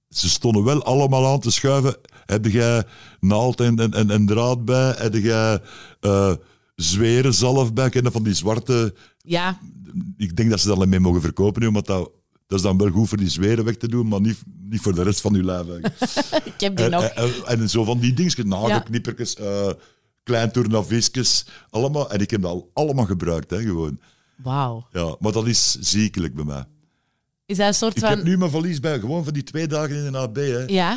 ze 0.08 0.28
stonden 0.28 0.64
wel 0.64 0.84
allemaal 0.84 1.26
aan 1.26 1.40
te 1.40 1.50
schuiven. 1.50 1.96
Heb 2.26 2.46
jij 2.46 2.84
naald 3.20 3.60
en, 3.60 3.78
en, 3.78 3.92
en, 3.92 4.10
en 4.10 4.26
draad 4.26 4.64
bij? 4.64 4.94
Heb 4.98 5.14
jij 5.14 5.60
eh 6.00 6.32
zweren 6.82 7.34
zalf 7.34 7.72
bij? 7.72 7.90
Van 8.02 8.22
die 8.22 8.34
zwarte... 8.34 8.94
Ja, 9.22 9.58
Ik 10.16 10.36
denk 10.36 10.50
dat 10.50 10.60
ze 10.60 10.66
dat 10.66 10.76
alleen 10.76 10.88
mee 10.88 11.00
mogen 11.00 11.20
verkopen 11.20 11.62
nu, 11.62 11.70
want 11.70 11.86
dat, 11.86 12.10
dat 12.46 12.58
is 12.58 12.64
dan 12.64 12.78
wel 12.78 12.90
goed 12.90 13.08
voor 13.08 13.18
die 13.18 13.28
zweren 13.28 13.64
weg 13.64 13.76
te 13.76 13.88
doen, 13.88 14.08
maar 14.08 14.20
niet, 14.20 14.38
niet 14.62 14.80
voor 14.80 14.94
de 14.94 15.02
rest 15.02 15.20
van 15.20 15.34
je 15.34 15.44
lijf. 15.44 15.66
ik 16.52 16.60
heb 16.60 16.76
die 16.76 16.84
en, 16.84 16.90
nog. 16.90 17.02
en, 17.04 17.32
en- 17.46 17.60
en 17.60 17.68
zo 17.70 17.84
van 17.84 17.98
die 17.98 18.12
dingetjes, 18.12 18.44
nagelknippertjes, 18.44 19.34
eh 19.34 19.70
klein 20.22 20.52
tournavisjes, 20.52 21.46
allemaal. 21.70 22.10
En 22.10 22.20
ik 22.20 22.30
heb 22.30 22.42
dat 22.42 22.50
al 22.50 22.70
allemaal 22.74 23.04
gebruikt, 23.06 23.50
hè, 23.50 23.62
gewoon. 23.62 24.00
Wauw. 24.36 24.86
Ja, 24.92 25.16
maar 25.20 25.32
dat 25.32 25.46
is 25.46 25.70
ziekelijk 25.80 26.34
bij 26.34 26.44
mij. 26.44 26.64
Is 27.46 27.56
dat 27.56 27.66
een 27.66 27.74
soort 27.74 27.96
Ik 27.96 28.02
van... 28.02 28.10
heb 28.10 28.22
nu 28.22 28.36
mijn 28.38 28.50
valies 28.50 28.80
bij, 28.80 29.00
gewoon 29.00 29.24
van 29.24 29.32
die 29.32 29.42
twee 29.42 29.66
dagen 29.66 30.04
in 30.04 30.12
de 30.12 30.18
AB. 30.18 30.36
Hè. 30.36 30.64
Ja? 30.66 30.92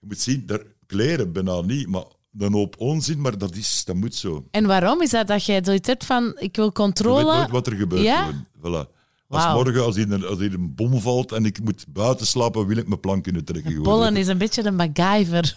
Je 0.00 0.06
moet 0.06 0.20
zien, 0.20 0.42
daar, 0.46 0.62
kleren 0.86 1.32
bijna 1.32 1.60
niet, 1.60 1.88
maar 1.88 2.04
een 2.38 2.52
hoop 2.52 2.74
onzin, 2.78 3.20
maar 3.20 3.38
dat, 3.38 3.54
is, 3.54 3.82
dat 3.84 3.96
moet 3.96 4.14
zo. 4.14 4.46
En 4.50 4.66
waarom 4.66 5.02
is 5.02 5.10
dat 5.10 5.26
dat 5.26 5.44
jij 5.44 5.60
zoiets 5.64 5.88
hebt 5.88 6.04
van, 6.04 6.36
ik 6.38 6.56
wil 6.56 6.72
controle? 6.72 7.24
weet 7.24 7.34
nooit 7.34 7.50
wat 7.50 7.66
er 7.66 7.76
gebeurt. 7.76 8.02
Ja? 8.02 8.46
Voilà. 8.58 8.94
Als 9.28 9.52
morgen, 9.52 9.84
als 9.84 9.96
hier, 9.96 10.12
een, 10.12 10.26
als 10.26 10.38
hier 10.38 10.54
een 10.54 10.74
bom 10.74 11.00
valt 11.00 11.32
en 11.32 11.44
ik 11.44 11.60
moet 11.64 11.84
buiten 11.88 12.26
slapen, 12.26 12.66
wil 12.66 12.76
ik 12.76 12.88
mijn 12.88 13.00
plan 13.00 13.20
kunnen 13.20 13.44
trekken. 13.44 13.82
Bollen 13.82 14.16
is 14.16 14.26
een 14.26 14.38
beetje 14.38 14.64
een 14.64 14.76
MacGyver. 14.76 15.54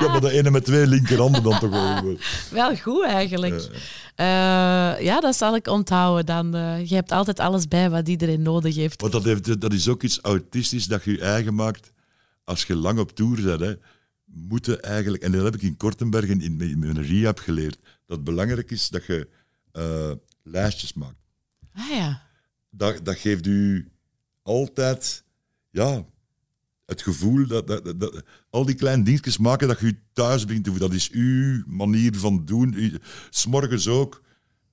Ja, 0.00 0.08
maar 0.08 0.20
de 0.20 0.30
ene 0.30 0.50
met 0.50 0.64
twee 0.64 0.86
linkerhanden 0.86 1.42
dan 1.42 1.58
toch 1.58 1.70
wel. 1.70 2.16
Wel 2.50 2.76
goed 2.76 3.04
eigenlijk. 3.04 3.68
Eh, 4.14 4.26
ja, 5.00 5.20
dat 5.20 5.36
zal 5.36 5.54
ik 5.54 5.66
onthouden. 5.66 6.26
Dan, 6.26 6.54
eh, 6.54 6.88
je 6.88 6.94
hebt 6.94 7.12
altijd 7.12 7.38
alles 7.38 7.68
bij 7.68 7.90
wat 7.90 8.08
iedereen 8.08 8.42
nodig 8.42 8.74
heeft. 8.74 9.00
Want 9.00 9.12
dat, 9.12 9.24
heeft, 9.24 9.60
dat 9.60 9.72
is 9.72 9.88
ook 9.88 10.02
iets 10.02 10.18
autistisch 10.22 10.86
dat 10.86 11.04
je 11.04 11.10
je 11.10 11.20
eigen 11.20 11.54
maakt 11.54 11.92
als 12.44 12.64
je 12.64 12.76
lang 12.76 12.98
op 12.98 13.12
tour 13.12 13.42
bent. 13.42 13.60
Hè, 13.60 13.74
moeten 14.32 14.82
eigenlijk, 14.82 15.22
en 15.22 15.32
dat 15.32 15.44
heb 15.44 15.54
ik 15.54 15.62
in 15.62 15.76
Kortenberg 15.76 16.26
in, 16.28 16.60
in, 16.60 16.78
mijn 16.78 17.02
rehab 17.02 17.38
geleerd, 17.38 17.78
dat 18.06 18.16
het 18.16 18.24
belangrijk 18.24 18.70
is 18.70 18.88
dat 18.88 19.06
je 19.06 19.28
eh, 19.72 20.12
lijstjes 20.42 20.92
maakt. 20.92 21.16
Ah 21.72 21.90
ja. 21.90 22.22
Dat, 22.70 23.04
dat 23.04 23.16
geeft 23.18 23.46
u 23.46 23.90
altijd 24.42 25.24
ja, 25.70 26.04
het 26.86 27.02
gevoel 27.02 27.46
dat, 27.46 27.66
dat, 27.66 27.84
dat, 27.84 28.00
dat- 28.00 28.24
al 28.50 28.64
die 28.64 28.74
kleine 28.74 29.02
dingetjes 29.02 29.38
maken 29.38 29.68
dat 29.68 29.80
je 29.80 29.86
je 29.86 29.98
thuis 30.12 30.44
begint 30.44 30.64
te 30.64 30.70
voelen. 30.70 30.88
Dat 30.88 30.98
is 30.98 31.10
uw 31.10 31.62
manier 31.66 32.16
van 32.16 32.44
doen. 32.44 33.00
S'morgens 33.30 33.88
ook. 33.88 34.22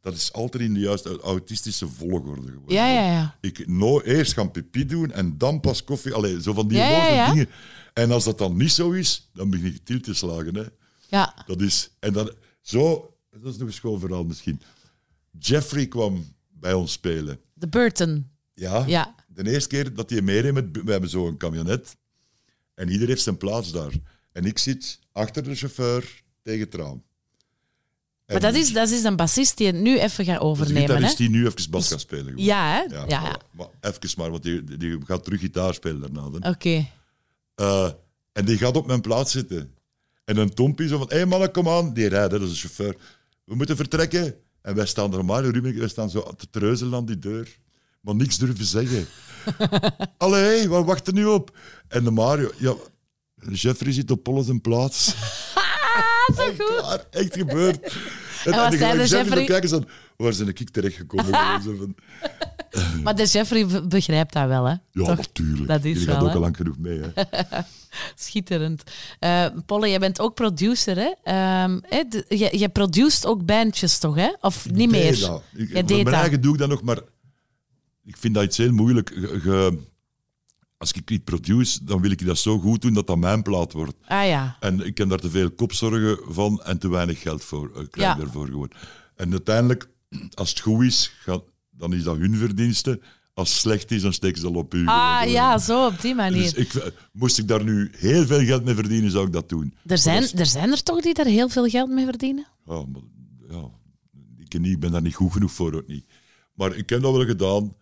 Dat 0.06 0.14
is 0.14 0.34
altijd 0.34 0.64
in 0.64 0.74
de 0.74 0.80
juiste 0.80 1.20
autistische 1.22 1.88
volgorde 1.88 2.42
geworden. 2.52 2.76
Ja, 2.76 2.88
ja, 2.88 3.12
ja. 3.12 3.38
Ik 3.42 3.68
no, 3.68 4.02
eerst 4.02 4.34
gaan 4.34 4.52
pipi 4.52 4.86
doen 4.86 5.12
en 5.12 5.38
dan 5.38 5.60
pas 5.60 5.84
koffie. 5.84 6.14
Allee, 6.14 6.42
zo 6.42 6.54
van 6.54 6.68
die 6.68 6.78
Ja, 6.78 6.88
ja, 6.88 6.98
loze 7.04 7.14
ja. 7.14 7.30
dingen. 7.30 7.50
En 7.94 8.12
als 8.12 8.24
dat 8.24 8.38
dan 8.38 8.58
niet 8.58 8.72
zo 8.72 8.92
is, 8.92 9.30
dan 9.34 9.50
begin 9.50 9.66
ik 9.66 9.86
til 9.86 10.00
te 10.02 10.14
slagen. 10.14 10.56
Hè. 10.56 10.64
Ja. 11.10 11.44
Dat 11.46 11.62
is, 11.62 11.90
en 12.00 12.14
dan, 12.14 12.32
zo, 12.62 13.14
dat 13.32 13.54
is 13.54 13.58
nog 13.60 13.68
een 13.68 13.74
schoon 13.74 14.00
verhaal 14.00 14.24
misschien. 14.24 14.62
Jeffrey 15.40 15.88
kwam 15.88 16.36
bij 16.50 16.74
ons 16.74 16.92
spelen. 16.92 17.40
De 17.54 17.68
Burton. 17.68 18.30
Ja, 18.54 18.84
Ja. 18.88 19.16
de 19.28 19.52
eerste 19.52 19.70
keer 19.70 19.94
dat 19.94 20.10
hij 20.10 20.22
meereed 20.22 20.54
met, 20.54 20.66
we 20.84 20.92
hebben 20.92 21.10
zo'n 21.10 21.38
camionet 21.38 21.96
en 22.74 22.90
ieder 22.90 23.08
heeft 23.08 23.22
zijn 23.24 23.38
plaats 23.38 23.72
daar. 23.72 23.92
En 24.32 24.46
ik 24.46 24.58
zit 24.58 25.00
achter 25.12 25.44
de 25.44 25.56
chauffeur 25.56 26.24
tegen 26.44 26.60
het 26.60 26.74
raam. 26.76 27.04
Maar 28.28 28.40
dat 28.40 28.56
is, 28.56 28.74
dat 28.74 28.90
is 28.90 29.04
een 29.04 29.16
bassist 29.16 29.58
die 29.58 29.68
het 29.68 29.76
nu 29.76 30.00
even 30.00 30.26
gaat 30.26 30.40
overnemen. 30.40 30.82
gitarist 30.82 31.18
Hè? 31.18 31.28
die 31.28 31.30
nu 31.30 31.46
even 31.46 31.70
bas 31.72 31.88
gaat 31.88 32.00
spelen. 32.00 32.26
gewoon. 32.26 32.44
Ja, 32.44 32.86
hè? 32.90 33.06
Ja. 33.08 33.40
Maar 33.52 33.68
even 33.82 34.10
maar, 34.18 34.32
want 34.32 34.44
die, 34.44 34.78
die 34.78 34.98
gaat 35.06 35.24
terug 35.24 35.40
gitaar 35.40 35.74
spelen 35.74 36.02
daarna. 36.02 36.50
Oké. 36.50 36.88
Eh, 37.56 37.90
en 38.32 38.46
die 38.46 38.58
gaat 38.58 38.78
op 38.78 38.88
mijn 38.88 39.02
plaats 39.02 39.32
zitten. 39.32 39.74
En 40.26 40.38
een 40.38 40.54
tompie 40.54 40.88
zo 40.88 40.98
van, 40.98 41.08
hé 41.10 41.16
hey 41.16 41.26
mannen, 41.26 41.52
kom 41.52 41.70
aan. 41.70 41.94
Die 41.94 42.08
rijdt, 42.08 42.32
dat 42.32 42.42
is 42.42 42.50
een 42.50 42.56
chauffeur. 42.56 42.96
We 43.44 43.56
moeten 43.56 43.76
vertrekken. 43.76 44.36
En 44.62 44.76
wij 44.76 44.86
staan 44.86 45.14
er, 45.14 45.26
Mario 45.26 45.50
Rubin, 45.50 45.80
wij 45.80 45.88
staan 45.88 46.10
zo 46.10 46.34
te 46.38 46.48
treuzelen 46.50 46.94
aan 46.94 47.06
die 47.06 47.20
deur. 47.20 47.58
Maar 48.02 48.16
niks 48.16 48.38
durven 48.38 48.66
zeggen. 48.66 49.08
Allee, 50.18 50.70
waar 50.70 50.84
wacht 50.86 51.08
er 51.08 51.14
nu 51.14 51.26
op? 51.26 51.58
En 51.88 52.04
de 52.04 52.12
Mario, 52.12 52.52
ja, 52.58 52.76
Jeffrey 53.52 53.92
zit 53.92 54.12
op 54.12 54.24
Polle 54.24 54.44
zijn 54.44 54.62
plaats. 54.62 55.16
Zo 56.36 56.44
goed. 56.58 56.78
Klaar, 56.78 57.06
echt 57.12 57.36
gebeurd. 57.36 57.80
En, 58.46 58.54
zei 58.54 58.78
ga 58.78 58.92
de 58.92 59.04
ik 59.04 59.08
Jeffrey? 59.10 59.46
kijken 59.46 59.70
zo, 59.70 59.84
waar 60.18 60.34
zijn 60.34 60.48
ik 60.48 60.70
terechtgekomen? 60.70 61.26
Van, 61.78 61.96
Maar 63.04 63.16
de 63.16 63.26
Jeffrey 63.26 63.66
be- 63.68 63.88
begrijpt 63.88 64.34
dat 64.34 64.48
wel, 64.48 64.66
hè? 64.66 64.72
ja, 64.72 64.80
Toch? 64.92 65.18
natuurlijk. 65.18 65.68
Dat 65.68 65.84
is 65.84 66.04
wel, 66.04 66.16
gaat 66.16 66.24
ook 66.24 66.34
al 66.34 66.40
lang 66.40 66.56
genoeg 66.58 66.78
mee. 66.78 67.00
Hè. 67.02 67.24
Schitterend. 68.16 68.84
Eh 69.20 69.46
Polle, 69.66 69.90
jij 69.90 70.00
bent 70.00 70.20
ook 70.20 70.34
producer, 70.34 70.96
hè? 70.98 71.12
Ehm, 71.24 71.80
de- 72.10 72.26
je, 72.28 72.58
je 72.60 72.70
produceert 72.70 73.26
ook 73.26 73.46
bandjes, 73.46 73.98
toch, 73.98 74.16
hè? 74.16 74.34
Of 74.42 74.70
niet 74.72 74.92
meer? 74.92 75.20
dat. 75.20 75.44
Ik, 75.54 75.72
Jij 75.72 75.82
deed 75.82 75.90
mijn 75.90 76.04
dat. 76.06 76.14
eigen 76.14 76.42
doe 76.42 76.54
ik 76.54 76.60
dat 76.60 76.70
nog, 76.70 76.82
maar 76.82 77.00
ik 78.06 78.18
vind 78.18 78.34
dat 78.34 78.44
iets 78.44 78.58
heel 78.58 78.72
moeilijk. 78.72 79.10
Als 80.86 80.94
ik 80.94 81.12
iets 81.12 81.24
produce, 81.24 81.84
dan 81.84 82.02
wil 82.02 82.12
ik 82.12 82.26
dat 82.26 82.38
zo 82.38 82.60
goed 82.60 82.82
doen 82.82 82.94
dat 82.94 83.08
dat 83.08 83.18
mijn 83.18 83.42
plaat 83.42 83.74
wordt. 83.74 83.96
Ah 84.08 84.26
ja. 84.28 84.58
En 84.60 84.86
ik 84.86 84.94
ken 84.96 85.08
daar 85.08 85.20
te 85.20 85.30
veel 85.30 85.52
kopzorgen 85.52 86.18
van 86.34 86.62
en 86.64 86.78
te 86.78 86.90
weinig 86.90 87.22
geld 87.22 87.44
voor, 87.44 87.66
eh, 87.76 87.82
krijg 87.90 88.18
Ja. 88.18 88.24
daarvoor 88.24 88.46
gewoon. 88.46 88.72
En 89.16 89.32
uiteindelijk, 89.32 89.90
als 90.34 90.50
het 90.50 90.60
goed 90.60 90.84
is, 90.84 91.12
gaat- 91.20 91.44
dan 91.72 91.94
is 91.94 92.04
dat 92.04 92.18
hun 92.18 92.36
verdienste. 92.36 93.00
Als 93.34 93.50
het 93.50 93.58
slecht 93.58 93.92
is, 93.92 94.02
dan 94.02 94.14
steken 94.14 94.38
ze 94.38 94.44
dat 94.44 94.56
op 94.56 94.74
u. 94.74 94.86
Ah 94.88 95.18
Gewoon. 95.20 95.34
ja, 95.34 95.58
zo 95.58 95.86
op 95.86 96.02
die 96.02 96.16
manier. 96.16 96.42
Dus 96.42 96.54
ik, 96.54 96.94
moest 97.12 97.38
ik 97.38 97.48
daar 97.48 97.64
nu 97.64 97.92
heel 97.98 98.26
veel 98.26 98.40
geld 98.46 98.64
mee 98.66 98.76
verdienen, 98.76 99.12
zou 99.12 99.26
ik 99.26 99.34
dat 99.34 99.50
doen. 99.50 99.74
er, 99.86 99.98
zijn, 99.98 100.24
er 100.36 100.46
zijn 100.46 100.72
er 100.72 100.84
toch 100.84 101.02
die 101.02 101.14
daar 101.14 101.26
heel 101.26 101.50
veel 101.50 101.68
geld 101.68 101.90
mee 101.90 102.06
verdienen? 102.06 102.48
Ja, 102.66 102.84
maar, 102.86 103.02
ja, 103.50 103.70
ik, 104.38 104.60
niet, 104.60 104.72
ik 104.72 104.80
ben 104.80 104.92
daar 104.92 105.02
niet 105.02 105.16
goed 105.16 105.32
genoeg 105.32 105.52
voor, 105.52 105.74
ook 105.74 105.88
niet. 105.88 106.06
Maar 106.54 106.76
ik 106.76 106.90
heb 106.90 107.02
dat 107.02 107.12
wel 107.16 107.26
gedaan. 107.26 107.76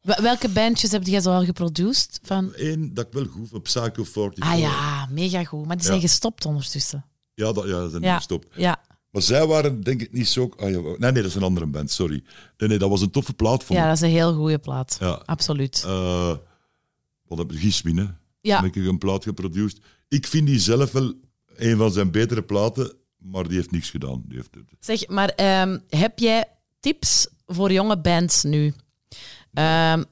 Wel- 0.00 0.22
Welke 0.22 0.48
bandjes 0.48 0.90
heb 0.90 1.06
jij 1.06 1.20
zo 1.20 1.30
al 1.30 1.44
geproduceerd? 1.44 2.18
Van... 2.22 2.52
Eén 2.54 2.94
dat 2.94 3.06
ik 3.06 3.12
wel 3.12 3.24
goed 3.26 3.48
vond, 3.48 3.62
Psycho 3.62 4.04
44. 4.04 4.44
Ah 4.44 4.58
ja, 4.58 5.06
mega 5.10 5.44
goed. 5.44 5.66
Maar 5.66 5.76
die 5.76 5.84
zijn 5.84 5.96
Ja. 6.00 6.02
gestopt 6.02 6.44
ondertussen. 6.44 7.04
Ja, 7.34 7.52
dat, 7.52 7.64
ja, 7.64 7.70
dat 7.70 7.90
zijn 7.90 8.02
Ja. 8.02 8.16
gestopt. 8.16 8.46
Ja. 8.56 8.80
Maar 9.10 9.22
zij 9.22 9.46
waren 9.46 9.80
denk 9.82 10.00
ik 10.02 10.12
niet 10.12 10.28
zo... 10.28 10.52
Ah, 10.56 10.70
ja, 10.70 10.78
nee, 10.80 10.96
nee, 10.98 11.12
dat 11.12 11.24
is 11.24 11.34
een 11.34 11.42
andere 11.42 11.66
band, 11.66 11.90
sorry. 11.90 12.22
Nee, 12.56 12.68
nee, 12.68 12.78
dat 12.78 12.88
was 12.90 13.00
een 13.00 13.10
toffe 13.10 13.32
plaat 13.32 13.64
van 13.64 13.76
ja, 13.76 13.86
dat 13.86 13.94
is 13.94 14.00
een 14.00 14.08
heel 14.08 14.34
goede 14.34 14.58
plaat. 14.58 14.96
Ja. 15.00 15.22
Absoluut. 15.24 15.82
Eh, 15.86 16.36
wat 17.26 17.38
heb 17.38 17.52
ik? 17.52 17.58
Gismin, 17.58 17.96
hè? 17.96 18.04
Ja. 18.40 18.62
Heb 18.62 18.76
ik 18.76 18.84
een 18.86 18.98
plaat 18.98 19.22
geproduceerd. 19.22 19.78
Ik 20.08 20.26
vind 20.26 20.46
die 20.46 20.58
zelf 20.58 20.92
wel 20.92 21.12
een 21.56 21.76
van 21.76 21.92
zijn 21.92 22.10
betere 22.10 22.42
platen, 22.42 22.92
maar 23.18 23.48
die 23.48 23.56
heeft 23.56 23.70
niks 23.70 23.90
gedaan. 23.90 24.22
Die 24.26 24.36
heeft, 24.36 24.50
Zeg, 24.80 25.08
maar 25.08 25.28
ehm, 25.28 25.78
heb 25.88 26.18
jij 26.18 26.44
tips 26.80 27.28
voor 27.46 27.72
jonge 27.72 27.98
bands 28.00 28.42
nu? 28.42 28.74
Ehm, 29.54 30.02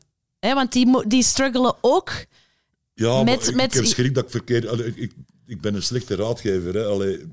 hè, 0.41 0.55
want 0.55 0.73
die, 0.73 1.07
die 1.09 1.23
struggelen 1.23 1.75
ook. 1.81 2.13
ja, 2.95 3.23
Met- 3.23 3.49
ik, 3.49 3.55
met- 3.55 3.65
ik 3.65 3.73
heb 3.73 3.85
schrik 3.85 4.15
dat 4.15 4.25
ik 4.25 4.31
verkeerd... 4.31 4.67
Allee, 4.67 4.93
ik, 4.95 5.13
ik, 5.47 5.61
ben 5.61 5.75
een 5.75 5.83
slechte 5.83 6.15
raadgever, 6.15 6.75
hè. 6.75 6.85
Allee, 6.87 7.27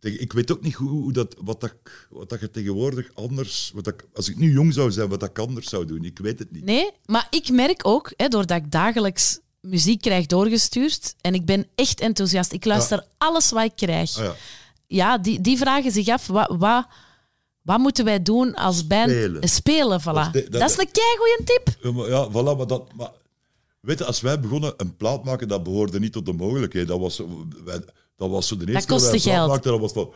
Ik 0.00 0.32
weet 0.32 0.52
ook 0.52 0.62
niet 0.62 0.74
hoe, 0.74 0.88
hoe 0.88 1.12
dat, 1.12 1.34
wat, 1.40 1.60
dat, 1.60 1.74
wat 2.10 2.28
dat 2.28 2.40
je 2.40 2.50
tegenwoordig 2.50 3.10
anders... 3.14 3.70
Wat 3.74 3.84
dat, 3.84 3.94
als 4.14 4.28
ik 4.28 4.36
nu 4.36 4.52
jong 4.52 4.72
zou 4.74 4.90
zijn, 4.90 5.08
wat 5.08 5.20
dat 5.20 5.28
ik 5.28 5.38
anders 5.38 5.68
zou 5.68 5.84
doen. 5.86 6.04
Ik 6.04 6.18
weet 6.18 6.38
het 6.38 6.52
niet. 6.52 6.64
Nee, 6.64 6.90
maar 7.06 7.26
ik 7.30 7.50
merk 7.50 7.86
ook, 7.86 8.12
hè, 8.16 8.28
doordat 8.28 8.56
ik 8.56 8.70
dagelijks 8.70 9.38
muziek 9.60 10.00
krijg 10.00 10.26
doorgestuurd, 10.26 11.14
en 11.20 11.34
ik 11.34 11.44
ben 11.44 11.66
echt 11.74 12.00
enthousiast. 12.00 12.52
Ik 12.52 12.64
luister 12.64 13.06
alles 13.18 13.50
wat 13.50 13.64
ik 13.64 13.76
krijg. 13.76 14.16
Ah, 14.18 14.24
ja. 14.24 14.34
Ja, 14.86 15.18
die, 15.18 15.40
die 15.40 15.56
vragen 15.58 15.92
zich 15.92 16.08
af, 16.08 16.26
wat, 16.26 16.54
wat, 16.58 16.86
wat 17.62 17.78
moeten 17.78 18.04
wij 18.04 18.22
doen 18.22 18.54
als 18.54 18.86
band? 18.86 19.10
Spelen. 19.10 19.48
Spelen, 19.48 20.00
voilà. 20.00 20.04
Dat 20.04 20.32
Dat, 20.32 20.34
is 20.34 20.42
de- 20.44 20.48
dat- 20.58 20.70
is 20.70 20.78
een 20.78 20.90
keigoeie 20.92 21.40
tip. 21.44 21.76
Ja, 22.10 22.28
voilà, 22.30 22.56
maar 22.58 22.66
dat... 22.66 22.92
Maar, 22.94 23.10
weet 23.80 23.98
je, 23.98 24.04
als 24.04 24.20
wij 24.20 24.40
begonnen 24.40 24.74
een 24.76 24.96
plaat 24.96 25.24
maken, 25.24 25.48
dat 25.48 25.62
behoorde 25.62 25.98
niet 25.98 26.12
tot 26.12 26.26
de 26.26 26.32
mogelijkheid. 26.32 26.88
Dat 26.88 26.98
was, 26.98 27.22
wij, 27.64 27.80
dat 28.16 28.30
was 28.30 28.48
zo 28.48 28.56
de 28.56 28.66
eerste 28.66 28.86
keer 28.86 28.96
kostte 28.96 29.10
wij 29.10 29.16
een 29.16 29.22
plaat 29.22 29.34
geld. 29.36 29.48
maakten, 29.48 29.70
dat 29.70 29.80
was 29.80 29.92
van... 29.92 30.12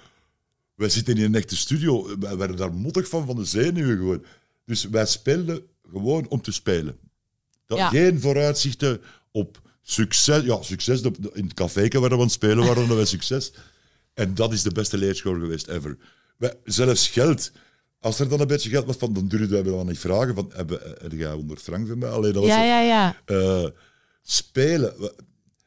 Wij 0.74 0.89
zitten 0.89 1.16
in 1.16 1.24
een 1.24 1.35
echte 1.35 1.56
studio. 1.56 2.18
Wij 2.18 2.36
werden 2.36 2.56
daar 2.56 2.73
mottig 2.74 3.09
van, 3.09 3.27
van 3.27 3.36
de 3.36 3.44
zenuwen 3.44 3.97
gewoon. 3.97 4.24
Dus 4.64 4.85
wij 4.85 5.06
speelden 5.06 5.62
gewoon 5.93 6.28
om 6.28 6.40
te 6.43 6.52
spelen. 6.52 6.98
Dat, 7.66 7.78
Ja. 7.78 7.89
Geen 7.89 8.20
vooruitzichten 8.20 9.01
op 9.31 9.60
succes. 9.82 10.44
Ja, 10.44 10.62
succes. 10.62 11.01
In 11.32 11.44
het 11.44 11.55
café 11.55 11.89
waar 11.89 12.09
we 12.09 12.14
aan 12.14 12.20
het 12.20 12.32
spelen 12.32 12.56
waren, 12.59 12.77
hadden 12.77 12.97
wij 12.97 13.05
succes. 13.05 13.52
En 14.14 14.35
dat 14.35 14.52
is 14.52 14.62
de 14.62 14.73
beste 14.73 14.98
leerschool 14.98 15.35
geweest 15.39 15.66
ever. 15.66 15.97
Wij, 16.37 16.55
zelfs 16.65 17.09
geld. 17.09 17.53
Als 18.01 18.21
er 18.21 18.29
dan 18.29 18.41
een 18.41 18.47
beetje 18.47 18.71
geld 18.71 18.87
was, 18.87 18.97
van, 18.97 19.13
dan 19.13 19.29
durfden 19.29 19.65
we 19.65 19.71
dan 19.71 19.87
niet 19.87 19.99
vragen 19.99 20.35
van, 20.35 20.51
heb, 20.55 20.71
heb 21.01 21.13
jij 21.13 21.33
100 21.33 21.63
frank 21.63 21.89
van 21.89 21.99
mij? 21.99 22.09
Allee, 22.09 22.33
dat 22.33 22.43
was 22.43 22.51
Ja, 22.53 22.65
ja, 22.65 22.81
ja. 22.81 23.17
eh, 23.25 23.67
spelen. 24.23 24.95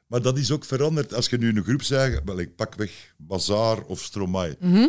Maar 0.08 0.22
dat 0.22 0.38
is 0.38 0.52
ook 0.52 0.66
veranderd. 0.66 1.14
Als 1.14 1.30
je 1.30 1.38
nu 1.38 1.50
een 1.56 1.64
groep 1.64 1.82
zegt, 1.84 2.22
wel, 2.26 2.40
ik 2.40 2.56
pak 2.56 2.76
weg 2.76 3.14
Bazaar 3.18 3.82
of 3.84 4.02
Stromae, 4.04 4.56
Mhm. 4.60 4.88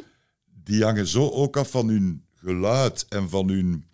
die 0.65 0.82
hangen 0.85 1.07
zo 1.07 1.28
ook 1.31 1.57
af 1.57 1.70
van 1.70 1.89
hun 1.89 2.24
geluid 2.35 3.07
en 3.09 3.28
van 3.28 3.48
hun 3.48 3.85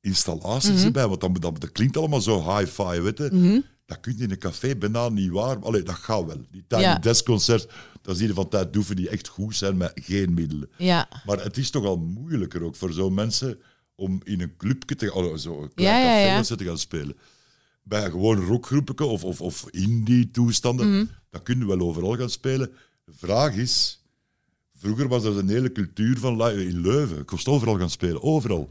installaties 0.00 0.70
Mhm. 0.76 0.84
erbij. 0.84 1.08
Want 1.08 1.20
dat, 1.20 1.40
dat, 1.42 1.60
dat 1.60 1.72
klinkt 1.72 1.96
allemaal 1.96 2.20
zo 2.20 2.56
hi-fi, 2.56 3.00
weet 3.00 3.18
je. 3.18 3.28
Mhm. 3.32 3.60
Dat 3.86 4.00
kun 4.00 4.14
je 4.16 4.22
in 4.22 4.30
een 4.30 4.38
café 4.38 4.76
bijna 4.76 5.08
niet 5.08 5.30
waar. 5.30 5.58
Allee, 5.58 5.82
dat 5.82 5.94
gaat 5.94 6.24
wel. 6.26 6.40
Die 6.50 6.64
Tiny 6.68 6.80
Ja. 6.82 6.98
Desk 6.98 7.24
Concerts, 7.24 7.66
dat 8.02 8.16
zie 8.16 8.26
je 8.28 8.34
van 8.34 8.48
tijd 8.48 8.72
doeven 8.72 8.96
die 8.96 9.08
echt 9.08 9.28
goed 9.28 9.56
zijn 9.56 9.76
met 9.76 9.92
geen 9.94 10.34
middelen. 10.34 10.68
ja. 10.78 11.08
Maar 11.26 11.42
het 11.42 11.56
is 11.56 11.70
toch 11.70 11.84
al 11.84 11.96
moeilijker 11.96 12.62
ook 12.62 12.76
voor 12.76 12.92
zo'n 12.92 13.14
mensen 13.14 13.58
om 13.94 14.20
in 14.24 14.40
een 14.40 14.56
clubje 14.56 14.94
te 14.94 15.10
gaan, 15.10 15.38
zo 15.38 15.62
een 15.62 15.74
klein 15.74 16.00
Ja, 16.02 16.18
ja, 16.18 16.36
café 16.38 16.56
te 16.56 16.64
gaan 16.64 16.78
spelen. 16.78 17.16
Bij 17.82 18.10
gewoon 18.10 18.40
rockgroepen 18.44 19.08
of, 19.08 19.24
of, 19.24 19.40
of 19.40 19.64
indie-toestanden, 19.70 20.90
Mhm. 20.96 21.04
dat 21.30 21.42
kun 21.42 21.58
je 21.58 21.66
wel 21.66 21.80
overal 21.80 22.16
gaan 22.16 22.30
spelen. 22.30 22.70
De 23.04 23.12
vraag 23.16 23.54
is, 23.54 24.02
vroeger 24.78 25.08
was 25.08 25.22
dat 25.22 25.36
een 25.36 25.48
hele 25.48 25.72
cultuur 25.72 26.18
van 26.18 26.36
in 26.50 26.80
Leuven. 26.80 27.18
Ik 27.18 27.26
kost 27.26 27.48
overal 27.48 27.78
gaan 27.78 27.90
spelen, 27.90 28.22
overal. 28.22 28.68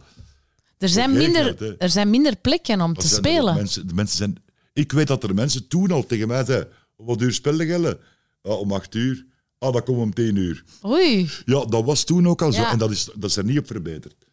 Er 0.77 0.89
zijn, 0.89 1.13
minder, 1.13 1.75
er 1.77 1.89
zijn 1.89 2.09
minder 2.09 2.35
plekken 2.37 2.81
om 2.81 2.93
te 2.93 3.01
er 3.01 3.07
spelen. 3.07 3.55
Mensen, 3.55 3.87
de 3.87 3.93
mensen 3.93 4.17
zijn, 4.17 4.35
ik 4.75 4.91
weet 4.91 5.07
dat 5.07 5.23
er 5.23 5.33
mensen 5.33 5.67
toen 5.67 5.91
al 5.91 6.05
tegen 6.05 6.27
mij 6.27 6.45
zeiden, 6.45 6.69
wat 6.95 7.21
uur 7.21 7.33
spelen 7.33 7.67
gellen? 7.67 7.99
Ja, 8.43 8.51
om 8.51 8.71
acht 8.71 8.95
uur. 8.95 9.25
Ah, 9.57 9.73
dat 9.73 9.83
komt 9.83 9.99
om 9.99 10.13
tien 10.13 10.35
uur. 10.35 10.63
Oei. 10.85 11.29
Ja, 11.45 11.65
dat 11.65 11.83
was 11.85 12.03
toen 12.03 12.27
ook 12.27 12.41
al 12.41 12.51
zo. 12.51 12.61
Ja. 12.61 12.71
En 12.71 12.77
dat 12.77 12.91
is, 12.91 13.09
dat 13.15 13.29
is 13.29 13.35
er 13.35 13.43
niet 13.43 13.59
op 13.59 13.67
verbeterd. 13.67 14.25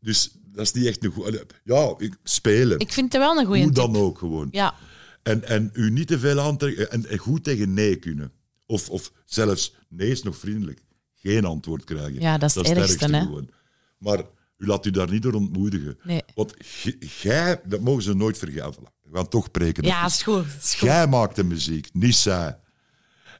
Dus 0.00 0.30
dat 0.44 0.64
is 0.64 0.72
niet 0.72 0.86
echt 0.86 1.04
een 1.04 1.10
goede... 1.10 1.46
Ja, 1.64 1.94
ik, 1.98 2.16
spelen. 2.24 2.78
Ik 2.78 2.92
vind 2.92 3.12
het 3.12 3.22
wel 3.22 3.38
een 3.38 3.46
goede 3.46 3.62
Hoe 3.62 3.72
tip. 3.72 3.84
dan 3.84 3.96
ook 3.96 4.18
gewoon. 4.18 4.48
Ja. 4.50 4.74
En, 5.22 5.44
en 5.44 5.70
u 5.72 5.90
niet 5.90 6.06
te 6.06 6.18
veel 6.18 6.40
aantrekken. 6.40 6.90
En, 6.90 7.06
en 7.06 7.18
goed 7.18 7.44
tegen 7.44 7.74
nee 7.74 7.96
kunnen. 7.96 8.32
Of, 8.66 8.90
of 8.90 9.12
zelfs 9.24 9.74
nee 9.88 10.10
is 10.10 10.22
nog 10.22 10.36
vriendelijk. 10.36 10.82
Geen 11.14 11.44
antwoord 11.44 11.84
krijgen. 11.84 12.20
Ja, 12.20 12.38
dat 12.38 12.48
is 12.48 12.54
het 12.54 12.66
ergste, 12.68 13.10
hè. 13.10 13.22
gewoon. 13.22 13.50
Maar 13.98 14.24
u 14.60 14.66
laat 14.66 14.86
u 14.86 14.90
daar 14.90 15.10
niet 15.10 15.22
door 15.22 15.32
ontmoedigen. 15.32 15.98
Nee. 16.02 16.22
Want 16.34 16.54
jij, 17.20 17.60
dat 17.64 17.80
mogen 17.80 18.02
ze 18.02 18.14
nooit 18.14 18.38
vergeven. 18.38 18.82
We 19.02 19.16
gaan 19.16 19.28
toch 19.28 19.50
preken. 19.50 19.84
Ja, 19.84 20.06
is 20.06 20.22
goed. 20.22 20.44
Is 20.62 20.74
goed. 20.74 20.88
Jij 20.88 21.06
maakt 21.06 21.36
de 21.36 21.44
muziek, 21.44 21.88
niet 21.92 22.14
zij. 22.14 22.58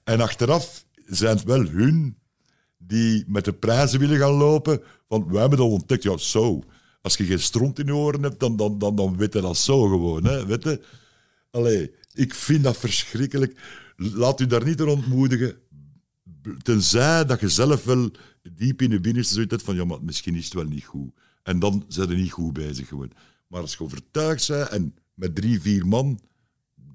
En 0.05 0.21
achteraf 0.21 0.85
zijn 1.07 1.37
het 1.37 1.45
wel 1.45 1.65
hun 1.67 2.19
die 2.79 3.25
met 3.27 3.45
de 3.45 3.53
prijzen 3.53 3.99
willen 4.01 4.19
gaan 4.19 4.33
lopen. 4.33 4.83
Want 5.09 5.27
wij 5.31 5.41
hebben 5.41 5.59
dat 5.59 5.69
ontdekt. 5.69 6.03
Ja, 6.03 6.17
zo. 6.17 6.63
Als 7.03 7.17
je 7.17 7.25
geen 7.25 7.41
stront 7.41 7.79
in 7.79 7.87
je 7.87 7.95
oren 7.95 8.23
hebt, 8.23 8.41
dan, 8.41 8.57
dan, 8.57 8.79
dan, 8.79 8.97
dan 8.97 9.17
weet 9.17 9.33
je 9.33 9.41
dat 9.41 9.57
zo 9.57 9.89
gewoon. 9.89 10.25
Hè? 10.25 10.47
Weet 10.47 10.65
je? 10.65 10.81
Allee, 11.51 11.95
ik 12.13 12.35
vind 12.35 12.65
dat 12.65 12.77
verschrikkelijk. 12.77 13.61
Laat 13.97 14.41
u 14.41 14.47
daar 14.47 14.65
niet 14.65 14.79
door 14.79 14.89
ontmoedigen. 14.89 15.57
Tenzij 16.63 17.25
dat 17.25 17.41
je 17.41 17.49
zelf 17.49 17.85
wel 17.85 18.11
diep 18.53 18.83
in 18.83 18.91
je 18.91 19.01
binnenste 19.01 19.35
zoiets 19.35 19.53
hebt 19.53 19.65
van 19.65 19.75
ja, 19.75 19.85
maar 19.85 20.03
misschien 20.03 20.35
is 20.35 20.45
het 20.45 20.55
wel 20.55 20.65
niet 20.65 20.85
goed. 20.85 21.11
En 21.43 21.59
dan 21.59 21.85
zijn 21.89 22.09
je 22.09 22.17
niet 22.17 22.33
goed 22.33 22.53
bezig 22.53 22.89
gewoon. 22.89 23.13
Maar 23.47 23.61
als 23.61 23.73
je 23.73 23.85
overtuigd 23.85 24.49
bent 24.49 24.69
en 24.69 24.95
met 25.15 25.35
drie, 25.35 25.61
vier 25.61 25.87
man 25.87 26.21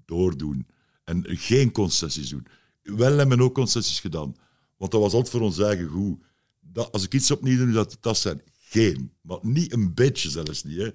doordoen 0.05 0.67
en 1.03 1.23
geen 1.27 1.71
concessies 1.71 2.29
doen. 2.29 2.47
Wel 2.81 3.17
hebben 3.17 3.37
we 3.37 3.43
ook 3.43 3.53
concessies 3.53 3.99
gedaan. 3.99 4.35
Want 4.77 4.91
dat 4.91 5.01
was 5.01 5.13
altijd 5.13 5.31
voor 5.31 5.41
ons 5.41 5.59
eigen 5.59 5.87
goed. 5.87 6.23
Dat, 6.59 6.91
als 6.91 7.03
ik 7.03 7.13
iets 7.13 7.31
opnieuw 7.31 7.57
doe, 7.57 7.71
dat 7.71 7.97
dat 7.99 8.17
zijn. 8.17 8.41
Geen. 8.59 9.11
Maar 9.21 9.37
niet 9.41 9.73
een 9.73 9.93
beetje 9.93 10.29
zelfs 10.29 10.63
niet. 10.63 10.77
Hè. 10.77 10.89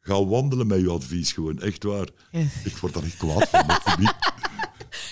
Ga 0.00 0.24
wandelen 0.24 0.66
met 0.66 0.80
je 0.80 0.90
advies 0.90 1.32
gewoon. 1.32 1.58
Echt 1.58 1.82
waar. 1.82 2.08
Ja. 2.30 2.46
Ik 2.64 2.76
word 2.76 2.94
daar 2.94 3.02
echt 3.02 3.16
kwaad 3.16 3.48
van. 3.48 4.14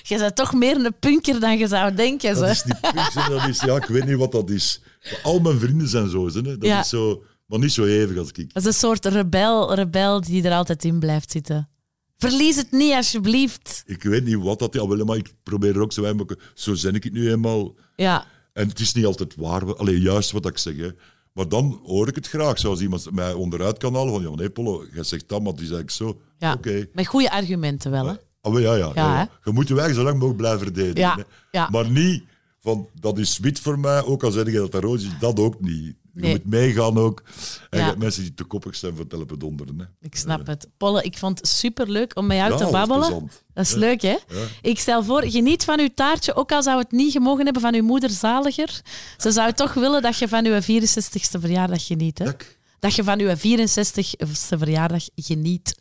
Dat. 0.09 0.18
Je 0.18 0.24
bent 0.24 0.36
toch 0.36 0.55
meer 0.55 0.85
een 0.85 0.94
punker 1.01 1.40
dan 1.40 1.59
je 1.59 1.66
zou 1.68 1.94
denken. 1.94 2.35
dat 2.35 2.44
Zo. 2.44 2.51
is 2.51 2.64
niet 2.64 2.81
punks 2.81 3.14
en 3.16 3.31
dat 3.31 3.48
is... 3.48 3.60
Ja, 3.60 3.76
ik 3.76 3.85
weet 3.85 4.06
niet 4.06 4.16
wat 4.16 4.32
dat 4.32 4.51
is. 4.51 4.82
Maar 5.02 5.20
al 5.22 5.39
mijn 5.40 5.59
vrienden 5.59 5.89
zijn 5.89 6.09
zo. 6.10 6.26
Hè. 6.26 6.43
Dat 6.43 6.56
Ja. 6.60 6.81
is 6.81 6.89
zo... 6.89 7.24
Maar 7.47 7.59
niet 7.59 7.72
zo 7.72 7.85
hevig 7.85 8.16
als 8.18 8.31
ik. 8.32 8.52
Dat 8.55 8.62
is 8.62 8.68
een 8.68 8.74
soort 8.74 9.05
rebel, 9.06 9.74
rebel 9.74 10.20
die 10.20 10.43
er 10.43 10.52
altijd 10.56 10.85
in 10.85 10.98
blijft 10.98 11.31
zitten. 11.31 11.68
Verlies 12.16 12.56
het 12.56 12.70
niet, 12.72 12.93
alsjeblieft. 12.93 13.82
Ik 13.86 14.02
weet 14.02 14.24
niet 14.24 14.35
wat 14.43 14.59
dat 14.59 14.74
is. 14.74 15.05
Maar 15.05 15.16
ik 15.16 15.32
probeer 15.43 15.74
er 15.74 15.81
ook 15.82 15.93
zo 15.93 16.02
mogelijk... 16.02 16.43
Zo 16.55 16.74
ben 16.82 16.94
ik 16.94 17.05
het 17.05 17.12
nu 17.12 17.31
eenmaal... 17.31 17.74
Ja, 17.97 18.26
En 18.52 18.68
het 18.68 18.81
is 18.81 18.93
niet 18.93 19.05
altijd 19.06 19.35
waar, 19.36 19.76
alleen 19.76 20.01
juist 20.01 20.31
wat 20.31 20.47
ik 20.47 20.59
zeg. 20.59 20.76
Hè. 20.76 20.89
Maar 21.32 21.48
dan 21.48 21.81
hoor 21.85 22.09
ik 22.09 22.14
het 22.14 22.28
graag. 22.28 22.59
Zoals 22.59 22.81
iemand 22.81 23.10
mij 23.12 23.32
onderuit 23.32 23.78
kan 23.78 23.94
halen 23.94 24.12
van, 24.12 24.22
ja, 24.22 24.31
nee, 24.36 24.51
Polo, 24.51 24.85
jij 24.93 25.02
zegt 25.02 25.28
dat, 25.28 25.43
maar 25.43 25.55
die 25.55 25.66
zeg 25.66 25.78
ik 25.78 25.90
zo. 25.90 26.20
ja. 26.39 26.52
Oké. 26.52 26.86
met 26.93 27.06
goede 27.06 27.31
argumenten 27.31 27.90
wel. 27.90 28.06
Hè? 28.06 28.14
Ah, 28.52 28.60
ja, 28.60 28.74
ja. 28.74 29.28
Je 29.44 29.52
moet 29.52 29.68
je 29.68 29.74
weg 29.74 29.94
zo 29.94 30.02
lang 30.02 30.14
mogelijk 30.14 30.36
blijven 30.36 30.60
verdedigen. 30.60 31.24
Maar 31.70 31.90
niet 31.90 32.24
van, 32.60 32.88
dat 33.00 33.18
is 33.18 33.38
wit 33.38 33.60
voor 33.60 33.78
mij, 33.78 34.04
ook 34.04 34.22
al 34.24 34.30
zeg 34.30 34.46
je 34.46 34.52
dat 34.52 34.72
dat 34.72 34.82
rood 34.82 35.00
is, 35.00 35.08
dat 35.20 35.38
ook 35.38 35.60
niet. 35.60 35.94
Je 36.14 36.20
Nee. 36.20 36.30
moet 36.30 36.46
meegaan 36.46 36.98
ook. 36.98 37.22
En 37.70 37.78
Ja. 37.78 37.78
je 37.78 37.84
hebt 37.90 37.98
mensen 38.02 38.22
die 38.22 38.34
te 38.34 38.44
koppig 38.44 38.76
zijn 38.76 38.96
voor 38.96 39.06
het 39.28 39.40
donderen. 39.40 39.78
Hè. 39.78 39.84
Ik 40.00 40.16
snap 40.16 40.46
het. 40.46 40.68
Polle, 40.76 41.02
ik 41.02 41.18
vond 41.18 41.38
het 41.38 41.48
superleuk 41.48 42.16
om 42.16 42.26
met 42.26 42.36
jou 42.36 42.50
Ja, 42.50 42.56
te 42.56 42.70
babbelen. 42.72 43.30
Dat 43.54 43.64
is 43.64 43.72
leuk, 43.74 44.02
hè? 44.02 44.16
Ik 44.62 44.78
stel 44.78 45.04
voor, 45.04 45.22
geniet 45.22 45.64
van 45.64 45.80
uw 45.80 45.88
taartje, 45.94 46.34
ook 46.34 46.52
al 46.52 46.62
zou 46.62 46.78
het 46.78 46.90
niet 46.92 47.12
gemogen 47.12 47.44
hebben 47.44 47.62
van 47.62 47.74
uw 47.74 47.82
moeder 47.82 48.10
zaliger. 48.10 48.80
Ze 49.16 49.30
zou 49.32 49.52
toch 49.52 49.74
willen 49.74 50.02
dat 50.02 50.18
je 50.18 50.28
van 50.28 50.46
uw 50.46 50.60
64ste 50.60 51.40
verjaardag 51.40 51.86
geniet, 51.86 52.18
hè? 52.18 52.30
Dat 52.78 52.94
je 52.94 53.04
van 53.04 53.20
uw 53.20 53.36
64ste 53.36 54.58
verjaardag 54.58 55.04
geniet. 55.16 55.74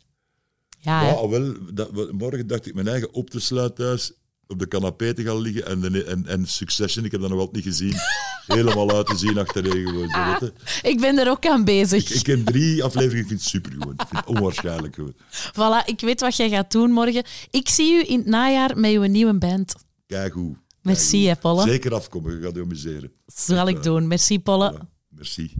Ja, 0.84 1.10
ah, 1.10 1.30
wel, 1.30 1.54
dat, 1.74 2.12
morgen 2.12 2.46
dacht 2.46 2.66
ik 2.66 2.74
mijn 2.74 2.88
eigen 2.88 3.12
op 3.12 3.30
te 3.30 3.40
sluiten 3.40 3.84
thuis, 3.84 4.12
op 4.46 4.58
de 4.58 4.68
canapé 4.68 5.14
te 5.14 5.22
gaan 5.22 5.40
liggen 5.40 5.66
en, 5.66 5.80
de- 5.80 6.04
en, 6.04 6.26
en 6.26 6.46
Succession, 6.46 7.04
ik 7.04 7.12
heb 7.12 7.20
dat 7.20 7.30
nog 7.30 7.38
altijd 7.38 7.64
niet 7.64 7.74
gezien, 7.74 7.94
helemaal 8.56 8.94
uit 8.94 9.06
te 9.06 9.16
zien 9.16 9.38
achtereen 9.38 9.86
gewoon. 9.86 10.08
Weet 10.40 10.40
je. 10.40 10.52
Ik 10.88 11.00
ben 11.00 11.18
er 11.18 11.30
ook 11.30 11.46
aan 11.46 11.64
bezig. 11.64 12.10
Ik 12.14 12.22
ken 12.22 12.44
drie 12.44 12.84
afleveringen, 12.84 13.22
ik 13.22 13.28
vind 13.28 13.40
het 13.40 13.48
super 13.48 13.72
gewoon. 13.72 13.92
Ik 13.94 14.06
vind 14.08 14.26
het 14.26 14.36
onwaarschijnlijk 14.36 14.94
gewoon. 14.94 15.14
Voilà, 15.56 15.86
ik 15.86 16.00
weet 16.00 16.20
wat 16.20 16.36
jij 16.36 16.48
gaat 16.48 16.72
doen 16.72 16.90
morgen. 16.90 17.24
Ik 17.50 17.68
zie 17.68 17.92
u 17.94 18.04
in 18.06 18.18
het 18.18 18.26
najaar 18.26 18.78
met 18.78 18.90
uw 18.92 19.02
nieuwe 19.04 19.38
band. 19.38 19.74
Kijk 20.06 20.32
hoe. 20.32 20.56
Merci, 20.82 21.26
hè, 21.26 21.36
Polle. 21.36 21.62
Zeker 21.62 21.94
afkomen, 21.94 22.36
je 22.36 22.42
gaat 22.42 22.54
je 22.54 22.62
amuseren. 22.62 23.12
Dat 23.26 23.38
zal 23.40 23.68
ik 23.68 23.82
doen. 23.82 24.06
Merci, 24.08 24.40
Polle. 24.40 24.80
Merci. 25.08 25.54